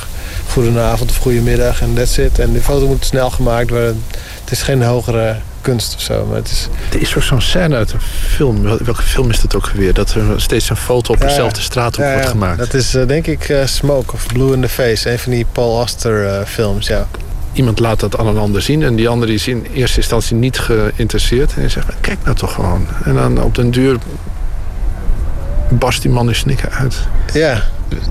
goedenavond 0.47 1.09
of 1.09 1.17
goedemiddag 1.17 1.81
en 1.81 1.93
that's 1.93 2.17
it. 2.17 2.39
En 2.39 2.51
die 2.51 2.61
foto 2.61 2.87
moet 2.87 3.05
snel 3.05 3.29
gemaakt 3.29 3.69
worden. 3.69 4.03
Het 4.41 4.51
is 4.51 4.61
geen 4.61 4.83
hogere 4.83 5.35
kunst 5.61 5.95
of 5.95 6.01
zo, 6.01 6.25
maar 6.25 6.35
het 6.37 6.47
is... 6.51 6.67
Er 6.93 7.01
is 7.01 7.15
ook 7.17 7.23
zo'n 7.23 7.41
scène 7.41 7.75
uit 7.75 7.91
een 7.93 8.01
film. 8.01 8.61
Wel- 8.63 8.77
Welke 8.83 9.01
film 9.03 9.29
is 9.29 9.41
dat 9.41 9.55
ook 9.55 9.69
weer? 9.69 9.93
Dat 9.93 10.13
er 10.13 10.41
steeds 10.41 10.69
een 10.69 10.75
foto 10.75 11.13
op 11.13 11.19
Ja, 11.21 11.27
dezelfde 11.27 11.61
straat 11.61 11.95
ja, 11.95 12.13
wordt 12.13 12.29
gemaakt. 12.29 12.57
Dat 12.57 12.73
is 12.73 12.95
eh, 12.95 13.07
denk 13.07 13.27
ik 13.27 13.49
eh, 13.49 13.65
Smoke 13.65 14.13
of 14.13 14.25
Blue 14.25 14.53
in 14.53 14.61
the 14.61 14.69
Face. 14.69 15.11
Een 15.11 15.19
van 15.19 15.31
die 15.31 15.45
Paul 15.51 15.77
Auster 15.77 16.27
eh, 16.27 16.45
films, 16.45 16.87
ja. 16.87 17.07
Iemand 17.53 17.79
laat 17.79 17.99
dat 17.99 18.17
aan 18.17 18.27
een 18.27 18.37
ander 18.37 18.61
zien 18.61 18.83
en 18.83 18.95
die 18.95 19.09
andere 19.09 19.33
is 19.33 19.47
in 19.47 19.65
eerste 19.73 19.97
instantie 19.97 20.35
niet 20.35 20.59
geïnteresseerd. 20.59 21.53
En 21.53 21.59
hij 21.59 21.69
zegt, 21.69 21.87
kijk 22.01 22.17
nou 22.23 22.35
toch 22.35 22.53
gewoon. 22.53 22.87
En 23.03 23.13
dan 23.13 23.41
op 23.43 23.55
den 23.55 23.71
duur 23.71 23.97
barst 25.79 26.01
die 26.01 26.11
man 26.11 26.27
in 26.27 26.35
snikken 26.35 26.71
uit. 26.71 26.97
Ja, 27.33 27.61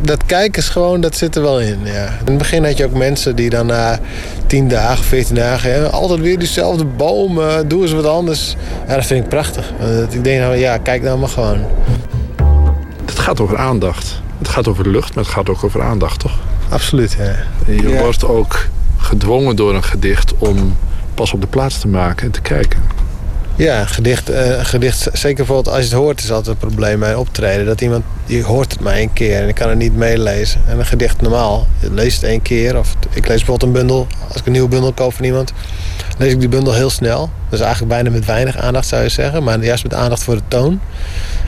dat 0.01 0.27
kijken 0.27 0.63
is 0.63 0.69
gewoon, 0.69 1.01
dat 1.01 1.17
zit 1.17 1.37
er 1.37 1.43
wel 1.43 1.61
in. 1.61 1.79
Ja. 1.85 2.05
In 2.05 2.25
het 2.25 2.39
begin 2.39 2.65
had 2.65 2.77
je 2.77 2.85
ook 2.85 2.95
mensen 2.95 3.37
die 3.37 3.51
dan 3.51 3.67
na 3.67 3.99
10 4.47 4.69
dagen, 4.69 5.05
14 5.05 5.35
dagen... 5.35 5.73
Hè, 5.73 5.89
altijd 5.91 6.21
weer 6.21 6.39
diezelfde 6.39 6.85
boom, 6.85 7.41
eh, 7.41 7.55
doe 7.67 7.83
eens 7.83 7.93
wat 7.93 8.07
anders. 8.07 8.57
Ja, 8.89 8.95
dat 8.95 9.07
vind 9.07 9.23
ik 9.25 9.29
prachtig. 9.29 9.73
Ik 10.11 10.25
denk 10.25 10.41
nou, 10.41 10.57
ja, 10.57 10.79
kijk 10.79 11.03
nou 11.03 11.19
maar 11.19 11.29
gewoon. 11.29 11.65
Het 13.07 13.19
gaat 13.19 13.41
over 13.41 13.57
aandacht. 13.59 14.21
Het 14.39 14.49
gaat 14.49 14.69
over 14.69 14.89
lucht, 14.89 15.15
maar 15.15 15.25
het 15.25 15.33
gaat 15.33 15.49
ook 15.49 15.65
over 15.65 15.83
aandacht, 15.83 16.21
toch? 16.21 16.39
Absoluut, 16.69 17.17
ja. 17.19 17.25
En 17.67 17.75
je 17.83 17.89
Ja. 17.89 18.01
wordt 18.01 18.25
ook 18.25 18.69
gedwongen 18.99 19.57
door 19.57 19.75
een 19.75 19.85
gedicht 19.85 20.35
om 20.39 20.77
pas 21.15 21.33
op 21.33 21.41
de 21.41 21.47
plaats 21.47 21.79
te 21.79 21.89
maken 21.89 22.27
en 22.27 22.33
te 22.33 22.41
kijken. 22.41 22.81
Ja, 23.57 23.85
gedicht, 23.87 24.31
eh, 24.31 24.65
gedicht, 24.65 25.09
zeker 25.13 25.37
bijvoorbeeld 25.37 25.75
als 25.75 25.85
je 25.85 25.91
het 25.91 26.01
hoort, 26.01 26.23
is 26.23 26.31
altijd 26.31 26.55
een 26.55 26.69
probleem 26.69 27.01
bij 27.01 27.15
optreden. 27.15 27.67
Dat 27.67 27.81
iemand, 27.81 28.05
je 28.25 28.43
hoort 28.43 28.73
het 28.73 28.81
maar 28.81 28.95
één 28.95 29.13
keer 29.13 29.43
en 29.43 29.49
ik 29.49 29.55
kan 29.55 29.69
het 29.69 29.79
niet 29.79 29.97
meelezen. 29.97 30.61
En 30.69 30.79
een 30.79 30.87
gedicht 30.87 31.21
normaal, 31.21 31.67
je 31.79 31.93
leest 31.93 32.21
het 32.21 32.31
één 32.31 32.43
keer. 32.43 32.79
Of 32.79 32.95
ik 33.11 33.29
lees 33.29 33.37
bijvoorbeeld 33.37 33.63
een 33.63 33.73
bundel, 33.73 34.07
als 34.29 34.37
ik 34.37 34.47
een 34.47 34.53
nieuwe 34.53 34.69
bundel 34.69 34.93
koop 34.93 35.15
van 35.15 35.25
iemand, 35.25 35.53
lees 36.19 36.33
ik 36.33 36.41
die 36.41 36.49
bundel 36.49 36.75
heel 36.75 36.91
snel. 36.91 37.31
Dus 37.49 37.61
eigenlijk 37.61 37.93
bijna 37.93 38.11
met 38.11 38.25
weinig 38.25 38.57
aandacht 38.57 38.87
zou 38.87 39.03
je 39.03 39.09
zeggen, 39.09 39.43
maar 39.43 39.65
juist 39.65 39.83
met 39.83 39.95
aandacht 39.95 40.23
voor 40.23 40.35
de 40.35 40.43
toon. 40.49 40.81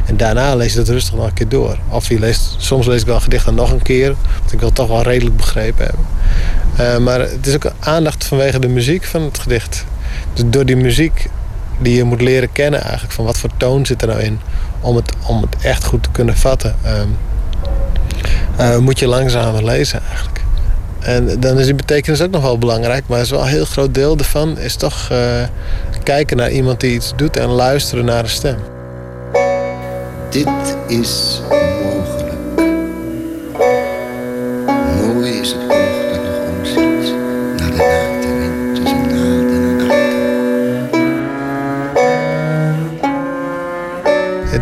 En 0.07 0.17
daarna 0.17 0.55
lees 0.55 0.73
je 0.73 0.79
dat 0.79 0.89
rustig 0.89 1.15
nog 1.15 1.27
een 1.27 1.35
keer 1.35 1.49
door. 1.49 1.79
Of 1.89 2.09
je 2.09 2.19
leest, 2.19 2.55
soms 2.59 2.87
lees 2.87 3.01
ik 3.01 3.07
wel 3.07 3.15
een 3.15 3.23
gedicht 3.23 3.45
dan 3.45 3.55
nog 3.55 3.71
een 3.71 3.83
keer, 3.83 4.15
want 4.39 4.53
ik 4.53 4.59
wil 4.59 4.69
het 4.69 4.77
toch 4.77 4.89
wel 4.89 5.03
redelijk 5.03 5.37
begrepen 5.37 5.85
hebben. 5.85 6.07
Eh, 6.77 6.99
maar 6.99 7.21
het 7.21 7.47
is 7.47 7.55
ook 7.55 7.73
aandacht 7.79 8.25
vanwege 8.25 8.59
de 8.59 8.69
muziek 8.69 9.05
van 9.05 9.23
het 9.23 9.39
gedicht. 9.39 9.85
Dus 10.33 10.45
door 10.47 10.67
die 10.67 10.77
muziek 10.77 11.29
die 11.79 11.97
je 11.97 12.05
moet 12.05 12.21
leren 12.21 12.53
kennen 12.53 12.81
eigenlijk. 12.81 13.13
Van 13.13 13.25
wat 13.25 13.39
voor 13.39 13.51
toon 13.57 13.87
zit 13.87 14.03
er 14.03 14.09
nou 14.09 14.21
in 14.21 14.41
om 14.81 14.97
het, 14.97 15.13
om 15.27 15.41
het 15.41 15.57
echt 15.63 15.85
goed 15.85 16.03
te 16.03 16.11
kunnen 16.11 16.37
vatten. 16.37 16.77
ehm, 16.83 17.09
eh, 18.57 18.79
moet 18.79 18.99
je 18.99 19.07
langzamer 19.07 19.65
lezen 19.65 20.01
eigenlijk. 20.09 20.41
En 21.01 21.41
dan 21.41 21.59
is 21.59 21.65
die 21.65 21.75
betekenis 21.75 22.23
ook 22.23 22.31
nog 22.31 22.43
wel 22.43 22.59
belangrijk. 22.59 23.05
Maar 23.07 23.21
is 23.21 23.31
wel 23.31 23.41
een 23.41 23.47
heel 23.47 23.65
groot 23.65 23.95
deel 23.95 24.17
ervan 24.17 24.59
is 24.59 24.77
toch 24.77 25.09
eh, 25.11 25.19
kijken 26.03 26.37
naar 26.37 26.51
iemand 26.51 26.81
die 26.81 26.95
iets 26.95 27.13
doet 27.17 27.37
en 27.37 27.49
luisteren 27.49 28.05
naar 28.05 28.23
de 28.23 28.29
stem. 28.29 28.57
Dit 30.31 30.77
is 30.87 31.41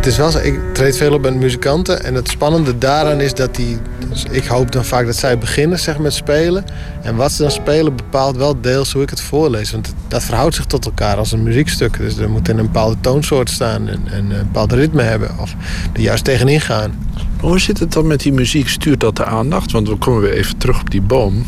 Het 0.01 0.09
is 0.09 0.17
wel 0.17 0.31
zo, 0.31 0.39
ik 0.39 0.59
treed 0.73 0.97
veel 0.97 1.13
op 1.13 1.21
met 1.21 1.35
muzikanten. 1.35 2.03
En 2.03 2.15
het 2.15 2.29
spannende 2.29 2.77
daaraan 2.77 3.19
is 3.19 3.33
dat 3.33 3.55
die... 3.55 3.77
Dus 4.09 4.25
ik 4.31 4.45
hoop 4.45 4.71
dan 4.71 4.85
vaak 4.85 5.05
dat 5.05 5.15
zij 5.15 5.37
beginnen 5.37 5.79
zeg, 5.79 5.97
met 5.97 6.13
spelen. 6.13 6.65
En 7.01 7.15
wat 7.15 7.31
ze 7.31 7.41
dan 7.41 7.51
spelen 7.51 7.95
bepaalt 7.95 8.37
wel 8.37 8.61
deels 8.61 8.91
hoe 8.93 9.01
ik 9.01 9.09
het 9.09 9.21
voorlees. 9.21 9.71
Want 9.71 9.93
dat 10.07 10.23
verhoudt 10.23 10.55
zich 10.55 10.65
tot 10.65 10.85
elkaar 10.85 11.17
als 11.17 11.31
een 11.31 11.43
muziekstuk. 11.43 11.97
Dus 11.97 12.17
er 12.17 12.29
moet 12.29 12.49
in 12.49 12.57
een 12.57 12.65
bepaalde 12.65 12.95
toonsoort 13.01 13.49
staan 13.49 13.87
en, 13.87 14.01
en 14.05 14.31
een 14.31 14.45
bepaald 14.45 14.71
ritme 14.71 15.01
hebben. 15.01 15.29
Of 15.39 15.55
er 15.93 16.01
juist 16.01 16.23
tegenin 16.23 16.61
gaan. 16.61 17.07
Hoe 17.39 17.59
zit 17.59 17.79
het 17.79 17.93
dan 17.93 18.07
met 18.07 18.19
die 18.19 18.33
muziek? 18.33 18.69
Stuurt 18.69 18.99
dat 18.99 19.15
de 19.15 19.25
aandacht? 19.25 19.71
Want 19.71 19.87
we 19.87 19.95
komen 19.95 20.21
weer 20.21 20.33
even 20.33 20.57
terug 20.57 20.81
op 20.81 20.91
die 20.91 21.01
boom. 21.01 21.45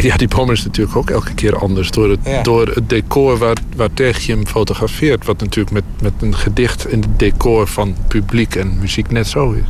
Ja, 0.00 0.16
die 0.16 0.28
boom 0.28 0.50
is 0.50 0.64
natuurlijk 0.64 0.96
ook 0.96 1.10
elke 1.10 1.34
keer 1.34 1.56
anders. 1.58 1.90
Door 1.90 2.10
het, 2.10 2.18
Ja. 2.24 2.42
door 2.42 2.66
het 2.66 2.88
decor 2.88 3.38
waar, 3.38 3.56
waar 3.76 3.88
tegen 3.94 4.22
je 4.26 4.32
hem 4.32 4.46
fotografeert. 4.46 5.24
Wat 5.26 5.40
natuurlijk 5.40 5.70
met, 5.74 5.84
met 6.02 6.12
een 6.20 6.36
gedicht 6.36 6.88
in 6.88 7.00
het 7.00 7.18
decor 7.18 7.66
van 7.66 7.94
publiek 8.08 8.54
en 8.54 8.78
muziek 8.80 9.10
net 9.10 9.26
zo 9.26 9.52
is. 9.52 9.62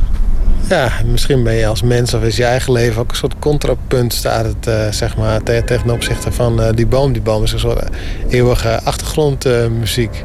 Ja, 0.69 0.91
misschien 1.05 1.43
ben 1.43 1.53
je 1.53 1.67
als 1.67 1.81
mens 1.81 2.13
of 2.13 2.23
is 2.23 2.35
je 2.37 2.43
eigen 2.43 2.73
leven 2.73 3.01
ook 3.01 3.09
een 3.09 3.15
soort 3.15 3.35
contrapunt 3.39 4.13
staat 4.13 4.45
het, 4.45 4.67
eh, 4.67 4.87
zeg 4.91 5.17
maar, 5.17 5.43
te- 5.43 5.61
ten 5.65 5.89
opzichte 5.91 6.31
van 6.31 6.61
eh, 6.61 6.69
die 6.75 6.87
boom. 6.87 7.11
Die 7.13 7.21
boom 7.21 7.43
is 7.43 7.51
een 7.51 7.59
soort 7.59 7.83
eeuwige 8.29 8.81
achtergrondmuziek. 8.83 10.23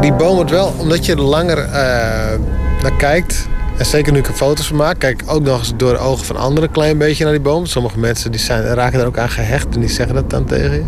Die 0.00 0.12
boom 0.12 0.34
wordt 0.34 0.50
wel, 0.50 0.74
omdat 0.78 1.06
je 1.06 1.12
er 1.12 1.20
langer 1.20 1.58
eh, 1.58 2.38
naar 2.82 2.96
kijkt... 2.96 3.48
en 3.76 3.86
zeker 3.86 4.12
nu 4.12 4.18
ik 4.18 4.26
er 4.26 4.34
foto's 4.34 4.66
van 4.66 4.76
maak... 4.76 4.98
kijk 4.98 5.22
ik 5.22 5.30
ook 5.30 5.42
nog 5.42 5.58
eens 5.58 5.72
door 5.76 5.92
de 5.92 5.98
ogen 5.98 6.24
van 6.24 6.36
anderen 6.36 6.68
een 6.68 6.74
klein 6.74 6.98
beetje 6.98 7.24
naar 7.24 7.32
die 7.32 7.42
boom. 7.42 7.66
Sommige 7.66 7.98
mensen 7.98 8.30
die 8.30 8.40
zijn, 8.40 8.62
raken 8.62 9.00
er 9.00 9.06
ook 9.06 9.18
aan 9.18 9.28
gehecht 9.28 9.74
en 9.74 9.80
die 9.80 9.90
zeggen 9.90 10.14
dat 10.14 10.30
dan 10.30 10.44
tegen 10.44 10.72
je. 10.72 10.82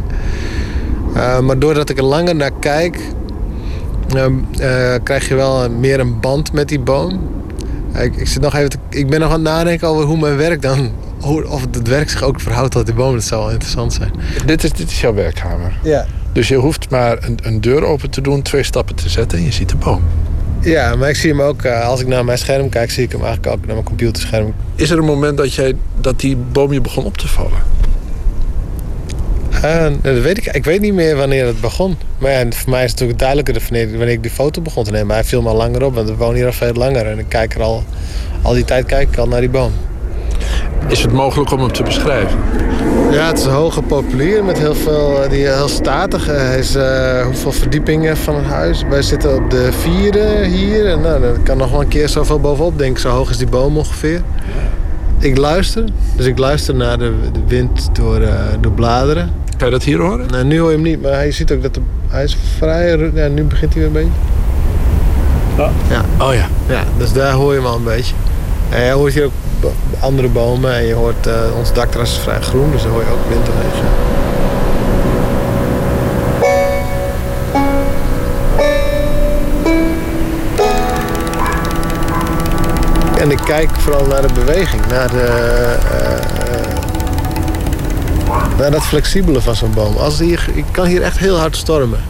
Uh, 1.14 1.40
maar 1.40 1.58
doordat 1.58 1.90
ik 1.90 1.98
er 1.98 2.04
langer 2.04 2.36
naar 2.36 2.50
kijk, 2.60 2.98
uh, 4.14 4.24
uh, 4.24 4.94
krijg 5.02 5.28
je 5.28 5.34
wel 5.34 5.70
meer 5.70 6.00
een 6.00 6.20
band 6.20 6.52
met 6.52 6.68
die 6.68 6.80
boom. 6.80 7.30
Ik, 7.94 8.16
ik, 8.16 8.28
zit 8.28 8.42
nog 8.42 8.54
even 8.54 8.70
te, 8.70 8.78
ik 8.90 9.08
ben 9.08 9.20
nog 9.20 9.28
aan 9.28 9.34
het 9.34 9.42
nadenken 9.42 9.88
over 9.88 10.04
hoe 10.04 10.18
mijn 10.18 10.36
werk 10.36 10.62
dan. 10.62 10.90
Hoe, 11.20 11.48
of 11.48 11.60
het 11.60 11.88
werk 11.88 12.10
zich 12.10 12.22
ook 12.22 12.40
verhoudt 12.40 12.72
tot 12.72 12.86
die 12.86 12.94
boom. 12.94 13.14
Dat 13.14 13.24
zou 13.24 13.42
wel 13.42 13.50
interessant 13.50 13.92
zijn. 13.92 14.10
Dit 14.46 14.64
is, 14.64 14.72
dit 14.72 14.90
is 14.90 15.00
jouw 15.00 15.14
werkkamer. 15.14 15.78
Ja. 15.82 16.06
Dus 16.32 16.48
je 16.48 16.56
hoeft 16.56 16.90
maar 16.90 17.24
een, 17.24 17.38
een 17.42 17.60
deur 17.60 17.84
open 17.84 18.10
te 18.10 18.20
doen, 18.20 18.42
twee 18.42 18.62
stappen 18.62 18.94
te 18.94 19.08
zetten 19.08 19.38
en 19.38 19.44
je 19.44 19.52
ziet 19.52 19.68
de 19.68 19.76
boom. 19.76 20.02
Ja, 20.64 20.94
maar 20.96 21.08
ik 21.08 21.16
zie 21.16 21.30
hem 21.30 21.42
ook, 21.42 21.64
uh, 21.64 21.86
als 21.86 22.00
ik 22.00 22.06
naar 22.06 22.24
mijn 22.24 22.38
scherm 22.38 22.68
kijk, 22.68 22.90
zie 22.90 23.04
ik 23.04 23.12
hem 23.12 23.22
eigenlijk 23.22 23.52
ook 23.52 23.64
naar 23.64 23.74
mijn 23.74 23.86
computerscherm. 23.86 24.54
Is 24.74 24.90
er 24.90 24.98
een 24.98 25.04
moment 25.04 25.36
dat, 25.36 25.54
jij, 25.54 25.74
dat 26.00 26.20
die 26.20 26.36
boom 26.36 26.72
je 26.72 26.80
begon 26.80 27.04
op 27.04 27.16
te 27.16 27.28
vallen? 27.28 27.58
Uh, 29.64 29.86
dat 30.02 30.22
weet 30.22 30.38
ik. 30.38 30.46
Ik 30.46 30.64
weet 30.64 30.80
niet 30.80 30.94
meer 30.94 31.16
wanneer 31.16 31.46
het 31.46 31.60
begon. 31.60 31.96
Maar 32.18 32.30
ja, 32.30 32.44
voor 32.50 32.70
mij 32.70 32.84
is 32.84 32.90
het 32.90 33.00
natuurlijk 33.00 33.18
duidelijker 33.18 33.62
wanneer, 33.62 33.90
wanneer 33.90 34.14
ik 34.14 34.22
die 34.22 34.30
foto 34.30 34.60
begon 34.60 34.84
te 34.84 34.90
nemen. 34.90 35.06
Maar 35.06 35.16
hij 35.16 35.24
viel 35.24 35.42
me 35.42 35.48
al 35.48 35.56
langer 35.56 35.84
op, 35.84 35.94
want 35.94 36.08
we 36.08 36.16
wonen 36.16 36.36
hier 36.36 36.46
al 36.46 36.52
veel 36.52 36.72
langer. 36.72 37.06
En 37.06 37.18
ik 37.18 37.28
kijk 37.28 37.54
er 37.54 37.62
al, 37.62 37.84
al 38.42 38.52
die 38.52 38.64
tijd 38.64 38.86
kijk 38.86 39.08
ik 39.08 39.16
al 39.16 39.28
naar 39.28 39.40
die 39.40 39.50
boom. 39.50 39.72
Is 40.88 41.02
het 41.02 41.12
mogelijk 41.12 41.50
om 41.50 41.60
hem 41.60 41.72
te 41.72 41.82
beschrijven? 41.82 42.38
Ja, 43.10 43.26
het 43.26 43.38
is 43.38 43.44
een 43.44 43.52
hoge 43.52 43.82
populier 43.82 44.44
met 44.44 44.58
heel 44.58 44.74
veel, 44.74 45.20
die 45.28 45.46
heel 45.46 45.68
statig. 45.68 46.26
Hij 46.26 46.58
is 46.58 46.76
uh, 46.76 47.22
hoeveel 47.24 47.52
verdiepingen 47.52 48.16
van 48.16 48.34
het 48.34 48.44
huis. 48.44 48.84
Wij 48.88 49.02
zitten 49.02 49.36
op 49.36 49.50
de 49.50 49.72
vierde 49.72 50.46
hier. 50.46 50.86
En 50.86 51.00
nou, 51.00 51.22
er 51.22 51.38
kan 51.42 51.56
nog 51.56 51.70
wel 51.70 51.80
een 51.80 51.88
keer 51.88 52.08
zoveel 52.08 52.40
bovenop, 52.40 52.78
denk 52.78 52.90
ik. 52.90 52.98
Zo 52.98 53.08
hoog 53.08 53.30
is 53.30 53.36
die 53.36 53.46
boom 53.46 53.76
ongeveer. 53.76 54.22
Ik 55.18 55.36
luister, 55.36 55.84
dus 56.16 56.26
ik 56.26 56.38
luister 56.38 56.74
naar 56.74 56.98
de, 56.98 57.12
de 57.32 57.40
wind 57.46 57.88
door, 57.92 58.20
uh, 58.20 58.28
door 58.60 58.72
bladeren. 58.72 59.30
Kan 59.56 59.66
je 59.66 59.72
dat 59.72 59.82
hier 59.82 59.98
horen? 59.98 60.26
Nou, 60.30 60.44
nu 60.44 60.58
hoor 60.58 60.68
je 60.68 60.74
hem 60.74 60.84
niet, 60.84 61.02
maar 61.02 61.24
je 61.24 61.32
ziet 61.32 61.52
ook 61.52 61.62
dat 61.62 61.74
de, 61.74 61.80
hij 62.08 62.24
is 62.24 62.36
vrij... 62.56 63.10
Ja, 63.14 63.28
nu 63.28 63.44
begint 63.44 63.74
hij 63.74 63.82
weer 63.82 64.02
een 64.02 64.10
beetje. 64.10 64.20
Oh. 65.58 65.70
Ja. 65.90 66.24
Oh 66.24 66.34
ja. 66.34 66.46
Ja, 66.68 66.84
dus 66.98 67.12
daar 67.12 67.32
hoor 67.32 67.52
je 67.52 67.58
hem 67.58 67.68
al 67.68 67.76
een 67.76 67.84
beetje. 67.84 68.14
En 68.70 68.84
je 68.84 68.92
hoort 68.92 69.12
hier 69.12 69.24
ook 69.24 69.32
andere 70.00 70.28
bomen 70.28 70.74
en 70.74 70.84
je 70.84 70.94
hoort... 70.94 71.26
Uh, 71.26 71.34
ons 71.58 71.72
dakterras 71.72 72.18
vrij 72.18 72.40
groen, 72.40 72.70
dus 72.70 72.82
dan 72.82 72.90
hoor 72.90 73.02
je 73.02 73.10
ook 73.10 73.28
wind. 73.28 73.48
En 83.20 83.30
ik 83.30 83.40
kijk 83.44 83.70
vooral 83.78 84.06
naar 84.06 84.22
de 84.22 84.32
beweging, 84.34 84.86
naar 84.88 85.10
de... 85.10 85.76
Uh, 85.92 86.32
naar 88.58 88.70
dat 88.70 88.82
flexibele 88.82 89.40
van 89.40 89.54
zo'n 89.54 89.74
boom. 89.74 89.96
Als 89.96 90.18
hier, 90.18 90.46
ik 90.54 90.64
kan 90.70 90.86
hier 90.86 91.02
echt 91.02 91.18
heel 91.18 91.38
hard 91.38 91.56
stormen. 91.56 92.00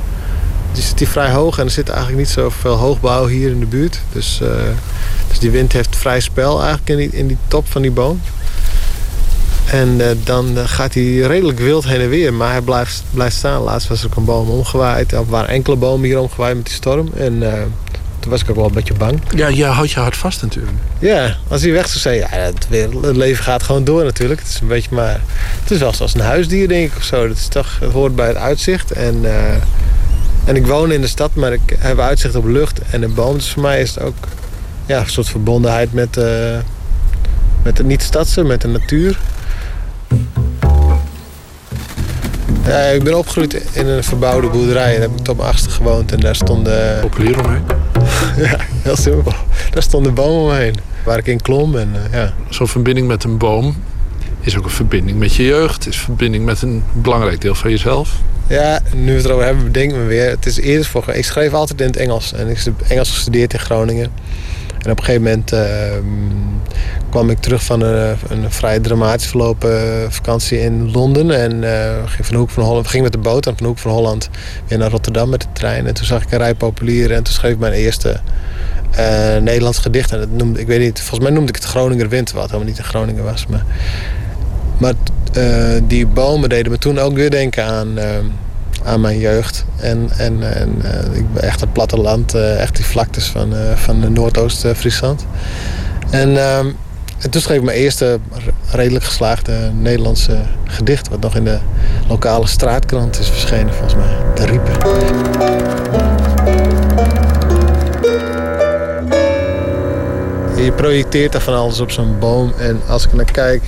Die 0.72 0.82
zit 0.82 0.98
hier 0.98 1.08
vrij 1.08 1.30
hoog 1.30 1.58
en 1.58 1.64
er 1.64 1.70
zit 1.70 1.88
eigenlijk 1.88 2.18
niet 2.18 2.28
zoveel 2.28 2.74
hoogbouw 2.74 3.26
hier 3.26 3.50
in 3.50 3.60
de 3.60 3.66
buurt. 3.66 4.00
Dus, 4.12 4.40
dus 5.34 5.42
die 5.42 5.58
wind 5.58 5.72
heeft 5.72 5.96
vrij 5.96 6.20
spel 6.20 6.58
eigenlijk 6.58 6.90
in 6.90 6.96
die, 6.96 7.10
in 7.10 7.26
die 7.26 7.36
top 7.48 7.66
van 7.68 7.82
die 7.82 7.90
boom. 7.90 8.20
En 9.70 9.88
uh, 9.88 10.06
dan 10.24 10.56
gaat 10.56 10.94
hij 10.94 11.16
redelijk 11.16 11.58
wild 11.58 11.84
heen 11.84 12.00
en 12.00 12.08
weer, 12.08 12.34
maar 12.34 12.50
hij 12.50 12.60
blijft, 12.60 13.02
blijft 13.10 13.36
staan. 13.36 13.62
Laatst 13.62 13.88
was 13.88 14.00
er 14.00 14.06
ook 14.06 14.16
een 14.16 14.24
boom 14.24 14.48
omgewaaid. 14.50 15.12
Er 15.12 15.26
waren 15.26 15.48
enkele 15.48 15.76
bomen 15.76 16.06
hier 16.06 16.18
omgewaaid 16.18 16.56
met 16.56 16.64
die 16.64 16.74
storm. 16.74 17.10
En 17.16 17.32
uh, 17.32 17.52
toen 18.20 18.30
was 18.30 18.42
ik 18.42 18.50
ook 18.50 18.56
wel 18.56 18.66
een 18.66 18.72
beetje 18.72 18.94
bang. 18.94 19.20
Ja, 19.34 19.48
je 19.48 19.64
houdt 19.64 19.90
je 19.90 20.00
hart 20.00 20.16
vast 20.16 20.42
natuurlijk. 20.42 20.76
Ja, 20.98 21.36
als 21.48 21.62
hij 21.62 21.72
weg 21.72 21.88
zou 21.88 21.98
zijn, 21.98 22.16
ja, 22.16 22.28
het, 22.28 22.66
weer, 22.68 22.88
het 23.02 23.16
leven 23.16 23.44
gaat 23.44 23.62
gewoon 23.62 23.84
door 23.84 24.04
natuurlijk. 24.04 24.40
Het 24.40 24.48
is 24.48 24.60
een 24.60 24.66
beetje 24.66 24.94
maar. 24.94 25.20
Het 25.62 25.70
is 25.70 25.78
wel 25.78 25.92
zoals 25.92 26.14
een 26.14 26.20
huisdier, 26.20 26.68
denk 26.68 26.90
ik 26.90 26.96
of 26.96 27.04
zo. 27.04 27.28
Dat 27.28 27.36
is 27.36 27.48
toch, 27.48 27.78
het 27.80 27.92
hoort 27.92 28.16
bij 28.16 28.26
het 28.26 28.36
uitzicht. 28.36 28.90
En 28.90 29.20
uh, 29.22 29.32
En 30.44 30.56
ik 30.56 30.66
woon 30.66 30.92
in 30.92 31.00
de 31.00 31.06
stad, 31.06 31.34
maar 31.34 31.52
ik 31.52 31.76
heb 31.78 31.98
uitzicht 31.98 32.34
op 32.34 32.44
lucht 32.44 32.80
en 32.90 33.02
een 33.02 33.14
boom. 33.14 33.34
Dus 33.34 33.50
voor 33.50 33.62
mij 33.62 33.80
is 33.80 33.94
het 33.94 34.04
ook 34.04 34.14
ja, 34.86 35.00
een 35.00 35.08
soort 35.08 35.28
verbondenheid 35.28 35.92
met, 35.92 36.16
uh, 36.16 36.58
met 37.62 37.78
het 37.78 37.86
niet-stadse, 37.86 38.42
met 38.42 38.60
de 38.60 38.68
natuur. 38.68 39.18
Ja, 42.66 42.78
ik 42.80 43.02
ben 43.02 43.18
opgegroeid 43.18 43.54
in 43.72 43.86
een 43.86 44.04
verbouwde 44.04 44.48
boerderij. 44.48 44.92
Daar 44.92 45.00
heb 45.00 45.10
ik 45.10 45.24
tot 45.24 45.36
mijn 45.36 45.48
achtste 45.48 45.70
gewoond. 45.70 46.12
En 46.12 46.20
daar 46.20 46.36
stonden... 46.36 47.00
Populier 47.08 47.44
omheen? 47.44 47.62
ja, 48.36 48.56
heel 48.82 48.96
simpel. 48.96 49.32
Daar 49.70 49.82
stonden 49.82 50.14
bomen 50.14 50.42
omheen. 50.42 50.74
Waar 51.04 51.18
ik 51.18 51.26
in 51.26 51.40
klom. 51.40 51.76
En, 51.76 51.92
uh, 51.94 52.12
ja. 52.12 52.34
Zo'n 52.48 52.68
verbinding 52.68 53.06
met 53.06 53.24
een 53.24 53.38
boom 53.38 53.76
is 54.40 54.56
ook 54.56 54.64
een 54.64 54.70
verbinding 54.70 55.18
met 55.18 55.34
je 55.34 55.44
jeugd. 55.44 55.86
Is 55.86 55.96
een 55.96 56.02
verbinding 56.02 56.44
met 56.44 56.62
een 56.62 56.82
belangrijk 56.92 57.40
deel 57.40 57.54
van 57.54 57.70
jezelf. 57.70 58.12
Ja, 58.46 58.80
nu 58.94 59.10
we 59.10 59.16
het 59.16 59.24
erover 59.24 59.44
hebben, 59.44 59.64
bedenk 59.64 59.92
me 59.92 60.04
weer. 60.04 60.30
Het 60.30 60.46
is 60.46 60.56
eerder 60.56 60.86
voor. 60.86 61.08
Ik 61.12 61.24
schreef 61.24 61.52
altijd 61.52 61.80
in 61.80 61.86
het 61.86 61.96
Engels. 61.96 62.32
En 62.32 62.48
ik 62.48 62.58
heb 62.58 62.80
Engels 62.88 63.10
gestudeerd 63.10 63.52
in 63.52 63.58
Groningen. 63.58 64.12
En 64.84 64.90
op 64.90 64.98
een 64.98 65.04
gegeven 65.04 65.22
moment 65.22 65.52
uh, 65.52 65.60
kwam 67.10 67.30
ik 67.30 67.38
terug 67.38 67.64
van 67.64 67.80
een, 67.80 68.16
een 68.28 68.52
vrij 68.52 68.80
dramatisch 68.80 69.26
verlopen 69.26 69.80
vakantie 70.12 70.60
in 70.60 70.90
Londen. 70.90 71.30
En 71.40 71.62
uh, 71.62 71.70
ging, 72.06 72.26
van 72.26 72.36
hoek 72.36 72.50
van 72.50 72.62
Holland, 72.62 72.88
ging 72.88 73.02
met 73.02 73.12
de 73.12 73.18
boot 73.18 73.48
aan 73.48 73.56
van 73.56 73.66
hoek 73.66 73.78
van 73.78 73.90
Holland 73.90 74.28
weer 74.66 74.78
naar 74.78 74.90
Rotterdam 74.90 75.28
met 75.28 75.40
de 75.40 75.46
trein. 75.52 75.86
En 75.86 75.94
toen 75.94 76.06
zag 76.06 76.22
ik 76.22 76.32
een 76.32 76.38
rij 76.38 76.54
populieren. 76.54 77.16
En 77.16 77.22
toen 77.22 77.34
schreef 77.34 77.52
ik 77.52 77.58
mijn 77.58 77.72
eerste 77.72 78.20
uh, 78.98 79.36
Nederlands 79.42 79.78
gedicht. 79.78 80.12
En 80.12 80.18
dat 80.18 80.30
noemde, 80.30 80.60
ik 80.60 80.66
weet 80.66 80.80
niet, 80.80 80.98
volgens 80.98 81.20
mij 81.20 81.30
noemde 81.30 81.48
ik 81.48 81.54
het 81.54 81.64
Groninger 81.64 82.08
Winter, 82.08 82.34
wat 82.36 82.46
helemaal 82.46 82.68
niet 82.68 82.78
in 82.78 82.84
Groningen 82.84 83.24
was. 83.24 83.46
Maar, 83.46 83.64
maar 84.78 84.94
die 85.86 86.06
bomen 86.06 86.48
deden 86.48 86.72
me 86.72 86.78
toen 86.78 86.98
ook 86.98 87.14
weer 87.14 87.30
denken 87.30 87.64
aan, 87.64 87.98
uh, 87.98 88.04
aan 88.84 89.00
mijn 89.00 89.18
jeugd. 89.18 89.64
En, 89.76 90.08
en, 90.16 90.54
en 90.54 90.82
uh, 90.82 91.16
ik 91.18 91.32
ben 91.32 91.42
echt 91.42 91.60
het 91.60 91.72
platteland, 91.72 92.34
echt 92.34 92.76
die 92.76 92.84
vlaktes 92.84 93.26
van, 93.26 93.52
van 93.74 94.00
de 94.00 94.10
Noordoost-Friesland. 94.10 95.26
En, 96.10 96.36
ehm, 96.36 96.66
en 97.18 97.30
toen 97.30 97.40
schreef 97.40 97.56
ik 97.56 97.64
mijn 97.64 97.78
eerste 97.78 98.18
redelijk 98.70 99.04
geslaagde 99.04 99.70
Nederlandse 99.80 100.38
gedicht... 100.64 101.08
wat 101.08 101.20
nog 101.20 101.36
in 101.36 101.44
de 101.44 101.58
lokale 102.08 102.46
straatkrant 102.46 103.18
is 103.18 103.28
verschenen, 103.28 103.74
volgens 103.74 103.94
mij. 103.94 104.16
De 104.34 104.46
Riepen. 104.46 104.72
Je 110.64 110.72
projecteert 110.72 111.34
er 111.34 111.40
van 111.40 111.54
alles 111.54 111.80
op 111.80 111.90
zo'n 111.90 112.18
boom. 112.18 112.52
En 112.58 112.80
als 112.88 113.04
ik 113.04 113.12
naar 113.12 113.32
kijk... 113.32 113.62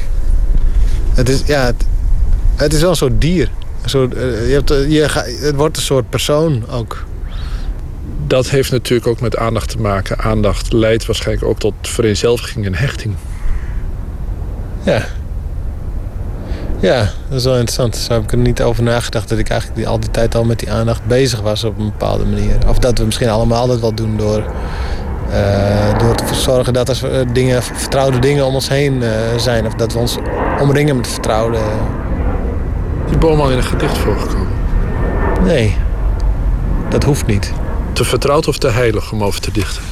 Het 1.15 1.29
is, 1.29 1.43
ja, 1.47 1.65
het, 1.65 1.85
het 2.57 2.73
is 2.73 2.81
wel 2.81 2.91
een 2.91 2.97
soort 2.97 3.21
dier. 3.21 3.51
Een 3.87 3.93
soort, 3.93 4.13
je 4.13 4.53
hebt, 4.53 4.69
je, 4.69 5.09
het 5.41 5.55
wordt 5.55 5.77
een 5.77 5.83
soort 5.83 6.11
persoon 6.11 6.69
ook. 6.71 7.05
Dat 8.27 8.49
heeft 8.49 8.71
natuurlijk 8.71 9.07
ook 9.07 9.21
met 9.21 9.37
aandacht 9.37 9.69
te 9.69 9.79
maken. 9.79 10.19
Aandacht 10.19 10.73
leidt 10.73 11.07
waarschijnlijk 11.07 11.47
ook 11.47 11.59
tot 11.59 11.75
vereenzelviging 11.83 12.67
en 12.67 12.75
hechting. 12.75 13.15
Ja. 14.83 15.05
Ja, 16.81 17.11
dat 17.29 17.39
is 17.39 17.45
wel 17.45 17.55
interessant. 17.55 17.97
Zo 17.97 18.13
heb 18.13 18.23
ik 18.23 18.33
er 18.33 18.39
niet 18.39 18.63
over 18.63 18.83
nagedacht 18.83 19.29
dat 19.29 19.39
ik 19.39 19.49
eigenlijk 19.49 19.87
al 19.87 20.01
die 20.01 20.11
tijd 20.11 20.35
al 20.35 20.45
met 20.45 20.59
die 20.59 20.71
aandacht 20.71 21.07
bezig 21.07 21.41
was 21.41 21.65
op 21.65 21.79
een 21.79 21.91
bepaalde 21.91 22.25
manier. 22.25 22.57
Of 22.69 22.79
dat 22.79 22.99
we 22.99 23.05
misschien 23.05 23.29
allemaal 23.29 23.67
dat 23.67 23.81
wel 23.81 23.95
doen 23.95 24.17
door, 24.17 24.45
uh, 25.31 25.99
door 25.99 26.15
te 26.15 26.35
zorgen 26.35 26.73
dat 26.73 26.89
er 26.89 27.33
dingen, 27.33 27.63
vertrouwde 27.63 28.19
dingen 28.19 28.47
om 28.47 28.55
ons 28.55 28.69
heen 28.69 28.95
uh, 28.95 29.11
zijn. 29.37 29.67
Of 29.67 29.75
dat 29.75 29.93
we 29.93 29.99
ons 29.99 30.17
omringen 30.61 30.97
met 30.97 31.07
vertrouwde. 31.07 31.59
Die 33.09 33.19
boom 33.19 33.41
al 33.41 33.51
in 33.51 33.57
een 33.57 33.65
gedicht 33.65 33.99
voorgekomen? 33.99 34.49
Nee, 35.45 35.77
dat 36.89 37.05
hoeft 37.05 37.27
niet. 37.27 37.53
Te 37.93 38.05
vertrouwd 38.05 38.49
of 38.49 38.59
te 38.59 38.69
heilig 38.69 39.13
om 39.13 39.25
over 39.25 39.41
te 39.41 39.53
dichten? 39.53 39.83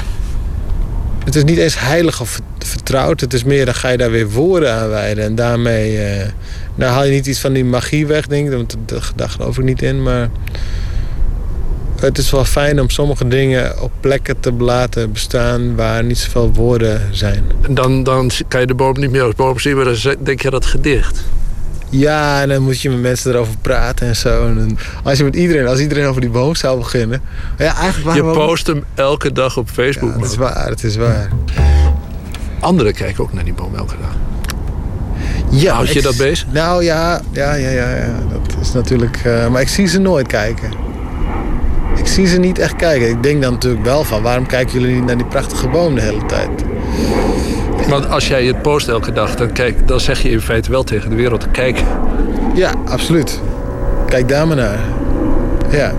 Het 1.24 1.34
is 1.34 1.44
niet 1.44 1.58
eens 1.58 1.80
heilig 1.80 2.20
of 2.20 2.40
vertrouwd. 2.58 3.20
Het 3.20 3.34
is 3.34 3.44
meer, 3.44 3.64
dan 3.64 3.74
ga 3.74 3.88
je 3.88 3.96
daar 3.96 4.10
weer 4.10 4.30
woorden 4.30 4.74
aan 4.74 4.88
wijden. 4.88 5.24
En 5.24 5.34
daarmee 5.34 5.98
nou 6.74 6.92
haal 6.92 7.04
je 7.04 7.10
niet 7.10 7.26
iets 7.26 7.40
van 7.40 7.52
die 7.52 7.64
magie 7.64 8.06
weg, 8.06 8.26
denk 8.26 8.46
ik. 8.46 8.52
Want 8.52 8.76
daar 9.16 9.30
geloof 9.30 9.58
ik 9.58 9.64
niet 9.64 9.82
in. 9.82 10.02
Maar 10.02 10.30
het 12.00 12.18
is 12.18 12.30
wel 12.30 12.44
fijn 12.44 12.80
om 12.80 12.90
sommige 12.90 13.28
dingen 13.28 13.82
op 13.82 13.92
plekken 14.00 14.40
te 14.40 14.52
laten 14.52 15.12
bestaan... 15.12 15.76
waar 15.76 16.04
niet 16.04 16.18
zoveel 16.18 16.52
woorden 16.52 17.00
zijn. 17.10 17.44
Dan, 17.68 18.02
dan 18.02 18.30
kan 18.48 18.60
je 18.60 18.66
de 18.66 18.74
boom 18.74 18.98
niet 18.98 19.10
meer 19.10 19.22
als 19.22 19.34
boom 19.34 19.58
zien, 19.58 19.76
maar 19.76 19.84
dan 19.84 20.16
denk 20.20 20.42
je 20.42 20.50
dat 20.50 20.66
gedicht. 20.66 21.24
Ja, 21.98 22.42
en 22.42 22.48
dan 22.48 22.62
moet 22.62 22.80
je 22.80 22.90
met 22.90 23.00
mensen 23.00 23.32
erover 23.32 23.54
praten 23.60 24.06
en 24.06 24.16
zo. 24.16 24.46
En 24.46 24.78
als 25.02 25.18
je 25.18 25.24
met 25.24 25.36
iedereen, 25.36 25.66
als 25.66 25.78
iedereen 25.78 26.06
over 26.06 26.20
die 26.20 26.30
boom 26.30 26.54
zou 26.54 26.78
beginnen. 26.78 27.22
Ja, 27.58 27.76
eigenlijk 27.76 28.16
je 28.16 28.22
post 28.22 28.66
hem 28.66 28.84
elke 28.94 29.32
dag 29.32 29.56
op 29.56 29.68
Facebook. 29.68 30.12
Ja, 30.12 30.18
dat 30.18 30.30
is 30.30 30.36
waar, 30.36 30.68
het 30.68 30.84
is 30.84 30.96
waar. 30.96 31.28
Anderen 32.60 32.94
kijken 32.94 33.22
ook 33.22 33.32
naar 33.32 33.44
die 33.44 33.52
boom 33.52 33.74
elke 33.74 33.94
dag. 34.00 34.16
Ja, 35.50 35.74
Houd 35.74 35.88
je 35.88 35.98
ik, 35.98 36.04
dat 36.04 36.16
bezig? 36.16 36.46
Nou 36.52 36.84
ja, 36.84 37.20
ja, 37.30 37.54
ja, 37.54 37.70
ja, 37.70 37.96
ja. 37.96 38.18
dat 38.32 38.60
is 38.60 38.72
natuurlijk. 38.72 39.24
Uh, 39.26 39.48
maar 39.48 39.60
ik 39.60 39.68
zie 39.68 39.86
ze 39.86 39.98
nooit 39.98 40.26
kijken. 40.26 40.70
Ik 41.96 42.06
zie 42.06 42.26
ze 42.26 42.38
niet 42.38 42.58
echt 42.58 42.76
kijken. 42.76 43.08
Ik 43.08 43.22
denk 43.22 43.42
dan 43.42 43.52
natuurlijk 43.52 43.84
wel 43.84 44.04
van 44.04 44.22
waarom 44.22 44.46
kijken 44.46 44.80
jullie 44.80 44.94
niet 44.94 45.04
naar 45.04 45.16
die 45.16 45.26
prachtige 45.26 45.68
boom 45.68 45.94
de 45.94 46.00
hele 46.00 46.26
tijd? 46.26 46.50
Want 47.88 48.08
als 48.08 48.28
jij 48.28 48.44
het 48.44 48.62
post 48.62 48.88
elke 48.88 49.12
dag, 49.12 49.36
dan, 49.36 49.52
kijk, 49.52 49.88
dan 49.88 50.00
zeg 50.00 50.22
je 50.22 50.30
in 50.30 50.40
feite 50.40 50.70
wel 50.70 50.84
tegen 50.84 51.10
de 51.10 51.16
wereld: 51.16 51.50
kijk. 51.50 51.82
Ja, 52.54 52.72
absoluut. 52.84 53.40
Kijk 54.06 54.28
daar 54.28 54.46
maar 54.46 54.56
naar. 54.56 54.78
Ja. 55.70 55.92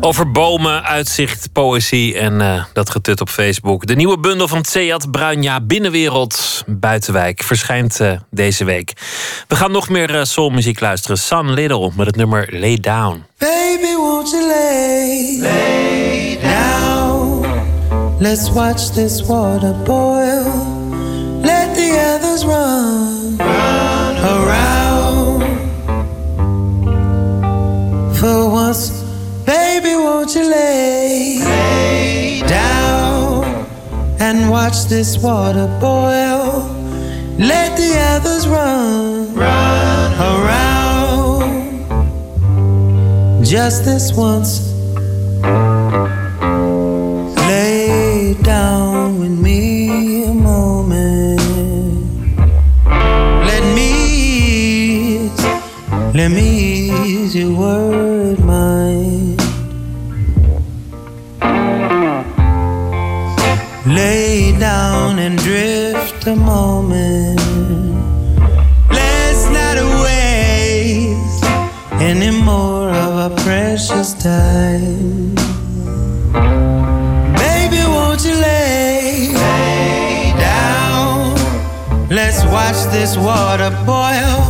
Over 0.00 0.30
bomen, 0.30 0.84
uitzicht, 0.84 1.52
poëzie 1.52 2.18
en 2.18 2.40
uh, 2.40 2.64
dat 2.72 2.90
getut 2.90 3.20
op 3.20 3.28
Facebook. 3.28 3.86
De 3.86 3.94
nieuwe 3.94 4.18
bundel 4.18 4.48
van 4.48 4.64
Seat 4.64 5.10
Bruinja 5.10 5.60
Binnenwereld 5.60 6.64
Buitenwijk 6.66 7.42
verschijnt 7.42 8.00
uh, 8.00 8.12
deze 8.30 8.64
week. 8.64 8.92
We 9.48 9.56
gaan 9.56 9.72
nog 9.72 9.88
meer 9.88 10.14
uh, 10.14 10.24
soulmuziek 10.24 10.80
luisteren. 10.80 11.18
Sun 11.18 11.52
Little 11.52 11.90
met 11.96 12.06
het 12.06 12.16
nummer 12.16 12.48
Lay 12.50 12.76
Down. 12.76 13.24
Baby, 13.38 13.94
won't 13.96 14.30
you 14.30 14.46
lay, 14.46 15.38
lay 15.40 16.38
down? 16.42 17.46
Let's 18.18 18.52
watch 18.52 18.82
this 18.90 19.26
water 19.26 19.74
boil. 19.84 20.76
Let 21.42 21.74
the 21.74 22.16
others 22.16 22.44
run, 22.44 23.36
run 23.36 24.16
around. 24.24 25.44
For 28.12 28.50
once 28.50 28.97
won't 30.08 30.34
you 30.34 30.44
lay, 30.48 31.38
lay 31.44 32.40
down 32.46 33.44
and 34.18 34.50
watch 34.50 34.78
this 34.86 35.18
water 35.18 35.68
boil? 35.80 36.46
Let 37.52 37.76
the 37.76 37.92
others 38.14 38.48
run, 38.48 39.34
run 39.34 40.10
around. 40.32 41.50
Just 43.44 43.84
this 43.84 44.06
once. 44.14 44.52
Lay 47.50 48.34
down 48.42 49.20
with 49.20 49.36
me 49.46 50.24
a 50.24 50.34
moment. 50.34 51.40
Let 53.50 53.64
me 53.76 53.88
ease, 54.56 55.44
let 56.20 56.30
me 56.38 56.48
ease 57.06 57.34
your 57.36 57.52
word 57.64 58.38
drift 65.48 66.26
a 66.26 66.36
moment. 66.36 67.40
Let's 68.90 69.44
not 69.56 69.76
waste 70.04 71.44
any 72.10 72.32
more 72.48 72.90
of 72.90 73.12
our 73.22 73.34
precious 73.46 74.12
time. 74.12 75.34
Baby, 77.44 77.80
won't 77.94 78.22
you 78.28 78.34
lay, 78.48 79.32
lay 79.32 80.34
down? 80.36 81.34
Let's 82.10 82.40
watch 82.56 82.80
this 82.92 83.16
water 83.16 83.70
boil. 83.92 84.40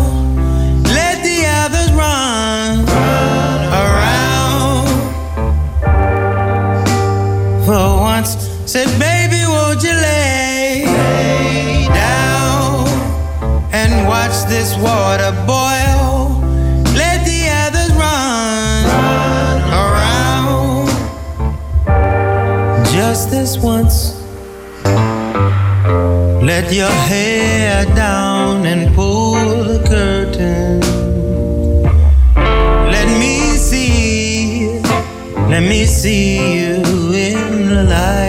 Let 0.98 1.16
the 1.28 1.38
others 1.62 1.90
run, 2.04 2.74
around. 3.82 4.88
For 7.66 7.84
once, 8.10 8.30
said, 8.66 8.88
baby, 8.98 9.07
this 14.48 14.76
water 14.78 15.32
boil. 15.46 16.40
Let 16.96 17.24
the 17.26 17.40
others 17.64 17.92
run, 17.94 18.84
run 18.86 19.60
around. 19.84 20.88
Just 22.86 23.30
this 23.30 23.58
once. 23.58 24.14
Let 26.42 26.72
your 26.72 26.94
hair 27.10 27.84
down 27.94 28.64
and 28.64 28.94
pull 28.94 29.34
the 29.64 29.80
curtain. 29.86 30.80
Let 32.90 33.06
me 33.20 33.56
see, 33.68 34.80
let 35.52 35.62
me 35.62 35.84
see 35.84 36.60
you 36.60 36.76
in 37.12 37.68
the 37.68 37.84
light. 37.84 38.27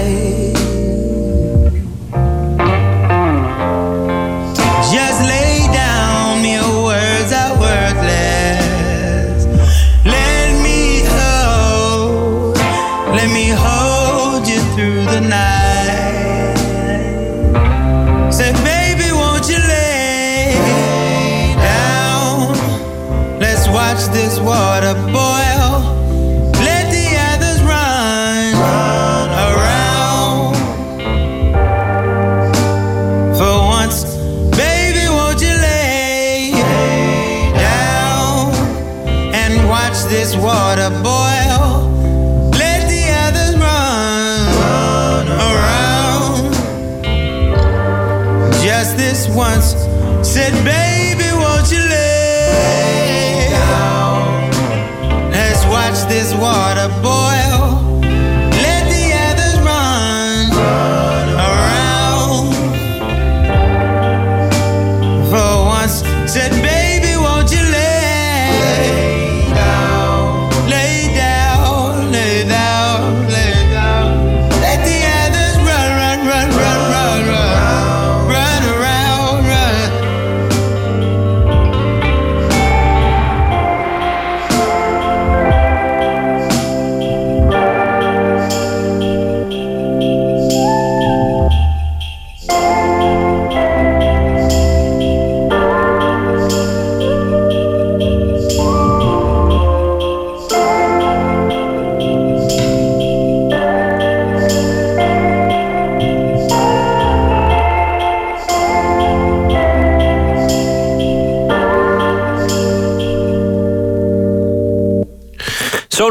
This 56.80 57.04
water 57.04 57.29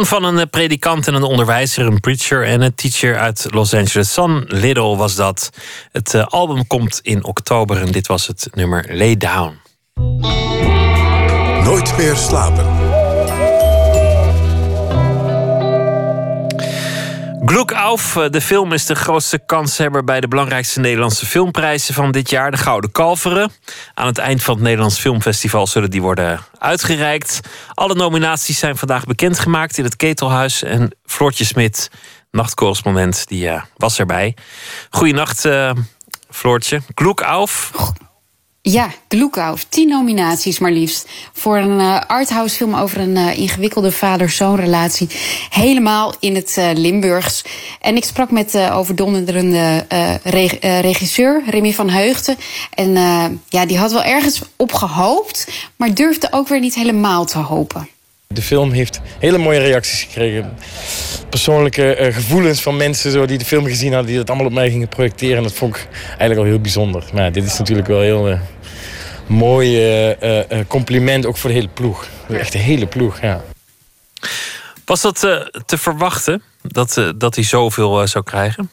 van 0.09 0.25
een 0.25 0.39
eh, 0.39 0.47
predikant 0.51 1.07
en 1.07 1.15
een 1.15 1.23
onderwijzer, 1.23 1.87
een 1.87 2.01
preacher 2.01 2.45
en 2.45 2.61
een 2.61 2.75
teacher 2.75 3.19
uit 3.19 3.47
Los 3.51 3.75
Angeles. 3.75 4.13
Son 4.13 4.45
Little 4.47 4.97
was 4.97 5.15
dat. 5.15 5.51
Het 5.93 6.15
eh, 6.15 6.27
album 6.27 6.67
komt 6.67 7.01
in 7.03 7.25
oktober 7.25 7.81
en 7.81 7.93
dit 7.93 8.07
was 8.07 8.27
het 8.27 8.49
nummer 8.55 8.97
Lay 8.97 9.17
Down. 9.17 9.61
Nooit 11.65 11.97
meer 11.97 12.17
slapen. 12.17 12.67
Gloek 17.49 17.73
Auf, 17.73 18.17
eh, 18.17 18.31
de 18.31 18.41
film 18.41 18.73
is 18.73 18.87
de 18.87 18.95
grootste 18.95 19.39
kanshebber 19.47 20.05
bij 20.05 20.21
de 20.21 20.29
belangrijkste 20.29 20.81
Nederlandse 20.81 21.27
filmprijzen 21.27 21.95
van 21.95 22.13
dit 22.13 22.31
jaar, 22.31 22.51
de 22.51 22.57
Gouden 22.57 22.93
Kalveren. 22.93 23.51
Aan 23.99 24.07
het 24.07 24.19
eind 24.19 24.43
van 24.43 24.55
het 24.55 24.63
Nederlands 24.63 24.99
Filmfestival 24.99 25.67
zullen 25.67 25.91
die 25.91 26.03
worden 26.03 26.41
uitgereikt. 26.59 27.41
Alle 27.75 27.95
nominaties 27.95 28.59
zijn 28.59 28.77
vandaag 28.77 29.05
bekendgemaakt 29.05 29.79
in 29.79 29.85
het 29.85 29.97
Ketelhuis. 29.97 30.63
En 30.63 30.97
Floortje 31.05 31.45
Smit, 31.45 31.91
nachtcorrespondent, 32.31 33.29
die 33.29 33.49
eh, 33.49 33.63
was 33.77 33.99
erbij. 33.99 34.37
Goeienacht, 34.91 35.45
eh 35.45 35.71
Floortje. 36.31 36.81
Gloek 36.95 37.21
Auf. 37.21 37.73
Ja, 38.71 38.91
Gloekhouf. 39.09 39.65
Tien 39.69 39.89
nominaties 39.89 40.59
maar 40.59 40.73
liefst. 40.73 41.09
Voor 41.33 41.57
een 41.57 41.79
eh, 41.81 42.01
arthouse 42.07 42.57
film 42.57 42.75
over 42.75 43.01
een 43.01 43.17
eh, 43.17 43.39
ingewikkelde 43.39 43.93
vader-zoon 43.93 44.57
relatie. 44.57 45.09
Helemaal 45.51 46.15
in 46.21 46.35
het 46.35 46.55
eh, 46.59 46.69
Limburgs. 46.75 47.45
En 47.81 47.97
ik 47.97 48.05
sprak 48.05 48.31
met 48.31 48.51
de 48.51 48.71
overdonderende 48.73 49.87
reg- 50.23 50.59
regisseur 50.61 51.43
Remy 51.51 51.73
van 51.73 51.91
Heugden. 51.91 52.37
En 52.75 52.93
ja, 53.49 53.67
die 53.67 53.79
had 53.79 53.93
wel 53.93 54.03
ergens 54.03 54.43
op 54.57 54.73
gehoopt. 54.73 55.49
Maar 55.77 55.95
durfde 55.95 56.29
ook 56.31 56.49
weer 56.49 56.61
niet 56.61 56.75
helemaal 56.75 57.25
te 57.25 57.39
hopen. 57.39 57.89
De 58.27 58.43
film 58.43 58.71
heeft 58.73 59.01
hele 59.19 59.39
mooie 59.39 59.59
reacties 59.59 60.03
gekregen. 60.03 60.59
Persoonlijke 61.31 62.11
gevoelens 62.13 62.63
van 62.63 62.77
mensen 62.77 63.11
zo, 63.13 63.27
die 63.27 63.39
de 63.39 63.45
film 63.45 63.65
gezien 63.67 63.93
hadden, 63.93 64.09
die 64.09 64.17
dat 64.17 64.29
allemaal 64.29 64.47
op 64.47 64.53
mij 64.53 64.71
gingen 64.71 64.89
projecteren. 64.89 65.37
En 65.37 65.43
dat 65.43 65.53
vond 65.53 65.77
ik 65.77 65.89
eigenlijk 66.09 66.41
al 66.41 66.47
heel 66.47 66.61
bijzonder. 66.61 67.05
Maar 67.15 67.33
dit 67.33 67.45
is 67.45 67.59
natuurlijk 67.59 67.89
wel 67.89 68.01
heel 68.01 68.39
mooi 69.29 69.77
eh, 69.77 70.23
eh, 70.23 70.51
eh, 70.51 70.67
compliment, 70.67 71.27
ook 71.27 71.37
voor 71.37 71.51
de 71.51 71.57
hele 71.57 71.69
ploeg. 71.69 72.07
Echt 72.29 72.53
de 72.53 72.59
hele 72.59 72.87
ploeg, 72.87 73.21
ja. 73.21 73.43
Was 74.85 75.01
dat 75.01 75.19
te 75.67 75.79
verwachten 75.79 76.43
dat, 76.63 77.13
dat 77.17 77.35
hij 77.35 77.45
zoveel 77.45 78.07
zou 78.07 78.25
krijgen? 78.25 78.71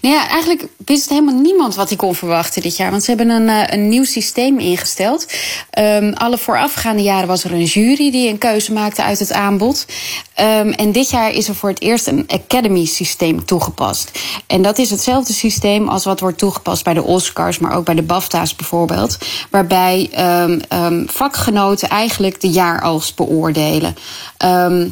Nou 0.00 0.14
ja, 0.14 0.28
eigenlijk 0.28 0.66
wist 0.84 1.08
helemaal 1.08 1.34
niemand 1.34 1.74
wat 1.74 1.88
hij 1.88 1.96
kon 1.98 2.14
verwachten 2.14 2.62
dit 2.62 2.76
jaar. 2.76 2.90
Want 2.90 3.04
ze 3.04 3.10
hebben 3.10 3.30
een, 3.30 3.48
eh, 3.48 3.62
een 3.66 3.88
nieuw 3.88 4.04
systeem 4.04 4.58
ingesteld. 4.58 5.26
Ehm, 5.70 6.12
alle 6.12 6.38
voorafgaande 6.38 7.02
jaren 7.02 7.28
was 7.28 7.44
er 7.44 7.52
een 7.52 7.64
jury 7.64 8.10
die 8.10 8.28
een 8.28 8.38
keuze 8.38 8.72
maakte 8.72 9.02
uit 9.02 9.18
het 9.18 9.32
aanbod. 9.32 9.86
Ehm, 10.34 10.68
en 10.68 10.92
dit 10.92 11.10
jaar 11.10 11.30
is 11.30 11.48
er 11.48 11.54
voor 11.54 11.68
het 11.68 11.80
eerst 11.80 12.06
een 12.06 12.24
Academy-systeem 12.26 13.44
toegepast. 13.44 14.10
En 14.46 14.62
dat 14.62 14.78
is 14.78 14.90
hetzelfde 14.90 15.32
systeem 15.32 15.88
als 15.88 16.04
wat 16.04 16.20
wordt 16.20 16.38
toegepast 16.38 16.84
bij 16.84 16.94
de 16.94 17.02
Oscars, 17.02 17.58
maar 17.58 17.76
ook 17.76 17.84
bij 17.84 17.94
de 17.94 18.02
BAFTA's 18.02 18.56
bijvoorbeeld. 18.56 19.18
Waarbij 19.50 20.08
ehm, 20.12 21.06
vakgenoten 21.06 21.88
eigenlijk 21.88 22.40
de 22.40 22.50
jaaroogst 22.50 23.16
beoordelen. 23.16 23.96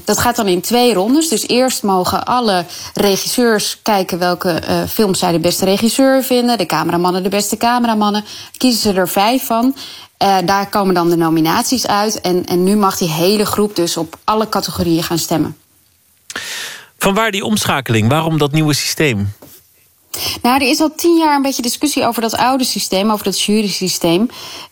Dat 0.05 0.19
gaat 0.19 0.37
dan 0.37 0.47
in 0.47 0.61
twee 0.61 0.95
rondes. 0.95 1.29
Dus 1.29 1.49
eerst 1.49 1.83
mogen 1.83 2.25
alle 2.25 2.65
regisseurs 2.95 3.79
kijken 3.83 4.19
welke 4.19 4.60
eh, 4.63 4.83
films 4.89 5.19
zij 5.19 5.33
de 5.33 5.39
beste 5.39 5.65
regisseur 5.65 6.23
vinden. 6.23 6.59
De 6.59 6.67
cameramannen 6.67 7.23
de 7.23 7.29
beste 7.29 7.57
cameramannen. 7.57 8.25
Kiezen 8.57 8.81
ze 8.81 9.01
er 9.01 9.09
vijf 9.09 9.45
van. 9.45 9.75
Eh, 10.17 10.37
daar 10.45 10.69
komen 10.69 10.95
dan 10.95 11.11
de 11.11 11.17
nominaties 11.17 11.87
uit. 11.87 12.21
En, 12.21 12.45
en 12.47 12.65
nu 12.65 12.77
mag 12.77 12.99
die 12.99 13.09
hele 13.09 13.47
groep 13.47 13.77
dus 13.77 13.97
op 13.97 14.19
alle 14.25 14.49
categorieën 14.49 15.03
gaan 15.03 15.19
stemmen. 15.19 15.57
Vanwaar 16.99 17.31
die 17.31 17.45
omschakeling? 17.45 18.09
Waarom 18.09 18.39
dat 18.39 18.53
nieuwe 18.53 18.75
systeem? 18.75 19.33
Nou, 20.43 20.61
er 20.61 20.69
is 20.69 20.81
al 20.81 20.95
tien 20.97 21.19
jaar 21.19 21.37
een 21.37 21.43
beetje 21.43 21.63
discussie 21.63 22.07
over 22.07 22.23
dat 22.23 22.37
oude 22.37 22.65
systeem, 22.65 23.11
over 23.11 23.25
dat 23.25 23.41
jurysysteem. 23.41 24.29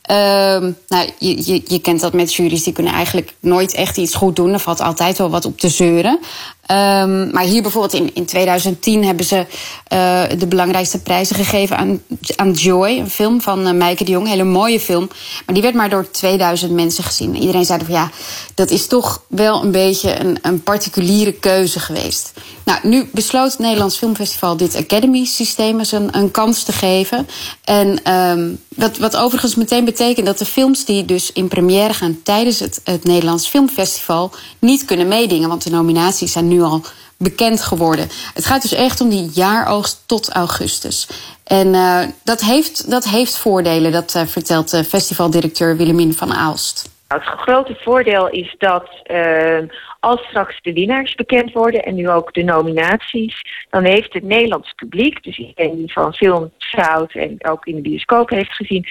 Ehm 0.09 0.73
nou, 0.89 1.09
je, 1.19 1.47
je, 1.47 1.63
je 1.67 1.81
kent 1.81 2.01
dat 2.01 2.13
met 2.13 2.35
juries, 2.35 2.63
die 2.63 2.73
kunnen 2.73 2.93
eigenlijk 2.93 3.35
nooit 3.41 3.75
echt 3.75 3.97
iets 3.97 4.15
goed 4.15 4.37
doen. 4.37 4.53
Er 4.53 4.59
valt 4.59 4.81
altijd 4.81 5.19
wel 5.19 5.31
wat 5.31 5.45
op 5.45 5.59
te 5.59 5.69
zeuren. 5.69 6.19
Ehm, 6.67 7.31
maar 7.31 7.43
hier 7.43 7.63
bijvoorbeeld 7.63 7.93
in, 7.93 8.11
in 8.15 8.25
2010 8.25 9.05
hebben 9.05 9.25
ze 9.25 9.47
eh, 9.87 10.23
de 10.39 10.47
belangrijkste 10.47 11.03
prijzen 11.03 11.37
gegeven 11.37 11.77
aan, 11.77 12.03
aan 12.37 12.53
Joy, 12.53 12.89
een 12.89 13.11
film 13.11 13.41
van 13.41 13.83
uh, 13.83 13.97
de 13.97 14.05
Jong. 14.05 14.29
Hele 14.29 14.45
mooie 14.45 14.81
film. 14.81 15.09
Maar 15.47 15.55
die 15.55 15.63
werd 15.63 15.75
maar 15.75 15.91
door 15.91 16.11
2000 16.11 16.73
mensen 16.73 17.05
gezien. 17.05 17.35
En 17.35 17.41
iedereen 17.41 17.65
zei 17.65 17.85
van 17.85 17.95
ja, 17.95 18.11
dat 18.55 18.71
is 18.71 18.87
toch 18.87 19.23
wel 19.29 19.63
een 19.63 19.71
beetje 19.71 20.21
een, 20.21 20.39
een 20.43 20.63
particuliere 20.63 21.33
keuze 21.33 21.81
geweest. 21.81 22.33
Nou, 22.65 22.79
nu 22.83 23.09
besloot 23.13 23.51
het 23.51 23.61
Nederlands 23.61 23.97
Filmfestival 23.97 24.57
dit 24.57 24.77
Academy-systeem 24.77 25.79
eens 25.79 25.93
een, 25.93 26.17
een 26.17 26.31
kans 26.31 26.63
te 26.63 26.73
geven. 26.73 27.29
En 27.65 28.03
ehm, 28.03 28.51
wat, 28.69 28.99
wat 28.99 29.17
overigens 29.17 29.55
meteen 29.55 29.85
betekent 29.85 29.98
dat 29.99 30.39
de 30.39 30.45
films 30.45 30.85
die 30.85 31.05
dus 31.05 31.33
in 31.33 31.49
première 31.49 31.95
gaan 31.95 32.23
tijdens 32.23 32.61
het, 32.61 32.81
het 32.85 33.05
Nederlands 33.05 33.49
Filmfestival 33.49 34.31
niet 34.59 34.85
kunnen 34.85 35.09
meedingen. 35.09 35.49
Want 35.49 35.65
de 35.65 35.71
nominaties 35.71 36.33
zijn 36.33 36.49
nu 36.49 36.63
al 36.63 36.83
bekend 37.17 37.63
geworden. 37.63 38.09
Het 38.35 38.47
gaat 38.47 38.63
dus 38.63 38.75
echt 38.75 39.01
om 39.01 39.09
die 39.09 39.31
jaaroogst 39.35 40.03
tot 40.07 40.33
augustus. 40.33 41.09
En 41.45 41.67
uh, 41.67 42.01
dat, 42.25 42.41
heeft, 42.41 42.91
dat 42.91 43.05
heeft 43.05 43.39
voordelen, 43.39 43.93
dat 43.93 44.15
uh, 44.17 44.23
vertelt 44.23 44.75
uh, 44.75 44.81
festivaldirecteur 44.81 45.77
Willemien 45.77 46.15
van 46.15 46.33
Aalst. 46.33 46.97
Het 47.09 47.23
grote 47.23 47.77
voordeel 47.81 48.29
is 48.29 48.55
dat 48.59 48.89
uh, 49.11 49.59
als 50.01 50.21
straks 50.21 50.61
de 50.61 50.73
winnaars 50.73 51.15
bekend 51.15 51.53
worden 51.53 51.83
en 51.83 51.95
nu 51.95 52.09
ook 52.09 52.35
de 52.35 52.43
nominaties, 52.43 53.43
dan 53.71 53.85
heeft 53.85 54.13
het 54.13 54.23
Nederlands 54.23 54.73
publiek, 54.73 55.23
dus 55.23 55.39
iedereen 55.39 55.77
die 55.77 55.93
van 55.93 56.15
film 56.15 56.51
zout 56.59 57.13
en 57.13 57.37
ook 57.49 57.67
in 57.67 57.75
de 57.75 57.81
bioscoop 57.81 58.31
heeft 58.31 58.53
gezien, 58.53 58.87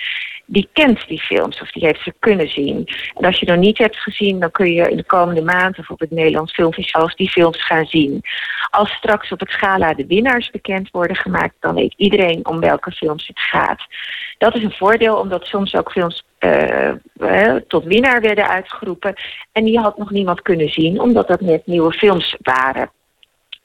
die 0.48 0.69
kent 0.74 1.07
die 1.07 1.19
films 1.19 1.61
of 1.61 1.72
die 1.72 1.86
heeft 1.86 2.02
ze 2.03 2.14
kunnen 2.19 2.49
zien. 2.49 2.88
En 3.15 3.26
als 3.26 3.40
je 3.40 3.45
nog 3.45 3.57
niet 3.57 3.78
hebt 3.78 3.95
gezien, 3.95 4.40
dan 4.40 4.52
kun 4.52 4.74
je 4.74 4.90
in 4.90 4.98
de 4.98 5.03
komende 5.03 5.41
maand 5.41 5.78
of 5.80 5.90
op 5.90 5.99
het 5.99 6.11
Nederlands 6.11 6.53
Filmfestival 6.53 7.10
die 7.15 7.30
films 7.30 7.65
gaan 7.65 7.86
zien. 7.86 8.22
Als 8.69 8.91
straks 8.91 9.32
op 9.32 9.40
het 9.40 9.49
Scala 9.49 9.94
de 9.94 10.06
winnaars 10.06 10.49
bekend 10.52 10.90
worden 10.91 11.15
gemaakt, 11.15 11.56
dan 11.60 11.76
weet 11.76 11.94
iedereen 11.98 12.48
om 12.48 12.60
welke 12.60 12.91
films 12.91 13.28
het 13.28 13.40
gaat. 13.40 13.86
Dat 14.38 14.56
is 14.56 14.64
een 14.64 14.72
voordeel, 14.72 15.15
omdat 15.15 15.45
soms 15.45 15.76
ook 15.76 15.91
films 15.91 16.24
uh, 16.40 17.56
tot 17.68 17.84
winnaar 17.84 18.22
werden 18.22 18.49
uitgeroepen. 18.49 19.14
En 19.52 19.64
die 19.64 19.80
had 19.80 19.98
nog 19.98 20.11
niemand 20.11 20.41
kunnen 20.41 20.69
zien, 20.69 20.99
omdat 20.99 21.28
dat 21.28 21.41
net 21.41 21.65
nieuwe 21.65 21.91
films 21.91 22.36
waren. 22.41 22.90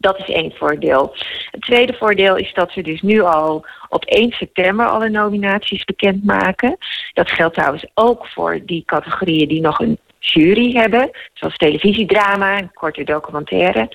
Dat 0.02 0.18
is 0.18 0.34
één 0.34 0.52
voordeel. 0.52 1.14
Het 1.50 1.60
tweede 1.60 1.92
voordeel 1.92 2.36
is 2.36 2.52
dat 2.54 2.74
we 2.74 2.82
dus 2.82 3.02
nu 3.02 3.20
al 3.20 3.66
op 3.88 4.04
1 4.04 4.32
september 4.32 4.86
alle 4.86 5.08
nominaties 5.08 5.84
bekendmaken. 5.84 6.76
Dat 7.12 7.30
geldt 7.30 7.54
trouwens 7.54 7.86
ook 7.94 8.26
voor 8.26 8.60
die 8.64 8.82
categorieën 8.86 9.48
die 9.48 9.60
nog 9.60 9.80
een 9.80 9.98
jury 10.18 10.72
hebben, 10.72 11.10
zoals 11.32 11.56
televisiedrama 11.56 12.58
en 12.58 12.72
korte 12.74 13.04
documentaire. 13.04 13.88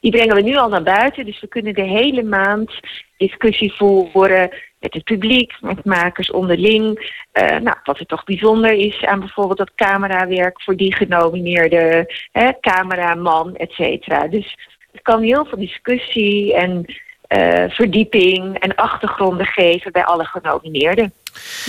Die 0.00 0.10
brengen 0.10 0.34
we 0.34 0.42
nu 0.42 0.56
al 0.56 0.68
naar 0.68 0.82
buiten, 0.82 1.24
dus 1.24 1.40
we 1.40 1.46
kunnen 1.46 1.74
de 1.74 1.82
hele 1.82 2.22
maand 2.22 2.70
discussie 3.16 3.72
voeren 3.72 4.50
met 4.80 4.94
het 4.94 5.04
publiek, 5.04 5.60
met 5.60 5.84
makers 5.84 6.30
onderling. 6.30 7.12
Uh, 7.32 7.58
nou, 7.58 7.76
wat 7.82 7.98
er 7.98 8.06
toch 8.06 8.24
bijzonder 8.24 8.72
is 8.72 9.04
aan 9.04 9.20
bijvoorbeeld 9.20 9.58
dat 9.58 9.74
camerawerk 9.74 10.62
voor 10.62 10.76
die 10.76 10.94
genomineerde 10.94 12.14
hè, 12.32 12.50
cameraman, 12.60 13.56
et 13.56 13.72
cetera. 13.72 14.28
Dus 14.28 14.56
het 14.98 15.14
kan 15.14 15.22
heel 15.22 15.44
veel 15.44 15.58
discussie 15.58 16.54
en 16.54 16.84
uh, 17.28 17.64
verdieping 17.68 18.58
en 18.58 18.74
achtergronden 18.74 19.46
geven 19.46 19.92
bij 19.92 20.04
alle 20.04 20.24
genomineerden. 20.24 21.12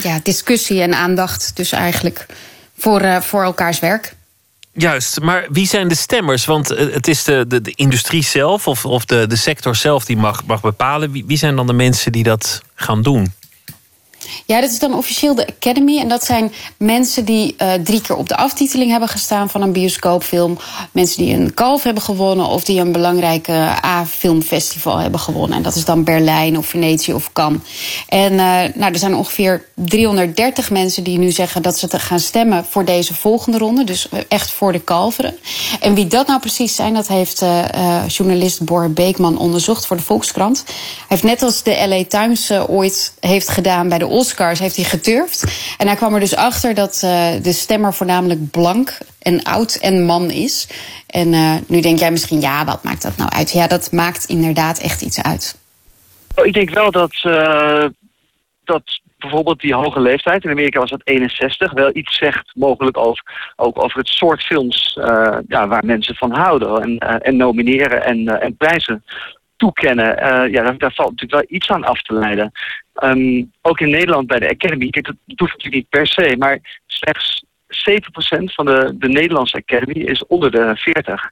Ja, 0.02 0.20
discussie 0.24 0.82
en 0.82 0.94
aandacht 0.94 1.56
dus 1.58 1.72
eigenlijk 1.72 2.26
voor, 2.78 3.02
uh, 3.02 3.22
voor 3.22 3.44
elkaars 3.44 3.80
werk. 3.80 4.14
Juist, 4.74 5.20
maar 5.20 5.48
wie 5.50 5.68
zijn 5.68 5.88
de 5.88 5.96
stemmers? 5.96 6.46
Want 6.46 6.68
het 6.68 7.08
is 7.08 7.24
de, 7.24 7.46
de, 7.48 7.62
de 7.62 7.72
industrie 7.76 8.24
zelf 8.24 8.68
of, 8.68 8.86
of 8.86 9.06
de, 9.06 9.28
de 9.28 9.36
sector 9.36 9.76
zelf 9.76 10.06
die 10.06 10.18
mag, 10.18 10.46
mag 10.46 10.62
bepalen. 10.62 11.12
Wie, 11.12 11.24
wie 11.26 11.38
zijn 11.38 11.56
dan 11.56 11.68
de 11.68 11.74
mensen 11.74 12.12
die 12.12 12.24
dat 12.24 12.62
gaan 12.76 13.02
doen? 13.02 13.34
Ja, 14.46 14.62
dat 14.62 14.72
is 14.72 14.80
dan 14.80 14.94
officieel 14.94 15.36
de 15.36 15.48
Academy. 15.48 16.00
En 16.00 16.08
dat 16.08 16.26
zijn 16.26 16.52
mensen 16.78 17.26
die 17.26 17.56
uh, 17.58 17.74
drie 17.74 18.02
keer 18.02 18.16
op 18.16 18.30
de 18.30 18.38
aftiteling 18.38 18.92
hebben 18.92 19.10
gestaan 19.10 19.50
van 19.50 19.62
een 19.62 19.72
bioscoopfilm. 19.72 20.58
Mensen 20.92 21.24
die 21.24 21.36
een 21.36 21.54
kalf 21.54 21.84
hebben 21.84 22.04
gewonnen 22.04 22.46
of 22.46 22.64
die 22.64 22.80
een 22.80 22.92
belangrijke 22.92 23.54
A-filmfestival 23.86 24.98
hebben 24.98 25.20
gewonnen. 25.20 25.58
En 25.58 25.64
dat 25.64 25.76
is 25.76 25.86
dan 25.86 26.04
Berlijn 26.04 26.58
of 26.58 26.66
Venetië 26.66 27.14
of 27.14 27.34
Cannes. 27.34 27.62
En 28.08 28.34
uh, 28.34 28.40
nou, 28.76 28.94
er 28.94 29.00
zijn 29.00 29.16
ongeveer 29.16 29.66
330 29.76 30.72
mensen 30.72 31.04
die 31.04 31.18
nu 31.18 31.32
zeggen 31.32 31.62
dat 31.62 31.78
ze 31.80 31.88
te 31.88 32.00
gaan 32.00 32.20
stemmen 32.20 32.66
voor 32.70 32.86
deze 32.86 33.14
volgende 33.14 33.58
ronde. 33.58 33.84
Dus 33.84 34.08
echt 34.28 34.52
voor 34.52 34.72
de 34.72 34.80
kalveren. 34.80 35.38
En 35.80 35.94
wie 35.94 36.08
dat 36.08 36.28
nou 36.28 36.40
precies 36.40 36.76
zijn, 36.76 36.94
dat 36.94 37.08
heeft 37.08 37.42
uh, 37.42 37.64
journalist 38.08 38.64
Bor 38.64 38.92
Beekman 38.92 39.38
onderzocht 39.38 39.86
voor 39.86 39.98
de 39.98 40.04
Volkskrant. 40.04 40.64
Hij 40.66 40.76
heeft 41.08 41.24
net 41.24 41.42
als 41.42 41.64
de 41.64 41.86
LA 41.88 42.04
Times 42.08 42.52
ooit 42.52 43.14
heeft 43.20 43.50
gedaan 43.50 43.90
bij 43.90 43.98
de 43.98 44.08
Oscars 44.20 44.60
heeft 44.60 44.76
hij 44.76 44.86
geturfd. 44.86 45.76
En 45.78 45.88
hij 45.88 45.96
kwam 45.96 46.14
er 46.14 46.20
dus 46.20 46.36
achter 46.36 46.74
dat 46.74 47.02
uh, 47.06 47.44
de 47.44 47.54
stemmer 47.54 47.94
voornamelijk 47.94 48.52
blank 48.52 48.98
en 49.22 49.44
oud 49.44 49.76
en 49.76 50.06
man 50.06 50.30
is. 50.32 50.68
En 51.08 51.34
uh, 51.34 51.56
nu 51.68 51.82
denk 51.82 52.00
jij 52.00 52.12
misschien, 52.12 52.42
ja, 52.42 52.66
wat 52.66 52.84
maakt 52.84 53.02
dat 53.02 53.18
nou 53.18 53.30
uit? 53.32 53.52
Ja, 53.52 53.68
dat 53.68 53.92
maakt 53.92 54.26
inderdaad 54.26 54.80
echt 54.80 55.02
iets 55.02 55.24
uit. 55.24 55.58
Ik 56.44 56.54
denk 56.54 56.70
wel 56.70 56.92
dat, 56.92 57.24
uh, 57.24 57.86
dat 58.64 58.84
bijvoorbeeld 59.18 59.60
die 59.60 59.74
hoge 59.74 60.00
leeftijd, 60.00 60.44
in 60.44 60.52
Amerika 60.52 60.80
was 60.80 60.90
dat 60.90 61.02
61, 61.04 61.72
wel 61.74 61.96
iets 61.96 62.18
zegt 62.18 62.52
mogelijk 62.56 62.98
over, 62.98 63.52
ook 63.56 63.84
over 63.84 63.98
het 63.98 64.08
soort 64.08 64.44
films 64.44 64.94
ja, 65.48 65.68
waar 65.68 65.86
mensen 65.86 66.16
van 66.16 66.32
houden. 66.32 66.82
En, 66.82 66.98
en 66.98 67.38
nomineren 67.38 68.04
en, 68.06 68.42
en 68.42 68.58
prijzen 68.58 69.04
toekennen. 69.58 70.06
ja, 70.52 70.72
daar, 70.72 70.94
valt 70.94 71.10
natuurlijk 71.10 71.32
wel 71.32 71.58
iets 71.58 71.70
aan 71.70 71.84
af 71.84 72.02
te 72.02 72.14
leiden. 72.14 72.52
Um, 73.04 73.52
ook 73.62 73.80
in 73.80 73.90
Nederland 73.90 74.28
bij 74.28 74.40
de 74.40 74.50
Academy, 74.50 74.90
dat 74.90 75.16
hoeft 75.26 75.52
natuurlijk 75.52 75.74
niet 75.74 75.90
per 75.90 76.08
se, 76.08 76.36
maar 76.38 76.82
slechts 76.88 77.44
7% 77.70 77.74
van 78.44 78.66
de, 78.66 78.96
de 78.98 79.10
Nederlandse 79.10 79.58
Academy 79.58 80.04
is 80.06 80.26
onder 80.26 80.52
de 80.52 80.72
40. 80.76 81.32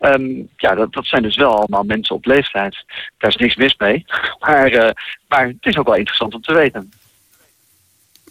Um, 0.00 0.48
ja, 0.56 0.74
dat, 0.74 0.92
dat 0.92 1.06
zijn 1.06 1.22
dus 1.22 1.36
wel 1.36 1.56
allemaal 1.56 1.82
mensen 1.82 2.14
op 2.14 2.26
leeftijd. 2.26 2.84
Daar 3.18 3.30
is 3.30 3.36
niks 3.36 3.56
mis 3.56 3.76
mee. 3.76 4.04
Maar, 4.38 4.72
uh, 4.72 4.90
maar 5.28 5.46
het 5.46 5.66
is 5.66 5.76
ook 5.76 5.86
wel 5.86 5.96
interessant 5.96 6.34
om 6.34 6.40
te 6.40 6.54
weten. 6.54 6.92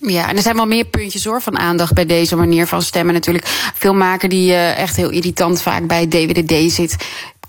Ja, 0.01 0.29
en 0.29 0.35
er 0.35 0.41
zijn 0.41 0.55
wel 0.55 0.65
meer 0.65 0.85
puntjes 0.85 1.25
hoor 1.25 1.41
van 1.41 1.57
aandacht 1.57 1.93
bij 1.93 2.05
deze 2.05 2.35
manier 2.35 2.67
van 2.67 2.81
stemmen 2.81 3.13
natuurlijk. 3.13 3.45
Filmmaker 3.75 4.29
die 4.29 4.49
uh, 4.49 4.79
echt 4.79 4.95
heel 4.95 5.09
irritant 5.09 5.61
vaak 5.61 5.87
bij 5.87 6.07
DWDD 6.07 6.71
zit 6.71 6.95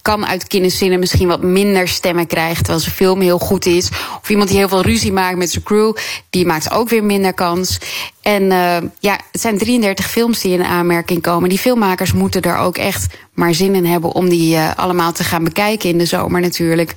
kan 0.03 0.27
uit 0.27 0.47
kinderzinnen 0.47 0.99
misschien 0.99 1.29
wat 1.29 1.43
minder 1.43 1.89
stemmen 1.89 2.27
krijgt... 2.27 2.59
terwijl 2.59 2.79
zijn 2.79 2.95
film 2.95 3.21
heel 3.21 3.39
goed 3.39 3.67
is. 3.67 3.89
Of 4.23 4.31
iemand 4.31 4.49
die 4.49 4.59
heel 4.59 4.69
veel 4.69 4.83
ruzie 4.83 5.13
maakt 5.13 5.37
met 5.37 5.51
zijn 5.51 5.65
crew... 5.65 5.97
die 6.31 6.47
maakt 6.47 6.71
ook 6.71 6.89
weer 6.89 7.05
minder 7.05 7.35
kans. 7.35 7.79
En 8.23 8.43
uh, 8.43 8.77
ja, 8.99 9.19
het 9.33 9.41
zijn 9.41 9.59
33 9.59 10.07
films 10.11 10.41
die 10.41 10.53
in 10.53 10.65
aanmerking 10.65 11.23
komen. 11.23 11.49
Die 11.49 11.59
filmmakers 11.59 12.13
moeten 12.13 12.43
er 12.43 12.57
ook 12.57 12.77
echt 12.77 13.15
maar 13.35 13.55
zin 13.55 13.75
in 13.75 13.87
hebben... 13.87 14.13
om 14.13 14.29
die 14.29 14.55
uh, 14.55 14.71
allemaal 14.77 15.13
te 15.13 15.25
gaan 15.25 15.45
bekijken 15.45 15.89
in 15.89 15.99
de 15.99 16.07
zomer 16.07 16.41
natuurlijk. 16.41 16.95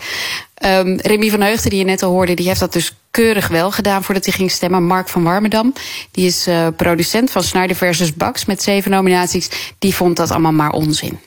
Um, 0.65 0.99
Remy 1.01 1.29
van 1.29 1.41
Heugden, 1.41 1.69
die 1.69 1.79
je 1.79 1.85
net 1.85 2.03
al 2.03 2.11
hoorde... 2.11 2.33
die 2.33 2.47
heeft 2.47 2.59
dat 2.59 2.73
dus 2.73 2.97
keurig 3.11 3.47
wel 3.47 3.71
gedaan 3.71 4.03
voordat 4.03 4.25
hij 4.25 4.33
ging 4.33 4.51
stemmen. 4.51 4.83
Mark 4.83 5.09
van 5.09 5.23
Warmedam, 5.23 5.73
die 6.11 6.25
is 6.25 6.47
uh, 6.47 6.67
producent 6.77 7.31
van 7.31 7.43
Snyder 7.43 7.75
versus 7.75 8.13
Bax... 8.13 8.45
met 8.45 8.63
zeven 8.63 8.91
nominaties, 8.91 9.49
die 9.79 9.95
vond 9.95 10.17
dat 10.17 10.31
allemaal 10.31 10.51
maar 10.51 10.71
onzin. 10.71 11.19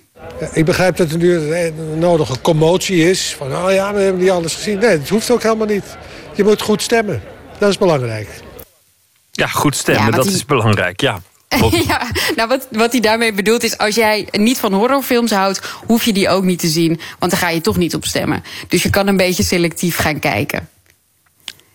Ik 0.52 0.64
begrijp 0.64 0.96
dat 0.96 1.10
er 1.10 1.16
nu 1.16 1.34
een 1.34 1.98
nodige 1.98 2.40
commotie 2.40 3.10
is. 3.10 3.34
Van, 3.38 3.56
oh 3.56 3.72
ja, 3.72 3.94
we 3.94 4.00
hebben 4.00 4.20
die 4.20 4.32
alles 4.32 4.54
gezien. 4.54 4.78
Nee, 4.78 4.98
dat 4.98 5.08
hoeft 5.08 5.30
ook 5.30 5.42
helemaal 5.42 5.66
niet. 5.66 5.96
Je 6.34 6.44
moet 6.44 6.62
goed 6.62 6.82
stemmen. 6.82 7.22
Dat 7.58 7.68
is 7.68 7.78
belangrijk. 7.78 8.28
Ja, 9.32 9.46
goed 9.46 9.76
stemmen, 9.76 10.04
ja, 10.04 10.10
dat 10.10 10.24
die... 10.24 10.34
is 10.34 10.44
belangrijk, 10.44 11.00
ja. 11.00 11.20
ja, 11.88 12.10
nou 12.36 12.48
wat, 12.48 12.66
wat 12.70 12.92
hij 12.92 13.00
daarmee 13.00 13.32
bedoelt 13.32 13.62
is... 13.62 13.78
als 13.78 13.94
jij 13.94 14.28
niet 14.30 14.58
van 14.58 14.72
horrorfilms 14.72 15.30
houdt, 15.30 15.60
hoef 15.86 16.04
je 16.04 16.12
die 16.12 16.28
ook 16.28 16.44
niet 16.44 16.58
te 16.58 16.68
zien. 16.68 17.00
Want 17.18 17.30
dan 17.30 17.40
ga 17.40 17.48
je 17.48 17.60
toch 17.60 17.76
niet 17.76 17.94
op 17.94 18.04
stemmen. 18.04 18.44
Dus 18.68 18.82
je 18.82 18.90
kan 18.90 19.06
een 19.06 19.16
beetje 19.16 19.42
selectief 19.42 19.96
gaan 19.96 20.18
kijken. 20.18 20.68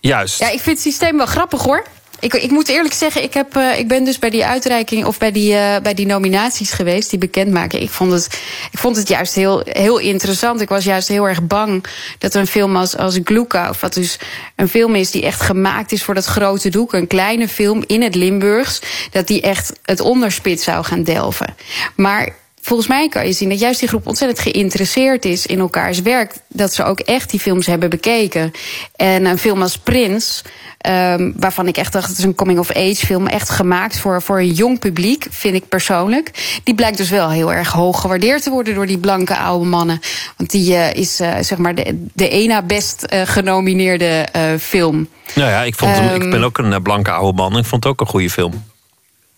Juist. 0.00 0.38
Ja, 0.38 0.46
ik 0.46 0.60
vind 0.60 0.76
het 0.76 0.80
systeem 0.86 1.16
wel 1.16 1.26
grappig 1.26 1.62
hoor. 1.62 1.84
Ik, 2.22 2.34
ik 2.34 2.50
moet 2.50 2.68
eerlijk 2.68 2.94
zeggen, 2.94 3.22
ik, 3.22 3.34
heb, 3.34 3.56
uh, 3.56 3.78
ik 3.78 3.88
ben 3.88 4.04
dus 4.04 4.18
bij 4.18 4.30
die 4.30 4.44
uitreiking 4.44 5.04
of 5.04 5.18
bij 5.18 5.32
die, 5.32 5.52
uh, 5.52 5.76
bij 5.82 5.94
die 5.94 6.06
nominaties 6.06 6.70
geweest, 6.70 7.10
die 7.10 7.18
bekendmaken. 7.18 7.82
Ik 7.82 7.90
vond 7.90 8.12
het, 8.12 8.40
ik 8.72 8.78
vond 8.78 8.96
het 8.96 9.08
juist 9.08 9.34
heel, 9.34 9.62
heel 9.64 9.98
interessant. 9.98 10.60
Ik 10.60 10.68
was 10.68 10.84
juist 10.84 11.08
heel 11.08 11.28
erg 11.28 11.42
bang 11.42 11.84
dat 12.18 12.34
een 12.34 12.46
film 12.46 12.76
als, 12.76 12.96
als 12.96 13.18
Gluka, 13.24 13.68
of 13.68 13.80
wat 13.80 13.94
dus 13.94 14.18
een 14.56 14.68
film 14.68 14.94
is 14.94 15.10
die 15.10 15.24
echt 15.24 15.40
gemaakt 15.40 15.92
is 15.92 16.02
voor 16.02 16.14
dat 16.14 16.24
grote 16.24 16.68
doek, 16.68 16.92
een 16.92 17.06
kleine 17.06 17.48
film 17.48 17.84
in 17.86 18.02
het 18.02 18.14
Limburgs, 18.14 18.80
dat 19.10 19.26
die 19.26 19.40
echt 19.40 19.72
het 19.84 20.00
onderspit 20.00 20.60
zou 20.60 20.84
gaan 20.84 21.02
delven. 21.02 21.54
Maar 21.94 22.28
volgens 22.64 22.88
mij 22.88 23.08
kan 23.08 23.26
je 23.26 23.32
zien 23.32 23.48
dat 23.48 23.60
juist 23.60 23.80
die 23.80 23.88
groep 23.88 24.06
ontzettend 24.06 24.40
geïnteresseerd 24.40 25.24
is 25.24 25.46
in 25.46 25.58
elkaars 25.58 26.02
werk. 26.02 26.34
Dat 26.48 26.74
ze 26.74 26.84
ook 26.84 27.00
echt 27.00 27.30
die 27.30 27.40
films 27.40 27.66
hebben 27.66 27.90
bekeken. 27.90 28.52
En 28.96 29.24
een 29.24 29.38
film 29.38 29.62
als 29.62 29.78
Prins, 29.78 30.42
um, 30.86 31.34
waarvan 31.36 31.68
ik 31.68 31.76
echt 31.76 31.92
dacht, 31.92 32.08
het 32.08 32.18
is 32.18 32.24
een 32.24 32.34
coming-of-age 32.34 33.06
film, 33.06 33.26
echt 33.26 33.50
gemaakt 33.50 33.98
voor, 33.98 34.22
voor 34.22 34.38
een 34.38 34.52
jong 34.52 34.78
publiek, 34.78 35.26
vind 35.30 35.54
ik 35.54 35.68
persoonlijk. 35.68 36.60
Die 36.64 36.74
blijkt 36.74 36.96
dus 36.96 37.10
wel 37.10 37.30
heel 37.30 37.52
erg 37.52 37.72
hoog 37.72 38.00
gewaardeerd 38.00 38.42
te 38.42 38.50
worden 38.50 38.74
door 38.74 38.86
die 38.86 38.98
blanke 38.98 39.36
oude 39.36 39.66
mannen. 39.66 40.00
Want 40.36 40.50
die 40.50 40.72
uh, 40.72 40.94
is 40.94 41.20
uh, 41.20 41.34
zeg 41.40 41.58
maar 41.58 41.74
de, 41.74 42.06
de 42.12 42.28
ena 42.28 42.62
best 42.62 43.06
uh, 43.12 43.20
genomineerde 43.24 44.28
film. 44.60 45.08
Nou 45.34 45.50
ja, 45.50 45.62
ik, 45.62 45.74
vond, 45.74 45.96
um, 45.98 46.22
ik 46.22 46.30
ben 46.30 46.44
ook 46.44 46.58
een 46.58 46.82
blanke 46.82 47.10
oude 47.10 47.36
man. 47.36 47.58
Ik 47.58 47.64
vond 47.64 47.84
het 47.84 47.92
ook 47.92 48.00
een 48.00 48.06
goede 48.06 48.30
film. 48.30 48.64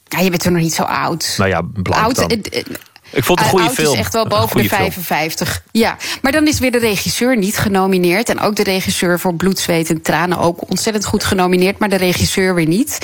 Ja, 0.08 0.20
je 0.20 0.30
bent 0.30 0.42
toen 0.42 0.52
nog 0.52 0.62
niet 0.62 0.74
zo 0.74 0.82
oud. 0.82 1.34
Nou 1.38 1.50
ja, 1.50 1.62
blank 1.82 2.02
oud, 2.02 2.16
dan. 2.16 2.42
Ik 3.14 3.24
vond 3.24 3.38
het 3.38 3.48
een 3.48 3.54
goede 3.54 3.66
Oud 3.66 3.74
film. 3.74 3.92
is 3.92 3.98
echt 3.98 4.12
wel 4.12 4.26
boven 4.26 4.46
de 4.46 4.52
goede 4.52 4.68
film. 4.68 4.90
55. 4.90 5.62
Ja, 5.70 5.96
maar 6.22 6.32
dan 6.32 6.46
is 6.46 6.58
weer 6.58 6.72
de 6.72 6.78
regisseur 6.78 7.36
niet 7.36 7.58
genomineerd. 7.58 8.28
En 8.28 8.40
ook 8.40 8.56
de 8.56 8.62
regisseur 8.62 9.20
voor 9.20 9.34
Bloed, 9.34 9.58
Zweet 9.58 9.90
en 9.90 10.02
Tranen 10.02 10.38
ook 10.38 10.70
ontzettend 10.70 11.04
goed 11.04 11.24
genomineerd. 11.24 11.78
Maar 11.78 11.88
de 11.88 11.96
regisseur 11.96 12.54
weer 12.54 12.66
niet. 12.66 12.98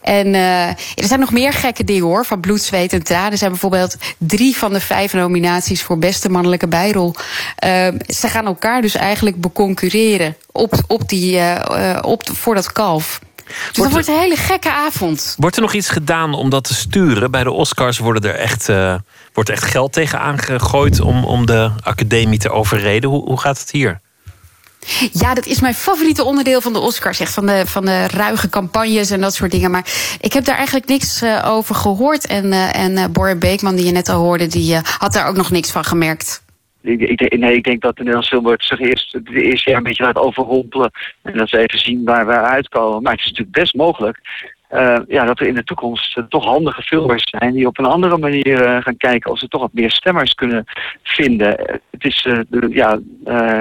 En 0.00 0.34
eh, 0.34 0.68
er 0.68 1.04
zijn 1.04 1.20
nog 1.20 1.32
meer 1.32 1.52
gekke 1.52 1.84
dingen 1.84 2.02
hoor, 2.02 2.24
van 2.24 2.40
Bloed, 2.40 2.62
Zweet 2.62 2.92
en 2.92 3.02
Tranen. 3.02 3.32
Er 3.32 3.38
zijn 3.38 3.50
bijvoorbeeld 3.50 3.96
drie 4.18 4.56
van 4.56 4.72
de 4.72 4.80
vijf 4.80 5.12
nominaties 5.12 5.82
voor 5.82 5.98
beste 5.98 6.28
mannelijke 6.28 6.68
bijrol. 6.68 7.14
Eh, 7.56 7.88
ze 8.06 8.28
gaan 8.28 8.46
elkaar 8.46 8.82
dus 8.82 8.94
eigenlijk 8.94 9.40
beconcurreren 9.40 10.36
op, 10.52 10.74
op 10.86 11.08
die, 11.08 11.36
eh, 11.36 11.94
eh, 11.94 12.04
op, 12.04 12.22
voor 12.32 12.54
dat 12.54 12.72
kalf. 12.72 13.20
Dus 13.44 13.82
dat 13.82 13.90
wordt 13.90 14.08
een 14.08 14.18
hele 14.18 14.36
gekke 14.36 14.70
avond. 14.72 15.34
Wordt 15.38 15.56
er 15.56 15.62
nog 15.62 15.72
iets 15.72 15.88
gedaan 15.88 16.34
om 16.34 16.50
dat 16.50 16.64
te 16.64 16.74
sturen? 16.74 17.30
Bij 17.30 17.44
de 17.44 17.50
Oscars 17.50 17.98
worden 17.98 18.30
er 18.30 18.36
echt, 18.38 18.68
eh, 18.68 18.94
wordt 19.34 19.50
echt 19.50 19.64
geld 19.64 19.92
tegen 19.92 20.20
aangegooid 20.20 21.00
om, 21.00 21.24
om 21.24 21.46
de 21.46 21.70
academie 21.82 22.38
te 22.38 22.50
overreden. 22.50 23.10
Hoe, 23.10 23.24
hoe 23.24 23.40
gaat 23.40 23.60
het 23.60 23.70
hier? 23.70 24.00
Ja, 25.12 25.34
dat 25.34 25.46
is 25.46 25.60
mijn 25.60 25.74
favoriete 25.74 26.24
onderdeel 26.24 26.60
van 26.60 26.72
de 26.72 26.78
Oscars. 26.78 27.20
Echt 27.20 27.34
van 27.34 27.46
de, 27.46 27.62
van 27.66 27.84
de 27.84 28.06
ruige 28.06 28.48
campagnes 28.48 29.10
en 29.10 29.20
dat 29.20 29.34
soort 29.34 29.50
dingen. 29.50 29.70
Maar 29.70 29.86
ik 30.20 30.32
heb 30.32 30.44
daar 30.44 30.56
eigenlijk 30.56 30.86
niks 30.86 31.22
eh, 31.22 31.44
over 31.48 31.74
gehoord. 31.74 32.26
En, 32.26 32.52
eh 32.52 32.84
en 32.84 32.96
eh 32.96 33.04
Boris 33.12 33.38
Beekman, 33.38 33.76
die 33.76 33.84
je 33.86 33.92
net 33.92 34.08
al 34.08 34.20
hoorde, 34.20 34.46
die 34.46 34.74
eh, 34.74 34.82
had 34.98 35.12
daar 35.12 35.28
ook 35.28 35.36
nog 35.36 35.50
niks 35.50 35.72
van 35.72 35.84
gemerkt. 35.84 36.42
Ik, 36.82 37.38
nee, 37.38 37.56
ik 37.56 37.64
denk 37.64 37.80
dat 37.80 37.96
de 37.96 38.02
Nederlandse 38.02 38.30
film 38.30 38.44
wordt 38.44 38.64
zich 38.64 38.80
eerst 38.80 39.12
het 39.12 39.30
eerste 39.30 39.70
jaar 39.70 39.78
een 39.78 39.84
beetje 39.84 40.04
laat 40.04 40.16
overrompelen. 40.16 40.90
En 41.22 41.36
dat 41.36 41.48
ze 41.48 41.58
even 41.58 41.78
zien 41.78 42.04
waar 42.04 42.26
we 42.26 42.32
uitkomen. 42.32 43.02
Maar 43.02 43.12
het 43.12 43.20
is 43.20 43.26
natuurlijk 43.26 43.56
best 43.56 43.74
mogelijk 43.74 44.20
eh, 44.74 44.96
ja, 45.08 45.24
dat 45.24 45.40
er 45.40 45.46
in 45.46 45.54
de 45.54 45.64
toekomst 45.64 46.16
eh, 46.16 46.24
toch 46.28 46.44
handige 46.44 46.82
filmers 46.82 47.22
zijn 47.24 47.52
die 47.52 47.66
op 47.66 47.78
een 47.78 47.84
andere 47.84 48.18
manier 48.18 48.64
eh, 48.64 48.82
gaan 48.82 48.96
kijken 48.96 49.30
of 49.30 49.38
ze 49.38 49.48
toch 49.48 49.60
wat 49.60 49.72
meer 49.72 49.90
stemmers 49.90 50.34
kunnen 50.34 50.64
vinden. 51.02 51.80
Het 51.90 52.04
is 52.04 52.22
de- 52.22 52.68
ja, 52.70 52.98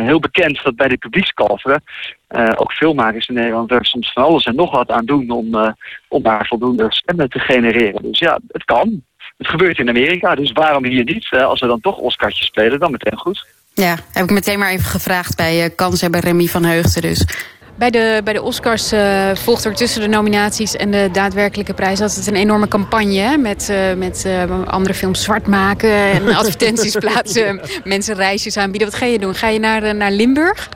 heel 0.04 0.20
bekend 0.20 0.64
dat 0.64 0.76
bij 0.76 0.88
de 0.88 0.98
publiekskalveren 0.98 1.84
ook 2.56 2.72
filmmakers 2.72 3.28
in 3.28 3.34
Nederland 3.34 3.72
er 3.72 3.86
soms 3.86 4.14
van 4.14 4.24
alles 4.24 4.44
en 4.46 4.56
nog 4.56 4.72
wat 4.72 4.92
aan 4.92 5.06
doen 5.06 5.30
om, 5.30 5.76
om 6.08 6.22
maar 6.22 6.48
voldoende 6.48 6.86
stemmen 6.90 7.30
te 7.30 7.40
genereren. 7.40 8.02
Dus 8.02 8.20
ja, 8.20 8.40
het 8.48 8.64
kan. 8.64 9.04
Het 9.38 9.48
gebeurt 9.48 9.80
in 9.80 9.90
Amerika, 9.90 10.36
dus 10.36 10.52
waarom 10.52 10.86
hier 10.86 11.04
niet? 11.04 11.30
Als 11.30 11.60
we 11.60 11.68
dan 11.68 11.82
toch 11.82 11.98
Oscartjes 11.98 12.48
spelen, 12.48 12.80
dan 12.80 12.92
meteen 12.92 13.18
goed. 13.18 13.46
Ja, 13.74 13.98
heb 14.12 14.24
ik 14.24 14.32
meteen 14.32 14.60
maar 14.60 14.72
even 14.72 14.86
gevraagd 14.86 15.38
bij 15.38 15.70
Kans 15.76 16.02
hebben 16.02 16.20
Remy 16.20 16.46
van 16.48 16.64
Heugden 16.64 17.02
dus. 17.02 17.26
Bij 17.76 17.90
de, 17.90 18.22
bij 18.24 18.34
de 18.34 18.42
Oscars 18.42 18.92
eh, 18.92 19.30
volgt 19.36 19.66
er 19.66 19.76
tussen 19.76 20.02
de 20.02 20.08
nominaties 20.08 20.76
en 20.76 20.92
de 20.92 21.10
daadwerkelijke 21.12 21.74
prijs 21.74 22.02
altijd 22.02 22.28
een 22.28 22.36
enorme 22.36 22.68
campagne. 22.68 23.20
hè, 23.20 23.38
Met, 23.38 23.70
eh, 23.70 23.94
met 23.98 24.26
eh, 24.26 24.68
andere 24.68 24.94
films 24.94 25.24
zwart 25.24 25.48
maken 25.48 25.92
en 25.92 26.28
advertenties 26.36 26.96
plaatsen. 26.96 27.62
Mensen 27.84 28.16
reisjes 28.16 28.58
aanbieden. 28.58 28.90
Wat 28.90 28.98
ga 28.98 29.06
je 29.06 29.20
doen? 29.20 29.36
Ga 29.36 29.48
je 29.48 29.60
naar, 29.60 29.96
naar 29.96 30.12
Limburg? 30.12 30.70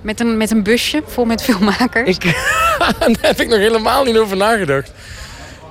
Met 0.00 0.20
een, 0.20 0.36
met 0.36 0.50
een 0.50 0.62
busje 0.62 1.02
vol 1.06 1.24
met 1.24 1.42
filmmakers? 1.42 2.18
Daar 2.98 3.16
heb 3.20 3.40
ik 3.40 3.48
nog 3.48 3.58
helemaal 3.58 4.04
niet 4.04 4.16
over 4.16 4.36
nagedacht. 4.36 4.92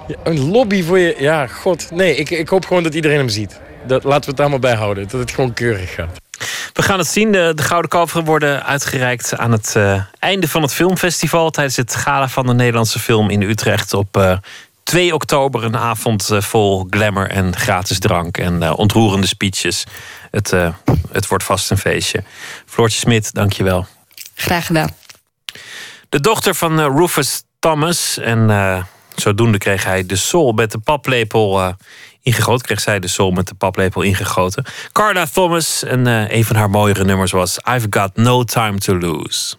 Ja, 0.07 0.15
een 0.23 0.51
lobby 0.51 0.84
voor 0.84 0.99
je... 0.99 1.15
Ja, 1.18 1.47
god. 1.47 1.91
Nee, 1.91 2.15
ik, 2.15 2.30
ik 2.30 2.49
hoop 2.49 2.65
gewoon 2.65 2.84
dat 2.84 2.93
iedereen 2.93 3.18
hem 3.18 3.30
ziet. 3.30 3.60
Dat, 3.88 4.03
laten 4.03 4.22
we 4.22 4.27
het 4.27 4.38
daar 4.38 4.49
maar 4.49 4.60
bij 4.60 4.76
houden. 4.76 5.07
Dat 5.07 5.19
het 5.19 5.31
gewoon 5.31 5.53
keurig 5.53 5.93
gaat. 5.93 6.18
We 6.73 6.81
gaan 6.83 6.97
het 6.97 7.07
zien. 7.07 7.31
De, 7.31 7.51
de 7.55 7.63
Gouden 7.63 7.89
Kalveren 7.89 8.25
worden 8.25 8.65
uitgereikt 8.65 9.37
aan 9.37 9.51
het 9.51 9.75
eh, 9.75 10.01
einde 10.19 10.47
van 10.47 10.61
het 10.61 10.73
filmfestival. 10.73 11.49
Tijdens 11.49 11.75
het 11.75 11.95
gala 11.95 12.27
van 12.27 12.45
de 12.45 12.53
Nederlandse 12.53 12.99
film 12.99 13.29
in 13.29 13.41
Utrecht 13.41 13.93
op 13.93 14.17
eh, 14.17 14.37
2 14.83 15.13
oktober. 15.13 15.63
Een 15.63 15.77
avond 15.77 16.29
eh, 16.29 16.41
vol 16.41 16.87
glamour 16.89 17.29
en 17.29 17.55
gratis 17.55 17.99
drank 17.99 18.37
en 18.37 18.63
eh, 18.63 18.73
ontroerende 18.77 19.27
speeches. 19.27 19.83
Het, 20.31 20.53
eh, 20.53 20.73
het 21.11 21.27
wordt 21.27 21.43
vast 21.43 21.71
een 21.71 21.77
feestje. 21.77 22.23
Floortje 22.65 22.99
Smit, 22.99 23.33
dankjewel. 23.33 23.87
Graag 24.35 24.65
gedaan. 24.65 24.89
De 26.09 26.19
dochter 26.19 26.55
van 26.55 26.79
eh, 26.79 26.85
Rufus 26.95 27.43
Thomas. 27.59 28.17
En 28.17 28.49
eh, 28.49 28.83
zodoende 29.15 29.57
kreeg 29.57 29.83
hij 29.83 30.05
de 30.05 30.15
soul 30.15 30.51
met 30.51 30.71
de 30.71 30.79
paplepel 30.79 31.59
eh, 31.59 31.73
ingegoten. 32.21 32.65
Kreeg 32.65 32.79
zij 32.79 32.99
de 32.99 33.07
soul 33.07 33.31
met 33.31 33.47
de 33.47 33.55
paplepel 33.55 34.01
ingegoten. 34.01 34.65
Carla 34.91 35.25
Thomas. 35.25 35.83
En 35.83 36.07
eh, 36.07 36.37
een 36.37 36.45
van 36.45 36.55
haar 36.55 36.69
mooiere 36.69 37.03
nummers 37.03 37.31
was 37.31 37.57
I've 37.57 37.87
Got 37.89 38.15
No 38.15 38.43
Time 38.43 38.77
to 38.77 38.97
Lose. 38.97 39.55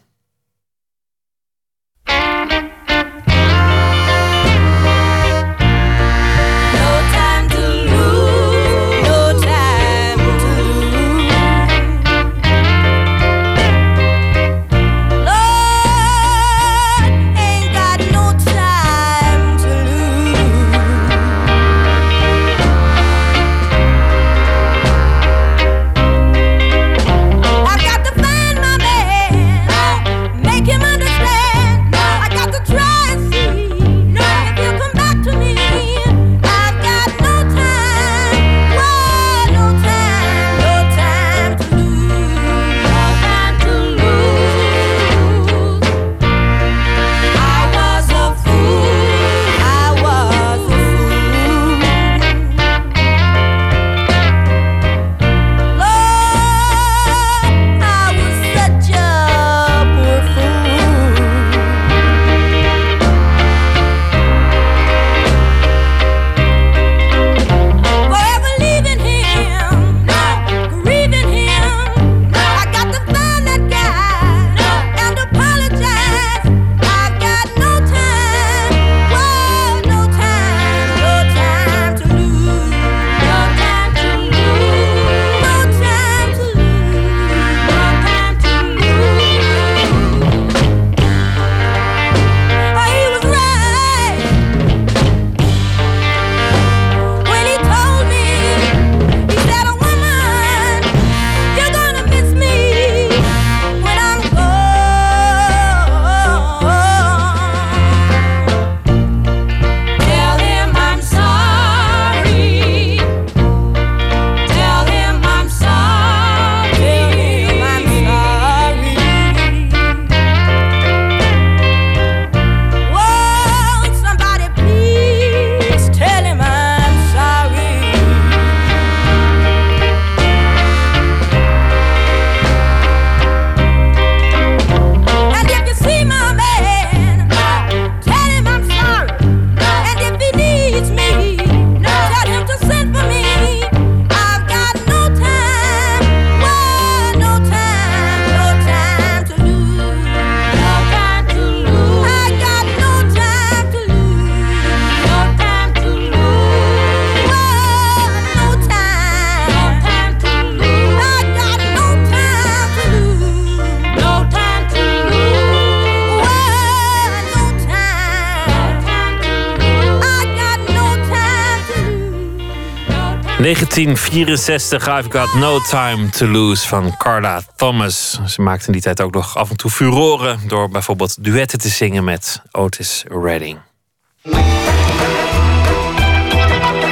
1964, 173.80 174.88
I've 174.88 175.10
Got 175.10 175.34
No 175.34 175.58
Time 175.58 176.10
to 176.10 176.26
Lose 176.26 176.68
van 176.68 176.96
Carla 176.96 177.42
Thomas. 177.56 178.20
Ze 178.26 178.42
maakte 178.42 178.66
in 178.66 178.72
die 178.72 178.82
tijd 178.82 179.00
ook 179.00 179.14
nog 179.14 179.36
af 179.36 179.50
en 179.50 179.56
toe 179.56 179.70
furoren 179.70 180.40
door 180.46 180.68
bijvoorbeeld 180.68 181.24
duetten 181.24 181.58
te 181.58 181.68
zingen 181.68 182.04
met 182.04 182.42
Otis 182.52 183.04
Redding. 183.08 183.58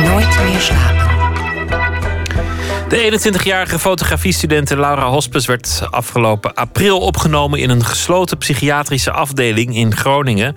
Nooit 0.04 0.38
meer 0.44 0.60
slapen. 0.60 1.08
De 2.88 3.30
21-jarige 3.32 3.78
fotografiestudente 3.78 4.76
Laura 4.76 5.08
Hospes 5.08 5.46
werd 5.46 5.82
afgelopen 5.90 6.54
april 6.54 6.98
opgenomen 6.98 7.58
in 7.58 7.70
een 7.70 7.84
gesloten 7.84 8.38
psychiatrische 8.38 9.10
afdeling 9.10 9.76
in 9.76 9.96
Groningen. 9.96 10.56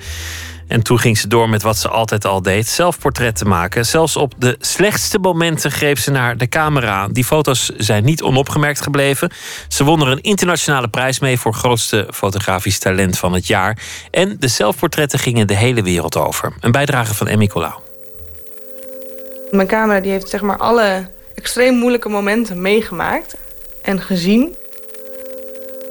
En 0.71 0.83
toen 0.83 0.99
ging 0.99 1.17
ze 1.17 1.27
door 1.27 1.49
met 1.49 1.61
wat 1.61 1.77
ze 1.77 1.89
altijd 1.89 2.25
al 2.25 2.41
deed: 2.41 2.67
zelfportretten 2.67 3.47
maken. 3.47 3.85
Zelfs 3.85 4.15
op 4.15 4.33
de 4.37 4.55
slechtste 4.59 5.19
momenten 5.19 5.71
greep 5.71 5.97
ze 5.97 6.11
naar 6.11 6.37
de 6.37 6.49
camera. 6.49 7.07
Die 7.07 7.23
foto's 7.23 7.71
zijn 7.77 8.03
niet 8.03 8.21
onopgemerkt 8.21 8.81
gebleven. 8.81 9.31
Ze 9.67 9.83
won 9.83 10.01
er 10.01 10.07
een 10.07 10.21
internationale 10.21 10.87
prijs 10.87 11.19
mee 11.19 11.39
voor 11.39 11.53
grootste 11.53 12.07
fotografisch 12.13 12.79
talent 12.79 13.17
van 13.17 13.33
het 13.33 13.47
jaar. 13.47 13.77
En 14.11 14.35
de 14.39 14.47
zelfportretten 14.47 15.19
gingen 15.19 15.47
de 15.47 15.55
hele 15.55 15.83
wereld 15.83 16.17
over. 16.17 16.53
Een 16.59 16.71
bijdrage 16.71 17.13
van 17.13 17.27
Emmy 17.27 17.47
Colau. 17.47 17.73
Mijn 19.51 19.67
camera 19.67 19.99
die 19.99 20.11
heeft 20.11 20.29
zeg 20.29 20.41
maar 20.41 20.57
alle 20.57 21.09
extreem 21.35 21.75
moeilijke 21.75 22.09
momenten 22.09 22.61
meegemaakt 22.61 23.35
en 23.81 24.01
gezien. 24.01 24.55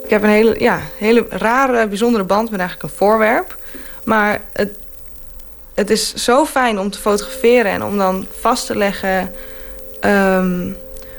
Ik 0.05 0.11
heb 0.11 0.23
een 0.23 0.28
hele, 0.28 0.61
ja, 0.61 0.81
hele 0.98 1.27
rare, 1.28 1.89
bijzondere 1.89 2.24
band 2.24 2.51
met 2.51 2.61
eigenlijk 2.61 2.93
een 2.93 2.98
voorwerp. 2.98 3.59
Maar 4.05 4.40
het, 4.52 4.78
het 5.74 5.90
is 5.90 6.14
zo 6.14 6.44
fijn 6.44 6.78
om 6.78 6.90
te 6.90 6.98
fotograferen 6.98 7.72
en 7.72 7.82
om 7.82 7.98
dan 7.98 8.27
vast 8.40 8.66
te 8.66 8.77
leggen 8.77 9.32
ehm, 10.01 10.70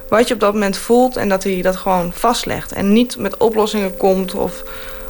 wat 0.10 0.28
je 0.28 0.34
op 0.34 0.40
dat 0.40 0.54
moment 0.54 0.78
voelt 0.78 1.18
en 1.18 1.30
dat 1.30 1.44
hij 1.44 1.62
dat 1.62 1.76
gewoon 1.76 2.14
vastlegt. 2.14 2.72
En 2.72 2.94
niet 2.94 3.18
met 3.18 3.38
oplossingen 3.38 3.98
komt 3.98 4.34
of, 4.34 4.64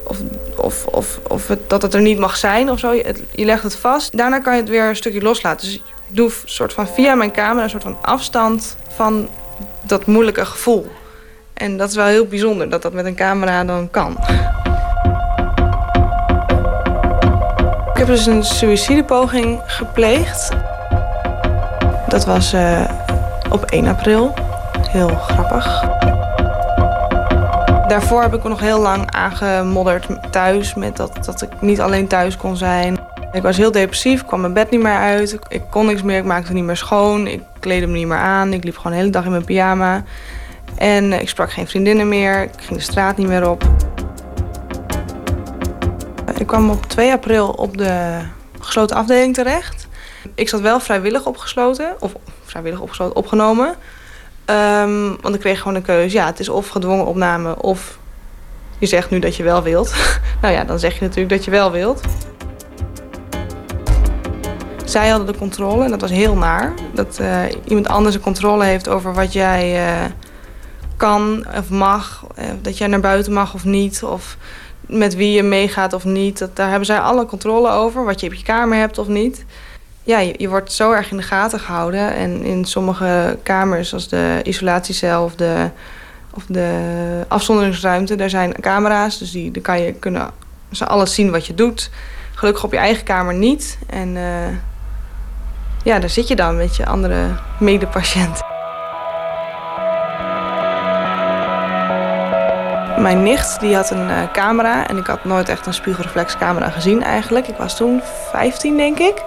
of, 0.03 0.18
of, 0.56 0.85
of, 0.85 1.19
of 1.27 1.49
dat 1.68 1.81
het 1.81 1.93
er 1.93 2.02
niet 2.02 2.19
mag 2.19 2.38
zijn 2.38 2.69
of 2.69 2.80
zo. 2.80 2.93
Je, 2.93 3.45
legt 3.45 3.64
het 3.64 3.76
vast. 3.76 4.18
Daarna 4.18 4.39
kan 4.39 4.53
je 4.53 4.61
het 4.61 4.69
weer 4.69 4.84
een 4.84 4.95
stukje 4.95 5.22
loslaten. 5.22 5.65
Dus 5.68 5.76
ik 5.76 5.81
doe 6.07 6.31
soort 6.45 6.73
van 6.73 6.88
via 6.88 7.15
mijn 7.15 7.31
camera 7.31 7.64
een 7.64 7.69
soort 7.69 7.84
van 7.84 7.98
afstand 8.02 8.77
van 8.95 9.30
dat 9.81 10.06
moeilijke 10.06 10.45
gevoel. 10.45 10.88
En 11.53 11.77
dat 11.77 11.89
is 11.89 11.95
wel 11.95 12.06
heel 12.06 12.26
bijzonder 12.26 12.69
dat 12.69 12.81
dat 12.81 12.93
met 12.93 13.06
een 13.06 13.15
camera 13.15 13.64
dan 13.64 13.89
kan. 13.91 14.18
Heb 18.07 18.15
dus 18.15 18.26
een 18.26 18.44
suïcidepoging 18.44 19.60
gepleegd. 19.65 20.49
Dat 22.07 22.26
was 22.26 22.53
uh, 22.53 22.82
op 23.49 23.64
1 23.65 23.88
april. 23.88 24.34
Heel 24.90 25.07
grappig. 25.07 25.84
Daarvoor 27.88 28.22
heb 28.22 28.34
ik 28.34 28.44
me 28.44 28.49
nog 28.49 28.60
heel 28.60 28.80
lang 28.80 29.11
aangemodderd 29.11 30.07
thuis. 30.32 30.73
Met 30.73 30.98
dat, 30.98 31.26
dat 31.26 31.41
ik 31.41 31.49
niet 31.60 31.82
alleen 31.82 32.07
thuis 32.07 32.38
kon 32.38 32.57
zijn. 32.57 32.99
Ik 33.32 33.41
was 33.41 33.57
heel 33.57 33.72
depressief, 33.72 34.26
kwam 34.26 34.41
mijn 34.41 34.53
bed 34.53 34.72
niet 34.72 34.82
meer 34.82 34.98
uit. 34.98 35.40
Ik 35.48 35.61
kon 35.69 35.86
niks 35.86 36.02
meer, 36.02 36.18
ik 36.18 36.26
maakte 36.26 36.53
niet 36.53 36.64
meer 36.64 36.78
schoon. 36.78 37.28
Ik 37.28 37.41
kleedde 37.60 37.88
me 37.88 37.98
niet 37.98 38.07
meer 38.07 38.18
aan. 38.18 38.53
Ik 38.53 38.64
liep 38.64 38.78
gewoon 38.78 38.91
de 38.91 38.98
hele 38.98 39.11
dag 39.11 39.26
in 39.26 39.32
mijn 39.32 39.45
pyjama. 39.45 40.03
En 40.76 41.14
ik 41.14 41.30
sprak 41.30 41.52
geen 41.52 41.68
vriendinnen 41.68 42.10
meer. 42.10 42.41
Ik 42.41 42.52
ging 42.56 42.78
de 42.78 42.86
straat 42.86 43.18
niet 43.18 43.28
meer 43.28 43.49
op. 43.49 43.90
Ik 46.41 46.47
kwam 46.47 46.69
op 46.69 46.85
2 46.85 47.11
april 47.11 47.49
op 47.49 47.77
de 47.77 48.19
gesloten 48.59 48.95
afdeling 48.95 49.34
terecht. 49.34 49.88
Ik 50.35 50.49
zat 50.49 50.61
wel 50.61 50.80
vrijwillig 50.80 51.26
opgesloten, 51.26 51.95
of 51.99 52.13
vrijwillig 52.43 52.80
opgesloten, 52.80 53.15
opgenomen. 53.15 53.76
Um, 54.45 55.22
want 55.22 55.35
ik 55.35 55.41
kreeg 55.41 55.57
gewoon 55.57 55.76
een 55.76 55.81
keuze. 55.81 56.15
Ja, 56.15 56.26
het 56.26 56.39
is 56.39 56.49
of 56.49 56.68
gedwongen 56.68 57.05
opname 57.05 57.61
of 57.61 57.97
je 58.77 58.85
zegt 58.85 59.09
nu 59.09 59.19
dat 59.19 59.35
je 59.35 59.43
wel 59.43 59.63
wilt. 59.63 59.93
nou 60.41 60.53
ja, 60.53 60.63
dan 60.63 60.80
zeg 60.80 60.93
je 60.93 61.01
natuurlijk 61.01 61.30
dat 61.30 61.45
je 61.45 61.51
wel 61.51 61.72
wilt. 61.72 62.01
Zij 64.85 65.09
hadden 65.09 65.27
de 65.27 65.38
controle 65.38 65.84
en 65.84 65.89
dat 65.89 66.01
was 66.01 66.11
heel 66.11 66.35
naar. 66.35 66.73
Dat 66.93 67.18
uh, 67.22 67.43
iemand 67.65 67.88
anders 67.88 68.15
een 68.15 68.22
controle 68.22 68.63
heeft 68.63 68.89
over 68.89 69.13
wat 69.13 69.34
jij 69.34 69.88
uh, 69.88 70.05
kan 70.97 71.45
of 71.57 71.69
mag. 71.69 72.26
Uh, 72.39 72.45
dat 72.61 72.77
jij 72.77 72.88
naar 72.88 72.99
buiten 72.99 73.34
mag 73.34 73.53
of 73.53 73.65
niet. 73.65 74.03
Of 74.03 74.38
met 74.82 75.16
wie 75.16 75.32
je 75.32 75.44
meegaat 75.44 75.94
of 75.94 76.06
niet. 76.06 76.40
Dat, 76.40 76.56
daar 76.56 76.70
hebben 76.70 76.86
zij 76.86 76.99
alle 76.99 77.26
controle 77.26 77.70
over. 77.70 78.06
Wat 78.06 78.20
je 78.20 78.28
op 78.28 78.34
je 78.34 78.44
kamer 78.44 78.78
hebt 78.78 78.98
of 78.98 79.08
niet. 79.08 79.45
Ja, 80.03 80.20
je, 80.20 80.49
wordt 80.49 80.72
zo 80.72 80.91
erg 80.91 81.12
in 81.12 81.18
de 81.18 81.24
gaten 81.24 81.60
gehouden. 81.60 82.14
En 82.14 82.44
in 82.44 82.66
sommige 82.66 83.38
kamers, 83.44 83.90
zoals 83.90 84.08
de 84.08 84.40
isolatiecel 84.44 85.24
of 85.24 85.36
de, 85.36 85.70
of 86.34 86.45
de 86.48 87.26
afzonderingsruimte, 87.28 88.16
daar 88.16 88.30
zijn 88.30 88.53
camera's. 88.62 89.18
Dus 89.18 89.32
die, 89.32 89.52
daar 89.52 89.64
kan 89.64 89.82
je, 89.82 89.94
kunnen 89.94 90.30
ze 90.72 90.88
alles 90.88 91.14
zien 91.14 91.32
wat 91.32 91.45
je 91.45 91.56
doet. 91.56 91.90
Gelukkig 92.34 92.64
op 92.64 92.72
je 92.72 92.78
eigen 92.78 93.03
kamer 93.03 93.34
niet. 93.34 93.78
En 93.90 94.16
uh, 94.16 94.48
ja, 95.84 95.99
daar 95.99 96.10
zit 96.10 96.28
je 96.28 96.36
dan 96.36 96.58
met 96.58 96.76
je 96.76 96.86
andere 96.86 97.28
medepatiënt. 97.60 98.51
Mijn 103.02 103.23
nicht 103.23 103.60
die 103.60 103.76
had 103.76 103.90
een 103.90 104.10
uh, 104.10 104.32
camera 104.32 104.88
en 104.88 104.98
ik 104.98 105.07
had 105.07 105.23
nooit 105.23 105.49
echt 105.49 105.65
een 105.65 105.73
spiegelreflexcamera 105.73 106.69
gezien 106.69 107.03
eigenlijk. 107.03 107.48
Ik 107.48 107.56
was 107.56 107.78
toen 107.78 108.02
15 108.32 108.78
denk 108.78 108.99
ik. 108.99 109.23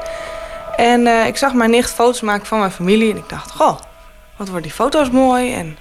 En 0.76 1.00
uh, 1.00 1.26
ik 1.26 1.36
zag 1.36 1.54
mijn 1.54 1.70
nicht 1.70 1.90
foto's 1.90 2.20
maken 2.20 2.46
van 2.46 2.58
mijn 2.58 2.70
familie 2.70 3.10
en 3.10 3.16
ik 3.16 3.28
dacht, 3.28 3.50
goh, 3.50 3.78
wat 4.36 4.46
worden 4.46 4.62
die 4.62 4.72
foto's 4.72 5.10
mooi. 5.10 5.54
En 5.54 5.76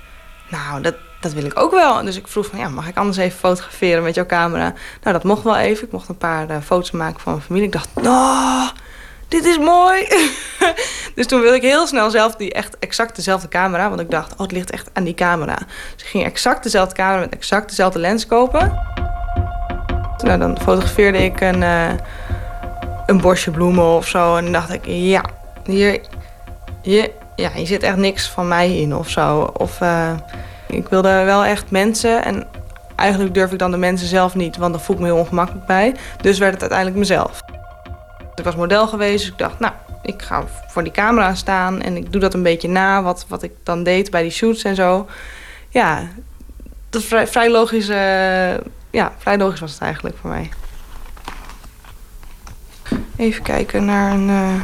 nou, 0.49 0.81
dat, 0.81 0.95
dat 1.19 1.33
wil 1.33 1.45
ik 1.45 1.59
ook 1.59 1.71
wel. 1.71 2.03
Dus 2.03 2.17
ik 2.17 2.27
vroeg 2.27 2.45
van, 2.45 2.59
ja, 2.59 2.69
mag 2.69 2.87
ik 2.87 2.97
anders 2.97 3.17
even 3.17 3.39
fotograferen 3.39 4.03
met 4.03 4.15
jouw 4.15 4.25
camera? 4.25 4.73
Nou, 5.01 5.15
dat 5.15 5.23
mocht 5.23 5.43
wel 5.43 5.57
even. 5.57 5.85
Ik 5.85 5.91
mocht 5.91 6.09
een 6.09 6.17
paar 6.17 6.49
uh, 6.49 6.57
foto's 6.63 6.91
maken 6.91 7.19
van 7.19 7.31
mijn 7.31 7.45
familie. 7.45 7.67
Ik 7.67 7.73
dacht, 7.73 7.89
oh, 7.93 8.67
dit 9.33 9.45
is 9.45 9.57
mooi. 9.57 10.07
dus 11.15 11.27
toen 11.27 11.41
wilde 11.41 11.55
ik 11.55 11.61
heel 11.61 11.87
snel 11.87 12.09
zelf 12.09 12.35
die 12.35 12.53
echt 12.53 12.79
exact 12.79 13.15
dezelfde 13.15 13.47
camera. 13.47 13.89
Want 13.89 14.01
ik 14.01 14.11
dacht, 14.11 14.33
oh, 14.33 14.39
het 14.39 14.51
ligt 14.51 14.69
echt 14.69 14.89
aan 14.93 15.03
die 15.03 15.13
camera. 15.13 15.55
Dus 15.93 16.03
ik 16.03 16.09
ging 16.09 16.25
exact 16.25 16.63
dezelfde 16.63 16.95
camera 16.95 17.19
met 17.19 17.33
exact 17.33 17.69
dezelfde 17.69 17.99
lens 17.99 18.25
kopen. 18.25 18.81
Nou, 20.23 20.39
dan 20.39 20.57
fotografeerde 20.61 21.23
ik 21.23 21.41
een, 21.41 21.61
uh, 21.61 21.89
een 23.05 23.21
bosje 23.21 23.51
bloemen 23.51 23.95
of 23.95 24.07
zo. 24.07 24.35
En 24.35 24.51
dacht 24.51 24.73
ik, 24.73 24.81
ja, 24.85 25.23
hier, 25.65 26.01
hier, 26.81 27.09
ja, 27.35 27.51
hier 27.51 27.67
zit 27.67 27.83
echt 27.83 27.97
niks 27.97 28.29
van 28.29 28.47
mij 28.47 28.77
in 28.77 28.95
of 28.95 29.09
zo. 29.09 29.51
Of 29.57 29.81
uh, 29.81 30.11
ik 30.67 30.87
wilde 30.87 31.23
wel 31.23 31.45
echt 31.45 31.71
mensen. 31.71 32.25
En 32.25 32.47
eigenlijk 32.95 33.33
durf 33.33 33.51
ik 33.51 33.59
dan 33.59 33.71
de 33.71 33.77
mensen 33.77 34.07
zelf 34.07 34.35
niet, 34.35 34.57
want 34.57 34.73
dan 34.73 34.81
voel 34.81 34.95
ik 34.95 35.01
me 35.01 35.07
heel 35.07 35.17
ongemakkelijk 35.17 35.65
bij. 35.65 35.95
Dus 36.21 36.37
werd 36.37 36.51
het 36.51 36.61
uiteindelijk 36.61 36.99
mezelf. 36.99 37.52
Ik 38.35 38.43
was 38.43 38.55
model 38.55 38.87
geweest, 38.87 39.27
ik 39.27 39.37
dacht, 39.37 39.59
nou, 39.59 39.73
ik 40.01 40.21
ga 40.21 40.43
voor 40.67 40.83
die 40.83 40.91
camera 40.91 41.35
staan 41.35 41.81
en 41.81 41.97
ik 41.97 42.11
doe 42.11 42.21
dat 42.21 42.33
een 42.33 42.43
beetje 42.43 42.67
na, 42.67 43.03
wat, 43.03 43.25
wat 43.27 43.43
ik 43.43 43.51
dan 43.63 43.83
deed 43.83 44.11
bij 44.11 44.21
die 44.21 44.31
shoots 44.31 44.63
en 44.63 44.75
zo. 44.75 45.07
Ja, 45.69 46.07
dat 46.89 47.03
vrij, 47.03 47.49
logisch, 47.49 47.89
uh, 47.89 48.53
ja, 48.89 49.11
vrij 49.17 49.37
logisch 49.37 49.59
was 49.59 49.71
het 49.71 49.81
eigenlijk 49.81 50.15
voor 50.21 50.29
mij. 50.29 50.49
Even 53.15 53.43
kijken 53.43 53.85
naar 53.85 54.11
een, 54.11 54.29
uh, 54.29 54.61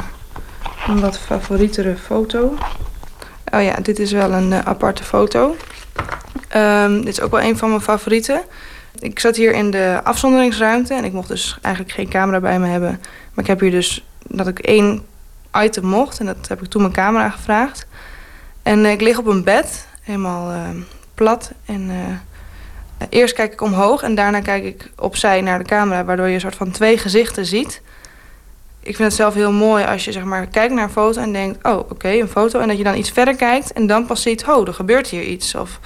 een 0.86 1.00
wat 1.00 1.18
favorietere 1.18 1.96
foto. 1.96 2.54
Oh 3.52 3.62
ja, 3.62 3.74
dit 3.82 3.98
is 3.98 4.12
wel 4.12 4.32
een 4.32 4.50
uh, 4.50 4.58
aparte 4.58 5.04
foto. 5.04 5.56
Um, 6.56 7.04
dit 7.04 7.08
is 7.08 7.20
ook 7.20 7.30
wel 7.30 7.42
een 7.42 7.58
van 7.58 7.68
mijn 7.68 7.80
favorieten. 7.80 8.42
Ik 8.98 9.18
zat 9.18 9.36
hier 9.36 9.52
in 9.52 9.70
de 9.70 10.00
afzonderingsruimte 10.04 10.94
en 10.94 11.04
ik 11.04 11.12
mocht 11.12 11.28
dus 11.28 11.58
eigenlijk 11.62 11.94
geen 11.94 12.08
camera 12.08 12.40
bij 12.40 12.58
me 12.58 12.66
hebben. 12.66 13.00
Maar 13.40 13.48
ik 13.48 13.60
heb 13.60 13.70
hier 13.70 13.80
dus 13.80 14.04
dat 14.26 14.46
ik 14.46 14.58
één 14.58 15.02
item 15.56 15.84
mocht 15.84 16.20
en 16.20 16.26
dat 16.26 16.48
heb 16.48 16.62
ik 16.62 16.68
toen 16.68 16.82
mijn 16.82 16.94
camera 16.94 17.30
gevraagd. 17.30 17.86
En 18.62 18.84
uh, 18.84 18.90
ik 18.90 19.00
lig 19.00 19.18
op 19.18 19.26
een 19.26 19.44
bed, 19.44 19.86
helemaal 20.02 20.52
uh, 20.52 20.68
plat. 21.14 21.52
En 21.64 21.90
uh, 21.90 23.06
eerst 23.08 23.34
kijk 23.34 23.52
ik 23.52 23.60
omhoog 23.60 24.02
en 24.02 24.14
daarna 24.14 24.40
kijk 24.40 24.64
ik 24.64 24.90
opzij 24.96 25.40
naar 25.40 25.58
de 25.58 25.64
camera, 25.64 26.04
waardoor 26.04 26.26
je 26.26 26.34
een 26.34 26.40
soort 26.40 26.54
van 26.54 26.70
twee 26.70 26.98
gezichten 26.98 27.46
ziet. 27.46 27.82
Ik 28.80 28.96
vind 28.96 29.08
het 29.08 29.16
zelf 29.16 29.34
heel 29.34 29.52
mooi 29.52 29.84
als 29.84 30.04
je 30.04 30.12
zeg 30.12 30.24
maar 30.24 30.46
kijkt 30.46 30.74
naar 30.74 30.84
een 30.84 30.90
foto 30.90 31.20
en 31.20 31.32
denkt: 31.32 31.66
oh, 31.66 31.78
oké, 31.78 32.08
een 32.08 32.28
foto. 32.28 32.58
En 32.58 32.68
dat 32.68 32.78
je 32.78 32.84
dan 32.84 32.96
iets 32.96 33.10
verder 33.10 33.36
kijkt 33.36 33.72
en 33.72 33.86
dan 33.86 34.06
pas 34.06 34.22
ziet: 34.22 34.46
oh, 34.46 34.66
er 34.66 34.74
gebeurt 34.74 35.08
hier 35.08 35.22
iets. 35.24 35.54
Of 35.54 35.80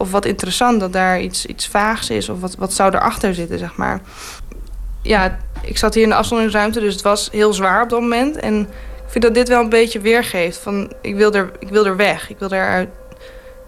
of 0.00 0.10
wat 0.10 0.24
interessant 0.24 0.80
dat 0.80 0.92
daar 0.92 1.20
iets, 1.20 1.46
iets 1.46 1.66
vaags 1.66 2.10
is. 2.10 2.28
Of 2.28 2.40
wat, 2.40 2.54
wat 2.54 2.72
zou 2.72 2.94
erachter 2.94 3.34
zitten, 3.34 3.58
zeg 3.58 3.76
maar. 3.76 4.00
Ja, 5.02 5.38
ik 5.62 5.78
zat 5.78 5.94
hier 5.94 6.02
in 6.02 6.08
de 6.08 6.14
afzonderingsruimte, 6.14 6.80
dus 6.80 6.92
het 6.92 7.02
was 7.02 7.28
heel 7.32 7.52
zwaar 7.52 7.82
op 7.82 7.88
dat 7.88 8.00
moment. 8.00 8.36
En 8.36 8.60
ik 8.60 9.06
vind 9.06 9.24
dat 9.24 9.34
dit 9.34 9.48
wel 9.48 9.60
een 9.60 9.68
beetje 9.68 10.00
weergeeft. 10.00 10.58
Van, 10.58 10.92
ik, 11.00 11.14
wil 11.14 11.32
er, 11.32 11.52
ik 11.58 11.68
wil 11.68 11.86
er 11.86 11.96
weg. 11.96 12.30
Ik 12.30 12.38
wil 12.38 12.52
eruit... 12.52 12.88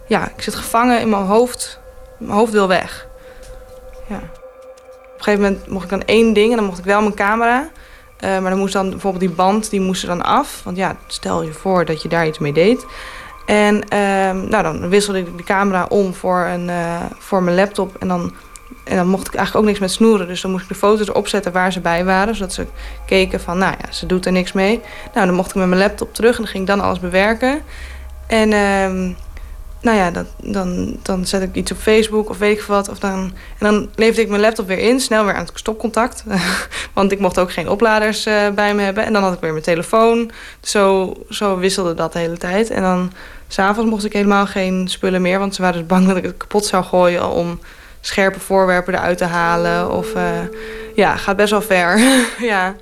Ja, 0.06 0.30
ik 0.36 0.42
zit 0.42 0.54
gevangen 0.54 1.00
in 1.00 1.08
mijn 1.08 1.22
hoofd. 1.22 1.80
Mijn 2.18 2.32
hoofd 2.32 2.52
wil 2.52 2.68
weg. 2.68 3.06
Ja. 4.08 4.16
Op 4.16 5.18
een 5.18 5.24
gegeven 5.24 5.40
moment 5.40 5.68
mocht 5.68 5.84
ik 5.84 5.90
dan 5.90 6.04
één 6.04 6.32
ding 6.32 6.50
en 6.50 6.56
dan 6.56 6.66
mocht 6.66 6.78
ik 6.78 6.84
wel 6.84 7.00
mijn 7.00 7.14
camera. 7.14 7.68
Uh, 8.24 8.38
maar 8.38 8.50
dan 8.50 8.58
moest 8.58 8.72
dan 8.72 8.90
bijvoorbeeld 8.90 9.24
die 9.24 9.34
band, 9.34 9.70
die 9.70 9.80
moest 9.80 10.02
er 10.02 10.08
dan 10.08 10.22
af. 10.22 10.60
Want 10.64 10.76
ja, 10.76 10.96
stel 11.06 11.42
je 11.42 11.52
voor 11.52 11.84
dat 11.84 12.02
je 12.02 12.08
daar 12.08 12.26
iets 12.26 12.38
mee 12.38 12.52
deed. 12.52 12.86
En 13.46 13.88
ehm, 13.88 14.48
nou, 14.48 14.62
dan 14.62 14.88
wisselde 14.88 15.18
ik 15.18 15.36
de 15.36 15.44
camera 15.44 15.86
om 15.88 16.14
voor, 16.14 16.38
een, 16.38 16.70
eh, 16.70 17.00
voor 17.18 17.42
mijn 17.42 17.56
laptop. 17.56 17.96
En 17.98 18.08
dan, 18.08 18.34
en 18.84 18.96
dan 18.96 19.08
mocht 19.08 19.26
ik 19.26 19.34
eigenlijk 19.34 19.64
ook 19.64 19.70
niks 19.70 19.82
met 19.82 19.90
snoeren. 19.90 20.26
Dus 20.26 20.40
dan 20.40 20.50
moest 20.50 20.62
ik 20.62 20.68
de 20.68 20.74
foto's 20.74 21.08
erop 21.08 21.28
zetten 21.28 21.52
waar 21.52 21.72
ze 21.72 21.80
bij 21.80 22.04
waren. 22.04 22.34
Zodat 22.34 22.52
ze 22.52 22.66
keken 23.06 23.40
van, 23.40 23.58
nou 23.58 23.74
ja, 23.80 23.92
ze 23.92 24.06
doet 24.06 24.26
er 24.26 24.32
niks 24.32 24.52
mee. 24.52 24.80
Nou, 25.14 25.26
dan 25.26 25.34
mocht 25.34 25.50
ik 25.50 25.54
met 25.54 25.68
mijn 25.68 25.80
laptop 25.80 26.14
terug 26.14 26.36
en 26.36 26.42
dan 26.42 26.52
ging 26.52 26.62
ik 26.62 26.68
dan 26.68 26.80
alles 26.80 27.00
bewerken. 27.00 27.62
En 28.26 28.52
ehm, 28.52 29.12
nou 29.82 29.96
ja, 29.96 30.10
dat, 30.10 30.26
dan, 30.42 30.96
dan 31.02 31.26
zet 31.26 31.42
ik 31.42 31.54
iets 31.54 31.72
op 31.72 31.78
Facebook 31.78 32.28
of 32.28 32.38
weet 32.38 32.58
ik 32.58 32.64
wat. 32.64 32.88
Of 32.88 32.98
dan, 32.98 33.18
en 33.58 33.66
dan 33.66 33.90
leverde 33.94 34.22
ik 34.22 34.28
mijn 34.28 34.40
laptop 34.40 34.66
weer 34.66 34.78
in, 34.78 35.00
snel 35.00 35.24
weer 35.24 35.34
aan 35.34 35.44
het 35.44 35.52
stopcontact. 35.54 36.24
Want 36.94 37.12
ik 37.12 37.18
mocht 37.18 37.38
ook 37.38 37.52
geen 37.52 37.68
opladers 37.68 38.26
eh, 38.26 38.48
bij 38.54 38.74
me 38.74 38.82
hebben. 38.82 39.04
En 39.04 39.12
dan 39.12 39.22
had 39.22 39.32
ik 39.32 39.40
weer 39.40 39.52
mijn 39.52 39.64
telefoon. 39.64 40.30
Zo, 40.60 41.14
zo 41.28 41.58
wisselde 41.58 41.94
dat 41.94 42.12
de 42.12 42.18
hele 42.18 42.38
tijd. 42.38 42.70
En 42.70 42.82
dan 42.82 43.12
s'avonds 43.48 43.90
mocht 43.90 44.04
ik 44.04 44.12
helemaal 44.12 44.46
geen 44.46 44.88
spullen 44.88 45.22
meer. 45.22 45.38
Want 45.38 45.54
ze 45.54 45.62
waren 45.62 45.78
dus 45.78 45.86
bang 45.86 46.06
dat 46.06 46.16
ik 46.16 46.24
het 46.24 46.36
kapot 46.36 46.64
zou 46.64 46.84
gooien 46.84 47.30
om 47.30 47.60
scherpe 48.04 48.40
voorwerpen 48.40 48.94
eruit 48.94 49.18
te 49.18 49.24
halen. 49.24 49.90
Of 49.90 50.14
uh, 50.14 50.22
ja, 50.94 51.16
gaat 51.16 51.36
best 51.36 51.50
wel 51.50 51.62
ver. 51.62 51.98
ja. 52.52 52.76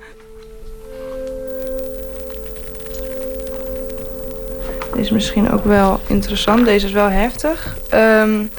Deze 4.91 5.03
is 5.03 5.09
misschien 5.09 5.51
ook 5.51 5.65
wel 5.65 5.99
interessant. 6.07 6.65
Deze 6.65 6.85
is 6.85 6.91
wel 6.91 7.09
heftig. 7.09 7.77
Um, 7.93 8.51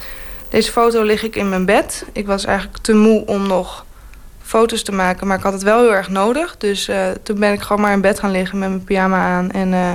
deze 0.48 0.72
foto 0.72 1.02
lig 1.02 1.22
ik 1.22 1.36
in 1.36 1.48
mijn 1.48 1.64
bed. 1.64 2.05
Ik 2.12 2.26
was 2.26 2.44
eigenlijk 2.44 2.78
te 2.78 2.94
moe 2.94 3.26
om 3.26 3.47
nog 3.47 3.84
foto's 4.43 4.82
te 4.82 4.93
maken. 4.93 5.26
Maar 5.26 5.36
ik 5.36 5.43
had 5.43 5.52
het 5.52 5.62
wel 5.62 5.80
heel 5.80 5.94
erg 5.94 6.09
nodig. 6.09 6.56
Dus 6.59 6.89
uh, 6.89 7.06
toen 7.22 7.39
ben 7.39 7.52
ik 7.52 7.60
gewoon 7.60 7.82
maar 7.82 7.93
in 7.93 8.01
bed 8.01 8.18
gaan 8.18 8.30
liggen 8.30 8.59
met 8.59 8.68
mijn 8.68 8.84
pyjama 8.84 9.18
aan. 9.18 9.51
En 9.51 9.72
uh, 9.72 9.93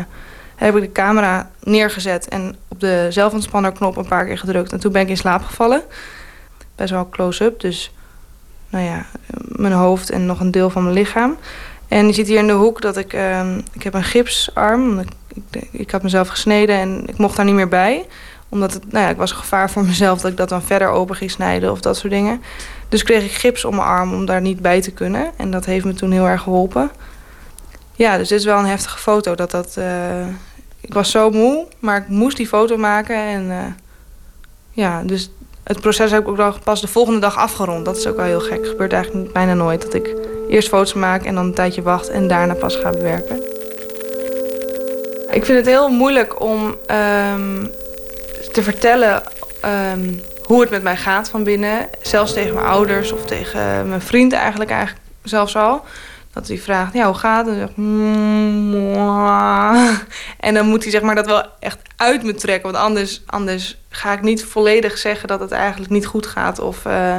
heb 0.56 0.76
ik 0.76 0.82
de 0.82 0.92
camera 0.92 1.50
neergezet. 1.64 2.28
En 2.28 2.56
op 2.68 2.80
de 2.80 3.08
zelfontspannerknop 3.10 3.98
een 3.98 4.08
paar 4.08 4.26
keer 4.26 4.38
gedrukt. 4.38 4.72
En 4.72 4.80
toen 4.80 4.92
ben 4.92 5.02
ik 5.02 5.10
in 5.10 5.18
slaap 5.18 5.44
gevallen. 5.44 5.82
Best 6.78 6.92
wel 6.92 7.10
close-up. 7.10 7.60
Dus 7.60 7.92
nou 8.70 8.86
ja, 8.86 9.06
mijn 9.42 9.74
hoofd 9.74 10.10
en 10.10 10.26
nog 10.26 10.40
een 10.40 10.52
deel 10.52 10.70
van 10.70 10.84
mijn 10.84 10.96
lichaam. 10.96 11.38
En 11.88 12.08
je 12.08 12.14
ziet 12.14 12.28
hier 12.28 12.38
in 12.38 12.48
de 12.48 12.54
hoek 12.54 12.82
dat 12.82 12.98
ik... 12.98 13.14
Uh, 13.14 13.58
ik 13.74 13.84
heb 13.84 13.94
een 13.94 14.04
gipsarm. 14.04 15.00
Ik, 15.00 15.10
ik, 15.52 15.68
ik, 15.72 15.92
had 15.92 16.04
mezelf 16.04 16.28
gesneden 16.28 16.76
en 16.76 17.04
ik 17.08 17.18
mocht 17.18 17.36
daar 17.36 17.46
niet 17.46 17.54
meer 17.54 17.68
bij. 17.68 18.06
Omdat 18.50 18.74
het, 18.74 18.92
nou 18.92 19.06
ja, 19.06 19.12
ik 19.12 19.18
was 19.18 19.32
een 19.32 19.38
gevaar 19.38 19.70
voor 19.70 19.86
mezelf 19.94 20.22
dat 20.22 20.32
ik 20.32 20.38
dat 20.38 20.50
dan 20.50 20.62
verder 20.62 20.90
open 20.90 21.16
ging 21.16 21.32
snijden 21.32 21.72
of 21.72 21.82
dat 21.82 21.98
soort 21.98 22.14
dingen. 22.14 22.42
Dus 22.90 23.04
kreeg 23.04 23.24
ik 23.24 23.32
gips 23.32 23.66
om 23.66 23.76
mijn 23.76 23.88
arm 23.88 24.14
om 24.14 24.26
daar 24.26 24.42
niet 24.42 24.62
bij 24.62 24.82
te 24.82 24.92
kunnen. 24.92 25.32
En 25.38 25.52
dat 25.52 25.66
heeft 25.66 25.86
me 25.86 25.94
toen 25.94 26.12
heel 26.12 26.28
erg 26.28 26.42
geholpen. 26.42 26.92
Ja, 27.94 28.18
dus 28.18 28.28
dit 28.28 28.40
is 28.40 28.46
wel 28.46 28.60
een 28.60 28.66
heftige 28.66 28.98
foto. 28.98 29.36
Dat 29.36 29.52
dat, 29.52 29.76
uh, 29.80 30.28
ik 30.80 30.94
was 30.94 31.12
zo 31.12 31.30
moe, 31.30 31.68
maar 31.80 31.98
ik 31.98 32.08
moest 32.08 32.38
die 32.38 32.48
foto 32.48 32.78
maken. 32.78 33.16
En 33.16 33.44
uh, 33.44 33.66
ja, 34.72 35.04
dus 35.04 35.30
het 35.68 35.82
proces 35.82 36.12
heb 36.12 36.22
ik 36.22 36.28
ook 36.28 36.38
nog 36.38 36.60
pas 36.64 36.82
de 36.82 36.88
volgende 36.88 37.20
dag 37.20 37.38
afgerond. 37.38 37.86
Dat 37.86 37.98
is 37.98 38.08
ook 38.08 38.16
wel 38.16 38.26
heel 38.26 38.40
gek. 38.40 38.60
Het 38.60 38.68
gebeurt 38.68 38.94
eigenlijk 38.94 39.34
bijna 39.34 39.54
nooit. 39.54 39.82
Dat 39.82 39.94
ik 39.94 40.16
eerst 40.50 40.68
foto's 40.68 40.94
maak 40.94 41.26
en 41.26 41.36
dan 41.36 41.46
een 41.46 41.54
tijdje 41.54 41.82
wacht 41.82 42.10
en 42.10 42.28
daarna 42.28 42.54
pas 42.54 42.76
ga 42.76 42.90
bewerken. 42.90 43.36
Ik 45.32 45.46
vind 45.46 45.58
het 45.58 45.66
heel 45.66 45.90
moeilijk 45.90 46.42
om 46.42 46.64
um, 46.66 47.72
te 48.52 48.64
vertellen 48.64 49.24
um, 49.94 50.22
hoe 50.44 50.62
het 50.62 50.70
met 50.70 50.84
mij 50.84 50.98
gaat 50.98 51.30
van 51.30 51.44
binnen. 51.44 51.90
Zelfs 52.02 52.34
tegen 52.34 52.54
mijn 52.54 52.66
ouders 52.66 53.12
of 53.12 53.26
tegen 53.26 53.90
mijn 53.90 54.02
vriend 54.02 54.34
eigenlijk, 54.34 54.70
eigenlijk 54.70 55.06
zelfs 55.24 55.56
al. 55.56 55.84
Dat 56.38 56.48
hij 56.48 56.58
vraagt, 56.58 56.94
ja, 56.94 57.06
hoe 57.06 57.16
gaat 57.16 57.46
het? 57.46 57.56
En, 57.56 57.64
zegt, 57.66 57.76
en 60.40 60.54
dan 60.54 60.68
moet 60.68 60.84
hij 60.84 60.92
zeg 60.92 61.02
maar, 61.02 61.16
dat 61.16 61.26
wel 61.26 61.46
echt 61.60 61.80
uit 61.96 62.24
me 62.24 62.34
trekken. 62.34 62.72
Want 62.72 62.84
anders, 62.84 63.22
anders 63.26 63.78
ga 63.90 64.14
ik 64.14 64.22
niet 64.22 64.46
volledig 64.46 64.98
zeggen 64.98 65.28
dat 65.28 65.40
het 65.40 65.52
eigenlijk 65.52 65.92
niet 65.92 66.06
goed 66.06 66.26
gaat. 66.26 66.60
Of 66.60 66.86
uh, 66.86 67.16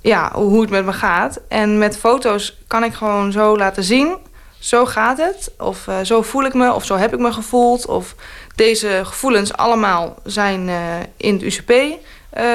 ja, 0.00 0.32
hoe 0.34 0.60
het 0.60 0.70
met 0.70 0.84
me 0.84 0.92
gaat. 0.92 1.40
En 1.48 1.78
met 1.78 1.98
foto's 1.98 2.58
kan 2.66 2.84
ik 2.84 2.94
gewoon 2.94 3.32
zo 3.32 3.56
laten 3.56 3.84
zien 3.84 4.16
zo 4.58 4.86
gaat 4.86 5.18
het. 5.18 5.52
Of 5.58 5.86
uh, 5.86 5.96
zo 6.02 6.22
voel 6.22 6.44
ik 6.44 6.54
me. 6.54 6.72
Of 6.72 6.84
zo 6.84 6.96
heb 6.96 7.12
ik 7.12 7.20
me 7.20 7.32
gevoeld. 7.32 7.86
Of 7.86 8.14
deze 8.54 9.00
gevoelens 9.04 9.56
allemaal 9.56 10.16
zijn 10.24 10.68
uh, 10.68 10.76
in 11.16 11.34
het 11.34 11.42
UCP 11.42 11.72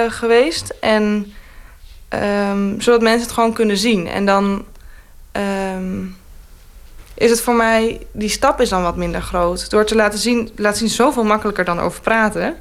geweest. 0.08 0.74
En 0.80 1.34
um, 2.50 2.82
zodat 2.82 3.02
mensen 3.02 3.22
het 3.22 3.32
gewoon 3.32 3.54
kunnen 3.54 3.78
zien. 3.78 4.08
En 4.08 4.26
dan 4.26 4.66
um, 5.32 6.18
is 7.14 7.30
het 7.30 7.42
voor 7.42 7.56
mij... 7.56 8.08
Die 8.12 8.30
stap 8.30 8.62
is 8.62 8.70
dan 8.70 8.84
wat 8.84 8.96
minder 8.96 9.22
groot. 9.22 9.70
Door 9.70 9.86
te 9.86 9.96
laten 9.96 10.20
zien, 10.20 10.50
laten 10.56 10.80
zien 10.80 10.90
zoveel 10.90 11.24
makkelijker 11.24 11.66
dan 11.66 11.80
over 11.80 12.02
praten. 12.02 12.56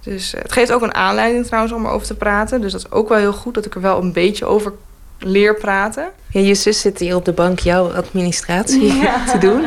Dus 0.00 0.32
het 0.32 0.52
geeft 0.52 0.72
ook 0.72 0.82
een 0.82 0.94
aanleiding 0.94 1.46
trouwens 1.46 1.72
om 1.72 1.86
erover 1.86 2.06
te 2.06 2.14
praten. 2.14 2.60
Dus 2.60 2.72
dat 2.72 2.80
is 2.80 2.90
ook 2.90 3.08
wel 3.08 3.18
heel 3.18 3.32
goed 3.32 3.54
dat 3.54 3.66
ik 3.66 3.74
er 3.74 3.80
wel 3.80 4.02
een 4.02 4.12
beetje 4.12 4.44
over 4.44 4.72
leer 5.18 5.54
praten. 5.54 6.10
Ja, 6.28 6.40
je 6.40 6.54
zus 6.54 6.80
zit 6.80 6.98
hier 6.98 7.14
op 7.14 7.24
de 7.24 7.32
bank 7.32 7.58
jouw 7.58 7.92
administratie 7.92 8.94
ja. 9.02 9.24
te 9.24 9.38
doen. 9.38 9.66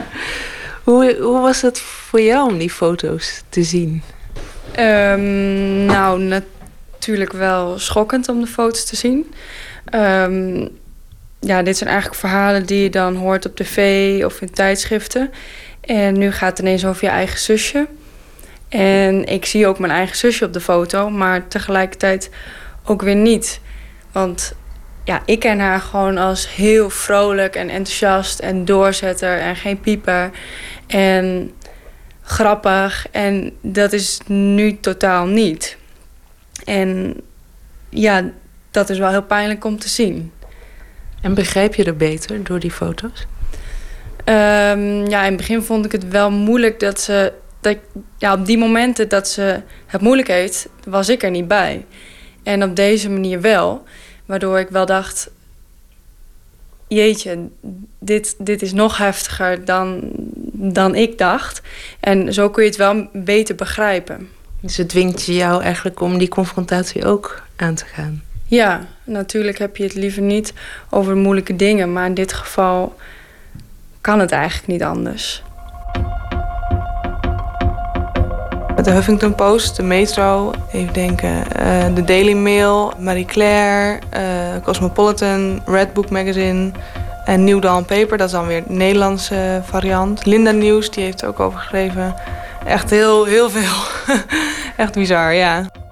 Hoe, 0.84 1.18
hoe 1.22 1.40
was 1.42 1.62
het 1.62 1.80
voor 1.80 2.22
jou 2.22 2.52
om 2.52 2.58
die 2.58 2.70
foto's 2.70 3.44
te 3.50 3.64
zien? 3.64 4.04
Um, 4.80 5.86
nou, 5.86 6.20
natuurlijk 6.20 7.32
wel 7.32 7.80
schokkend 7.80 8.30
om 8.30 8.42
de 8.42 8.48
foto's 8.48 8.86
te 8.86 8.96
zien. 8.96 9.34
Um, 9.94 10.70
ja, 11.46 11.62
dit 11.62 11.78
zijn 11.78 11.90
eigenlijk 11.90 12.20
verhalen 12.20 12.66
die 12.66 12.84
je 12.84 12.90
dan 12.90 13.16
hoort 13.16 13.46
op 13.46 13.56
tv 13.56 14.24
of 14.26 14.42
in 14.42 14.52
tijdschriften. 14.52 15.32
En 15.82 16.18
nu 16.18 16.32
gaat 16.32 16.50
het 16.50 16.60
ineens 16.60 16.86
over 16.86 17.04
je 17.04 17.10
eigen 17.10 17.40
zusje. 17.40 17.88
En 18.70 19.26
ik 19.26 19.46
zie 19.46 19.68
ook 19.68 19.80
mijn 19.80 19.92
eigen 19.92 20.18
zusje 20.18 20.46
op 20.46 20.54
de 20.54 20.62
foto, 20.62 21.10
maar 21.10 21.48
tegelijkertijd 21.48 22.30
ook 22.84 23.02
weer 23.02 23.16
niet. 23.16 23.60
Want 24.12 24.54
ja, 25.04 25.22
ik 25.26 25.40
ken 25.40 25.60
haar 25.60 25.80
gewoon 25.80 26.18
als 26.18 26.56
heel 26.56 26.90
vrolijk 26.90 27.56
en 27.56 27.70
enthousiast 27.70 28.40
en 28.40 28.66
doorzetter 28.66 29.40
en 29.40 29.56
geen 29.56 29.80
pieper. 29.80 30.32
En 30.88 31.52
grappig. 32.22 33.08
En 33.12 33.54
dat 33.62 33.94
is 33.94 34.20
nu 34.28 34.80
totaal 34.80 35.26
niet. 35.26 35.78
En 36.66 37.22
ja, 37.90 38.30
dat 38.72 38.90
is 38.90 38.98
wel 38.98 39.10
heel 39.10 39.24
pijnlijk 39.24 39.66
om 39.66 39.80
te 39.80 39.90
zien. 39.90 40.32
En 41.24 41.34
begrijp 41.34 41.76
je 41.76 41.84
er 41.84 41.96
beter 41.96 42.44
door 42.44 42.60
die 42.60 42.72
foto's? 42.72 43.26
Um, 44.26 45.08
ja, 45.08 45.24
in 45.24 45.28
het 45.28 45.38
begin 45.38 45.62
vond 45.62 45.86
ik 45.86 45.92
het 45.92 46.08
wel 46.08 46.32
moeilijk 46.32 46.80
dat 46.80 47.02
ze... 47.02 47.34
Dat, 47.62 47.78
ja, 48.18 48.34
op 48.34 48.46
die 48.46 48.58
momenten 48.58 49.10
dat 49.10 49.28
ze 49.28 49.62
het 49.86 50.02
moeilijk 50.02 50.28
heeft, 50.28 50.68
was 50.86 51.10
ik 51.10 51.24
er 51.24 51.32
niet 51.32 51.48
bij. 51.48 51.86
En 52.44 52.64
op 52.64 52.76
deze 52.76 53.10
manier 53.10 53.42
wel. 53.42 53.84
Waardoor 54.26 54.60
ik 54.60 54.70
wel 54.70 54.86
dacht: 54.86 55.30
jeetje, 56.88 57.48
dit, 58.00 58.36
dit 58.38 58.62
is 58.62 58.74
nog 58.74 58.98
heftiger 58.98 59.66
dan, 59.66 60.12
dan 60.52 60.96
ik 60.96 61.18
dacht. 61.18 61.62
En 62.00 62.34
zo 62.34 62.50
kun 62.50 62.64
je 62.64 62.70
het 62.70 62.78
wel 62.78 63.10
beter 63.14 63.56
begrijpen. 63.56 64.30
Dus 64.60 64.78
het 64.78 64.90
dwingt 64.90 65.26
jou 65.26 65.64
eigenlijk 65.64 66.02
om 66.02 66.18
die 66.18 66.28
confrontatie 66.28 67.06
ook 67.06 67.44
aan 67.56 67.76
te 67.76 67.86
gaan? 67.86 68.24
Ja, 68.54 68.82
natuurlijk 69.04 69.58
heb 69.58 69.78
je 69.78 69.84
het 69.84 69.94
liever 69.94 70.22
niet 70.22 70.54
over 70.90 71.16
moeilijke 71.16 71.56
dingen. 71.56 71.94
Maar 71.94 72.06
in 72.06 72.14
dit 72.14 72.34
geval 72.34 72.96
kan 74.02 74.20
het 74.20 74.32
eigenlijk 74.32 74.68
niet 74.68 74.84
anders. 74.84 75.44
De 78.84 78.92
Huffington 78.92 79.36
Post, 79.36 79.76
de 79.76 79.84
Metro, 79.84 80.54
even 80.72 80.94
denken, 80.94 81.44
uh, 81.60 81.96
de 81.96 82.04
Daily 82.04 82.34
Mail, 82.34 82.94
Marie 83.00 83.26
Claire, 83.26 84.00
uh, 84.14 84.64
Cosmopolitan, 84.64 85.62
Red 85.66 85.94
Book 85.94 86.10
Magazine 86.10 86.72
en 87.26 87.44
New 87.44 87.62
Dawn 87.62 87.86
Paper. 87.86 88.18
Dat 88.18 88.28
is 88.28 88.34
dan 88.34 88.48
weer 88.48 88.64
de 88.68 88.74
Nederlandse 88.74 89.62
variant. 89.64 90.26
Linda 90.26 90.52
News, 90.52 90.92
die 90.92 91.04
heeft 91.04 91.26
ook 91.26 91.40
over 91.40 91.60
geschreven. 91.60 92.16
Echt 92.66 92.90
heel, 92.90 93.26
heel 93.26 93.50
veel. 93.50 93.74
Echt 94.84 94.94
bizar, 94.94 95.34
ja. 95.34 95.83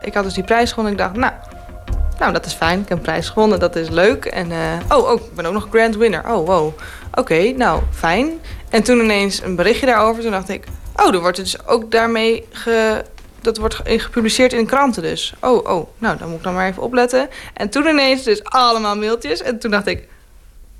Ik 0.00 0.14
had 0.14 0.24
dus 0.24 0.34
die 0.34 0.44
prijs 0.44 0.70
gewonnen 0.70 0.92
en 0.92 0.98
ik 0.98 1.04
dacht, 1.04 1.16
nou, 1.16 1.32
nou 2.18 2.32
dat 2.32 2.46
is 2.46 2.52
fijn. 2.52 2.80
Ik 2.80 2.88
heb 2.88 2.98
een 2.98 3.04
prijs 3.04 3.28
gewonnen, 3.28 3.60
dat 3.60 3.76
is 3.76 3.88
leuk. 3.88 4.24
En 4.24 4.50
uh, 4.50 4.58
oh, 4.88 5.10
oh, 5.10 5.20
ik 5.20 5.34
ben 5.34 5.46
ook 5.46 5.52
nog 5.52 5.66
grand 5.70 5.96
winner. 5.96 6.32
Oh, 6.32 6.46
wow. 6.46 6.72
Oké, 7.14 7.52
nou, 7.56 7.82
fijn. 7.90 8.30
En 8.68 8.82
toen 8.82 8.98
ineens 8.98 9.42
een 9.42 9.56
berichtje 9.56 9.86
daarover. 9.86 10.22
Toen 10.22 10.30
dacht 10.30 10.48
ik, 10.48 10.64
Oh, 11.02 11.14
er 11.14 11.20
wordt 11.20 11.36
dus 11.36 11.66
ook 11.66 11.90
daarmee 11.90 12.46
ge, 12.50 13.04
dat 13.40 13.56
wordt 13.56 13.80
gepubliceerd 13.84 14.52
in 14.52 14.66
kranten 14.66 15.02
dus. 15.02 15.34
Oh, 15.40 15.70
oh, 15.70 15.88
nou, 15.98 16.18
dan 16.18 16.28
moet 16.28 16.38
ik 16.38 16.42
dan 16.42 16.54
maar 16.54 16.68
even 16.68 16.82
opletten. 16.82 17.28
En 17.54 17.70
toen 17.70 17.86
ineens 17.86 18.22
dus 18.22 18.44
allemaal 18.44 18.96
mailtjes. 18.96 19.42
En 19.42 19.58
toen 19.58 19.70
dacht 19.70 19.86
ik, 19.86 20.08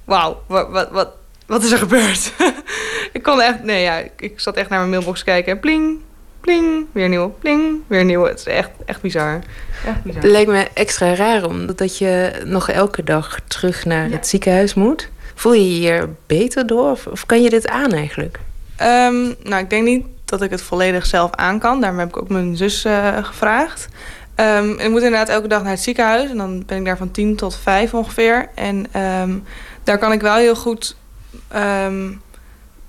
wauw, 0.05 0.43
wat, 0.47 0.69
wat, 0.71 0.91
wat, 0.91 1.09
wat 1.47 1.63
is 1.63 1.71
er 1.71 1.79
gebeurd? 1.79 2.33
ik 3.13 3.23
kon 3.23 3.41
echt, 3.41 3.63
nee 3.63 3.83
ja, 3.83 4.03
ik 4.17 4.41
zat 4.41 4.57
echt 4.57 4.69
naar 4.69 4.79
mijn 4.79 4.91
mailbox 4.91 5.25
kijken. 5.25 5.53
En 5.53 5.61
pling, 5.61 6.01
pling, 6.41 6.87
weer 6.93 7.09
nieuw, 7.09 7.37
pling, 7.39 7.81
weer 7.87 8.05
nieuw. 8.05 8.25
Het 8.25 8.39
is 8.39 8.45
echt, 8.45 8.71
echt 8.85 9.01
bizar. 9.01 9.41
Echt 9.87 10.03
bizar. 10.03 10.23
Het 10.23 10.31
lijkt 10.31 10.51
me 10.51 10.69
extra 10.75 11.15
raar 11.15 11.45
omdat 11.45 11.99
je 11.99 12.43
nog 12.45 12.71
elke 12.71 13.05
dag 13.05 13.41
terug 13.47 13.85
naar 13.85 14.09
ja. 14.09 14.15
het 14.17 14.27
ziekenhuis 14.27 14.75
moet. 14.75 15.09
Voel 15.35 15.53
je 15.53 15.73
je 15.73 15.79
hier 15.79 16.09
beter 16.27 16.67
door 16.67 16.91
of, 16.91 17.07
of 17.07 17.27
kan 17.27 17.43
je 17.43 17.51
dit 17.51 17.69
aan 17.69 17.93
eigenlijk? 17.93 18.39
Ehm, 18.77 19.23
nou, 19.43 19.63
ik 19.63 19.71
denk 19.71 19.85
niet 19.85 20.07
dat 20.25 20.43
ik 20.43 20.51
het 20.51 20.63
volledig 20.63 21.07
zelf 21.07 21.31
aan 21.35 21.59
kan. 21.59 21.81
Daarom 21.81 21.99
heb 21.99 22.09
ik 22.09 22.17
ook 22.17 22.29
mijn 22.29 22.57
zus 22.57 22.85
eh, 22.85 23.25
gevraagd. 23.25 23.89
Ehm, 24.35 24.71
ik 24.71 24.89
moet 24.91 25.03
inderdaad 25.03 25.29
elke 25.29 25.49
dag 25.49 25.63
naar 25.63 25.71
het 25.71 25.81
ziekenhuis. 25.81 26.31
En 26.31 26.37
dan 26.37 26.63
ben 26.67 26.79
ik 26.79 26.85
daar 26.85 26.97
van 26.97 27.11
10 27.11 27.37
tot 27.37 27.57
5 27.57 27.95
ongeveer. 27.95 28.49
En 28.55 28.87
ehm, 28.93 29.39
daar 29.85 29.99
kan 29.99 30.13
ik 30.13 30.21
wel 30.21 30.37
heel 30.37 30.57
goed... 30.57 30.97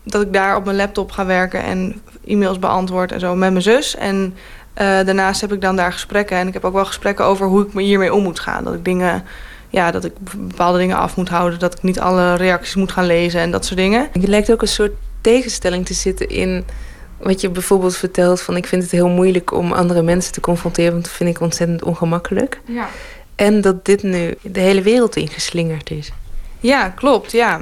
dat 0.03 0.21
ik 0.21 0.33
daar 0.33 0.55
op 0.55 0.65
mijn 0.65 0.77
laptop 0.77 1.11
ga 1.11 1.25
werken 1.25 1.63
en 1.63 2.01
e-mails 2.25 2.59
beantwoord 2.59 3.11
en 3.11 3.19
zo 3.19 3.35
met 3.35 3.51
mijn 3.51 3.63
zus. 3.63 3.95
En 3.95 4.35
eh, 4.73 4.85
daarnaast 4.85 5.41
heb 5.41 5.53
ik 5.53 5.61
dan 5.61 5.75
daar 5.75 5.93
gesprekken. 5.93 6.37
En 6.37 6.47
ik 6.47 6.53
heb 6.53 6.65
ook 6.65 6.73
wel 6.73 6.85
gesprekken 6.85 7.25
over 7.25 7.47
hoe 7.47 7.65
ik 7.65 7.73
me 7.73 7.81
hiermee 7.81 8.13
om 8.13 8.23
moet 8.23 8.39
gaan. 8.39 8.63
Dat 8.63 8.73
ik 8.73 8.85
dingen... 8.85 9.23
Ja, 9.69 9.91
dat 9.91 10.03
ik 10.05 10.13
bepaalde 10.37 10.77
dingen 10.77 10.97
af 10.97 11.15
moet 11.15 11.29
houden. 11.29 11.59
Dat 11.59 11.73
ik 11.73 11.83
niet 11.83 11.99
alle 11.99 12.35
reacties 12.35 12.75
moet 12.75 12.91
gaan 12.91 13.05
lezen 13.05 13.41
en 13.41 13.51
dat 13.51 13.65
soort 13.65 13.79
dingen. 13.79 14.09
Je 14.19 14.27
lijkt 14.27 14.51
ook 14.51 14.61
een 14.61 14.67
soort 14.67 14.91
tegenstelling 15.21 15.85
te 15.85 15.93
zitten 15.93 16.29
in 16.29 16.65
wat 17.17 17.41
je 17.41 17.49
bijvoorbeeld 17.49 17.97
vertelt 17.97 18.41
van 18.41 18.57
ik 18.57 18.67
vind 18.67 18.83
het 18.83 18.91
heel 18.91 19.09
moeilijk 19.09 19.51
om 19.51 19.71
andere 19.71 20.01
mensen 20.01 20.33
te 20.33 20.39
confronteren, 20.39 20.91
want 20.91 21.03
dat 21.03 21.13
vind 21.13 21.29
ik 21.29 21.41
ontzettend 21.41 21.83
ongemakkelijk. 21.83 22.61
Ja. 22.65 22.89
En 23.35 23.61
dat 23.61 23.85
dit 23.85 24.03
nu 24.03 24.35
de 24.41 24.59
hele 24.59 24.81
wereld 24.81 25.15
ingeslingerd 25.15 25.89
is. 25.89 26.11
Ja, 26.59 26.89
klopt, 26.89 27.31
ja. 27.31 27.61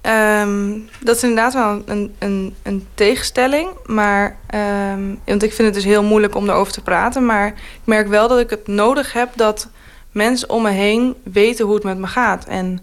Ehm, 0.00 0.78
dat 1.00 1.16
is 1.16 1.22
inderdaad 1.22 1.54
wel 1.54 1.82
een, 1.86 2.14
een, 2.18 2.54
een 2.62 2.86
tegenstelling. 2.94 3.68
Maar, 3.86 4.36
ehm, 4.46 5.14
want 5.24 5.42
ik 5.42 5.52
vind 5.52 5.68
het 5.68 5.74
dus 5.74 5.84
heel 5.84 6.02
moeilijk 6.02 6.34
om 6.34 6.48
erover 6.48 6.72
te 6.72 6.82
praten. 6.82 7.26
Maar 7.26 7.46
ik 7.46 7.80
merk 7.84 8.08
wel 8.08 8.28
dat 8.28 8.38
ik 8.38 8.50
het 8.50 8.66
nodig 8.66 9.12
heb 9.12 9.28
dat 9.34 9.68
mensen 10.12 10.50
om 10.50 10.62
me 10.62 10.70
heen 10.70 11.14
weten 11.22 11.64
hoe 11.64 11.74
het 11.74 11.84
met 11.84 11.98
me 11.98 12.06
gaat. 12.06 12.44
En 12.44 12.80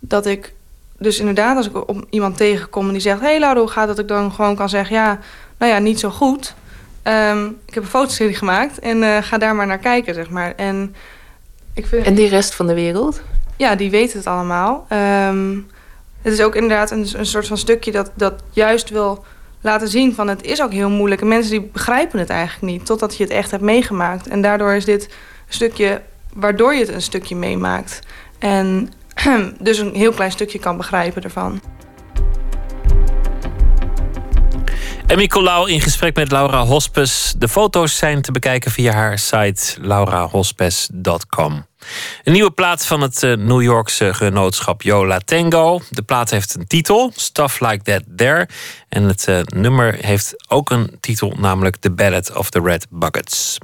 dat 0.00 0.26
ik 0.26 0.52
dus 0.98 1.18
inderdaad, 1.18 1.56
als 1.56 1.66
ik 1.66 1.88
op 1.88 2.06
iemand 2.10 2.36
tegenkom 2.36 2.86
en 2.86 2.92
die 2.92 3.00
zegt... 3.00 3.20
hé 3.20 3.26
hey 3.26 3.38
Laura, 3.38 3.60
hoe 3.60 3.68
gaat? 3.68 3.86
Dat 3.86 3.98
ik 3.98 4.08
dan 4.08 4.32
gewoon 4.32 4.56
kan 4.56 4.68
zeggen, 4.68 4.96
ja, 4.96 5.18
nou 5.58 5.72
ja, 5.72 5.78
niet 5.78 6.00
zo 6.00 6.10
goed. 6.10 6.54
Ehm, 7.02 7.46
ik 7.66 7.74
heb 7.74 7.82
een 7.82 7.88
fotoserie 7.88 8.34
gemaakt 8.34 8.78
en 8.78 9.02
eh, 9.02 9.22
ga 9.22 9.38
daar 9.38 9.54
maar 9.54 9.66
naar 9.66 9.78
kijken, 9.78 10.14
zeg 10.14 10.30
maar. 10.30 10.52
En, 10.56 10.94
ik 11.74 11.86
vind... 11.86 12.06
En 12.06 12.14
die 12.14 12.28
rest 12.28 12.54
van 12.54 12.66
de 12.66 12.74
wereld? 12.74 13.20
Ja, 13.56 13.74
die 13.74 13.90
weten 13.90 14.18
het 14.18 14.26
allemaal. 14.26 14.86
Ehm, 14.88 15.58
het 16.22 16.32
is 16.32 16.40
ook 16.40 16.54
inderdaad 16.54 16.90
een, 16.90 17.08
een 17.12 17.26
soort 17.26 17.46
van 17.46 17.58
stukje 17.58 17.92
dat, 17.92 18.10
dat 18.14 18.42
juist 18.50 18.90
wil 18.90 19.24
laten 19.60 19.88
zien 19.88 20.14
van 20.14 20.28
het 20.28 20.42
is 20.42 20.62
ook 20.62 20.72
heel 20.72 20.90
moeilijk. 20.90 21.20
En 21.20 21.28
mensen 21.28 21.50
die 21.50 21.62
begrijpen 21.72 22.18
het 22.18 22.30
eigenlijk 22.30 22.72
niet, 22.72 22.86
totdat 22.86 23.16
je 23.16 23.22
het 23.22 23.32
echt 23.32 23.50
hebt 23.50 23.62
meegemaakt. 23.62 24.28
En 24.28 24.40
daardoor 24.42 24.74
is 24.74 24.84
dit 24.84 25.08
stukje 25.48 26.02
waardoor 26.34 26.74
je 26.74 26.80
het 26.80 26.88
een 26.88 27.02
stukje 27.02 27.36
meemaakt. 27.36 28.00
En 28.38 28.92
dus 29.60 29.78
een 29.78 29.94
heel 29.94 30.12
klein 30.12 30.30
stukje 30.30 30.58
kan 30.58 30.76
begrijpen 30.76 31.22
ervan. 31.22 31.60
Emmy 35.06 35.26
Colau 35.26 35.70
in 35.70 35.80
gesprek 35.80 36.16
met 36.16 36.30
Laura 36.30 36.64
Hospes. 36.64 37.34
De 37.38 37.48
foto's 37.48 37.96
zijn 37.96 38.22
te 38.22 38.32
bekijken 38.32 38.70
via 38.70 38.92
haar 38.92 39.18
site 39.18 39.76
laurahospes.com. 39.80 41.69
Een 42.24 42.32
nieuwe 42.32 42.50
plaat 42.50 42.86
van 42.86 43.00
het 43.00 43.22
eh, 43.22 43.36
New 43.36 43.62
Yorkse 43.62 44.14
genootschap 44.14 44.82
Yola 44.82 45.18
Tango. 45.18 45.80
De 45.90 46.02
plaat 46.02 46.30
heeft 46.30 46.54
een 46.54 46.66
titel, 46.66 47.12
Stuff 47.14 47.60
Like 47.60 47.82
That 47.82 48.02
There. 48.16 48.48
En 48.88 49.02
het 49.02 49.28
eh, 49.28 49.40
nummer 49.42 49.94
heeft 49.94 50.34
ook 50.48 50.70
een 50.70 50.96
titel, 51.00 51.34
namelijk 51.38 51.76
The 51.76 51.90
Ballad 51.90 52.36
of 52.36 52.50
the 52.50 52.60
Red 52.60 52.86
Buckets. 52.90 53.58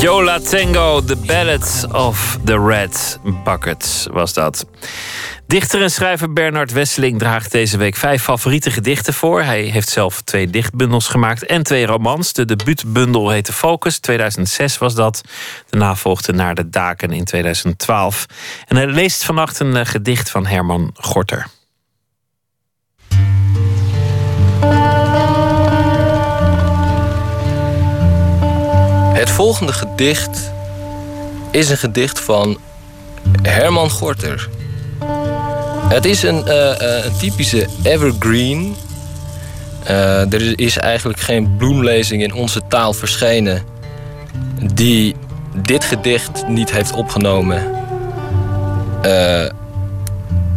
Yola 0.00 0.38
Tango, 0.38 1.00
The 1.00 1.16
Ballads 1.16 1.86
of 1.86 2.38
the 2.44 2.66
Red 2.66 3.18
Buckets 3.44 4.06
was 4.10 4.32
dat. 4.32 4.66
Dichter 5.46 5.82
en 5.82 5.90
schrijver 5.90 6.32
Bernard 6.32 6.72
Wesseling 6.72 7.18
draagt 7.18 7.52
deze 7.52 7.76
week 7.76 7.94
vijf 7.96 8.22
favoriete 8.22 8.70
gedichten 8.70 9.14
voor. 9.14 9.42
Hij 9.42 9.62
heeft 9.62 9.88
zelf 9.88 10.20
twee 10.22 10.50
dichtbundels 10.50 11.08
gemaakt 11.08 11.46
en 11.46 11.62
twee 11.62 11.86
romans. 11.86 12.32
De 12.32 12.44
debuutbundel 12.44 13.30
heette 13.30 13.52
Focus, 13.52 13.98
2006 13.98 14.78
was 14.78 14.94
dat. 14.94 15.20
Daarna 15.70 15.96
volgde 15.96 16.32
Naar 16.32 16.54
de 16.54 16.68
Daken 16.68 17.12
in 17.12 17.24
2012. 17.24 18.26
En 18.66 18.76
hij 18.76 18.86
leest 18.86 19.24
vannacht 19.24 19.60
een 19.60 19.76
eh, 19.76 19.86
gedicht 19.86 20.30
van 20.30 20.46
Herman 20.46 20.90
Gorter. 20.94 21.46
Het 29.24 29.32
volgende 29.32 29.72
gedicht 29.72 30.52
is 31.50 31.70
een 31.70 31.76
gedicht 31.76 32.20
van 32.20 32.58
Herman 33.42 33.90
Gorter. 33.90 34.48
Het 35.88 36.04
is 36.04 36.22
een, 36.22 36.46
eh, 36.46 36.98
eh, 36.98 37.04
een 37.04 37.16
typische 37.16 37.66
evergreen. 37.82 38.76
Eh, 39.84 40.32
er 40.32 40.58
is 40.60 40.76
eigenlijk 40.76 41.20
geen 41.20 41.56
bloemlezing 41.56 42.22
in 42.22 42.34
onze 42.34 42.60
taal 42.68 42.92
verschenen 42.92 43.62
die 44.74 45.14
dit 45.62 45.84
gedicht 45.84 46.46
niet 46.48 46.72
heeft 46.72 46.92
opgenomen. 46.92 47.62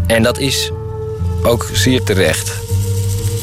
En 0.08 0.24
dat 0.24 0.38
is 0.38 0.72
ook 1.44 1.70
zeer 1.74 2.04
terecht. 2.04 2.52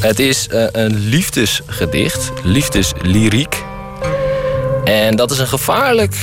Het 0.01 0.18
is 0.18 0.46
een 0.72 0.94
liefdesgedicht, 0.94 2.32
liefdeslyriek. 2.42 3.62
En 4.85 5.16
dat 5.16 5.31
is 5.31 5.39
een 5.39 5.47
gevaarlijk, 5.47 6.16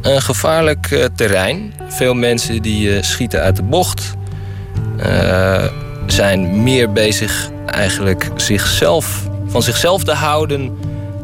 een 0.00 0.22
gevaarlijk 0.22 0.90
eh, 0.90 1.04
terrein. 1.16 1.74
Veel 1.88 2.14
mensen 2.14 2.62
die 2.62 2.96
eh, 2.96 3.02
schieten 3.02 3.40
uit 3.40 3.56
de 3.56 3.62
bocht. 3.62 4.14
eh, 4.98 5.64
zijn 6.06 6.62
meer 6.62 6.92
bezig 6.92 7.50
eigenlijk 7.66 8.30
zichzelf, 8.36 9.28
van 9.46 9.62
zichzelf 9.62 10.04
te 10.04 10.12
houden 10.12 10.78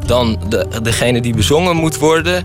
dan 0.05 0.39
de, 0.49 0.67
degene 0.81 1.21
die 1.21 1.33
bezongen 1.33 1.75
moet 1.75 1.97
worden. 1.97 2.43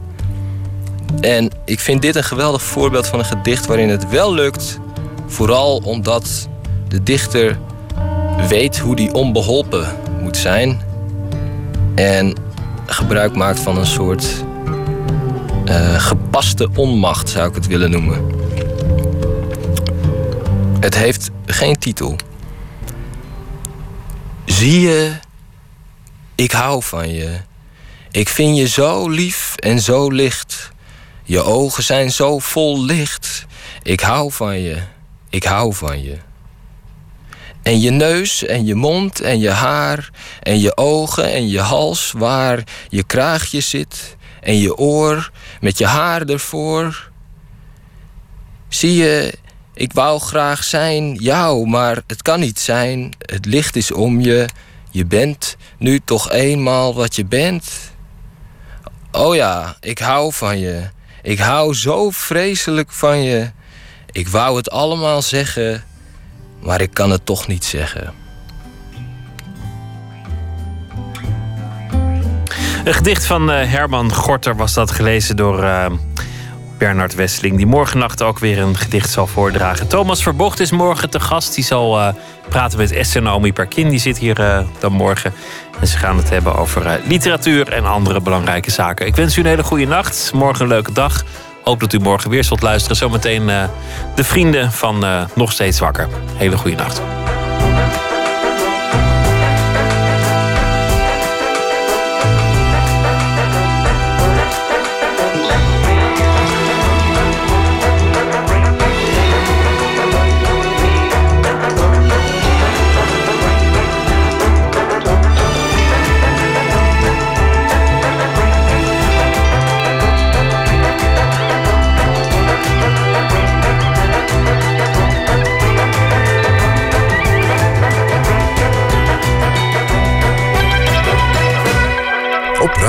En 1.21 1.51
ik 1.65 1.81
vind 1.81 2.03
dit 2.03 2.17
een 2.17 2.25
geweldig 2.25 2.63
voorbeeld 2.63 3.07
van 3.07 3.19
een 3.19 3.25
gedicht 3.25 3.67
waarin 3.67 3.89
het 3.89 4.09
wel 4.09 4.35
lukt. 4.35 4.79
Vooral 5.27 5.77
omdat 5.85 6.49
de 6.89 7.03
dichter 7.03 7.59
weet 8.49 8.79
hoe 8.79 8.97
die 8.97 9.15
onbeholpen 9.15 9.87
moet 10.23 10.37
zijn. 10.37 10.81
En 11.95 12.37
gebruik 12.87 13.35
maakt 13.37 13.61
van 13.61 13.79
een 13.79 13.87
soort 13.87 14.45
eh, 15.65 16.01
gepaste 16.01 16.69
onmacht, 16.75 17.29
zou 17.29 17.49
ik 17.49 17.55
het 17.55 17.67
willen 17.67 17.91
noemen. 17.91 18.33
Het 20.81 20.95
heeft 20.95 21.31
geen 21.47 21.77
titel. 21.77 22.17
Zie 24.45 24.81
je, 24.81 25.13
ik 26.35 26.53
hou 26.53 26.83
van 26.83 27.13
je. 27.13 27.41
Ik 28.11 28.29
vind 28.29 28.57
je 28.57 28.69
zo 28.69 29.09
lief 29.09 29.57
en 29.57 29.81
zo 29.81 30.11
licht. 30.11 30.73
Je 31.23 31.43
ogen 31.43 31.83
zijn 31.83 32.13
zo 32.13 32.39
vol 32.39 32.85
licht. 32.85 33.47
Ik 33.83 34.01
hou 34.01 34.33
van 34.33 34.61
je, 34.61 34.83
ik 35.31 35.45
hou 35.45 35.75
van 35.75 36.03
je. 36.03 36.17
En 37.65 37.81
je 37.81 37.91
neus 37.91 38.45
en 38.45 38.67
je 38.67 38.75
mond 38.75 39.21
en 39.21 39.39
je 39.39 39.51
haar 39.51 40.11
en 40.43 40.61
je 40.61 40.77
ogen 40.77 41.33
en 41.33 41.49
je 41.49 41.61
hals 41.61 42.13
waar 42.17 42.63
je 42.89 43.03
kraagje 43.03 43.61
zit 43.61 44.17
en 44.41 44.59
je 44.59 44.77
oor 44.77 45.31
met 45.61 45.79
je 45.79 45.87
haar 45.87 46.23
ervoor. 46.23 47.11
Zie 48.69 48.95
je, 48.95 49.35
ik 49.75 49.93
wou 49.93 50.21
graag 50.21 50.65
zijn 50.65 51.15
jou, 51.15 51.67
maar 51.67 52.03
het 52.07 52.23
kan 52.23 52.41
niet 52.41 52.59
zijn. 52.61 53.15
Het 53.19 53.47
licht 53.47 53.77
is 53.77 53.93
om 53.93 54.21
je. 54.21 54.49
Je 54.91 55.07
bent 55.07 55.57
nu 55.79 56.01
toch 56.05 56.31
eenmaal 56.31 56.95
wat 56.95 57.17
je 57.17 57.25
bent. 57.25 57.71
Oh 59.13 59.35
ja, 59.35 59.77
ik 59.81 59.99
hou 59.99 60.33
van 60.33 60.59
je. 60.59 60.83
Ik 61.23 61.39
hou 61.39 61.75
zo 61.75 62.11
vreselijk 62.11 62.93
van 62.93 63.23
je. 63.23 63.51
Ik 64.11 64.29
wou 64.29 64.57
het 64.57 64.71
allemaal 64.71 65.23
zeggen, 65.23 65.85
maar 66.65 66.81
ik 66.81 66.91
kan 66.95 67.11
het 67.11 67.27
toch 67.27 67.47
niet 67.47 67.65
zeggen. 67.65 68.13
Een 72.85 72.95
gedicht 72.95 73.27
van 73.27 73.51
eh, 73.51 73.71
Herman 73.71 74.13
Gorter 74.13 74.57
was 74.57 74.75
dat 74.75 74.91
gelezen 74.91 75.37
door 75.37 75.63
eh, 75.63 75.87
Bernard 76.79 77.15
Wesseling. 77.15 77.57
Die 77.57 77.67
morgennacht 77.67 78.23
ook 78.23 78.39
weer 78.39 78.59
een 78.59 78.77
gedicht 78.77 79.11
zal 79.11 79.27
voordragen. 79.27 79.89
Thomas 79.89 80.23
Verbocht 80.23 80.61
is 80.61 80.71
morgen 80.71 81.11
te 81.11 81.21
gast. 81.21 81.55
Die 81.55 81.65
zal 81.65 82.01
eh, 82.01 82.15
praten 82.49 82.79
met 82.79 82.93
Esther 82.93 83.23
Naomi 83.23 83.53
Perkin. 83.53 83.89
Die 83.89 83.99
zit 83.99 84.19
hier 84.19 84.65
dan 84.79 84.93
morgen. 84.93 85.33
En 85.81 85.87
ze 85.87 85.99
gaan 85.99 86.17
het 86.17 86.31
hebben 86.31 86.57
over 86.57 87.01
literatuur 87.07 87.73
en 87.73 87.85
andere 87.85 88.21
belangrijke 88.21 88.71
zaken. 88.71 89.07
Ik 89.07 89.17
wens 89.17 89.37
u 89.37 89.41
een 89.41 89.47
hele 89.47 89.63
goede 89.63 89.87
nacht. 89.87 90.31
Morgen 90.35 90.63
een 90.63 90.69
leuke 90.69 90.93
dag. 90.93 91.25
Hoop 91.65 91.81
dat 91.81 91.93
u 91.93 91.99
morgen 91.99 92.31
weer 92.31 92.45
zult 92.45 92.63
luisteren. 92.63 92.97
Zometeen 92.97 93.49
eh, 93.49 93.65
de 94.15 94.25
vrienden 94.25 94.73
van 94.73 95.05
eh, 95.05 95.25
Nog 95.35 95.53
Steeds 95.53 95.79
Wakker. 95.79 96.09
Hele 96.37 96.57
goede 96.57 96.77
nacht. 96.77 97.03